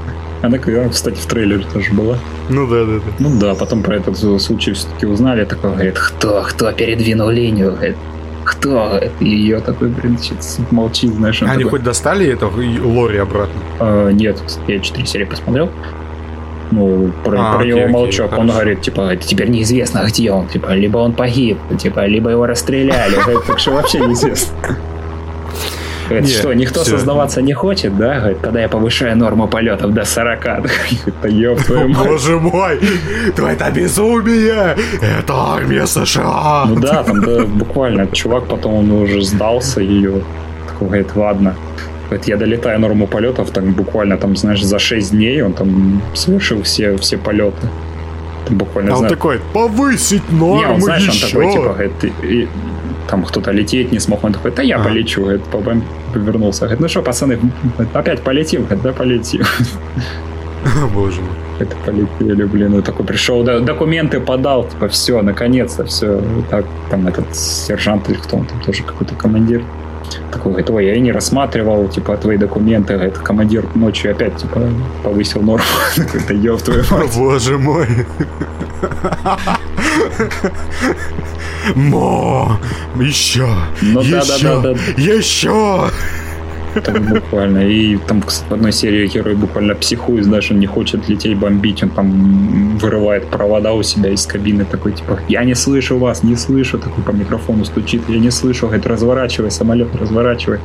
Она, 0.44 0.58
а, 0.58 0.88
кстати, 0.90 1.18
в 1.18 1.24
трейлере 1.26 1.64
тоже 1.72 1.92
была. 1.92 2.18
Ну 2.50 2.66
да, 2.66 2.84
да, 2.84 2.96
да. 2.98 3.12
Ну 3.18 3.40
да, 3.40 3.54
потом 3.54 3.82
про 3.82 3.96
этот 3.96 4.18
случай 4.18 4.72
все-таки 4.72 5.06
узнали, 5.06 5.44
такой 5.44 5.70
говорит, 5.72 5.98
кто, 5.98 6.42
кто 6.42 6.70
передвинул 6.72 7.30
линию, 7.30 7.72
говорит, 7.72 7.96
кто, 8.44 9.00
и 9.20 9.26
ее 9.26 9.60
такой, 9.60 9.88
блин, 9.88 10.18
молчит, 10.70 11.14
знаешь, 11.14 11.40
он 11.40 11.48
Они 11.48 11.64
такой, 11.64 11.78
хоть 11.78 11.82
достали 11.82 12.26
это 12.28 12.46
Лори 12.46 13.16
обратно? 13.16 13.54
«А, 13.80 14.10
нет, 14.10 14.38
я 14.68 14.80
4 14.80 15.06
серии 15.06 15.24
посмотрел, 15.24 15.70
ну, 16.70 17.10
про, 17.24 17.38
А, 17.38 17.52
про 17.54 17.60
окей, 17.60 17.70
его 17.70 17.80
окей, 17.80 17.92
молчок, 17.92 18.32
он 18.32 18.38
хорошо. 18.38 18.52
говорит, 18.52 18.82
типа, 18.82 19.00
это 19.14 19.26
теперь 19.26 19.48
неизвестно, 19.48 20.04
где 20.06 20.30
он, 20.30 20.46
типа, 20.48 20.74
либо 20.74 20.98
он 20.98 21.14
погиб, 21.14 21.56
типа, 21.78 22.04
либо 22.04 22.28
его 22.28 22.46
расстреляли, 22.46 23.16
так 23.46 23.58
что 23.58 23.70
вообще 23.72 24.00
неизвестно. 24.00 24.54
Говорит, 26.08 26.28
Не, 26.28 26.34
что, 26.34 26.52
никто 26.54 26.82
всё. 26.82 26.96
создаваться 26.96 27.40
не 27.42 27.52
хочет, 27.54 27.96
да? 27.96 28.18
Говорит, 28.18 28.40
тогда 28.42 28.60
я 28.60 28.68
повышаю 28.68 29.16
норму 29.16 29.48
полетов 29.48 29.92
до 29.92 30.04
40. 30.04 30.40
Говорит, 30.44 31.14
Да 31.22 31.28
ёб 31.28 31.62
твою 31.62 31.88
мать. 31.88 32.06
Боже 32.06 32.38
мой! 32.38 32.80
То 33.36 33.46
это 33.48 33.70
безумие! 33.70 34.76
Это 35.00 35.32
армия 35.34 35.86
США! 35.86 36.64
Ну 36.68 36.76
да, 36.80 37.02
там 37.02 37.20
да, 37.20 37.44
буквально 37.46 38.06
чувак 38.06 38.44
потом 38.48 38.74
он 38.74 38.90
уже 38.92 39.22
сдался 39.22 39.80
ее. 39.80 40.20
Такой 40.68 40.86
говорит, 40.88 41.16
ладно. 41.16 41.54
Говорит, 42.10 42.28
я 42.28 42.36
долетаю 42.36 42.78
норму 42.80 43.06
полетов, 43.06 43.50
так 43.50 43.64
буквально 43.64 44.16
там, 44.18 44.36
знаешь, 44.36 44.62
за 44.62 44.78
6 44.78 45.10
дней 45.12 45.42
он 45.42 45.52
там 45.54 46.02
совершил 46.14 46.62
все, 46.62 46.96
все 46.98 47.16
полеты. 47.16 47.66
Там 48.46 48.58
буквально, 48.58 48.90
А 48.92 48.94
он 48.94 48.98
зна- 48.98 49.08
такой, 49.08 49.40
повысить 49.54 50.30
Не, 50.30 50.38
норму 50.38 50.74
он, 50.74 50.80
знаешь, 50.82 51.08
он 51.08 51.14
еще! 51.14 51.26
такой, 51.28 51.52
типа, 51.52 51.62
говорит, 51.72 52.04
и- 52.04 52.26
и 52.42 52.48
там 53.08 53.22
кто-то 53.24 53.50
лететь 53.52 53.92
не 53.92 54.00
смог, 54.00 54.24
он 54.24 54.32
такой, 54.32 54.50
да 54.50 54.62
я 54.62 54.76
Ага. 54.76 54.88
полечу, 54.88 55.20
говорит, 55.22 55.42
по- 55.44 55.62
повернулся. 56.12 56.60
Говорит, 56.62 56.80
ну 56.80 56.88
что, 56.88 57.02
пацаны, 57.02 57.38
опять 57.92 58.22
полетим? 58.22 58.62
Говорит, 58.64 58.82
да 58.82 58.92
полетим. 58.92 59.42
Боже 60.94 61.20
мой. 61.20 61.30
Это 61.60 61.76
полетели, 61.86 62.44
блин, 62.44 62.78
и 62.78 62.82
такой 62.82 63.06
пришел, 63.06 63.44
да, 63.44 63.60
документы 63.60 64.18
подал, 64.20 64.64
типа, 64.64 64.88
все, 64.88 65.22
наконец-то, 65.22 65.84
все. 65.84 66.20
Так, 66.50 66.64
там 66.90 67.06
этот 67.06 67.36
сержант 67.36 68.08
или 68.10 68.16
кто 68.16 68.38
он 68.38 68.46
там, 68.46 68.60
тоже 68.60 68.82
какой-то 68.82 69.14
командир. 69.14 69.62
Такой 70.30 70.52
говорит, 70.52 70.70
ой, 70.70 70.86
я 70.86 70.94
и 70.94 71.00
не 71.00 71.12
рассматривал, 71.12 71.88
типа, 71.88 72.16
твои 72.16 72.36
документы. 72.36 72.94
Это 72.94 73.20
командир 73.20 73.64
ночью 73.74 74.10
опять, 74.10 74.36
типа, 74.36 74.60
повысил 75.02 75.42
норму. 75.42 75.64
Такой-то, 75.96 76.34
ёб 76.34 76.62
твою 76.62 76.84
мать. 76.90 77.14
Боже 77.16 77.58
мой. 77.58 77.88
Мо, 81.74 82.58
еще, 83.00 83.48
Ну 83.80 84.02
да, 84.02 84.24
да, 84.24 84.34
еще, 84.34 84.60
да, 84.60 84.74
да. 84.74 84.78
еще. 84.96 85.90
Там 86.82 87.04
буквально. 87.04 87.58
И 87.68 87.96
там 87.96 88.22
в 88.22 88.52
одной 88.52 88.72
серии 88.72 89.06
герой 89.06 89.34
буквально 89.34 89.74
психует, 89.74 90.24
знаешь, 90.24 90.50
он 90.50 90.58
не 90.60 90.66
хочет 90.66 91.08
лететь 91.08 91.38
бомбить, 91.38 91.82
он 91.82 91.90
там 91.90 92.78
вырывает 92.78 93.26
провода 93.28 93.72
у 93.72 93.82
себя 93.82 94.10
из 94.10 94.26
кабины, 94.26 94.64
такой 94.64 94.92
типа, 94.92 95.18
я 95.28 95.44
не 95.44 95.54
слышу 95.54 95.98
вас, 95.98 96.22
не 96.22 96.36
слышу, 96.36 96.78
такой 96.78 97.04
по 97.04 97.10
микрофону 97.12 97.64
стучит, 97.64 98.02
я 98.08 98.18
не 98.18 98.30
слышу, 98.30 98.66
говорит, 98.66 98.86
разворачивай, 98.86 99.50
самолет, 99.50 99.94
разворачивай. 99.94 100.58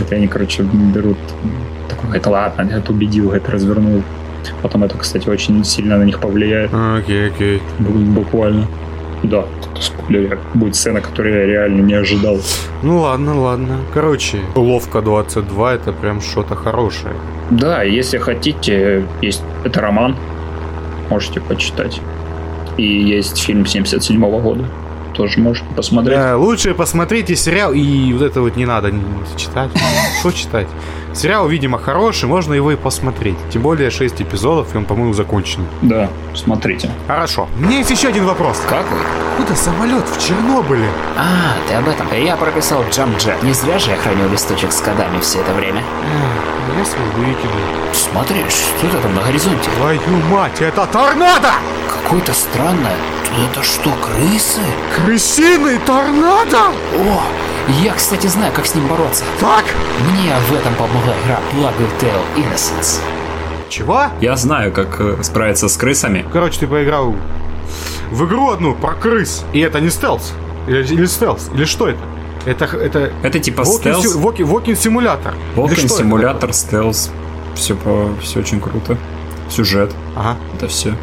Это 0.00 0.14
они, 0.14 0.28
короче, 0.28 0.62
берут, 0.62 1.18
такой, 1.88 2.04
говорит, 2.06 2.26
ладно, 2.26 2.68
я 2.70 2.82
убедил, 2.88 3.24
говорит, 3.26 3.48
развернул. 3.48 4.02
Потом 4.62 4.84
это, 4.84 4.96
кстати, 4.96 5.28
очень 5.28 5.64
сильно 5.64 5.98
на 5.98 6.04
них 6.04 6.20
повлияет, 6.20 6.70
Окей, 6.72 7.28
окей. 7.28 7.60
бу- 7.80 8.04
буквально. 8.14 8.66
Да, 9.22 9.44
спойлер. 9.80 10.38
Будет 10.54 10.76
сцена, 10.76 11.00
которую 11.00 11.34
я 11.40 11.46
реально 11.46 11.82
не 11.82 11.94
ожидал. 11.94 12.38
Ну 12.82 13.00
ладно, 13.00 13.40
ладно. 13.40 13.78
Короче, 13.92 14.38
Ловка 14.54 15.02
22 15.02 15.74
это 15.74 15.92
прям 15.92 16.20
что-то 16.20 16.54
хорошее. 16.54 17.14
Да, 17.50 17.82
если 17.82 18.18
хотите, 18.18 19.04
есть 19.22 19.42
это 19.64 19.80
роман, 19.80 20.16
можете 21.10 21.40
почитать. 21.40 22.00
И 22.76 22.84
есть 22.84 23.38
фильм 23.38 23.66
77 23.66 24.20
года, 24.40 24.64
тоже 25.14 25.40
можете 25.40 25.66
посмотреть. 25.74 26.16
Да, 26.16 26.36
лучше 26.36 26.74
посмотрите 26.74 27.34
сериал, 27.34 27.72
и 27.72 28.12
вот 28.12 28.22
это 28.22 28.40
вот 28.40 28.56
не 28.56 28.66
надо 28.66 28.92
читать. 29.36 29.70
Что 30.20 30.30
читать? 30.30 30.68
Сериал, 31.18 31.48
видимо, 31.48 31.80
хороший, 31.80 32.28
можно 32.28 32.54
его 32.54 32.70
и 32.70 32.76
посмотреть. 32.76 33.36
Тем 33.50 33.62
более 33.62 33.90
6 33.90 34.22
эпизодов, 34.22 34.72
и 34.72 34.78
он, 34.78 34.84
по-моему, 34.84 35.14
закончен. 35.14 35.66
Да, 35.82 36.08
смотрите. 36.32 36.92
Хорошо. 37.08 37.48
У 37.58 37.62
меня 37.62 37.78
есть 37.78 37.90
еще 37.90 38.06
один 38.06 38.24
вопрос. 38.24 38.62
Какой? 38.68 39.00
Куда 39.36 39.56
самолет 39.56 40.04
в 40.08 40.24
Чернобыле? 40.24 40.88
А, 41.16 41.56
ты 41.66 41.74
об 41.74 41.88
этом. 41.88 42.06
Я 42.16 42.36
прописал 42.36 42.84
Jet. 42.84 43.44
Не 43.44 43.52
зря 43.52 43.80
же 43.80 43.90
я 43.90 43.96
хранил 43.96 44.28
листочек 44.30 44.70
с 44.70 44.80
кодами 44.80 45.18
все 45.18 45.40
это 45.40 45.52
время. 45.54 45.82
Я 46.78 46.84
свой 46.84 47.08
выкину. 47.16 47.52
Смотри, 47.92 48.44
что 48.48 48.86
это 48.86 48.98
там 48.98 49.16
на 49.16 49.22
горизонте? 49.22 49.70
Твою 49.76 50.00
мать, 50.30 50.60
это 50.60 50.86
торнадо! 50.86 51.50
Какое-то 52.04 52.32
странное. 52.32 52.94
Это 53.50 53.64
что, 53.64 53.90
крысы? 53.90 54.60
Крысиный 54.94 55.78
торнадо! 55.78 56.68
О, 56.94 57.22
я, 57.82 57.94
кстати, 57.94 58.26
знаю, 58.26 58.52
как 58.52 58.66
с 58.66 58.74
ним 58.74 58.86
бороться. 58.86 59.24
Так, 59.40 59.64
Мне 60.10 60.32
в 60.48 60.54
этом 60.54 60.74
помогла 60.74 61.12
игра 61.24 61.38
Plague 61.52 61.90
Tale 62.00 62.24
Innocence. 62.36 63.00
чего? 63.68 64.04
Я 64.20 64.36
знаю, 64.36 64.72
как 64.72 65.00
э, 65.00 65.16
справиться 65.22 65.68
с 65.68 65.76
крысами. 65.76 66.24
Короче, 66.32 66.60
ты 66.60 66.66
поиграл 66.66 67.14
в 68.10 68.24
игру 68.26 68.50
одну 68.50 68.74
про 68.74 68.94
крыс, 68.94 69.44
и 69.52 69.60
это 69.60 69.80
не 69.80 69.90
стелс. 69.90 70.32
Или, 70.66 70.82
или 70.84 71.06
стелс, 71.06 71.50
или 71.54 71.64
что 71.64 71.88
это? 71.88 71.98
Это, 72.46 72.64
это 72.64 73.12
Это 73.22 73.38
типа 73.40 73.62
Walking 73.62 73.78
стелс, 73.80 74.02
си- 74.12 74.18
Walking- 74.18 74.46
Walking 74.50 74.74
симулятор. 74.76 75.34
Walking 75.56 75.74
что 75.76 75.84
это 75.86 75.94
симулятор, 75.96 76.52
стелс. 76.54 77.10
Все, 77.54 77.74
по, 77.74 78.08
все 78.22 78.40
очень 78.40 78.60
круто. 78.60 78.96
Сюжет? 79.50 79.90
Ага. 80.16 80.36
это 80.54 80.68
все. 80.68 80.94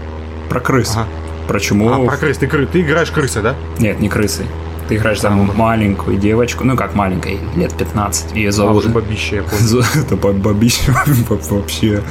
Про 0.49 0.59
крыс. 0.59 0.91
Ага. 0.95 1.07
Про 1.47 1.59
чуму. 1.59 1.91
А, 1.93 2.05
про 2.07 2.17
крыс. 2.17 2.37
Ты, 2.37 2.47
кры- 2.47 2.65
ты 2.65 2.81
играешь 2.81 3.11
крысы, 3.11 3.41
да? 3.41 3.53
Нет, 3.77 3.99
не 3.99 4.09
крысы. 4.09 4.45
Ты 4.87 4.95
играешь 4.97 5.19
за 5.21 5.29
А, 5.29 5.31
маленькую 5.31 6.17
девочку, 6.17 6.63
ну 6.63 6.75
как 6.75 6.93
маленькой, 6.95 7.39
лет 7.55 7.73
15. 7.73 8.35
Ее 8.35 8.49
А, 8.49 8.51
зовут... 8.51 8.77
уже 8.85 8.89
бабище, 8.89 9.37
я. 9.37 9.43
За- 9.57 9.79
Это 9.99 10.15
баб- 10.15 10.35
бабища 10.35 10.91
вообще. 11.49 12.03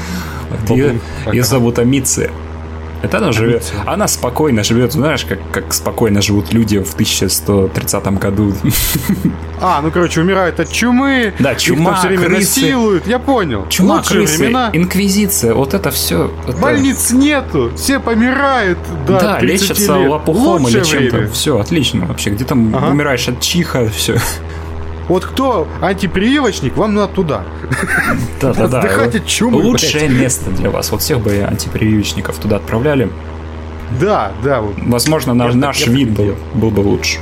Ее, 0.68 1.44
зовут 1.44 1.78
Амиция. 1.78 2.30
Это 3.04 3.18
она 3.18 3.32
живет. 3.32 3.72
Она 3.86 4.08
спокойно 4.08 4.64
живет, 4.64 4.92
знаешь, 4.92 5.24
как, 5.24 5.38
как 5.52 5.72
спокойно 5.74 6.22
живут 6.22 6.52
люди 6.52 6.78
в 6.78 6.92
1130 6.94 8.06
году. 8.18 8.54
А, 9.60 9.80
ну 9.82 9.90
короче, 9.90 10.20
умирают 10.20 10.58
от 10.60 10.70
чумы. 10.72 11.32
Да, 11.38 11.52
их 11.52 11.58
чума, 11.60 11.90
там 11.92 11.98
все 12.00 12.08
время 12.08 12.24
крысы. 12.26 12.60
насилуют. 12.60 13.06
Я 13.06 13.18
понял. 13.18 13.66
Чума, 13.68 13.96
Лучшие 13.96 14.20
крысы, 14.26 14.38
времена. 14.38 14.70
инквизиция, 14.72 15.54
вот 15.54 15.74
это 15.74 15.90
все. 15.90 16.30
Больниц 16.60 17.10
нету. 17.12 17.70
Все 17.76 18.00
помирают. 18.00 18.78
Да, 19.06 19.20
Да, 19.20 19.34
30 19.38 19.62
лечатся 19.70 19.96
лет. 19.98 20.08
лопухом 20.10 20.68
или 20.68 20.78
Лучшее 20.78 20.84
чем-то. 21.02 21.16
время. 21.16 21.32
Все, 21.32 21.58
отлично 21.58 22.06
вообще. 22.06 22.30
Где 22.30 22.44
там 22.44 22.74
Ага. 22.74 22.88
умираешь 22.88 23.28
от 23.28 23.40
чиха, 23.40 23.88
все. 23.88 24.18
Вот 25.08 25.24
кто 25.24 25.68
антипрививочник, 25.82 26.76
вам 26.76 26.94
надо 26.94 27.12
туда. 27.12 27.44
Да, 28.40 28.54
да, 28.54 28.68
да. 28.68 28.78
Отдыхать 28.78 29.14
от 29.16 29.26
чумы, 29.26 29.62
Лучшее 29.62 30.08
блядь. 30.08 30.20
место 30.20 30.50
для 30.50 30.70
вас. 30.70 30.90
Вот 30.90 31.02
всех 31.02 31.20
бы 31.20 31.32
антипрививочников 31.46 32.36
туда 32.38 32.56
отправляли. 32.56 33.10
Да, 34.00 34.32
да. 34.42 34.60
вот. 34.62 34.74
Возможно, 34.78 35.34
наш, 35.34 35.48
Я 35.48 35.52
так- 35.52 35.60
наш 35.60 35.78
я 35.80 35.86
так 35.86 35.94
вид 35.94 36.10
был, 36.10 36.34
был 36.54 36.70
бы 36.70 36.80
лучше. 36.80 37.18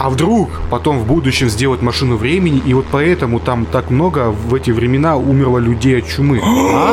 А 0.00 0.10
вдруг 0.10 0.48
потом 0.70 0.98
в 0.98 1.06
будущем 1.06 1.48
сделать 1.48 1.82
машину 1.82 2.16
времени, 2.16 2.60
и 2.66 2.74
вот 2.74 2.86
поэтому 2.90 3.38
там 3.38 3.64
так 3.64 3.90
много 3.90 4.30
в 4.30 4.52
эти 4.54 4.72
времена 4.72 5.16
умерло 5.16 5.58
людей 5.58 5.98
от 6.00 6.08
чумы. 6.08 6.40
А? 6.42 6.92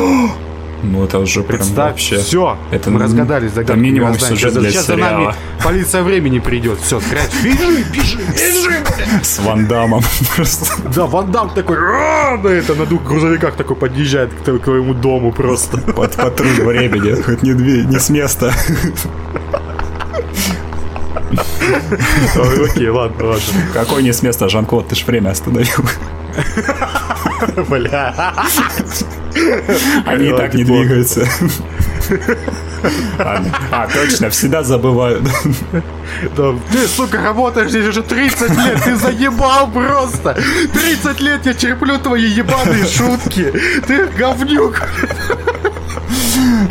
Ну, 0.82 1.04
это 1.04 1.18
уже 1.18 1.42
прям 1.42 1.58
Представь, 1.58 1.92
вообще... 1.92 2.18
все, 2.18 2.56
Это, 2.70 2.90
мы 2.90 3.00
разгадали 3.00 3.46
это 3.46 3.56
загадку 3.56 3.80
минимум 3.80 4.10
мироздания. 4.10 4.36
сюжет 4.36 4.52
Сейчас- 4.52 4.62
для 4.62 4.70
Сейчас 4.70 4.86
за 4.86 4.96
нами 4.96 5.16
сериала. 5.18 5.34
полиция 5.64 6.02
времени 6.02 6.38
придет. 6.38 6.78
Все, 6.80 7.00
скрять. 7.00 7.30
Бежи, 7.42 7.84
бежи, 7.92 8.18
бежи. 8.18 8.76
С 9.22 9.38
Ван 9.40 9.66
Дамом 9.66 10.02
просто. 10.36 10.66
Да, 10.94 11.06
Ван 11.06 11.32
Дам 11.32 11.50
такой, 11.50 11.76
на 11.78 12.48
это, 12.48 12.74
на 12.74 12.86
двух 12.86 13.02
грузовиках 13.04 13.54
такой 13.56 13.76
подъезжает 13.76 14.30
к 14.32 14.58
твоему 14.58 14.94
дому 14.94 15.32
просто. 15.32 15.78
Под 15.78 16.14
патруль 16.14 16.48
времени. 16.60 17.20
Хоть 17.22 17.42
не, 17.42 17.54
две, 17.54 17.84
не 17.84 17.98
с 17.98 18.08
места. 18.10 18.52
Окей, 22.36 22.88
ладно, 22.88 23.24
ладно. 23.26 23.42
Какой 23.72 24.02
не 24.02 24.12
с 24.12 24.22
места, 24.22 24.48
Жан-Клод, 24.48 24.88
ты 24.88 24.94
ж 24.94 25.04
время 25.06 25.30
остановил. 25.30 25.84
Бля. 27.68 28.34
Они 30.06 30.30
так 30.32 30.54
не 30.54 30.64
двигаются. 30.64 31.26
А, 33.18 33.88
точно, 33.92 34.30
всегда 34.30 34.62
забывают. 34.62 35.22
Да, 36.36 36.54
Ты, 36.70 36.86
сука, 36.86 37.20
работаешь 37.20 37.70
здесь 37.70 37.86
уже 37.86 38.02
30 38.02 38.50
лет, 38.50 38.82
ты 38.84 38.96
заебал 38.96 39.70
просто. 39.70 40.40
30 40.72 41.20
лет 41.20 41.46
я 41.46 41.54
терплю 41.54 41.98
твои 41.98 42.26
ебаные 42.26 42.86
шутки. 42.86 43.52
Ты 43.86 44.06
говнюк. 44.06 44.82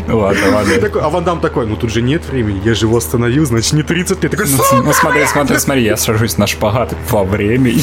Ну 0.08 0.18
ладно, 0.18 0.50
ладно. 0.54 0.74
Такой, 0.78 1.02
а 1.02 1.08
Ван 1.08 1.24
Дам 1.24 1.40
такой, 1.40 1.66
ну 1.66 1.76
тут 1.76 1.90
же 1.90 2.00
нет 2.00 2.24
времени, 2.26 2.62
я 2.64 2.74
же 2.74 2.86
его 2.86 2.96
остановил, 2.96 3.44
значит 3.44 3.72
не 3.74 3.82
30 3.82 4.22
лет. 4.22 4.32
Такой, 4.32 4.46
Ну, 4.48 4.82
ну, 4.82 4.92
смотри, 4.92 5.26
смотри, 5.26 5.58
смотри, 5.58 5.84
я 5.84 5.96
сажусь 5.96 6.38
на 6.38 6.46
шпагат 6.46 6.94
во 7.10 7.24
времени. 7.24 7.82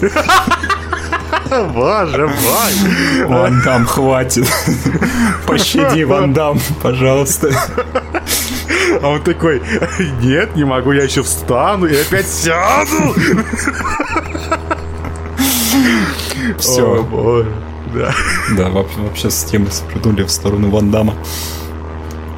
Боже 1.62 2.26
мой. 2.26 3.26
Ван 3.26 3.62
Дам, 3.62 3.86
хватит. 3.86 4.46
Пощади, 5.46 6.02
Ван 6.02 6.32
Дам, 6.32 6.58
пожалуйста. 6.82 7.50
А 9.02 9.08
он 9.08 9.22
такой, 9.22 9.62
нет, 10.20 10.56
не 10.56 10.64
могу, 10.64 10.92
я 10.92 11.02
еще 11.04 11.22
встану 11.22 11.86
и 11.86 11.96
опять 11.96 12.26
сяду. 12.26 13.14
О, 16.56 16.58
Все. 16.58 17.02
боже. 17.02 17.52
Да. 17.94 18.12
Да, 18.56 18.68
вообще, 18.70 18.98
вообще 18.98 19.30
с 19.30 19.44
темы 19.44 19.70
спрыгнули 19.70 20.24
в 20.24 20.30
сторону 20.30 20.70
Ван 20.70 20.90
Дамма. 20.90 21.14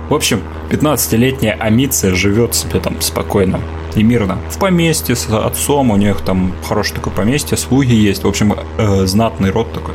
В 0.08 0.14
общем, 0.14 0.42
15-летняя 0.70 1.54
Амиция 1.54 2.14
живет 2.14 2.54
себе 2.54 2.78
там 2.80 3.00
спокойно 3.00 3.60
и 3.96 4.02
мирно. 4.02 4.38
В 4.50 4.58
поместье 4.58 5.16
с 5.16 5.28
отцом, 5.28 5.90
у 5.90 5.96
них 5.96 6.20
там 6.20 6.52
хорошее 6.66 6.96
такое 6.96 7.14
поместье, 7.14 7.56
слуги 7.56 7.94
есть. 7.94 8.24
В 8.24 8.28
общем, 8.28 8.54
э, 8.78 9.06
знатный 9.06 9.50
род 9.50 9.72
такой. 9.72 9.94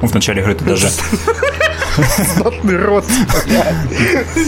В 0.00 0.12
начале 0.14 0.42
игры 0.42 0.54
ты 0.54 0.64
даже... 0.64 0.88
Знатный 2.36 2.76
рот. 2.76 3.04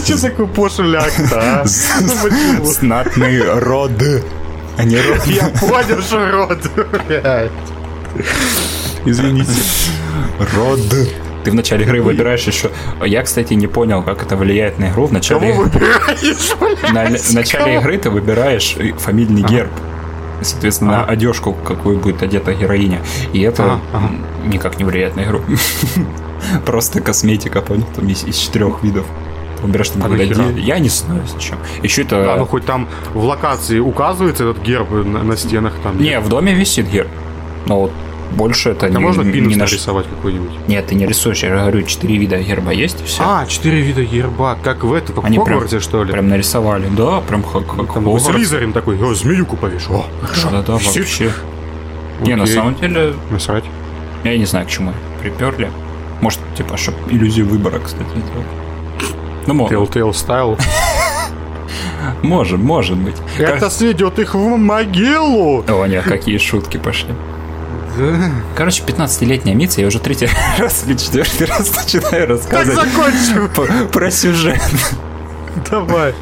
Че 0.05 0.17
такой 0.17 0.47
пошляк-то, 0.47 1.61
а? 1.61 1.65
Ну? 2.01 2.65
Знатный 2.65 3.59
род. 3.59 3.91
А 4.77 4.83
не 4.83 4.97
род. 4.97 5.25
Я 5.27 5.49
понял, 5.49 6.01
что 6.01 6.57
блядь. 7.07 7.51
Извините. 9.05 9.51
Род. 10.55 10.79
Ты 11.45 11.51
в 11.51 11.55
начале 11.55 11.83
игры 11.85 12.01
выбираешь 12.01 12.43
еще... 12.47 12.71
Я, 13.05 13.21
кстати, 13.23 13.53
не 13.53 13.67
понял, 13.67 14.01
как 14.03 14.23
это 14.23 14.35
влияет 14.35 14.79
на 14.79 14.89
игру. 14.89 15.05
В 15.05 15.13
начале, 15.13 15.39
Кого 15.51 15.63
выбираешь, 15.63 16.91
на- 16.91 17.17
в 17.17 17.33
начале 17.33 17.77
игры 17.77 17.97
ты 17.99 18.09
выбираешь 18.09 18.75
фамильный 18.97 19.43
герб. 19.43 19.69
И, 20.41 20.43
Соответственно, 20.43 21.03
Ага. 21.03 21.11
одежку, 21.11 21.53
какую 21.53 21.99
будет 21.99 22.21
одета 22.23 22.53
героиня. 22.53 22.99
И 23.31 23.41
это 23.41 23.63
Ага, 23.63 23.79
ага. 23.93 24.09
никак 24.47 24.77
не 24.79 24.83
влияет 24.85 25.15
на 25.15 25.21
игру. 25.21 25.41
Просто 26.65 26.99
косметика, 27.01 27.61
понял, 27.61 27.85
там 27.95 28.07
из, 28.09 28.23
из 28.23 28.37
четырех 28.37 28.83
видов. 28.83 29.05
Выбираешь 29.61 29.89
там 29.89 30.03
А 30.03 30.09
ди- 30.17 30.61
Я 30.61 30.79
не 30.79 30.89
знаю 30.89 31.21
зачем. 31.31 31.57
Еще 31.83 32.01
это... 32.01 32.33
А 32.33 32.37
ну 32.37 32.45
хоть 32.45 32.65
там 32.65 32.87
в 33.13 33.23
локации 33.23 33.79
указывается 33.79 34.43
этот 34.49 34.61
герб 34.63 34.91
на, 34.91 35.23
на 35.23 35.37
стенах 35.37 35.73
там. 35.83 35.97
Не, 36.01 36.19
в 36.19 36.27
доме 36.27 36.53
висит 36.53 36.87
герб. 36.89 37.09
Но 37.65 37.79
вот 37.81 37.91
больше 38.31 38.69
это 38.71 38.89
Да 38.89 38.99
не, 38.99 38.99
можно 38.99 39.23
пин 39.23 39.47
не 39.47 39.55
наш... 39.55 39.71
нарисовать 39.71 40.07
какой-нибудь? 40.09 40.51
Нет, 40.67 40.87
ты 40.87 40.95
не 40.95 41.05
рисуешь, 41.05 41.43
я 41.43 41.49
говорю, 41.55 41.83
четыре 41.83 42.17
вида 42.17 42.37
герба 42.37 42.71
есть, 42.71 43.01
и 43.01 43.05
все. 43.05 43.23
А, 43.25 43.45
четыре 43.45 43.81
вида 43.81 44.03
герба, 44.03 44.57
как 44.63 44.83
в 44.83 44.93
этом, 44.93 45.15
как 45.15 45.23
в 45.23 45.27
Они 45.27 45.35
прям, 45.37 45.45
Хогвартсе, 45.59 45.79
что 45.79 46.03
ли? 46.03 46.11
прям 46.11 46.27
нарисовали. 46.29 46.87
Да, 46.89 47.21
прям 47.21 47.43
как, 47.43 47.65
как 47.67 47.75
Там 47.77 47.87
Хогвартс. 47.87 48.25
Слизерин 48.25 48.73
такой, 48.73 48.97
о, 49.01 49.13
змеюку 49.13 49.55
повешу. 49.57 49.93
О, 49.93 50.05
хорошо. 50.21 50.49
Да, 50.51 50.61
да, 50.61 50.77
Висит. 50.77 50.97
вообще. 50.97 51.31
Не, 52.21 52.35
на 52.35 52.43
Окей. 52.43 52.55
самом 52.55 52.75
деле, 52.75 53.13
Насрать. 53.29 53.65
я 54.23 54.37
не 54.37 54.45
знаю, 54.45 54.65
к 54.65 54.69
чему 54.69 54.93
приперли. 55.21 55.69
Может, 56.21 56.39
типа, 56.57 56.77
чтобы 56.77 56.97
иллюзию 57.09 57.45
выбора, 57.47 57.79
кстати, 57.79 58.05
сделать. 58.09 58.47
Ну, 59.47 59.53
мо- 59.53 59.67
Telltale 59.67 60.11
Style. 60.11 60.59
может, 62.21 62.59
может 62.59 62.97
быть. 62.97 63.15
Это 63.37 63.69
сведет 63.69 64.17
их 64.19 64.33
в 64.33 64.57
могилу. 64.57 65.63
О, 65.67 65.85
нет, 65.85 66.03
какие 66.05 66.37
шутки 66.37 66.77
пошли. 66.77 67.13
Да. 67.97 68.31
Короче, 68.55 68.83
15-летняя 68.83 69.53
Митя, 69.55 69.81
я 69.81 69.87
уже 69.87 69.99
третий 69.99 70.29
раз 70.59 70.83
или 70.87 70.95
четвертый 70.97 71.47
раз 71.47 71.75
начинаю 71.75 72.11
Так 72.11 72.29
рассказывать 72.29 72.89
закончим. 72.89 73.49
по- 73.55 73.87
про 73.91 74.11
сюжет. 74.11 74.61
Давай. 75.69 76.13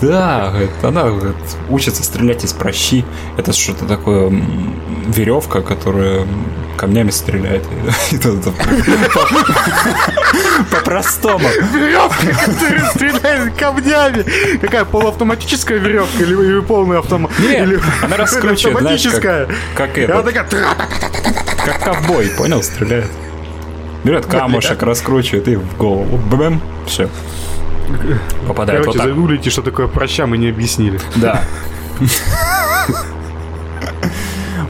Да, 0.00 0.50
говорит, 0.50 0.70
она 0.82 1.02
говорит, 1.04 1.34
учится 1.68 2.04
стрелять 2.04 2.44
из 2.44 2.52
прощи. 2.52 3.04
Это 3.36 3.52
что-то 3.52 3.86
такое 3.86 4.30
веревка, 5.06 5.60
которая 5.62 6.26
камнями 6.76 7.10
стреляет. 7.10 7.64
Это 8.12 8.32
По-простому. 10.70 11.48
Веревка, 11.72 12.26
которая 12.44 12.90
стреляет 12.90 13.54
камнями. 13.54 14.24
Какая 14.58 14.84
полуавтоматическая 14.84 15.78
веревка 15.78 16.22
или, 16.22 16.60
полный 16.60 16.98
автомат? 16.98 17.30
Нет, 17.38 17.80
она 18.02 18.16
раскручивает, 18.16 18.76
автоматическая. 18.76 19.48
как 19.74 19.96
И 19.98 20.04
она 20.04 20.20
это, 20.20 20.22
такая 20.32 20.46
как 21.64 21.82
ковбой, 21.82 22.28
понял, 22.36 22.62
стреляет. 22.62 23.10
Берет 24.04 24.26
камушек, 24.26 24.82
раскручивает 24.82 25.48
и 25.48 25.56
в 25.56 25.76
голову. 25.78 26.18
Бэм, 26.18 26.60
все. 26.86 27.08
Попадает 28.46 28.80
Короче, 28.80 28.98
вот 28.98 29.06
так. 29.06 29.14
загуглите, 29.14 29.50
что 29.50 29.62
такое 29.62 29.88
проща, 29.88 30.26
мы 30.26 30.38
не 30.38 30.48
объяснили. 30.48 31.00
Да. 31.16 31.42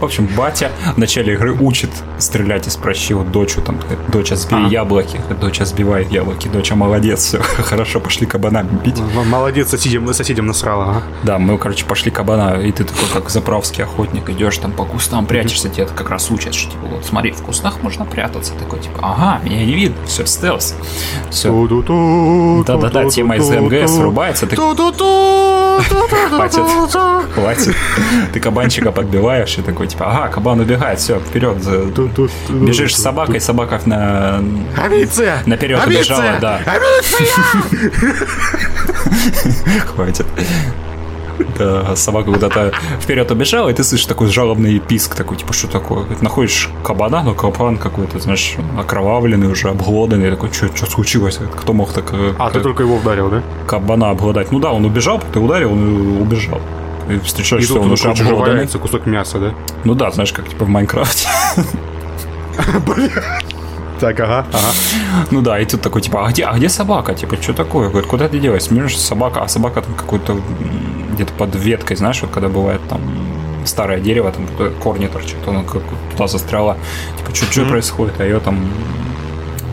В 0.01 0.05
общем, 0.05 0.29
батя 0.37 0.71
в 0.95 0.99
начале 0.99 1.35
игры 1.35 1.53
учит 1.53 1.91
стрелять 2.19 2.67
из 2.67 2.77
прощи 2.77 3.13
вот 3.15 3.31
дочу, 3.31 3.61
там, 3.61 3.79
доча 4.09 4.37
сбей 4.37 4.69
яблоки, 4.69 5.21
доча 5.41 5.65
сбивает 5.65 6.11
яблоки, 6.11 6.49
доча 6.49 6.75
молодец, 6.75 7.25
все, 7.25 7.39
хорошо, 7.43 8.01
пошли 8.01 8.27
кабана 8.27 8.63
бить. 8.65 9.01
Молодец, 9.27 9.71
соседям, 9.71 10.13
соседям 10.13 10.47
насрала, 10.47 10.85
ага. 10.91 11.03
Да, 11.23 11.39
мы, 11.39 11.57
короче, 11.59 11.85
пошли 11.87 12.11
кабана, 12.11 12.61
и 12.61 12.71
ты 12.73 12.85
такой, 12.85 13.09
как 13.13 13.31
заправский 13.31 13.85
охотник, 13.85 14.29
идешь 14.29 14.59
там 14.59 14.73
по 14.73 14.85
кустам, 14.85 15.27
прячешься, 15.27 15.69
тебя 15.69 15.87
как 15.87 16.11
раз 16.11 16.31
учат, 16.31 16.55
что, 16.55 16.71
типа, 16.73 16.87
вот, 16.87 17.05
смотри, 17.05 17.31
в 17.33 17.43
кустах 17.43 17.83
можно 17.83 18.05
прятаться, 18.05 18.53
такой, 18.55 18.81
типа, 18.81 18.99
ага, 19.03 19.41
меня 19.45 19.65
не 19.65 19.75
видно, 19.75 19.97
все, 20.07 20.27
стелс, 20.27 20.75
все. 21.31 21.51
Да-да-да, 22.67 23.09
тема 23.09 23.37
из 23.37 23.47
ту-ду-ту, 23.47 23.65
МГС 23.67 23.93
врубается, 23.93 24.47
ты 24.47 24.57
Хватит. 26.31 26.61
хватит, 27.35 27.75
ты 28.33 28.41
кабанчика 28.41 28.93
подбиваешь, 28.93 29.59
и 29.59 29.63
такой, 29.63 29.84
типа, 29.87 30.07
ага, 30.07 30.29
кабан 30.29 30.61
убегает, 30.61 30.99
все, 30.99 31.19
вперед, 31.21 31.63
за- 31.63 31.91
Ту-ду-ту. 31.91 32.29
Бежишь 32.53 32.95
с 32.97 33.03
собакой, 33.03 33.41
собака 33.41 33.81
на... 33.87 34.43
Полиция! 34.77 35.43
Наперед 35.47 35.81
Полиция! 35.83 36.17
убежала, 36.17 36.39
да. 36.41 36.61
Хватит. 39.87 40.27
Да, 41.59 41.97
собака 41.97 42.31
куда-то 42.33 42.73
вперед 43.01 43.29
убежала, 43.31 43.69
и 43.69 43.73
ты 43.75 43.83
слышишь 43.83 44.07
такой 44.07 44.29
жалобный 44.29 44.79
писк, 44.79 45.17
такой, 45.17 45.37
типа, 45.37 45.53
что 45.53 45.67
такое? 45.67 46.05
Находишь 46.21 46.71
кабана, 46.85 47.23
но 47.25 47.35
кабан 47.35 47.77
какой-то, 47.77 48.21
знаешь, 48.21 48.55
окровавленный, 48.79 49.49
уже 49.49 49.69
обглоданный, 49.69 50.31
такой, 50.31 50.53
что 50.53 50.87
случилось? 50.87 51.39
Говорит, 51.39 51.57
Кто 51.57 51.73
мог 51.73 51.93
так 51.93 52.11
э, 52.13 52.35
А, 52.39 52.51
ты 52.51 52.61
только 52.61 52.85
его 52.85 52.97
ударил, 52.97 53.31
да? 53.31 53.43
кабана 53.67 54.11
обглодать? 54.11 54.53
Ну 54.53 54.61
да, 54.61 54.71
он 54.73 54.85
убежал, 54.85 55.21
ты 55.33 55.41
ударил, 55.41 55.73
он 55.73 56.23
убежал. 56.23 56.61
И 57.09 57.19
встречаешь, 57.19 57.65
что 57.65 57.81
он 57.81 57.93
уже 57.93 58.09
обглоданный. 58.09 58.41
валяется 58.41 58.79
кусок 58.79 59.07
мяса, 59.07 59.39
да? 59.39 59.55
Ну 59.85 59.95
да, 59.95 60.11
знаешь, 60.11 60.33
как 60.33 60.49
типа 60.49 60.65
в 60.65 60.69
Майнкрафте. 60.69 61.29
Так, 64.01 64.19
ага, 64.21 64.45
ага. 64.53 65.27
Ну 65.31 65.41
да, 65.41 65.59
и 65.61 65.65
тут 65.65 65.81
такой, 65.81 66.03
типа, 66.03 66.27
а 66.27 66.31
где, 66.31 66.45
а 66.45 66.55
где 66.57 66.69
собака? 66.69 67.15
Типа, 67.15 67.37
что 67.41 67.53
такое? 67.55 67.89
Говорит, 67.89 68.09
куда 68.11 68.29
ты 68.29 68.39
делась? 68.39 68.65
Смотришь, 68.65 68.99
собака, 68.99 69.43
а 69.43 69.49
собака 69.49 69.83
там 69.83 69.95
какой-то 69.95 70.41
где-то 71.13 71.33
под 71.35 71.55
веткой, 71.55 71.97
знаешь, 71.97 72.21
вот 72.23 72.31
когда 72.33 72.49
бывает 72.49 72.81
там 72.89 73.01
старое 73.65 74.01
дерево, 74.01 74.33
там 74.33 74.47
корни 74.83 75.07
торчат, 75.07 75.37
она 75.47 75.63
как 75.63 75.83
туда 76.11 76.27
застряла. 76.27 76.77
Типа, 77.19 77.35
что 77.35 77.65
происходит? 77.67 78.15
А 78.21 78.25
ее 78.25 78.41
там, 78.41 78.69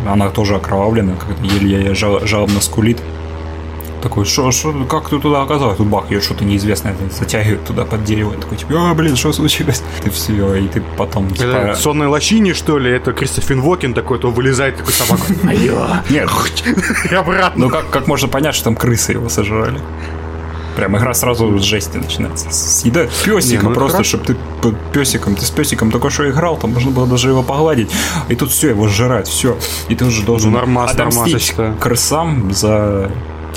она 0.08 0.30
тоже 0.30 0.56
окровавлена, 0.56 1.16
как-то 1.16 1.44
еле 1.44 1.94
жал- 1.94 2.26
жалобно 2.26 2.62
скулит. 2.62 2.99
Такой, 4.02 4.26
что, 4.26 4.52
что, 4.52 4.73
как 4.86 5.10
ты 5.10 5.19
туда 5.19 5.41
оказалась? 5.44 5.78
Тут 5.78 5.88
бах, 5.88 6.10
ее 6.10 6.22
что-то 6.22 6.44
неизвестное 6.44 6.95
затягивает 7.18 7.64
туда 7.65 7.86
под 7.86 8.03
дерево. 8.03 8.34
Такой, 8.34 8.57
типа, 8.57 8.73
а, 8.76 8.94
блин, 8.94 9.15
что 9.15 9.32
случилось? 9.32 9.84
Ты 10.03 10.10
все, 10.10 10.56
и 10.56 10.68
ты 10.68 10.82
потом, 10.98 11.30
типа... 11.30 11.44
Это 11.44 11.76
сонной 11.76 12.07
лощине, 12.07 12.53
что 12.53 12.78
ли? 12.80 12.91
Это 12.91 13.14
Кристофин 13.14 13.61
Вокин 13.61 13.94
такой, 13.94 14.19
то 14.19 14.32
вылезает 14.32 14.78
такой 14.78 14.94
собака. 14.94 15.23
Нет, 16.10 16.30
И 17.10 17.15
обратно. 17.15 17.65
Ну 17.65 17.69
как, 17.69 17.90
как 17.90 18.07
можно 18.07 18.28
понять, 18.28 18.56
что 18.56 18.65
там 18.65 18.76
крысы 18.76 19.14
его 19.14 19.30
сожрали? 19.30 19.80
Прям 20.76 20.98
игра 20.98 21.14
сразу 21.14 21.60
с 21.60 21.64
жести 21.64 21.98
начинается. 21.98 22.49
Съедают 22.49 23.11
песика 23.26 23.64
Не, 23.64 23.69
ну 23.69 23.76
просто, 23.76 24.03
чтобы 24.03 24.23
ты 24.26 24.36
песиком, 24.94 25.36
ты 25.36 25.45
с 25.45 25.49
песиком 25.49 25.91
только 25.91 26.10
что 26.10 26.30
играл, 26.30 26.57
там 26.57 26.72
можно 26.72 26.91
было 26.91 27.06
даже 27.06 27.30
его 27.30 27.44
погладить. 27.44 27.91
И 28.30 28.36
тут 28.36 28.52
все, 28.52 28.69
его 28.69 28.88
сжирают, 28.88 29.28
все. 29.28 29.57
И 29.90 29.95
ты 29.95 30.06
уже 30.06 30.23
должен 30.23 30.52
Ну, 30.52 30.57
нормас, 30.57 30.94
нормас, 30.95 31.18
отомстить 31.18 31.41
считаю. 31.44 31.76
крысам 31.76 32.53
за... 32.53 33.11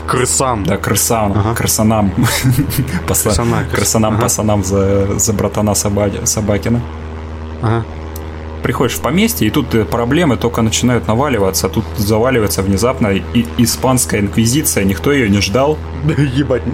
Крысам. 0.07 0.65
Да, 0.65 0.77
крысам, 0.77 1.33
Ага. 1.33 1.55
крысанам. 1.55 2.13
Крысана, 3.07 3.65
крыс- 3.71 3.75
Крысанам, 3.77 4.15
ага. 4.15 4.23
пацанам 4.23 4.63
за, 4.65 5.19
за 5.19 5.33
братана 5.33 5.75
Собаки- 5.75 6.25
Собакина. 6.27 6.81
Ага. 7.63 7.85
Приходишь 8.63 8.97
в 8.97 9.01
поместье, 9.01 9.47
и 9.49 9.51
тут 9.51 9.75
э, 9.75 9.85
проблемы 9.85 10.37
только 10.37 10.63
начинают 10.63 11.07
наваливаться. 11.09 11.69
Тут 11.69 11.85
заваливается 11.99 12.63
внезапно 12.63 13.09
и 13.09 13.47
испанская 13.59 14.21
инквизиция, 14.21 14.85
никто 14.85 15.13
ее 15.13 15.29
не 15.29 15.41
ждал. 15.41 15.79
Ебать. 16.37 16.63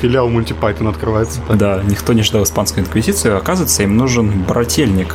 Филиал 0.00 0.28
мультипайтон 0.28 0.88
открывается. 0.88 1.40
Так. 1.46 1.56
Да, 1.58 1.80
никто 1.84 2.12
не 2.12 2.22
ждал 2.22 2.42
испанской 2.42 2.82
инквизиции. 2.82 3.30
Оказывается, 3.30 3.82
им 3.84 3.96
нужен 3.96 4.42
брательник 4.42 5.14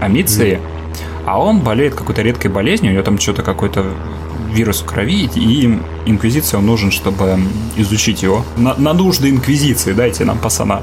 Амиции, 0.00 0.60
а 1.24 1.40
он 1.40 1.58
болеет 1.60 1.94
какой-то 1.96 2.22
редкой 2.22 2.50
болезнью, 2.52 2.92
у 2.92 2.94
него 2.94 3.02
там 3.04 3.18
что-то 3.18 3.42
какой-то 3.42 3.84
вирус 4.56 4.80
в 4.82 4.84
крови, 4.86 5.28
и 5.34 5.60
им 5.64 5.82
инквизиция 6.06 6.60
нужен, 6.60 6.90
чтобы 6.90 7.38
изучить 7.76 8.22
его. 8.22 8.44
На, 8.56 8.74
на 8.74 8.92
нужды 8.94 9.28
инквизиции 9.30 9.92
дайте 9.92 10.24
нам 10.24 10.38
пацана. 10.38 10.82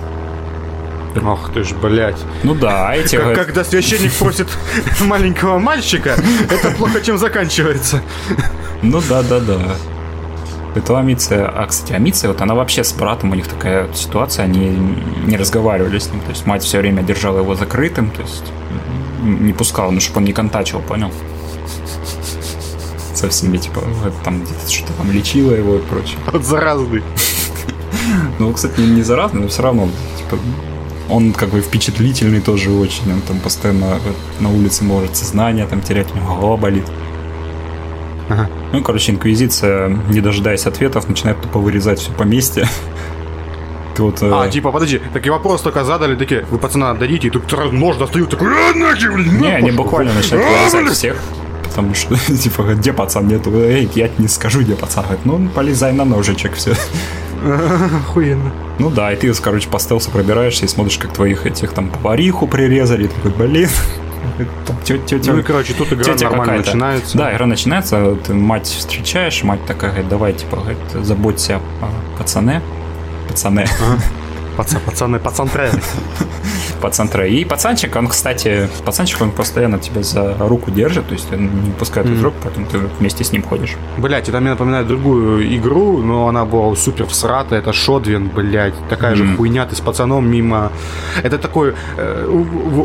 Ох 1.24 1.52
ты 1.54 1.64
ж, 1.64 1.74
блядь. 1.74 2.18
Ну 2.44 2.56
да, 2.56 2.90
а 2.90 2.96
эти... 2.96 3.18
Как- 3.18 3.36
Когда 3.36 3.64
священник 3.64 4.14
просит 4.14 4.48
маленького 5.02 5.60
мальчика, 5.60 6.16
это 6.50 6.72
плохо 6.72 7.02
чем 7.02 7.18
заканчивается. 7.18 8.02
Ну 8.86 9.02
да, 9.08 9.22
да, 9.24 9.40
да. 9.40 9.58
Это 10.76 11.00
Амиция. 11.00 11.48
А, 11.48 11.66
кстати, 11.68 11.94
Амиция, 11.94 12.28
вот 12.28 12.42
она 12.42 12.54
вообще 12.54 12.84
с 12.84 12.92
братом, 12.92 13.32
у 13.32 13.36
них 13.36 13.48
такая 13.48 13.88
ситуация, 13.94 14.44
они 14.44 14.76
не 15.26 15.38
разговаривали 15.38 16.00
с 16.00 16.12
ним. 16.12 16.20
То 16.20 16.32
есть 16.32 16.46
мать 16.46 16.64
все 16.64 16.80
время 16.80 17.02
держала 17.02 17.38
его 17.40 17.56
закрытым, 17.56 18.10
то 18.12 18.22
есть 18.22 18.44
не 19.22 19.54
пускала, 19.54 19.92
ну, 19.92 20.02
чтобы 20.02 20.18
он 20.18 20.26
не 20.26 20.34
контачил, 20.34 20.82
понял? 20.82 21.12
Со 23.24 23.30
всеми, 23.30 23.56
типа, 23.56 23.82
там 24.26 24.44
где-то 24.44 24.70
что-то 24.70 24.92
там 24.98 25.10
лечила 25.10 25.52
его 25.54 25.76
и 25.78 25.80
прочее. 25.80 26.18
Вот 26.34 26.44
заразный. 26.44 27.02
Ну, 28.38 28.52
кстати, 28.52 28.82
не, 28.82 28.88
не 28.88 29.02
заразный, 29.02 29.44
но 29.44 29.48
все 29.48 29.62
равно, 29.62 29.88
типа, 30.18 30.38
он 31.10 31.32
как 31.32 31.48
бы 31.48 31.62
впечатлительный 31.62 32.42
тоже 32.42 32.70
очень. 32.70 33.14
Он 33.14 33.22
там 33.22 33.40
постоянно 33.40 33.98
на 34.42 34.50
улице 34.50 34.84
может 34.84 35.16
сознание 35.16 35.66
там 35.68 35.80
терять, 35.80 36.12
у 36.12 36.18
него 36.18 36.36
голова 36.36 36.58
болит. 36.58 36.84
Ага. 38.28 38.50
Ну, 38.74 38.84
короче, 38.84 39.14
инквизиция, 39.14 39.88
не 40.10 40.20
дожидаясь 40.20 40.66
ответов, 40.66 41.08
начинает 41.08 41.42
тупо 41.42 41.60
вырезать 41.60 42.00
все 42.00 42.12
поместье. 42.12 42.68
Вот, 43.98 44.24
э, 44.24 44.30
А, 44.34 44.50
типа, 44.50 44.72
подожди, 44.72 45.00
такие 45.14 45.32
вопрос 45.32 45.62
только 45.62 45.84
задали, 45.86 46.16
такие, 46.16 46.46
вы 46.50 46.58
пацана 46.58 46.90
отдадите, 46.90 47.28
и 47.28 47.30
тут 47.30 47.44
нож 47.72 47.96
достают, 47.98 48.32
такой, 48.32 48.48
а, 48.52 48.74
нахер, 48.74 49.14
блин, 49.14 49.40
не, 49.40 49.48
на, 49.50 49.56
они 49.58 49.70
пошел». 49.70 49.84
буквально 49.84 50.14
начинают 50.16 50.48
А, 50.48 50.70
вырезать 50.72 50.98
всех. 50.98 51.22
Потому 51.64 51.94
что, 51.94 52.16
типа, 52.38 52.64
где 52.74 52.94
пацан 52.94 53.28
нету? 53.28 53.52
Эй, 53.56 53.90
я 53.96 54.10
не 54.18 54.28
скажу, 54.28 54.62
где 54.62 54.76
пацан. 54.76 55.04
Говорит, 55.04 55.26
ну, 55.26 55.50
полезай 55.50 55.94
на 55.94 56.06
ножичек, 56.06 56.54
все. 56.54 56.74
Охуенно. 58.08 58.52
Ну 58.80 58.90
да, 58.90 59.12
и 59.12 59.16
ты, 59.16 59.34
короче, 59.34 59.70
по 59.70 59.80
стелсу 59.80 60.12
пробираешься 60.12 60.66
и 60.66 60.68
смотришь, 60.68 60.98
как 60.98 61.14
твоих 61.14 61.46
этих 61.46 61.72
там 61.74 61.90
повариху 61.90 62.48
прирезали. 62.48 63.06
И 63.06 63.08
такой, 63.08 63.32
блин, 63.32 63.70
Ну 65.34 65.40
и, 65.40 65.44
короче, 65.44 65.74
тут 65.74 65.94
игра 65.94 66.04
тетя 66.04 66.30
нормально 66.30 66.58
начинается. 66.58 67.18
Да, 67.18 67.34
игра 67.34 67.46
начинается, 67.46 68.16
ты 68.16 68.34
мать 68.34 68.68
встречаешь, 68.68 69.44
мать 69.44 69.66
такая 69.66 69.92
говорит, 69.92 70.10
давай, 70.10 70.34
типа, 70.34 70.58
говорит, 70.58 70.80
заботься 71.02 71.60
о 71.82 72.18
пацане, 72.18 72.62
пацане, 73.28 73.68
Пацан, 74.58 74.82
пацаны, 74.86 75.20
пацан 75.20 75.50
тренер. 75.50 75.82
пацантре. 76.82 77.32
И 77.32 77.46
пацанчик, 77.46 77.96
он, 77.96 78.08
кстати, 78.08 78.68
пацанчик, 78.86 79.22
он 79.22 79.32
постоянно 79.32 79.80
тебя 79.80 80.04
за 80.04 80.36
руку 80.38 80.70
держит, 80.70 81.08
то 81.08 81.14
есть 81.14 81.32
он 81.32 81.64
не 81.64 81.72
пускает 81.72 82.10
из 82.10 82.22
рук, 82.22 82.34
поэтому 82.44 82.66
ты 82.66 82.78
вместе 83.00 83.24
с 83.24 83.32
ним 83.32 83.42
ходишь. 83.42 83.76
Блять, 83.98 84.28
это 84.28 84.42
мне 84.42 84.50
напоминает 84.50 84.88
другую 84.88 85.56
игру, 85.56 86.00
но 86.00 86.28
она 86.28 86.44
была 86.44 86.76
супер 86.76 87.06
всратая. 87.06 87.60
Это 87.60 87.72
Шодвин, 87.72 88.28
блять. 88.28 88.74
Такая 88.90 89.16
же 89.16 89.36
хуйня, 89.38 89.66
ты 89.66 89.76
с 89.76 89.80
пацаном 89.80 90.30
мимо... 90.30 90.72
Это 91.24 91.38
такой 91.38 91.74
э, 91.98 92.28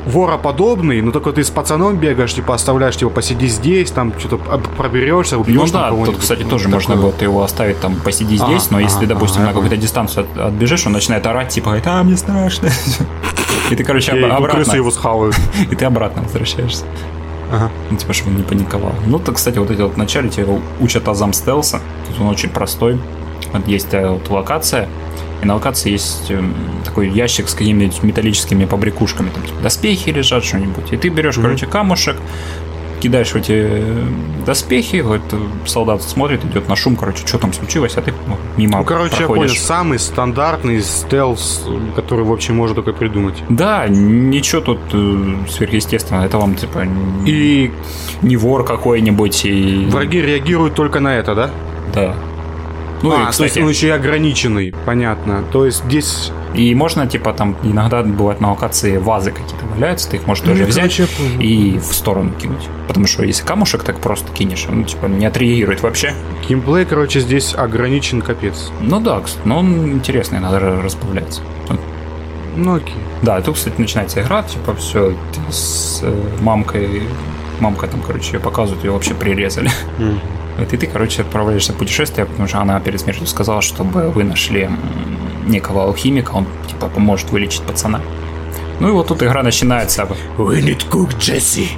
вороподобный, 0.06 1.00
но 1.02 1.10
только 1.10 1.32
ты 1.32 1.42
с 1.42 1.50
пацаном 1.50 1.96
бегаешь, 1.96 2.34
типа 2.34 2.54
оставляешь, 2.54 2.96
типа 2.96 3.10
посиди 3.10 3.48
здесь, 3.48 3.90
там 3.90 4.12
что-то 4.18 4.40
об- 4.52 4.68
проберешься, 4.76 5.38
убьешь 5.38 5.72
Ну 5.72 5.72
да, 5.72 5.90
тут, 5.90 6.18
кстати, 6.18 6.42
Ну, 6.42 6.50
тоже 6.50 6.68
можно 6.68 6.96
было 6.96 7.12
ты 7.12 7.24
его 7.24 7.42
оставить 7.42 7.80
там, 7.80 7.96
посиди 7.96 8.36
здесь, 8.36 8.70
но 8.70 8.78
если, 8.80 9.06
допустим, 9.06 9.42
на 9.42 9.48
какую-то 9.48 9.76
дистанцию 9.76 10.26
от- 10.34 10.38
отбежишь, 10.48 10.86
он 10.86 10.92
начинает 10.92 11.26
орать, 11.26 11.52
типа, 11.58 11.80
а, 11.84 12.02
мне 12.02 12.16
страшно. 12.16 12.70
И 13.70 13.74
ты, 13.76 13.84
короче, 13.84 14.12
об- 14.12 14.20
ну, 14.20 14.26
обратно. 14.34 14.64
крысы 14.64 14.76
его 14.76 14.90
схавают. 14.90 15.36
И 15.70 15.74
ты 15.74 15.84
обратно 15.84 16.22
возвращаешься. 16.22 16.84
Ага. 17.52 17.70
Ну, 17.90 17.96
типа, 17.96 18.12
чтобы 18.12 18.30
он 18.30 18.36
не 18.38 18.42
паниковал. 18.42 18.94
Ну, 19.06 19.18
то, 19.18 19.32
кстати, 19.32 19.58
вот 19.58 19.70
эти 19.70 19.80
вот 19.80 19.94
вначале 19.94 20.28
тебя 20.28 20.46
учат 20.80 21.08
азам 21.08 21.32
стелса. 21.32 21.80
Тут 22.06 22.20
он 22.20 22.28
очень 22.28 22.50
простой. 22.50 23.00
Вот 23.52 23.66
есть 23.66 23.92
э, 23.92 24.08
вот 24.08 24.28
локация, 24.30 24.88
и 25.42 25.46
на 25.46 25.54
локации 25.54 25.90
есть 25.90 26.30
эм, 26.30 26.54
такой 26.84 27.08
ящик 27.08 27.48
с 27.48 27.54
какими-нибудь 27.54 28.02
металлическими 28.02 28.64
побрякушками. 28.66 29.30
Там 29.30 29.42
типа, 29.42 29.62
доспехи 29.62 30.10
лежат, 30.10 30.44
что-нибудь. 30.44 30.92
И 30.92 30.96
ты 30.96 31.08
берешь, 31.08 31.36
короче, 31.36 31.66
камушек, 31.66 32.16
кидаешь 32.98 33.32
в 33.32 33.36
эти 33.36 33.52
э, 33.52 34.04
доспехи, 34.46 35.00
вот 35.00 35.22
солдат 35.66 36.02
смотрит, 36.02 36.44
идет 36.44 36.68
на 36.68 36.76
шум, 36.76 36.96
короче, 36.96 37.26
что 37.26 37.38
там 37.38 37.52
случилось, 37.52 37.96
а 37.96 38.02
ты 38.02 38.12
ну, 38.26 38.36
мимо 38.56 38.78
Ну, 38.78 38.84
короче, 38.84 39.16
я 39.20 39.26
понял, 39.26 39.42
проходишь. 39.42 39.60
самый 39.60 39.98
стандартный 39.98 40.80
стелс, 40.82 41.64
который 41.96 42.24
вообще 42.24 42.52
можно 42.52 42.74
только 42.76 42.92
придумать. 42.92 43.42
Да, 43.48 43.86
ничего 43.88 44.60
тут 44.60 44.80
э, 44.92 45.34
сверхъестественного. 45.48 46.24
Это 46.24 46.38
вам, 46.38 46.54
типа, 46.54 46.86
И 47.26 47.70
не 48.22 48.36
вор 48.36 48.64
какой-нибудь 48.64 49.44
и... 49.44 49.86
враги 49.90 50.20
реагируют 50.20 50.74
только 50.74 51.00
на 51.00 51.16
это, 51.16 51.34
да? 51.34 51.50
Да. 51.94 52.14
Ну 53.02 53.10
а, 53.10 53.14
и, 53.14 53.16
то 53.18 53.22
есть 53.26 53.30
кстати, 53.30 53.58
он 53.60 53.68
еще 53.68 53.86
и 53.88 53.90
ограниченный, 53.90 54.74
понятно. 54.86 55.44
То 55.52 55.64
есть 55.64 55.84
здесь... 55.84 56.32
и 56.54 56.74
можно, 56.74 57.06
типа, 57.06 57.32
там 57.32 57.56
иногда 57.62 58.02
бывает 58.02 58.40
на 58.40 58.50
локации 58.50 58.96
вазы 58.96 59.30
какие-то 59.30 59.64
валяются, 59.66 60.10
ты 60.10 60.16
их 60.16 60.26
можешь 60.26 60.44
тоже 60.44 60.62
Ну, 60.62 60.68
взять 60.68 60.96
короче, 60.96 61.12
и 61.40 61.78
в 61.78 61.94
сторону 61.94 62.32
кинуть. 62.32 62.68
Потому 62.88 63.06
что 63.06 63.22
если 63.24 63.44
камушек 63.44 63.84
так 63.84 63.98
просто 64.00 64.32
кинешь, 64.32 64.66
он, 64.68 64.84
типа, 64.84 65.06
не 65.06 65.26
отреагирует 65.26 65.82
вообще. 65.82 66.14
Геймплей, 66.48 66.84
короче, 66.86 67.20
здесь 67.20 67.54
ограничен 67.54 68.20
капец. 68.20 68.70
Ну 68.80 69.00
да, 69.00 69.20
кстати, 69.20 69.46
но 69.46 69.58
он 69.58 69.92
интересный, 69.92 70.40
надо 70.40 70.58
ра- 70.58 70.82
разбавляться. 70.82 71.42
Ну 72.56 72.74
окей. 72.74 72.96
Да, 73.22 73.40
тут, 73.40 73.54
кстати, 73.54 73.74
начинается 73.78 74.20
игра, 74.20 74.42
типа, 74.42 74.74
все, 74.74 75.10
ты 75.10 75.52
с 75.52 76.00
э, 76.02 76.12
мамкой, 76.40 77.02
мамка 77.60 77.86
там, 77.86 78.00
короче, 78.04 78.32
ее 78.32 78.40
показывают, 78.40 78.84
ее 78.84 78.90
вообще 78.90 79.14
прирезали. 79.14 79.70
Вот, 80.58 80.72
и 80.72 80.76
ты, 80.76 80.86
короче, 80.86 81.22
отправляешься 81.22 81.72
в 81.72 81.76
путешествие, 81.76 82.26
потому 82.26 82.48
что 82.48 82.58
она 82.60 82.80
перед 82.80 83.00
смертью 83.00 83.26
сказала, 83.26 83.62
чтобы 83.62 84.10
вы 84.10 84.24
нашли 84.24 84.68
некого 85.46 85.84
алхимика, 85.84 86.32
он, 86.32 86.46
типа, 86.68 86.88
поможет 86.88 87.30
вылечить 87.30 87.62
пацана. 87.62 88.00
Ну 88.80 88.88
и 88.88 88.92
вот 88.92 89.08
тут 89.08 89.22
игра 89.22 89.42
начинается. 89.42 90.08
We 90.36 90.62
need 90.62 90.88
cook, 90.88 91.18
Джесси. 91.18 91.68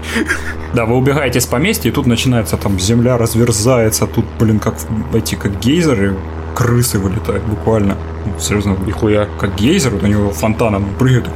Да, 0.75 0.85
вы 0.85 0.97
убегаете 0.97 1.41
с 1.41 1.47
поместья, 1.47 1.89
и 1.89 1.93
тут 1.93 2.07
начинается 2.07 2.57
там 2.57 2.79
земля 2.79 3.17
разверзается, 3.17 4.07
тут, 4.07 4.25
блин, 4.39 4.59
как 4.61 4.75
эти, 5.15 5.35
как 5.35 5.59
гейзеры, 5.59 6.17
крысы 6.55 6.99
вылетают 6.99 7.43
буквально. 7.45 7.97
Ну, 8.27 8.39
серьезно, 8.39 8.77
Нихуя. 8.87 9.29
как 9.39 9.57
гейзер, 9.57 9.93
вот 9.93 10.03
у 10.03 10.07
него 10.07 10.31
фонтаном 10.31 10.85
прыгает, 10.99 11.27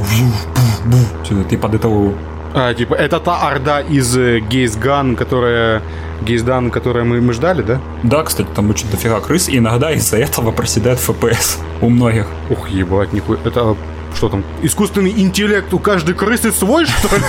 ты 1.48 1.56
под 1.56 1.74
этого 1.74 2.12
А, 2.54 2.72
типа, 2.72 2.94
это 2.94 3.18
та 3.18 3.48
орда 3.48 3.80
из 3.80 4.16
э, 4.16 4.38
Гейзган, 4.38 5.16
которая... 5.16 5.82
Гейздан, 6.22 6.70
которую 6.70 7.04
мы, 7.04 7.20
мы 7.20 7.32
ждали, 7.32 7.62
да? 7.62 7.80
Да, 8.04 8.22
кстати, 8.22 8.46
там 8.54 8.70
очень 8.70 8.88
дофига 8.90 9.20
крыс, 9.20 9.48
и 9.48 9.58
иногда 9.58 9.90
из-за 9.92 10.16
этого 10.16 10.52
проседает 10.52 11.00
FPS 11.00 11.58
у 11.82 11.90
многих. 11.90 12.26
Ух, 12.48 12.68
ебать, 12.68 13.12
нихуя. 13.12 13.38
Это 13.44 13.76
что 14.14 14.28
там? 14.28 14.44
Искусственный 14.62 15.10
интеллект 15.10 15.74
у 15.74 15.78
каждой 15.78 16.14
крысы 16.14 16.52
свой, 16.52 16.86
что 16.86 17.16
ли? 17.16 17.22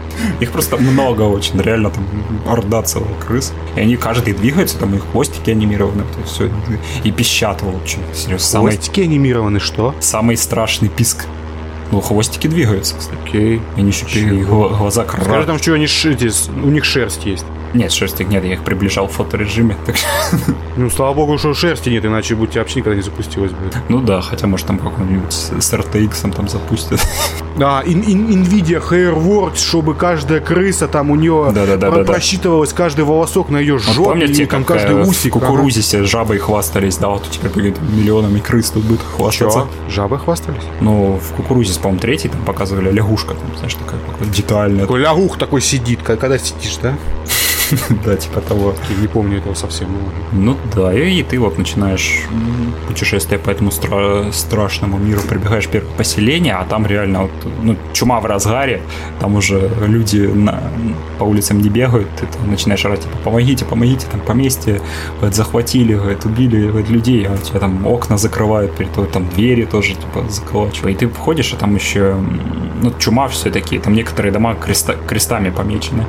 Их 0.40 0.52
просто 0.52 0.76
много 0.76 1.22
очень, 1.22 1.60
реально 1.60 1.90
там 1.90 2.04
орда 2.46 2.82
целая 2.82 3.14
крыс. 3.26 3.52
И 3.76 3.80
они 3.80 3.96
каждый 3.96 4.34
двигаются, 4.34 4.78
там 4.78 4.94
их 4.94 5.02
хвостики 5.12 5.50
анимированы, 5.50 6.02
то 6.02 6.20
есть 6.20 6.32
все, 6.32 6.50
и 7.04 7.10
пищат 7.10 7.62
очень. 7.62 8.00
Серьезно, 8.14 8.46
самый, 8.46 8.72
Хвостики 8.72 9.00
анимированы, 9.00 9.60
что? 9.60 9.94
самый 10.00 10.36
страшный 10.36 10.88
писк. 10.88 11.26
Ну, 11.90 12.00
хвостики 12.00 12.46
двигаются, 12.46 12.94
кстати. 12.96 13.18
Окей. 13.24 13.62
Они 13.76 13.88
еще 13.88 14.04
гла- 14.44 14.68
глаза 14.68 15.04
Скажи 15.04 15.24
красные. 15.24 15.46
там, 15.46 15.58
что 15.58 15.72
они 15.72 15.86
ш- 15.86 16.10
у 16.62 16.68
них 16.68 16.84
шерсть 16.84 17.24
есть. 17.24 17.44
Нет, 17.74 17.92
шерсти 17.92 18.22
нет, 18.22 18.44
я 18.44 18.54
их 18.54 18.62
приближал 18.64 19.08
в 19.08 19.12
фоторежиме. 19.12 19.76
так 19.86 19.96
что- 19.96 20.08
Ну, 20.78 20.88
слава 20.90 21.12
богу, 21.12 21.38
что 21.38 21.54
шерсти 21.54 21.88
нет, 21.88 22.04
иначе 22.04 22.36
бы 22.36 22.44
у 22.44 22.46
тебя 22.46 22.60
вообще 22.60 22.78
никогда 22.78 22.94
не 22.96 23.02
запустилось 23.02 23.50
бы. 23.50 23.58
Ну 23.88 24.00
да, 24.00 24.20
хотя, 24.20 24.46
может, 24.46 24.68
там 24.68 24.78
какой-нибудь 24.78 25.32
с 25.32 25.72
RTX 25.72 26.32
там 26.34 26.48
запустят. 26.48 27.00
Да, 27.58 27.82
ин- 27.84 28.04
ин- 28.06 28.44
Nvidia 28.44 28.80
Hairworks, 28.80 29.56
чтобы 29.56 29.96
каждая 29.96 30.38
крыса 30.38 30.86
там 30.86 31.10
у 31.10 31.16
нее 31.16 31.50
Да-да-да-да-да. 31.52 32.04
просчитывалась 32.04 32.72
каждый 32.72 33.04
волосок 33.04 33.48
на 33.48 33.56
ее 33.56 33.74
Вот 33.74 33.82
жопе, 33.82 34.10
помните, 34.10 34.44
и 34.44 34.46
там 34.46 34.62
каждый 34.62 34.94
э, 34.98 35.02
усик. 35.04 35.34
в 35.34 35.40
кукурузе 35.40 35.82
себе 35.82 36.04
жабой 36.04 36.38
хвастались, 36.38 36.98
да, 36.98 37.08
вот 37.08 37.28
теперь 37.28 37.50
говорит, 37.50 37.76
миллионами 37.80 38.38
крыс 38.38 38.70
тут 38.70 38.84
будет 38.84 39.00
Ага. 39.00 39.16
хвастаться. 39.16 39.58
Чё? 39.58 39.90
Жабы 39.92 40.18
хвастались? 40.20 40.62
Ну, 40.80 41.18
в 41.20 41.32
кукурузе, 41.34 41.76
по-моему, 41.80 41.98
третий 42.00 42.28
там 42.28 42.42
показывали 42.44 42.92
лягушка, 42.92 43.34
там, 43.34 43.56
знаешь, 43.56 43.74
такая 43.74 43.98
детальная. 44.32 44.82
Такой 44.82 45.00
лягух 45.00 45.36
такой 45.36 45.60
сидит, 45.60 45.98
когда 46.04 46.38
сидишь, 46.38 46.76
да? 46.80 46.94
Да, 48.04 48.16
типа 48.16 48.40
того. 48.40 48.74
Я 48.90 49.00
не 49.02 49.08
помню 49.08 49.38
этого 49.38 49.54
совсем. 49.54 49.88
ну. 50.32 50.52
Ну 50.52 50.56
да, 50.74 50.92
и, 50.92 51.22
ты 51.22 51.38
вот 51.38 51.58
начинаешь 51.58 52.22
путешествие 52.86 53.38
по 53.38 53.50
этому 53.50 53.70
стра- 53.70 54.32
страшному 54.32 54.98
миру, 54.98 55.20
прибегаешь 55.28 55.66
в 55.66 55.70
первое 55.70 55.92
поселение, 55.96 56.54
а 56.54 56.64
там 56.64 56.86
реально 56.86 57.22
вот, 57.22 57.30
ну, 57.62 57.76
чума 57.92 58.20
в 58.20 58.26
разгаре, 58.26 58.80
там 59.20 59.36
уже 59.36 59.70
люди 59.86 60.18
на, 60.18 60.62
по 61.18 61.24
улицам 61.24 61.60
не 61.60 61.68
бегают, 61.68 62.08
ты 62.16 62.26
там 62.26 62.50
начинаешь 62.50 62.84
орать, 62.84 63.02
типа, 63.02 63.16
помогите, 63.24 63.64
помогите, 63.64 64.06
там 64.10 64.20
поместье 64.20 64.80
говорит, 65.16 65.36
захватили, 65.36 65.94
говорит, 65.94 66.24
убили 66.24 66.68
говорит, 66.68 66.90
людей, 66.90 67.26
а 67.26 67.32
у 67.32 67.38
тебя 67.38 67.60
там 67.60 67.86
окна 67.86 68.16
закрывают 68.16 68.76
перед 68.76 68.92
тобой, 68.92 69.10
там 69.10 69.28
двери 69.28 69.64
тоже, 69.64 69.94
типа, 69.94 70.24
заколачивают. 70.28 70.96
И 71.02 71.06
ты 71.06 71.12
входишь, 71.12 71.52
а 71.52 71.56
там 71.56 71.74
еще, 71.74 72.16
ну, 72.82 72.92
чума 72.98 73.28
все-таки, 73.28 73.78
там 73.78 73.94
некоторые 73.94 74.32
дома 74.32 74.54
креста- 74.54 74.96
крестами 75.06 75.50
помечены. 75.50 76.04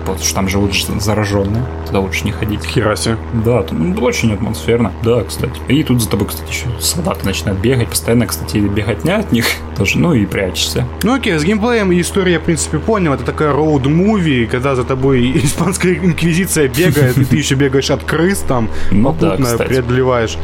Потому 0.00 0.18
что 0.18 0.34
там 0.34 0.48
живут 0.48 0.74
зараженные, 0.74 1.64
туда 1.86 2.00
лучше 2.00 2.24
не 2.24 2.32
ходить. 2.32 2.64
Хера 2.64 2.96
себе. 2.96 3.16
Да, 3.44 3.62
тут 3.62 3.78
ну, 3.78 3.94
очень 4.02 4.32
атмосферно. 4.32 4.92
Да, 5.02 5.22
кстати. 5.22 5.52
И 5.68 5.82
тут 5.82 6.02
за 6.02 6.08
тобой, 6.08 6.28
кстати, 6.28 6.50
еще 6.50 6.66
солдаты 6.80 7.26
начинают 7.26 7.60
бегать. 7.60 7.88
Постоянно, 7.88 8.26
кстати, 8.26 8.58
беготня 8.58 9.18
от 9.18 9.32
них 9.32 9.46
тоже. 9.76 9.98
Ну 9.98 10.14
и 10.14 10.26
прячешься. 10.26 10.86
Ну 11.02 11.14
окей, 11.14 11.38
с 11.38 11.44
геймплеем 11.44 11.92
и 11.92 12.00
историей 12.00 12.34
я, 12.34 12.40
в 12.40 12.44
принципе, 12.44 12.78
понял. 12.78 13.12
Это 13.12 13.24
такая 13.24 13.52
роуд-муви, 13.52 14.46
когда 14.46 14.74
за 14.74 14.84
тобой 14.84 15.32
испанская 15.44 15.94
инквизиция 15.94 16.68
бегает, 16.68 17.18
и 17.18 17.24
ты 17.24 17.36
еще 17.36 17.54
бегаешь 17.54 17.90
от 17.90 18.04
крыс 18.04 18.38
там, 18.46 18.68
Ну 18.90 19.12
попутно 19.12 19.56
преодолеваешь. 19.58 20.36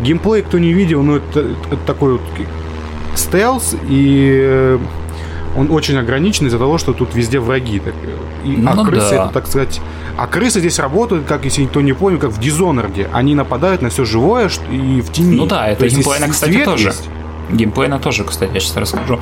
Геймплей, 0.00 0.42
кто 0.42 0.58
не 0.58 0.72
видел, 0.72 1.02
ну 1.02 1.16
это, 1.16 1.40
это 1.70 1.80
такой 1.86 2.12
вот 2.12 2.22
стелс, 3.14 3.74
и 3.88 4.38
э, 4.42 4.78
он 5.56 5.70
очень 5.70 5.96
ограничен 5.98 6.46
из-за 6.46 6.58
того, 6.58 6.78
что 6.78 6.92
тут 6.92 7.14
везде 7.14 7.38
враги. 7.40 7.78
Так, 7.80 7.94
и, 8.44 8.64
а 8.66 8.74
Ну 8.74 8.84
крысы, 8.84 9.10
да. 9.10 9.24
это, 9.24 9.34
так 9.34 9.46
сказать... 9.46 9.80
А 10.16 10.26
крысы 10.26 10.58
здесь 10.60 10.78
работают, 10.80 11.26
как, 11.26 11.44
если 11.44 11.62
никто 11.62 11.80
не 11.80 11.92
понял, 11.92 12.18
как 12.18 12.30
в 12.32 12.40
Dishonored. 12.40 13.08
Они 13.12 13.34
нападают 13.34 13.82
на 13.82 13.88
все 13.88 14.04
живое 14.04 14.50
и 14.70 15.00
в 15.00 15.12
тени. 15.12 15.36
Ну 15.36 15.46
да, 15.46 15.68
это 15.68 15.80
То 15.80 15.88
геймплейно, 15.88 16.28
кстати, 16.28 16.64
тоже. 16.64 16.88
есть- 16.88 17.08
Геймплейно 17.52 17.98
тоже, 18.00 18.24
кстати, 18.24 18.50
я 18.52 18.60
сейчас 18.60 18.76
расскажу. 18.76 19.20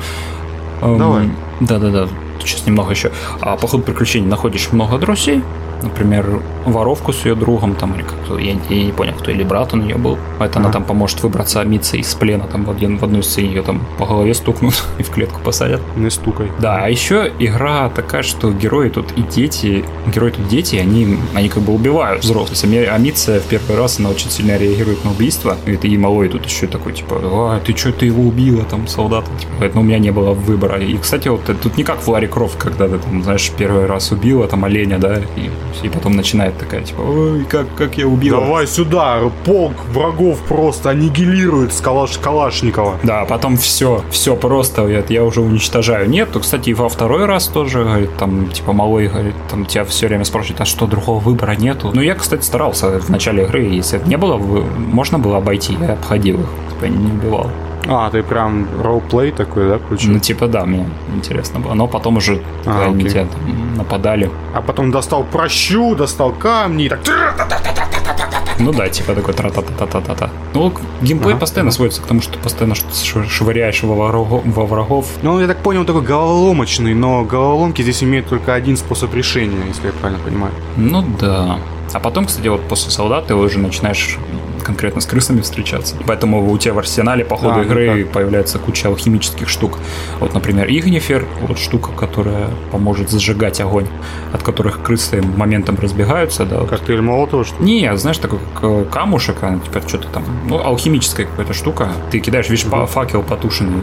Эм, 0.81 0.97
Давай. 0.97 1.29
Да-да-да, 1.59 2.07
сейчас 2.39 2.65
немного 2.65 2.91
еще. 2.91 3.11
А 3.41 3.55
по 3.57 3.67
ходу 3.67 3.83
приключений 3.83 4.27
находишь 4.27 4.69
много 4.71 4.97
друзей, 4.97 5.43
например, 5.83 6.41
воровку 6.65 7.13
с 7.13 7.25
ее 7.25 7.35
другом, 7.35 7.75
там, 7.75 7.93
или 7.95 8.03
как-то, 8.03 8.37
я, 8.37 8.55
я 8.69 8.83
не 8.85 8.91
понял, 8.91 9.13
кто, 9.13 9.31
или 9.31 9.43
брат 9.43 9.73
он 9.73 9.83
ее 9.83 9.95
был. 9.95 10.17
Это 10.39 10.59
она 10.59 10.71
там 10.71 10.83
поможет 10.83 11.21
выбраться 11.23 11.61
Амице 11.61 11.97
из 11.97 12.13
плена, 12.13 12.45
там 12.45 12.65
в, 12.65 12.71
один, 12.71 12.97
в 12.97 13.03
одной 13.03 13.23
сцене 13.23 13.49
ее 13.49 13.61
там 13.61 13.81
по 13.97 14.05
голове 14.05 14.33
стукнут 14.33 14.83
и 14.97 15.03
в 15.03 15.09
клетку 15.09 15.39
посадят. 15.41 15.81
Не 15.95 16.09
стукай. 16.09 16.51
Да, 16.59 16.83
а 16.83 16.89
еще 16.89 17.31
игра 17.39 17.89
такая, 17.89 18.23
что 18.23 18.51
герои 18.51 18.89
тут 18.89 19.11
и 19.15 19.21
дети, 19.21 19.85
герои 20.13 20.31
тут 20.31 20.47
дети, 20.47 20.75
они, 20.75 21.17
они 21.33 21.49
как 21.49 21.63
бы 21.63 21.73
убивают 21.73 22.23
взрослых. 22.23 22.57
Ами- 22.63 22.85
Амица 22.85 23.39
в 23.39 23.43
первый 23.43 23.77
раз, 23.77 23.99
она 23.99 24.09
очень 24.09 24.29
сильно 24.29 24.57
реагирует 24.57 25.03
на 25.05 25.11
убийство. 25.11 25.55
Это 25.65 25.87
и 25.87 25.97
малой 25.97 26.29
тут 26.29 26.45
еще 26.45 26.67
такой, 26.67 26.93
типа, 26.93 27.19
а, 27.23 27.59
ты 27.59 27.75
что, 27.75 27.91
ты 27.91 28.05
его 28.07 28.23
убила, 28.23 28.63
там, 28.63 28.87
солдата. 28.87 29.29
Типа, 29.39 29.71
ну, 29.73 29.81
у 29.81 29.83
меня 29.83 29.99
не 29.99 30.11
было 30.11 30.33
выбора. 30.33 30.79
И, 30.79 30.97
кстати, 30.97 31.27
вот 31.27 31.41
тут 31.61 31.77
не 31.77 31.83
как 31.83 31.99
в 32.01 32.07
Ларри 32.07 32.27
Крофт, 32.27 32.57
когда 32.57 32.87
ты, 32.87 32.97
там, 32.97 33.23
знаешь, 33.23 33.51
первый 33.57 33.85
раз 33.85 34.11
убила, 34.11 34.47
там, 34.47 34.65
оленя, 34.65 34.97
да, 34.99 35.17
и, 35.17 35.49
и 35.81 35.89
потом 35.89 36.13
начинает 36.13 36.57
такая, 36.57 36.81
типа, 36.81 37.01
ой, 37.01 37.45
как, 37.45 37.67
как 37.75 37.97
я 37.97 38.07
убила. 38.07 38.41
Давай 38.41 38.67
сюда, 38.67 39.19
полк 39.45 39.73
врагов 39.91 40.39
просто 40.47 40.89
аннигилирует 40.89 41.73
с 41.73 41.81
Калаш 41.81 42.17
Калашникова. 42.17 42.99
Да, 43.03 43.25
потом 43.25 43.57
все, 43.57 44.03
все 44.09 44.35
просто, 44.35 44.81
говорит, 44.81 45.09
я 45.09 45.23
уже 45.23 45.41
уничтожаю. 45.41 46.09
Нет, 46.09 46.31
то, 46.31 46.39
кстати, 46.39 46.69
и 46.69 46.73
во 46.73 46.89
второй 46.89 47.25
раз 47.25 47.47
тоже, 47.47 47.83
говорит, 47.83 48.15
там, 48.17 48.49
типа, 48.49 48.73
малой, 48.73 49.07
говорит, 49.07 49.35
там, 49.49 49.65
тебя 49.65 49.85
все 49.85 50.07
время 50.07 50.23
спрашивают, 50.23 50.61
а 50.61 50.65
что, 50.65 50.87
другого 50.87 51.19
выбора 51.19 51.55
нету? 51.55 51.91
Ну, 51.93 52.01
я, 52.01 52.15
кстати, 52.15 52.43
старался 52.43 52.99
в 52.99 53.09
начале 53.09 53.43
игры, 53.43 53.63
если 53.63 53.99
это 53.99 54.07
не 54.07 54.17
было, 54.17 54.37
можно 54.37 55.19
было 55.19 55.37
обойти, 55.37 55.77
я 55.79 55.93
обходил 55.93 56.41
их, 56.41 56.49
типа, 56.73 56.85
не 56.85 57.11
убивал. 57.11 57.51
А, 57.89 58.09
ты 58.09 58.21
прям 58.23 58.67
ролл-плей 58.81 59.31
такой, 59.31 59.69
да, 59.69 59.77
включил? 59.77 60.11
Ну, 60.13 60.19
типа, 60.19 60.47
да, 60.47 60.65
мне 60.65 60.85
интересно 61.15 61.59
было. 61.59 61.73
Но 61.73 61.87
потом 61.87 62.17
уже, 62.17 62.41
когда 62.63 62.85
они 62.85 63.05
тебя 63.05 63.25
там 63.25 63.75
нападали, 63.77 64.29
А 64.53 64.61
потом 64.61 64.91
достал 64.91 65.23
прощу, 65.23 65.95
достал 65.95 66.31
камни 66.31 66.85
и 66.85 66.89
так... 66.89 66.99
ну 68.59 68.73
да, 68.73 68.89
типа 68.89 69.13
такой 69.13 69.33
тра-та-та-та-та-та. 69.33 70.29
Ну, 70.53 70.73
геймплей 71.01 71.33
Ага, 71.33 71.39
постоянно 71.41 71.71
сводится 71.71 72.01
к 72.01 72.05
тому, 72.05 72.21
что 72.21 72.33
ты 72.33 72.39
постоянно 72.39 72.75
что-то 72.75 72.93
шв- 72.93 73.27
швыряешь 73.29 73.83
во 73.83 73.95
врагов, 73.95 74.41
во 74.45 74.65
врагов. 74.65 75.07
Ну, 75.21 75.39
я 75.39 75.47
так 75.47 75.57
понял, 75.57 75.81
он 75.81 75.85
такой 75.85 76.01
головоломочный, 76.01 76.93
но 76.93 77.23
головоломки 77.23 77.81
здесь 77.81 78.03
имеют 78.03 78.27
только 78.27 78.53
один 78.53 78.75
способ 78.77 79.13
решения, 79.13 79.59
если 79.67 79.87
я 79.87 79.93
правильно 79.93 80.23
понимаю. 80.23 80.53
Ну 80.75 81.03
да. 81.19 81.59
А 81.93 81.99
потом, 81.99 82.25
кстати, 82.25 82.47
вот 82.47 82.61
после 82.67 82.91
солдат 82.91 83.27
ты 83.27 83.35
уже 83.35 83.59
начинаешь 83.59 84.17
конкретно 84.67 85.01
с 85.01 85.05
крысами 85.05 85.41
встречаться. 85.41 85.95
Поэтому 86.05 86.51
у 86.51 86.57
тебя 86.57 86.73
в 86.73 86.79
арсенале 86.79 87.23
по 87.23 87.37
ходу 87.37 87.51
А, 87.51 87.57
ну 87.57 87.63
игры 87.63 88.05
появляется 88.05 88.59
куча 88.59 88.89
алхимических 88.89 89.47
штук. 89.47 89.79
Вот, 90.19 90.33
например, 90.33 90.67
Игнифер, 90.69 91.25
вот 91.41 91.57
штука, 91.57 91.91
которая 91.93 92.49
поможет 92.71 93.09
зажигать 93.09 93.61
огонь, 93.61 93.87
от 94.33 94.43
которых 94.43 94.81
крысы 94.83 95.21
моментом 95.21 95.77
разбегаются, 95.81 96.45
да. 96.45 96.59
вот. 96.59 96.69
Коктейль 96.69 97.01
Молотова, 97.01 97.45
что 97.45 97.63
ли? 97.63 97.65
Не, 97.81 97.97
знаешь, 97.97 98.17
такой 98.17 98.39
как 98.53 98.63
э, 98.63 98.85
камушек, 98.91 99.37
а, 99.41 99.57
типа 99.57 99.87
что-то 99.87 100.09
там, 100.09 100.25
ну, 100.47 100.59
алхимическая 100.61 101.25
какая-то 101.25 101.53
штука. 101.53 101.89
Ты 102.11 102.19
кидаешь, 102.19 102.49
видишь, 102.49 102.65
па- 102.65 102.85
факел 102.85 103.23
потушенный 103.23 103.81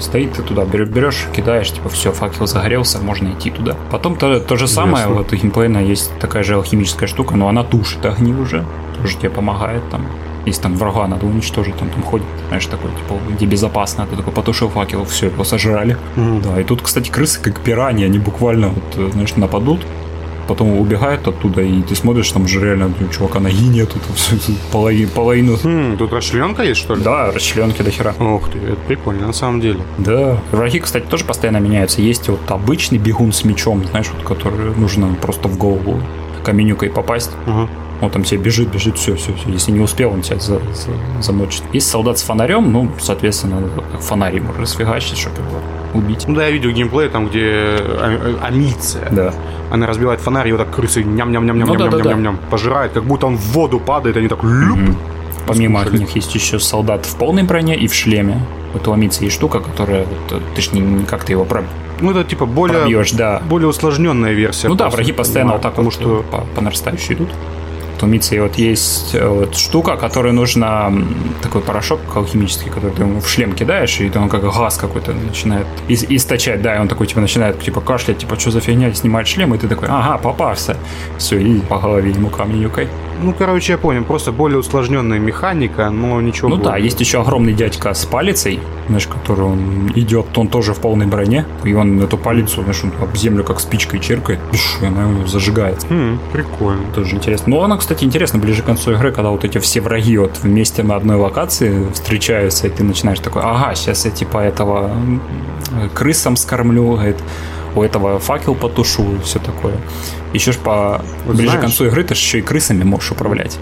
стоит, 0.00 0.32
ты 0.32 0.42
туда 0.42 0.64
берешь, 0.64 1.26
кидаешь, 1.34 1.70
типа, 1.70 1.88
все, 1.88 2.10
факел 2.12 2.46
загорелся, 2.46 2.98
можно 2.98 3.28
идти 3.28 3.50
туда. 3.50 3.76
Потом 3.90 4.16
то, 4.16 4.40
то 4.40 4.56
же 4.56 4.66
самое, 4.66 5.04
Ясно. 5.04 5.14
вот 5.14 5.32
у 5.32 5.36
геймплейна 5.36 5.78
есть 5.78 6.10
такая 6.18 6.42
же 6.42 6.54
алхимическая 6.54 7.08
штука, 7.08 7.36
но 7.36 7.48
она 7.48 7.62
тушит 7.62 8.04
огни 8.04 8.32
уже, 8.32 8.64
тоже 9.04 9.18
тебе 9.18 9.28
помогает 9.28 9.82
там. 9.90 10.06
Если 10.46 10.62
там 10.62 10.76
врага 10.76 11.06
надо 11.06 11.26
уничтожить, 11.26 11.76
там, 11.76 11.90
там 11.90 12.02
ходит, 12.02 12.26
знаешь, 12.48 12.66
такой, 12.66 12.90
типа, 12.90 13.18
где 13.30 13.46
безопасно, 13.46 14.06
ты 14.06 14.16
такой 14.16 14.32
потушил 14.32 14.68
факел, 14.70 15.04
все, 15.04 15.26
его 15.26 15.44
сожрали. 15.44 15.96
Да, 16.16 16.60
и 16.60 16.64
тут, 16.64 16.82
кстати, 16.82 17.10
крысы 17.10 17.40
как 17.40 17.60
пираньи, 17.60 18.04
они 18.04 18.18
буквально, 18.18 18.68
вот, 18.68 18.84
э, 18.96 19.10
знаешь, 19.12 19.36
нападут, 19.36 19.80
потом 20.48 20.78
убегают 20.78 21.26
оттуда, 21.26 21.62
и 21.62 21.82
ты 21.82 21.94
смотришь, 21.94 22.30
там 22.30 22.46
же 22.46 22.60
реально 22.62 22.92
у 23.00 23.12
чувака 23.12 23.40
ноги 23.40 23.68
нету, 23.68 23.98
там 24.06 24.14
всё, 24.16 24.36
половину, 24.72 25.10
половину. 25.10 25.56
Хм, 25.62 25.96
тут 25.98 26.12
расчленка 26.12 26.62
есть, 26.62 26.80
что 26.80 26.94
ли? 26.94 27.02
Да, 27.02 27.30
расчленки 27.30 27.82
до 27.82 27.90
хера. 27.90 28.14
Ух 28.18 28.50
ты, 28.50 28.58
это 28.58 28.80
прикольно, 28.86 29.26
на 29.26 29.32
самом 29.32 29.60
деле. 29.60 29.80
Да. 29.98 30.38
Враги, 30.50 30.80
кстати, 30.80 31.04
тоже 31.04 31.24
постоянно 31.24 31.58
меняются. 31.58 32.02
Есть 32.02 32.28
вот 32.28 32.40
обычный 32.48 32.98
бегун 32.98 33.32
с 33.32 33.44
мечом, 33.44 33.84
знаешь, 33.90 34.10
вот, 34.14 34.26
который 34.26 34.74
нужно 34.76 35.14
просто 35.20 35.48
в 35.48 35.56
голову 35.58 36.00
каменюкой 36.44 36.90
попасть. 36.90 37.30
Ага. 37.46 37.68
Он 38.00 38.10
там 38.10 38.22
тебе 38.24 38.40
бежит, 38.42 38.68
бежит, 38.68 38.98
все, 38.98 39.14
все, 39.16 39.32
все. 39.34 39.48
Если 39.50 39.72
не 39.72 39.80
успел, 39.80 40.10
он 40.12 40.20
тебя 40.22 40.38
за- 40.38 40.58
за- 40.74 41.22
замочит. 41.22 41.62
Есть 41.72 41.88
солдат 41.88 42.18
с 42.18 42.22
фонарем, 42.22 42.70
ну, 42.72 42.90
соответственно, 43.00 43.62
фонарь 44.00 44.36
ему 44.36 44.52
расфигачить, 44.58 45.16
чтобы 45.18 45.36
его 45.38 45.60
убить. 45.94 46.24
Ну 46.28 46.34
да, 46.34 46.44
я 46.46 46.50
видел 46.50 46.70
геймплей 46.70 47.08
там, 47.08 47.28
где 47.28 47.76
а- 47.78 48.36
а- 48.42 48.46
амиция. 48.48 49.08
Да. 49.10 49.32
Она 49.70 49.86
разбивает 49.86 50.20
фонарь, 50.20 50.48
и 50.48 50.52
вот 50.52 50.58
так 50.58 50.74
крысы 50.74 51.02
Ну 51.04 51.12
ням-ням-ням-ням-ням-ням-ням-ням 51.14 52.34
да-да-да. 52.34 52.50
пожирает, 52.50 52.92
как 52.92 53.04
будто 53.04 53.26
он 53.26 53.36
в 53.36 53.52
воду 53.52 53.80
падает, 53.80 54.16
они 54.16 54.28
так 54.28 54.42
люп. 54.42 54.78
Помимо 55.46 55.80
Послушали. 55.80 56.00
них 56.00 56.16
есть 56.16 56.34
еще 56.34 56.58
солдат 56.58 57.04
в 57.04 57.16
полной 57.16 57.42
броне 57.42 57.76
и 57.76 57.86
в 57.86 57.94
шлеме. 57.94 58.40
Вот 58.72 58.88
у 58.88 58.92
Амицы 58.92 59.24
есть 59.24 59.36
штука, 59.36 59.60
которая, 59.60 60.06
вот, 60.30 60.42
ты 60.54 60.62
ж 60.62 60.72
не, 60.72 60.80
не 60.80 61.04
как 61.04 61.24
ты 61.24 61.32
его 61.32 61.44
про- 61.44 61.64
Ну 62.00 62.10
это 62.10 62.24
типа 62.24 62.46
более, 62.46 62.80
пробьешь, 62.80 63.12
да. 63.12 63.40
более 63.48 63.68
усложненная 63.68 64.32
версия. 64.32 64.68
Ну 64.68 64.74
да, 64.74 64.88
враги 64.88 65.12
постоянно 65.12 65.52
вот 65.52 65.62
так 65.62 65.72
потому 65.72 65.90
вот 65.90 65.94
что 65.94 66.24
по, 66.30 66.40
по 66.54 66.60
нарастающей 66.60 67.14
идут. 67.14 67.30
У 68.04 68.06
Митси 68.06 68.38
вот 68.38 68.56
есть 68.56 69.14
э, 69.14 69.26
вот 69.26 69.56
штука, 69.56 69.96
которая 69.96 70.32
нужна 70.34 70.88
м, 70.88 71.08
такой 71.40 71.62
порошок 71.62 72.00
алхимический, 72.14 72.70
который 72.70 72.90
ты 72.92 73.02
ему 73.02 73.20
в 73.20 73.26
шлем 73.28 73.54
кидаешь, 73.54 73.98
и 74.00 74.12
он 74.14 74.28
как 74.28 74.42
газ 74.42 74.76
какой-то 74.76 75.12
начинает 75.14 75.66
ис- 75.88 76.06
источать, 76.10 76.60
да, 76.60 76.76
и 76.76 76.80
он 76.80 76.88
такой 76.88 77.06
типа 77.06 77.20
начинает 77.22 77.58
типа 77.60 77.80
кашлять, 77.80 78.18
типа 78.18 78.38
что 78.38 78.50
за 78.50 78.60
фигня, 78.60 78.88
и 78.90 78.94
снимает 78.94 79.26
шлем, 79.26 79.54
и 79.54 79.58
ты 79.58 79.68
такой, 79.68 79.88
ага, 79.90 80.18
попался. 80.18 80.76
Все, 81.16 81.38
и 81.38 81.60
по 81.60 81.78
голове 81.78 82.10
ему 82.10 82.28
камень 82.28 82.60
юкай. 82.62 82.88
Ну, 83.22 83.32
короче, 83.32 83.72
я 83.72 83.78
понял, 83.78 84.04
просто 84.04 84.32
более 84.32 84.58
усложненная 84.58 85.20
механика, 85.20 85.88
но 85.88 86.20
ничего. 86.20 86.48
Ну 86.50 86.56
да, 86.56 86.72
более. 86.72 86.84
есть 86.84 87.00
еще 87.00 87.20
огромный 87.22 87.54
дядька 87.54 87.94
с 87.94 88.04
палицей, 88.04 88.58
знаешь, 88.88 89.06
который 89.06 89.44
он 89.46 89.92
идет, 89.94 90.36
он 90.36 90.48
тоже 90.48 90.74
в 90.74 90.80
полной 90.80 91.06
броне, 91.06 91.46
и 91.62 91.72
он 91.74 92.02
эту 92.02 92.18
палицу, 92.18 92.62
знаешь, 92.62 92.82
он 92.82 92.92
об 93.00 93.16
землю 93.16 93.44
как 93.44 93.60
спичкой 93.60 94.00
чиркает, 94.00 94.40
пш, 94.52 94.78
и 94.82 94.86
она 94.86 95.02
его 95.08 95.26
зажигает. 95.28 95.86
Хм, 95.88 96.18
прикольно. 96.32 96.82
Тоже 96.92 97.14
интересно. 97.14 97.44
Но 97.54 97.62
она, 97.62 97.76
кстати, 97.76 97.93
интересна 98.02 98.38
ближе 98.38 98.62
к 98.62 98.66
концу 98.66 98.92
игры, 98.92 99.12
когда 99.12 99.30
вот 99.30 99.44
эти 99.44 99.58
все 99.58 99.80
враги 99.80 100.18
вот 100.18 100.38
вместе 100.42 100.82
на 100.82 100.96
одной 100.96 101.16
локации 101.16 101.86
встречаются, 101.92 102.66
и 102.66 102.70
ты 102.70 102.82
начинаешь 102.82 103.20
такой, 103.20 103.42
ага, 103.42 103.74
сейчас 103.74 104.04
я 104.04 104.10
типа 104.10 104.38
этого 104.38 104.90
крысам 105.94 106.36
скормлю, 106.36 106.92
говорит, 106.92 107.16
у 107.74 107.82
этого 107.82 108.18
факел 108.18 108.54
потушу 108.54 109.16
и 109.16 109.18
все 109.20 109.38
такое. 109.38 109.76
Еще 110.32 110.52
ж 110.52 110.56
по 110.56 111.02
Вот 111.26 111.36
ближе 111.36 111.50
знаешь- 111.50 111.58
к 111.58 111.62
концу 111.62 111.86
игры 111.86 112.04
ты 112.04 112.14
ж 112.14 112.18
еще 112.18 112.38
и 112.38 112.42
крысами 112.42 112.84
можешь 112.84 113.10
управлять. 113.12 113.58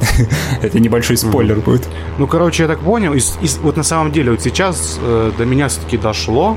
Это 0.62 0.80
небольшой 0.80 1.16
спойлер 1.16 1.60
будет. 1.60 1.86
Ну, 2.18 2.26
короче, 2.26 2.62
я 2.62 2.68
так 2.68 2.80
понял, 2.80 3.14
вот 3.62 3.76
на 3.76 3.82
самом 3.82 4.12
деле, 4.12 4.30
вот 4.30 4.40
сейчас 4.40 4.98
э, 5.02 5.32
до 5.36 5.44
меня 5.44 5.68
все-таки 5.68 5.96
дошло, 5.96 6.56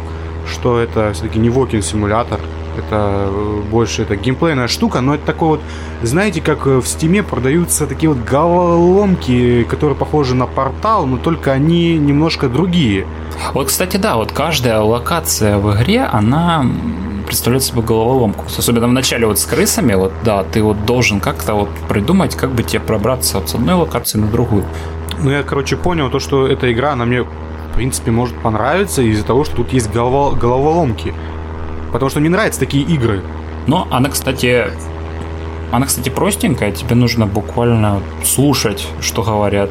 что 0.52 0.80
это 0.80 1.12
все-таки 1.14 1.40
не 1.40 1.50
вокинг-симулятор, 1.50 2.40
это 2.78 3.28
э, 3.30 3.62
больше 3.72 4.04
это 4.04 4.16
геймплейная 4.16 4.68
штука, 4.68 5.02
но 5.02 5.16
это 5.16 5.26
такой 5.26 5.50
вот, 5.50 5.62
знаете, 6.02 6.42
как 6.42 6.68
э, 6.68 6.78
в 6.80 6.88
стиме 6.88 7.24
продаются 7.24 7.88
такие 7.88 8.10
вот 8.10 8.20
головоломки, 8.24 9.64
которые 9.70 9.96
похожи 9.96 10.36
на 10.36 10.48
портал, 10.48 11.06
но 11.06 11.18
только 11.18 11.52
они 11.52 11.98
немножко 11.98 12.50
другие. 12.50 13.06
Вот, 13.54 13.68
кстати, 13.68 13.98
да, 13.98 14.16
вот 14.16 14.32
каждая 14.32 14.80
локация 14.82 15.58
в 15.58 15.76
игре, 15.76 16.04
она 16.04 16.66
представляет 17.26 17.64
собой 17.64 17.84
головоломку. 17.84 18.46
Особенно 18.58 18.88
в 18.88 18.92
начале 18.92 19.26
вот 19.26 19.40
с 19.40 19.46
крысами, 19.46 19.94
вот 19.96 20.14
да, 20.24 20.44
ты 20.44 20.62
вот 20.62 20.86
должен 20.86 21.20
как-то 21.20 21.54
вот 21.56 21.70
придумать, 21.88 22.36
как 22.36 22.52
бы 22.52 22.64
тебе 22.64 22.80
пробраться 22.80 23.40
вот 23.40 23.50
с 23.50 23.56
одной 23.56 23.76
локации 23.76 24.18
на 24.18 24.28
другую. 24.28 24.66
Ну, 25.20 25.32
я, 25.32 25.44
короче, 25.44 25.78
понял 25.78 26.10
то, 26.10 26.20
что 26.20 26.48
эта 26.48 26.72
игра, 26.72 26.92
она 26.92 27.06
мне, 27.06 27.24
в 27.24 27.30
принципе, 27.76 28.12
может 28.12 28.36
понравиться 28.38 29.02
из-за 29.02 29.24
того, 29.26 29.46
что 29.46 29.58
тут 29.58 29.74
есть 29.74 29.90
голова- 29.90 30.36
головоломки. 30.36 31.14
Потому 31.94 32.10
что 32.10 32.20
мне 32.20 32.30
нравятся 32.30 32.60
такие 32.60 32.84
игры. 32.84 33.22
Но 33.68 33.88
она, 33.92 34.10
кстати, 34.10 34.66
она, 35.72 35.86
кстати, 35.86 36.10
простенькая, 36.10 36.72
тебе 36.72 36.96
нужно 36.96 37.26
буквально 37.26 38.02
слушать, 38.26 38.86
что 39.00 39.24
говорят 39.24 39.70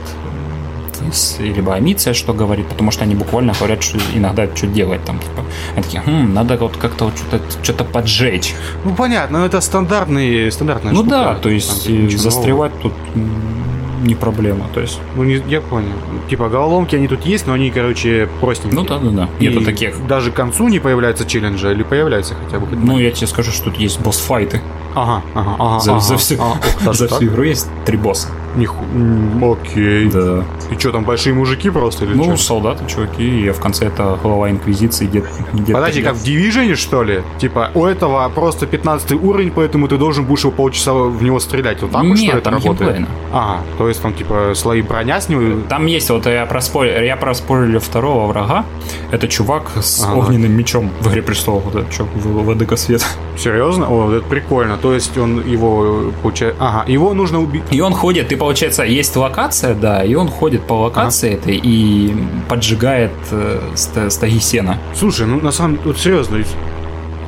либо 1.41 1.75
Амиция, 1.75 2.15
что 2.15 2.33
говорит, 2.33 2.67
потому 2.69 2.93
что 2.93 3.03
они 3.05 3.15
буквально 3.17 3.53
говорят, 3.55 3.83
что 3.83 3.99
иногда 4.15 4.47
что 4.55 4.69
делать 4.69 5.05
там, 5.05 5.19
типа, 5.19 5.43
они 5.75 5.83
такие, 5.83 6.01
«Хм, 6.01 6.33
надо 6.33 6.57
вот 6.57 6.77
как-то 6.77 7.07
вот 7.07 7.15
что-то 7.17 7.41
что 7.63 7.85
поджечь. 7.85 8.55
Ну, 8.85 8.95
понятно, 8.95 9.41
но 9.41 9.47
это 9.47 9.61
стандартный, 9.61 10.51
стандартная 10.53 10.93
Ну 10.93 11.01
штука. 11.01 11.11
да, 11.11 11.35
то 11.35 11.49
есть 11.49 11.89
застревать 12.19 12.73
тут 12.81 12.93
м, 13.17 13.62
не 14.03 14.15
проблема, 14.15 14.67
то 14.75 14.81
есть. 14.81 15.01
Ну, 15.17 15.25
не, 15.25 15.41
я 15.49 15.61
понял. 15.61 15.93
Типа, 16.29 16.49
головоломки 16.49 16.97
они 16.97 17.09
тут 17.09 17.25
есть, 17.25 17.47
но 17.47 17.53
они, 17.53 17.71
короче, 17.71 18.29
простенькие. 18.41 18.81
Ну 18.81 18.87
да, 18.87 18.99
да, 18.99 19.11
да. 19.11 19.29
И 19.39 19.49
Нету 19.49 19.65
таких. 19.65 20.07
Даже 20.07 20.31
к 20.31 20.35
концу 20.35 20.69
не 20.69 20.79
появляются 20.79 21.25
челленджи, 21.25 21.71
или 21.73 21.83
появляются 21.83 22.35
хотя 22.35 22.59
бы? 22.59 22.77
Ну, 22.77 22.99
я 22.99 23.11
тебе 23.11 23.27
скажу, 23.27 23.53
что 23.53 23.67
тут 23.67 23.77
есть 23.77 24.01
босс-файты. 24.01 24.61
Ага, 24.95 25.23
ага, 25.35 25.57
ага. 25.59 25.81
За, 25.81 25.93
ага, 25.93 26.01
за 26.01 26.17
всю, 26.17 26.35
ага. 26.41 26.93
За 26.93 27.09
всю 27.09 27.25
игру 27.27 27.43
есть 27.43 27.69
три 27.85 27.97
босса. 27.97 28.29
Ниху... 28.57 28.77
м, 28.95 29.43
Окей. 29.53 30.11
Да. 30.11 30.45
И 30.71 30.79
что, 30.79 30.93
там 30.93 31.05
большие 31.05 31.35
мужики 31.35 31.71
просто 31.71 32.05
или 32.05 32.15
Ну, 32.15 32.25
чё? 32.25 32.37
солдаты, 32.37 32.85
чуваки, 32.87 33.47
и 33.47 33.51
в 33.51 33.61
конце 33.61 33.87
это 33.87 34.19
глава 34.23 34.51
Инквизиции 34.51 35.07
дед. 35.07 35.25
дед 35.53 35.75
Подожди, 35.75 36.03
как 36.03 36.15
в 36.17 36.25
Division, 36.25 36.75
что 36.75 37.03
ли? 37.03 37.23
Типа, 37.39 37.71
у 37.75 37.85
этого 37.87 38.29
просто 38.35 38.67
15 38.67 39.13
уровень, 39.13 39.51
поэтому 39.51 39.89
ты 39.89 39.97
должен 39.99 40.25
будешь 40.25 40.43
его 40.45 40.53
полчаса 40.53 40.93
в 40.93 41.23
него 41.23 41.41
стрелять. 41.41 41.81
Вот 41.83 41.91
так 41.93 42.03
вот, 42.05 42.17
что 42.17 42.27
Нет, 42.27 42.37
это 42.37 42.51
работает? 42.51 42.79
геймплейно. 42.79 43.07
Ага, 43.33 43.61
то 43.79 43.89
есть 43.89 44.03
там, 44.03 44.13
типа, 44.15 44.53
слои 44.55 44.83
броня 44.83 45.21
с 45.21 45.29
него... 45.29 45.61
Там 45.69 45.87
есть, 45.87 46.11
вот 46.11 46.27
я 46.27 46.47
проспорил, 46.47 47.03
я 47.03 47.17
проспорил 47.17 47.81
второго 47.81 48.27
врага. 48.27 48.65
Это 49.11 49.29
чувак 49.29 49.71
с 49.81 50.03
Ага. 50.05 50.15
огненным 50.19 50.53
мечом 50.53 50.91
в 51.01 51.09
«Игре 51.09 51.23
престолов». 51.23 51.65
Вот 51.65 51.75
этот 51.77 51.91
чувак, 51.91 52.13
в- 52.15 52.43
Владыка 52.45 52.77
Света. 52.77 53.05
Серьезно? 53.37 53.87
О, 53.89 54.13
это 54.13 54.27
прикольно. 54.27 54.77
То 54.77 54.93
есть 54.95 55.17
он 55.19 55.43
его, 55.47 56.13
получает... 56.23 56.57
Ага, 56.59 56.85
его 56.87 57.15
нужно 57.15 57.41
убить... 57.41 57.63
И 57.71 57.81
он 57.81 57.93
ходит, 57.95 58.33
и 58.33 58.37
получается, 58.43 58.83
есть 58.83 59.15
локация, 59.17 59.73
да, 59.75 60.03
и 60.05 60.15
он 60.17 60.27
ходит 60.29 60.67
по 60.67 60.73
локации 60.73 61.35
этой 61.35 61.61
и 61.63 62.13
поджигает 62.49 63.13
э, 63.31 63.61
ст- 63.77 64.11
стаги 64.11 64.39
сена. 64.41 64.79
Слушай, 64.97 65.27
ну 65.27 65.41
на 65.41 65.53
самом 65.53 65.77
деле, 65.77 65.87
вот 65.87 65.99
серьезно, 65.99 66.39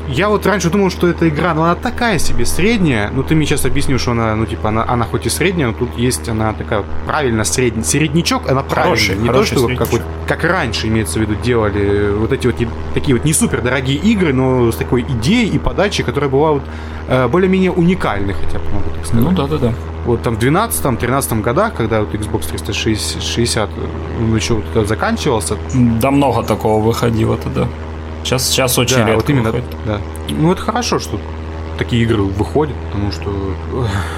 я 0.09 0.28
вот 0.28 0.44
раньше 0.47 0.70
думал, 0.70 0.90
что 0.90 1.06
эта 1.09 1.28
игра, 1.28 1.55
ну 1.55 1.62
она 1.62 1.74
такая 1.74 2.18
себе 2.18 2.44
средняя, 2.44 3.10
ну 3.10 3.22
ты 3.22 3.35
мне 3.35 3.47
сейчас 3.47 3.64
объяснил, 3.64 3.98
что 3.98 4.12
она, 4.12 4.35
ну 4.36 4.47
типа, 4.47 4.68
она, 4.68 4.85
она 4.86 5.05
хоть 5.05 5.26
и 5.26 5.28
средняя, 5.31 5.68
но 5.68 5.74
тут 5.74 5.97
есть 5.97 6.28
она 6.28 6.52
такая 6.52 6.85
правильно 7.06 7.44
средняя, 7.44 7.85
середнячок, 7.85 8.48
она 8.51 8.62
правильная, 8.62 8.97
Хороший, 8.98 9.16
не 9.18 9.28
хороший 9.28 9.56
то, 9.56 9.68
что 9.68 9.76
как, 9.76 9.93
вот, 9.93 10.02
как 10.26 10.44
раньше, 10.44 10.89
имеется 10.89 11.18
в 11.18 11.22
виду, 11.22 11.35
делали 11.36 12.10
вот 12.16 12.32
эти 12.32 12.47
вот 12.47 12.59
не- 12.60 12.68
такие 12.93 13.16
вот 13.16 13.24
не 13.24 13.32
супер 13.32 13.62
дорогие 13.62 13.97
игры, 13.98 14.32
но 14.32 14.70
с 14.70 14.76
такой 14.76 15.02
идеей 15.02 15.48
и 15.48 15.59
подачей, 15.59 16.05
которая 16.05 16.31
была 16.31 16.52
вот 16.52 16.62
э, 17.09 17.28
более-менее 17.28 17.70
уникальной, 17.72 18.35
хотя 18.35 18.59
бы 18.59 18.64
могу 18.72 18.90
так 18.90 19.06
сказать. 19.06 19.24
Ну 19.24 19.32
да-да-да. 19.32 19.72
Вот 20.05 20.22
там 20.22 20.36
в 20.36 20.39
12-13 20.39 21.40
годах, 21.40 21.74
когда 21.74 22.01
вот 22.01 22.14
Xbox 22.14 22.51
360 22.51 23.70
он 24.20 24.36
еще 24.36 24.60
вот 24.74 24.86
заканчивался, 24.86 25.56
Да 25.74 26.10
много 26.10 26.43
такого 26.43 26.82
выходило 26.82 27.36
тогда. 27.39 27.66
Сейчас, 28.25 28.49
сейчас 28.49 28.79
очень 28.79 28.97
Да, 28.97 29.07
редко 29.07 29.21
вот 29.21 29.31
именно, 29.31 29.53
выходит. 29.53 29.77
да. 29.87 30.01
Ну, 30.31 30.51
это 30.53 30.63
хорошо, 30.63 30.99
что 30.99 31.21
такие 31.79 32.03
игры 32.05 32.23
выходят, 32.23 32.75
потому 32.87 33.13
что 33.13 33.31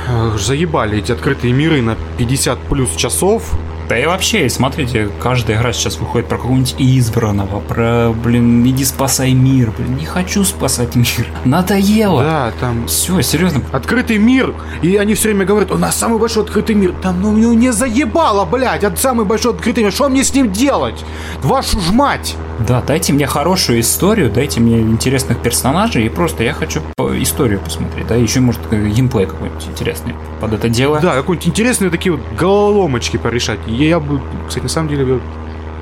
эх, 0.08 0.38
заебали 0.40 0.98
эти 0.98 1.12
открытые 1.12 1.52
миры 1.52 1.82
на 1.82 1.96
50 2.18 2.58
плюс 2.60 2.94
часов. 2.94 3.52
Да 3.88 3.96
и 3.96 4.04
вообще, 4.04 4.48
смотрите, 4.50 5.08
каждая 5.20 5.58
игра 5.58 5.72
сейчас 5.72 5.98
выходит 5.98 6.28
про 6.28 6.38
какого-нибудь 6.38 6.74
избранного, 6.78 7.60
про, 7.60 8.12
блин, 8.12 8.66
иди 8.66 8.84
спасай 8.84 9.32
мир, 9.32 9.72
блин, 9.76 9.96
не 9.96 10.04
хочу 10.04 10.42
спасать 10.44 10.96
мир. 10.96 11.26
Надоело. 11.44 12.22
Да, 12.22 12.52
там 12.58 12.88
Все, 12.88 13.22
серьезно. 13.22 13.62
открытый 13.72 14.18
мир, 14.18 14.54
и 14.82 14.96
они 14.96 15.14
все 15.14 15.28
время 15.28 15.46
говорят, 15.46 15.70
у 15.70 15.78
нас 15.78 15.94
самый 15.96 16.18
большой 16.18 16.42
открытый 16.42 16.74
мир. 16.74 16.94
Там, 17.00 17.22
ну, 17.22 17.30
ну 17.30 17.52
не 17.52 17.72
заебало, 17.72 18.44
блядь, 18.44 18.82
это 18.82 18.96
самый 18.96 19.24
большой 19.24 19.52
открытый 19.52 19.84
мир, 19.84 19.92
что 19.92 20.08
мне 20.08 20.24
с 20.24 20.34
ним 20.34 20.50
делать? 20.50 21.04
Вашу 21.42 21.80
ж 21.80 21.90
мать! 21.92 22.36
Да, 22.66 22.82
дайте 22.82 23.12
мне 23.12 23.26
хорошую 23.26 23.80
историю, 23.80 24.30
дайте 24.30 24.60
мне 24.60 24.80
интересных 24.80 25.42
персонажей, 25.42 26.06
и 26.06 26.08
просто 26.08 26.42
я 26.42 26.54
хочу 26.54 26.80
историю 27.20 27.60
посмотреть, 27.60 28.06
да, 28.06 28.14
еще, 28.14 28.40
может, 28.40 28.60
э, 28.70 28.88
геймплей 28.88 29.26
какой-нибудь 29.26 29.66
интересный 29.68 30.14
под 30.40 30.54
это 30.54 30.68
дело. 30.68 30.98
Да, 31.00 31.14
какой-нибудь 31.14 31.48
интересные 31.48 31.90
такие 31.90 32.12
вот 32.12 32.22
головоломочки 32.38 33.18
порешать. 33.18 33.58
Я, 33.76 34.00
бы, 34.00 34.20
кстати, 34.48 34.62
на 34.64 34.68
самом 34.68 34.88
деле, 34.88 35.20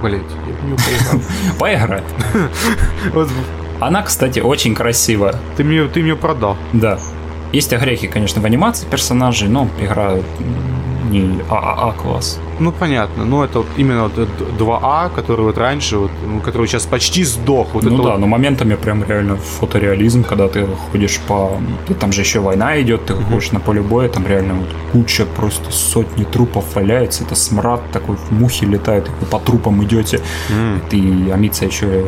блядь, 0.02 0.22
я 0.46 0.52
бы 0.54 0.68
не 0.70 0.76
поиграл. 0.76 1.20
Поиграть. 1.58 2.04
Вот 3.12 3.28
Она, 3.80 4.02
кстати, 4.02 4.40
очень 4.40 4.74
красивая. 4.74 5.36
ты 5.56 5.64
мне, 5.64 5.86
ты 5.86 6.02
мне 6.02 6.16
продал. 6.16 6.56
Да. 6.72 6.98
Есть 7.52 7.72
огрехи, 7.72 8.08
конечно, 8.08 8.42
в 8.42 8.44
анимации 8.44 8.86
персонажей, 8.86 9.48
но 9.48 9.68
игра 9.80 10.16
не 11.10 11.40
ААА 11.50 11.92
класс. 11.92 12.38
Ну, 12.60 12.72
понятно. 12.72 13.24
Но 13.24 13.44
это 13.44 13.58
вот 13.58 13.66
именно 13.76 14.04
вот 14.04 14.12
этот 14.18 14.60
2А, 14.60 15.10
который 15.14 15.42
вот 15.42 15.58
раньше, 15.58 15.98
вот, 15.98 16.10
ну, 16.26 16.40
который 16.40 16.66
сейчас 16.66 16.86
почти 16.86 17.24
сдох. 17.24 17.68
Вот 17.74 17.82
ну 17.84 17.96
да, 18.02 18.10
вот- 18.12 18.20
но 18.20 18.26
моментами 18.26 18.74
прям 18.76 19.04
реально 19.04 19.36
фотореализм, 19.36 20.22
когда 20.24 20.48
ты 20.48 20.66
ходишь 20.92 21.18
по... 21.28 21.50
Там 22.00 22.12
же 22.12 22.20
еще 22.20 22.40
война 22.40 22.80
идет, 22.80 23.06
ты 23.06 23.14
ходишь 23.14 23.52
на 23.52 23.60
поле 23.60 23.80
боя, 23.80 24.08
там 24.08 24.26
реально 24.26 24.54
вот 24.54 24.68
куча, 24.92 25.26
просто 25.26 25.70
сотни 25.70 26.24
трупов 26.24 26.64
валяется, 26.74 27.24
это 27.24 27.34
смрад 27.34 27.80
такой, 27.92 28.16
мухи 28.30 28.64
летают, 28.64 29.08
и 29.08 29.10
вы 29.20 29.26
по 29.26 29.38
трупам 29.38 29.82
идете. 29.84 30.20
М. 30.50 30.80
Ты 30.90 31.32
Амица 31.32 31.64
еще 31.66 32.04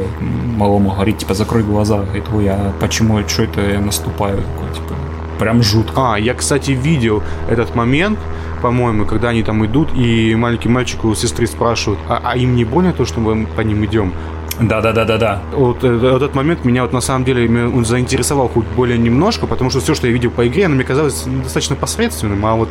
малому 0.56 0.90
говорит, 0.90 1.18
типа, 1.18 1.34
закрой 1.34 1.62
глаза. 1.62 1.98
Говорит, 1.98 2.24
ой, 2.34 2.48
а 2.48 2.72
почему, 2.80 3.20
что 3.28 3.42
это 3.42 3.60
я 3.60 3.80
наступаю? 3.80 4.36
Такой, 4.36 4.74
типа, 4.74 4.94
прям 5.38 5.62
жутко. 5.62 6.14
А, 6.14 6.18
я, 6.18 6.34
кстати, 6.34 6.70
видел 6.70 7.22
этот 7.50 7.74
момент, 7.74 8.18
по-моему, 8.60 9.04
когда 9.06 9.30
они 9.30 9.42
там 9.42 9.64
идут, 9.64 9.88
и 9.94 10.34
маленький 10.34 10.68
мальчик 10.68 11.04
у 11.04 11.14
сестры 11.14 11.46
спрашивают, 11.46 12.00
а, 12.08 12.20
а 12.24 12.36
им 12.36 12.56
не 12.56 12.64
больно 12.64 12.92
то, 12.92 13.04
что 13.04 13.20
мы 13.20 13.46
по 13.46 13.60
ним 13.60 13.84
идем? 13.84 14.12
Да-да-да-да-да. 14.60 15.42
Вот 15.52 15.84
э, 15.84 16.16
этот 16.16 16.34
момент 16.34 16.64
меня 16.64 16.82
вот 16.82 16.92
на 16.92 17.00
самом 17.00 17.24
деле 17.24 17.46
он 17.68 17.84
заинтересовал 17.84 18.48
хоть 18.48 18.64
более 18.76 18.98
немножко, 18.98 19.46
потому 19.46 19.70
что 19.70 19.80
все, 19.80 19.94
что 19.94 20.06
я 20.06 20.12
видел 20.12 20.30
по 20.30 20.46
игре, 20.48 20.66
оно 20.66 20.76
мне 20.76 20.84
казалось 20.84 21.24
достаточно 21.42 21.76
посредственным, 21.76 22.44
а 22.46 22.54
вот 22.54 22.70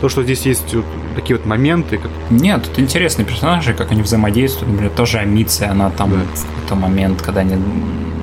то, 0.00 0.08
что 0.10 0.22
здесь 0.22 0.44
есть 0.44 0.74
вот 0.74 0.84
такие 1.16 1.36
вот 1.36 1.46
моменты, 1.46 1.96
как 1.96 2.10
Нет, 2.28 2.64
тут 2.64 2.78
интересные 2.78 3.24
персонажи, 3.24 3.72
как 3.72 3.90
они 3.90 4.02
взаимодействуют. 4.02 4.70
Например, 4.72 4.92
тоже 4.94 5.18
Амиция, 5.18 5.70
она 5.70 5.90
там 5.90 6.10
Да. 6.10 6.16
в 6.16 6.46
какой-то 6.46 6.74
момент, 6.74 7.22
когда 7.22 7.40
они 7.40 7.56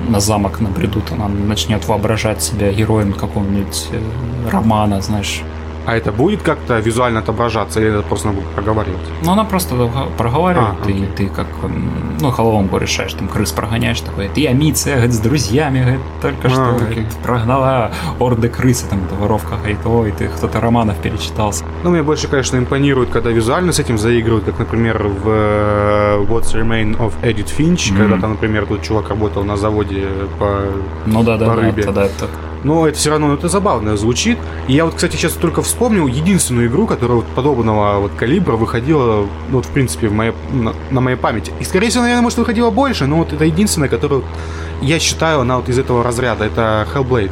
на 0.08 0.20
замок 0.20 0.60
набредут, 0.60 1.10
она 1.10 1.26
начнет 1.28 1.86
воображать 1.88 2.42
себя 2.42 2.72
героем 2.72 3.12
какого-нибудь 3.12 3.88
э, 3.92 4.50
романа, 4.50 5.00
знаешь. 5.00 5.42
А 5.86 5.96
это 5.96 6.12
будет 6.12 6.42
как-то 6.42 6.78
визуально 6.78 7.20
отображаться, 7.20 7.80
или 7.80 7.90
это 7.90 8.02
просто 8.02 8.28
будет 8.28 8.46
проговаривать? 8.54 9.00
Ну, 9.24 9.32
она 9.32 9.44
просто 9.44 9.74
проговаривает, 10.16 10.74
А, 10.86 10.88
и 10.90 11.06
ты 11.06 11.28
как, 11.28 11.46
ну, 12.20 12.30
головоломку 12.30 12.78
решаешь, 12.78 13.12
там, 13.14 13.26
крыс 13.28 13.50
прогоняешь, 13.52 14.00
такой, 14.00 14.28
ты 14.28 14.46
Амиция, 14.46 14.94
говорит, 14.94 15.14
с 15.14 15.18
друзьями, 15.18 15.80
говорит, 15.80 16.00
только 16.20 16.46
А, 16.46 16.50
что, 16.50 16.76
говорит, 16.78 17.06
прогнала 17.24 17.90
орды 18.20 18.48
крысы, 18.48 18.86
там, 18.88 19.04
эта 19.06 19.14
воровка, 19.16 19.56
говорит, 19.56 19.78
ой, 19.84 20.12
ты 20.12 20.28
кто-то 20.28 20.60
романов 20.60 20.96
перечитался. 20.98 21.64
Ну, 21.82 21.90
мне 21.90 22.02
больше, 22.02 22.28
конечно, 22.28 22.56
импонирует, 22.58 23.10
когда 23.10 23.30
визуально 23.30 23.72
с 23.72 23.78
этим 23.80 23.98
заигрывают, 23.98 24.44
как, 24.44 24.58
например, 24.60 25.02
в 25.08 25.28
э, 25.28 26.24
What's 26.28 26.54
Remain 26.54 26.96
of 26.98 27.12
Edith 27.22 27.50
Finch, 27.58 27.90
Мгм. 27.92 27.98
когда 28.00 28.18
там, 28.20 28.30
например, 28.32 28.66
тут 28.66 28.82
чувак 28.82 29.08
работал 29.08 29.42
на 29.44 29.56
заводе 29.56 30.06
по... 30.38 30.60
Ну, 31.06 31.22
да-да-да, 31.24 31.52
По 31.54 31.60
рыбе. 31.60 31.82
тогда 31.82 32.04
это 32.04 32.28
Но 32.64 32.86
это 32.86 32.98
все 32.98 33.10
равно 33.10 33.28
ну, 33.28 33.34
это 33.34 33.48
забавно 33.48 33.96
звучит. 33.96 34.38
И 34.68 34.74
я 34.74 34.84
вот, 34.84 34.94
кстати, 34.94 35.16
сейчас 35.16 35.32
только 35.32 35.62
вспомнил 35.62 36.06
единственную 36.06 36.68
игру, 36.68 36.86
которая 36.86 37.16
вот 37.16 37.26
подобного 37.26 37.98
вот 37.98 38.12
калибра 38.12 38.56
выходила, 38.56 39.26
ну, 39.50 39.56
вот, 39.56 39.66
в 39.66 39.70
принципе, 39.70 40.08
в 40.08 40.12
моей, 40.12 40.32
на, 40.52 40.74
на 40.90 41.00
моей 41.00 41.16
памяти. 41.16 41.52
И, 41.60 41.64
скорее 41.64 41.88
всего, 41.88 42.02
наверное, 42.02 42.22
может, 42.22 42.38
выходила 42.38 42.70
больше, 42.70 43.06
но 43.06 43.16
вот 43.18 43.32
это 43.32 43.44
единственная, 43.44 43.88
которую 43.88 44.24
я 44.80 44.98
считаю, 44.98 45.40
она 45.40 45.56
вот 45.56 45.68
из 45.68 45.78
этого 45.78 46.02
разряда. 46.02 46.44
Это 46.44 46.86
Hellblade. 46.94 47.30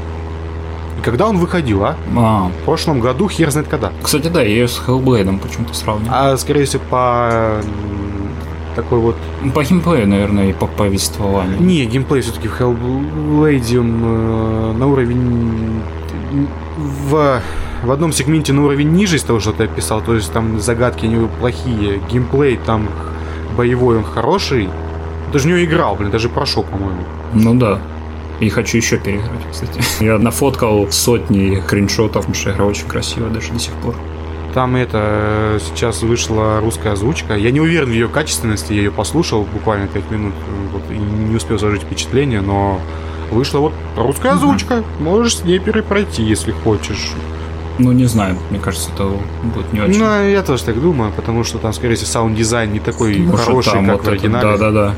И 0.98 1.02
когда 1.02 1.28
он 1.28 1.38
выходил, 1.38 1.84
а? 1.84 1.96
А, 2.16 2.48
В 2.48 2.64
прошлом 2.64 3.00
году, 3.00 3.28
хер 3.28 3.50
знает 3.50 3.68
когда. 3.68 3.92
кстати, 4.02 4.28
да, 4.28 4.42
я 4.42 4.48
ее 4.48 4.68
с 4.68 4.82
Hellblade 4.86 5.38
почему-то 5.38 5.74
сравниваю. 5.74 6.12
А, 6.12 6.36
скорее 6.36 6.64
всего, 6.64 6.82
по 6.90 7.60
такой 8.82 8.98
вот... 8.98 9.16
По 9.54 9.62
геймплею, 9.62 10.08
наверное, 10.08 10.50
и 10.50 10.52
по 10.52 10.66
повествованию. 10.66 11.60
Не, 11.60 11.84
геймплей 11.84 12.22
все-таки 12.22 12.48
в 12.48 12.60
Hellblade 12.60 13.78
он, 13.78 14.00
э, 14.02 14.72
на 14.78 14.86
уровень... 14.86 15.82
В, 16.78 17.42
в 17.82 17.90
одном 17.90 18.12
сегменте 18.12 18.52
на 18.52 18.64
уровень 18.64 18.90
ниже 18.92 19.16
из 19.16 19.22
того, 19.22 19.40
что 19.40 19.52
ты 19.52 19.64
описал, 19.64 20.00
то 20.00 20.14
есть 20.14 20.32
там 20.32 20.60
загадки 20.60 21.06
не 21.06 21.26
плохие, 21.26 22.00
геймплей 22.10 22.58
там 22.64 22.88
боевой 23.56 23.98
он 23.98 24.04
хороший. 24.04 24.68
Даже 25.32 25.48
него 25.48 25.62
играл, 25.62 25.96
блин, 25.96 26.10
даже 26.10 26.28
прошел, 26.28 26.62
по-моему. 26.62 27.02
Ну 27.34 27.54
да. 27.54 27.80
И 28.40 28.48
хочу 28.48 28.78
еще 28.78 28.96
переиграть, 28.96 29.42
кстати. 29.50 29.80
Я 30.00 30.18
нафоткал 30.18 30.90
сотни 30.90 31.60
скриншотов, 31.66 32.26
потому 32.26 32.34
что 32.34 32.50
игра 32.52 32.64
очень 32.64 32.86
красивая 32.86 33.30
даже 33.30 33.52
до 33.52 33.58
сих 33.58 33.74
пор. 33.74 33.94
Там 34.54 34.74
это 34.74 34.98
э, 35.02 35.58
сейчас 35.64 36.02
вышла 36.02 36.60
русская 36.60 36.92
озвучка. 36.92 37.34
Я 37.36 37.50
не 37.52 37.60
уверен 37.60 37.88
в 37.88 37.92
ее 37.92 38.08
качественности, 38.08 38.72
я 38.72 38.80
ее 38.80 38.90
послушал 38.90 39.44
буквально 39.44 39.86
5 39.86 40.10
минут 40.10 40.34
э, 40.34 40.66
вот, 40.72 40.82
и 40.90 40.98
не 40.98 41.36
успел 41.36 41.58
сложить 41.58 41.82
впечатление, 41.82 42.40
но 42.40 42.80
вышла 43.30 43.58
вот 43.60 43.72
русская 43.96 44.32
озвучка. 44.32 44.82
Можешь 44.98 45.36
с 45.36 45.44
ней 45.44 45.60
перепройти, 45.60 46.22
если 46.22 46.50
хочешь. 46.50 47.12
Ну, 47.78 47.92
не 47.92 48.04
знаю, 48.06 48.36
мне 48.50 48.58
кажется, 48.58 48.90
это 48.92 49.10
будет 49.42 49.72
не 49.72 49.80
очень. 49.80 50.00
Ну, 50.00 50.28
я 50.28 50.42
тоже 50.42 50.64
так 50.64 50.80
думаю, 50.80 51.12
потому 51.12 51.44
что 51.44 51.58
там, 51.58 51.72
скорее 51.72 51.94
всего, 51.94 52.08
саунд-дизайн 52.08 52.72
не 52.72 52.80
такой 52.80 53.18
Может, 53.18 53.46
хороший, 53.46 53.72
там 53.72 53.86
как 53.86 53.96
вот 53.98 54.04
в 54.04 54.08
оригинале. 54.08 54.58
Да-да-да. 54.58 54.94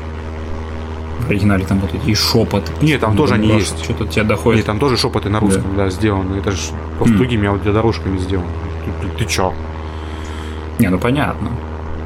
В 1.25 1.29
оригинале 1.29 1.65
там 1.65 1.79
вот 1.79 1.93
эти 1.93 2.13
шепот. 2.15 2.69
Не, 2.81 2.97
там 2.97 3.15
тоже 3.15 3.35
они 3.35 3.47
есть. 3.47 3.83
Что-то 3.83 4.07
тебе 4.07 4.23
доходит. 4.23 4.57
Нет, 4.57 4.65
там 4.65 4.79
тоже 4.79 4.97
шепоты 4.97 5.29
на 5.29 5.39
русском, 5.39 5.77
да, 5.77 5.89
сделаны. 5.89 6.37
Это 6.37 6.51
же 6.51 6.57
просто 6.97 7.13
М. 7.13 7.17
другими 7.19 7.47
аудиодорожками 7.47 8.17
сделано. 8.17 8.49
Ты, 8.85 9.07
ты- 9.07 9.17
ты 9.17 9.25
чё? 9.25 9.53
Не, 10.79 10.87
ну 10.89 10.97
понятно. 10.99 11.51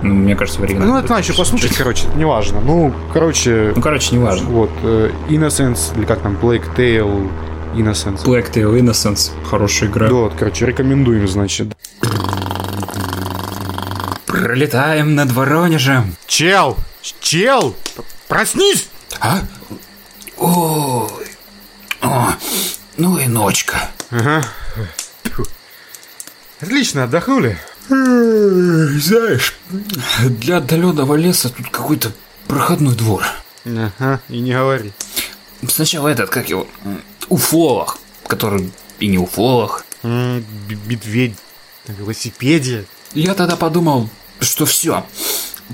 Ну, 0.04 0.14
мне 0.14 0.36
кажется, 0.36 0.62
в 0.62 0.64
оригинале. 0.64 0.92
Ну, 0.92 0.98
это 1.00 1.10
надо 1.10 1.22
еще 1.24 1.34
послушать, 1.34 1.76
короче, 1.76 2.06
неважно. 2.16 2.60
Ну, 2.62 2.94
короче, 3.14 3.74
Ну, 3.76 3.82
короче, 3.82 4.16
неважно. 4.16 4.48
вот, 4.50 4.70
э, 4.84 5.10
Innocence, 5.30 5.98
или 5.98 6.06
как 6.06 6.22
там, 6.22 6.36
Plague 6.40 6.76
Tale 6.76 7.30
Innocence. 7.74 8.24
Black 8.24 8.52
Tail 8.52 8.80
Innocence. 8.80 9.32
Хорошая 9.50 9.90
игра. 9.90 10.08
Да, 10.08 10.14
вот, 10.14 10.34
короче, 10.38 10.66
рекомендуем, 10.68 11.28
значит. 11.28 11.76
Пролетаем 14.26 15.16
над 15.16 15.32
Воронежем. 15.32 16.16
Чел! 16.28 16.78
Чел! 17.20 17.76
Проснись! 18.28 18.90
А? 19.20 19.40
Ой. 20.38 21.08
О, 22.02 22.28
ну 22.98 23.18
и 23.18 23.26
ночка. 23.28 23.90
Отлично, 26.62 27.04
отдохнули. 27.04 27.58
Знаешь, 27.90 29.56
для 30.22 30.58
отдаленного 30.58 31.16
леса 31.16 31.50
тут 31.50 31.70
какой-то 31.70 32.12
проходной 32.48 32.96
двор. 32.96 33.24
Ага, 33.66 34.22
и 34.30 34.40
не 34.40 34.54
говори. 34.54 34.92
Сначала 35.68 36.08
этот, 36.08 36.30
как 36.30 36.50
его, 36.50 36.68
м, 36.86 37.02
уфолог, 37.30 37.98
который 38.28 38.72
и 39.00 39.08
не 39.08 39.18
уфолог. 39.18 39.86
М, 40.04 40.42
б- 40.70 40.78
Медведь 40.86 41.36
на 41.88 41.94
велосипеде. 41.94 42.86
Я 43.14 43.34
тогда 43.34 43.56
подумал, 43.56 44.10
что 44.40 44.66
все, 44.66 45.06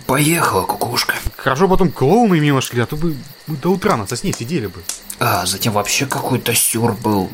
поехала 0.08 0.66
кукушка. 0.66 1.16
Хорошо 1.38 1.68
потом 1.68 1.92
клоуны 1.92 2.40
мимо 2.40 2.62
шли, 2.62 2.82
а 2.82 2.86
то 2.86 2.96
бы 2.96 3.16
мы 3.48 3.58
до 3.58 3.70
утра 3.70 3.98
на 3.98 4.08
сосне 4.08 4.34
сидели 4.34 4.68
бы. 4.68 4.82
А 5.20 5.46
затем 5.46 5.74
вообще 5.74 6.06
какой-то 6.06 6.54
сюр 6.56 6.94
был. 6.94 7.30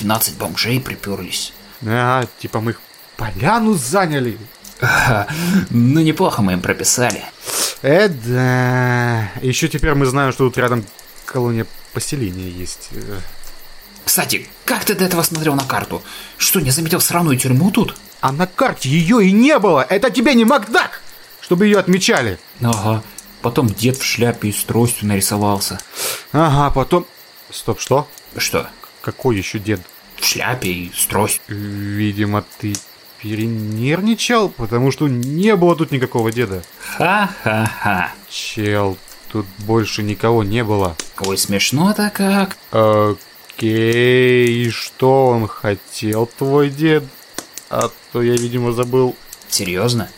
12 0.00 0.34
бомжей 0.36 0.80
приперлись. 0.80 1.52
А, 1.86 2.26
типа 2.40 2.60
мы 2.60 2.72
их 2.72 2.80
поляну 3.22 3.74
заняли. 3.74 4.38
Ну 5.70 6.00
неплохо 6.00 6.42
мы 6.42 6.54
им 6.54 6.60
прописали. 6.60 7.22
Э, 7.82 8.08
да. 8.08 9.30
Еще 9.40 9.68
теперь 9.68 9.94
мы 9.94 10.06
знаем, 10.06 10.32
что 10.32 10.46
тут 10.46 10.58
рядом 10.58 10.84
колония 11.24 11.66
поселения 11.92 12.48
есть. 12.48 12.90
Кстати, 14.04 14.48
как 14.64 14.84
ты 14.84 14.94
до 14.94 15.04
этого 15.04 15.22
смотрел 15.22 15.54
на 15.54 15.64
карту? 15.64 16.02
Что, 16.36 16.60
не 16.60 16.70
заметил 16.70 17.00
сраную 17.00 17.38
тюрьму 17.38 17.70
тут? 17.70 17.96
А 18.20 18.32
на 18.32 18.46
карте 18.46 18.88
ее 18.88 19.24
и 19.24 19.30
не 19.30 19.56
было. 19.58 19.86
Это 19.88 20.10
тебе 20.10 20.34
не 20.34 20.44
Макдак, 20.44 21.00
чтобы 21.40 21.66
ее 21.66 21.78
отмечали. 21.78 22.38
Ага. 22.60 23.04
Потом 23.40 23.68
дед 23.68 23.96
в 23.98 24.04
шляпе 24.04 24.48
и 24.48 24.52
с 24.52 24.64
тростью 24.64 25.06
нарисовался. 25.08 25.80
Ага, 26.32 26.72
потом... 26.74 27.06
Стоп, 27.50 27.80
что? 27.80 28.08
Что? 28.36 28.68
Какой 29.00 29.36
еще 29.36 29.58
дед? 29.58 29.80
В 30.16 30.24
шляпе 30.24 30.70
и 30.70 30.92
с 30.92 31.06
тростью. 31.06 31.56
Видимо, 31.56 32.44
ты 32.58 32.74
перенервничал, 33.22 34.48
потому 34.48 34.90
что 34.90 35.06
не 35.08 35.54
было 35.54 35.76
тут 35.76 35.92
никакого 35.92 36.32
деда. 36.32 36.62
Ха-ха-ха. 36.96 38.12
Чел, 38.28 38.98
тут 39.30 39.46
больше 39.58 40.02
никого 40.02 40.42
не 40.42 40.64
было. 40.64 40.96
Ой, 41.20 41.38
смешно-то 41.38 42.10
как. 42.10 42.56
Окей, 42.72 44.64
и 44.64 44.70
что 44.70 45.26
он 45.28 45.46
хотел, 45.46 46.26
твой 46.26 46.68
дед? 46.68 47.04
А 47.70 47.90
то 48.12 48.22
я, 48.22 48.32
видимо, 48.32 48.72
забыл. 48.72 49.14
Серьезно? 49.48 50.08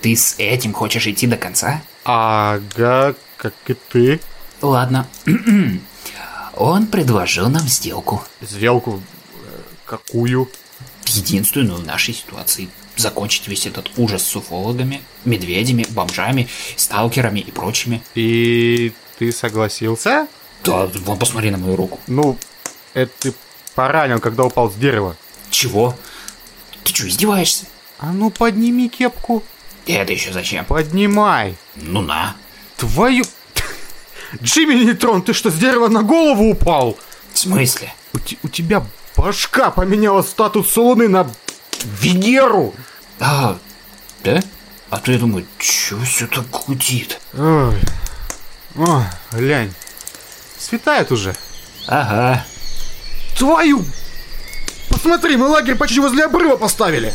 Ты 0.00 0.16
с 0.16 0.34
этим 0.38 0.72
хочешь 0.72 1.06
идти 1.06 1.28
до 1.28 1.36
конца? 1.36 1.80
Ага, 2.04 3.14
как 3.36 3.54
и 3.68 3.74
ты. 3.74 4.20
Ладно. 4.60 5.06
Он 6.56 6.86
предложил 6.86 7.48
нам 7.48 7.66
сделку. 7.68 8.22
Сделку 8.40 9.00
э, 9.00 9.60
какую? 9.86 10.48
Единственную 11.06 11.78
в 11.78 11.86
нашей 11.86 12.14
ситуации. 12.14 12.68
Закончить 12.96 13.48
весь 13.48 13.66
этот 13.66 13.90
ужас 13.96 14.22
с 14.22 14.36
уфологами, 14.36 15.02
медведями, 15.24 15.86
бомжами, 15.90 16.48
сталкерами 16.76 17.40
и 17.40 17.50
прочими. 17.50 18.02
И 18.14 18.92
ты 19.18 19.32
согласился? 19.32 20.28
Да, 20.64 20.86
вон 20.86 21.18
посмотри 21.18 21.50
на 21.50 21.58
мою 21.58 21.76
руку. 21.76 21.98
Ну, 22.06 22.38
это 22.94 23.12
ты 23.18 23.34
поранил, 23.74 24.20
когда 24.20 24.44
упал 24.44 24.70
с 24.70 24.74
дерева. 24.74 25.16
Чего? 25.50 25.96
Ты 26.84 26.94
что, 26.94 27.08
издеваешься? 27.08 27.66
А 27.98 28.12
ну 28.12 28.30
подними 28.30 28.88
кепку. 28.88 29.42
Это 29.86 30.12
еще 30.12 30.32
зачем? 30.32 30.64
Поднимай. 30.64 31.56
Ну 31.76 32.00
на. 32.00 32.36
Твою... 32.76 33.24
Джимми 34.42 34.74
Нейтрон, 34.74 35.22
ты 35.22 35.34
что, 35.34 35.50
с 35.50 35.54
дерева 35.54 35.88
на 35.88 36.02
голову 36.02 36.50
упал? 36.50 36.96
В 37.32 37.38
смысле? 37.38 37.92
У, 38.14 38.18
у 38.44 38.48
тебя 38.48 38.84
башка 39.16 39.70
поменяла 39.70 40.22
статус 40.22 40.76
Луны 40.76 41.08
на 41.08 41.30
Венеру. 41.84 42.74
А, 43.20 43.58
да? 44.24 44.40
А 44.90 44.98
то 44.98 45.12
я 45.12 45.18
думаю, 45.18 45.46
чё 45.58 46.00
все 46.02 46.26
так 46.26 46.48
гудит? 46.50 47.20
Ой. 47.36 47.80
О, 48.76 49.04
глянь. 49.32 49.72
Светает 50.58 51.10
уже. 51.12 51.34
Ага. 51.86 52.44
Твою... 53.36 53.84
Посмотри, 54.90 55.36
мы 55.36 55.48
лагерь 55.48 55.76
почти 55.76 56.00
возле 56.00 56.24
обрыва 56.24 56.56
поставили. 56.56 57.14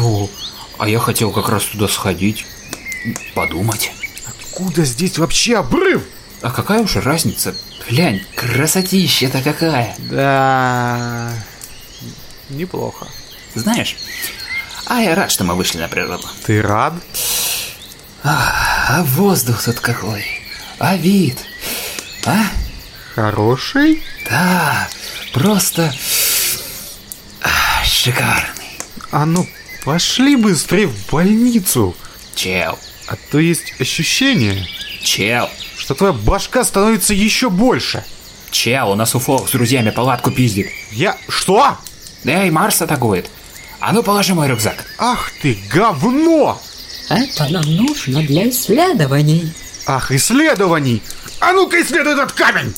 О, 0.00 0.28
а 0.78 0.88
я 0.88 0.98
хотел 0.98 1.30
как 1.32 1.48
раз 1.48 1.64
туда 1.64 1.88
сходить. 1.88 2.44
Подумать. 3.34 3.92
Откуда 4.26 4.84
здесь 4.84 5.18
вообще 5.18 5.56
обрыв? 5.56 6.02
А 6.40 6.50
какая 6.50 6.80
уж 6.80 6.96
разница? 6.96 7.54
Глянь, 7.88 8.24
красотища-то 8.34 9.42
какая. 9.42 9.94
Да... 9.98 11.32
Неплохо. 12.48 13.08
Знаешь, 13.54 13.96
а 14.86 15.00
я 15.00 15.14
рад, 15.14 15.30
что 15.30 15.44
мы 15.44 15.54
вышли 15.54 15.78
на 15.78 15.88
природу. 15.88 16.26
Ты 16.46 16.62
рад? 16.62 16.94
А 18.22 19.02
воздух 19.04 19.62
тут 19.62 19.80
какой. 19.80 20.24
А 20.78 20.96
вид. 20.96 21.38
А? 22.24 22.46
Хороший? 23.14 24.02
Да, 24.30 24.88
просто 25.32 25.92
а, 27.42 27.84
шикарный. 27.84 28.78
А 29.10 29.26
ну, 29.26 29.46
пошли 29.84 30.36
быстрее 30.36 30.86
в 30.86 31.10
больницу. 31.10 31.96
Чел, 32.34 32.78
А 33.08 33.16
то 33.30 33.38
есть 33.40 33.74
ощущение, 33.80 34.66
чел, 35.02 35.50
что 35.78 35.94
твоя 35.94 36.12
башка 36.12 36.64
становится 36.64 37.14
еще 37.14 37.48
больше. 37.50 38.04
чел, 38.50 38.90
у 38.90 38.94
нас 38.94 39.14
уфолог 39.14 39.48
с 39.48 39.52
друзьями 39.52 39.90
палатку 39.90 40.30
пиздит. 40.30 40.68
Я... 40.90 41.16
Что? 41.28 41.76
Эй, 42.24 42.50
Марс 42.50 42.82
атакует. 42.82 43.30
А 43.80 43.92
ну 43.92 44.02
положи 44.02 44.34
мой 44.34 44.48
рюкзак. 44.48 44.84
Ах 44.98 45.30
ты, 45.40 45.56
говно! 45.72 46.60
Это 47.08 47.48
нам 47.48 47.62
нужно 47.64 48.22
для 48.22 48.48
исследований. 48.50 49.52
Ах, 49.86 50.10
исследований! 50.12 51.02
А 51.40 51.52
ну-ка 51.52 51.80
исследуй 51.80 52.12
этот 52.14 52.32
камень! 52.32 52.74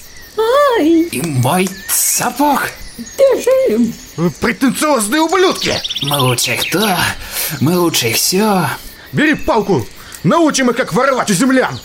Ай, 0.79 1.03
И 1.11 1.23
мой 1.23 1.69
сапог. 1.89 2.69
бежим. 2.99 3.93
Вы 4.17 4.31
претенциозные 4.31 5.23
ублюдки! 5.23 5.81
Мы 6.03 6.19
лучше 6.21 6.57
кто? 6.57 6.97
Мы 7.61 7.79
лучше 7.79 8.09
их 8.11 8.17
все. 8.17 8.69
Бери 9.13 9.35
палку! 9.35 9.87
Научим 10.23 10.71
их, 10.71 10.77
как 10.77 10.93
воровать 10.93 11.31
у 11.31 11.35
землян! 11.35 11.81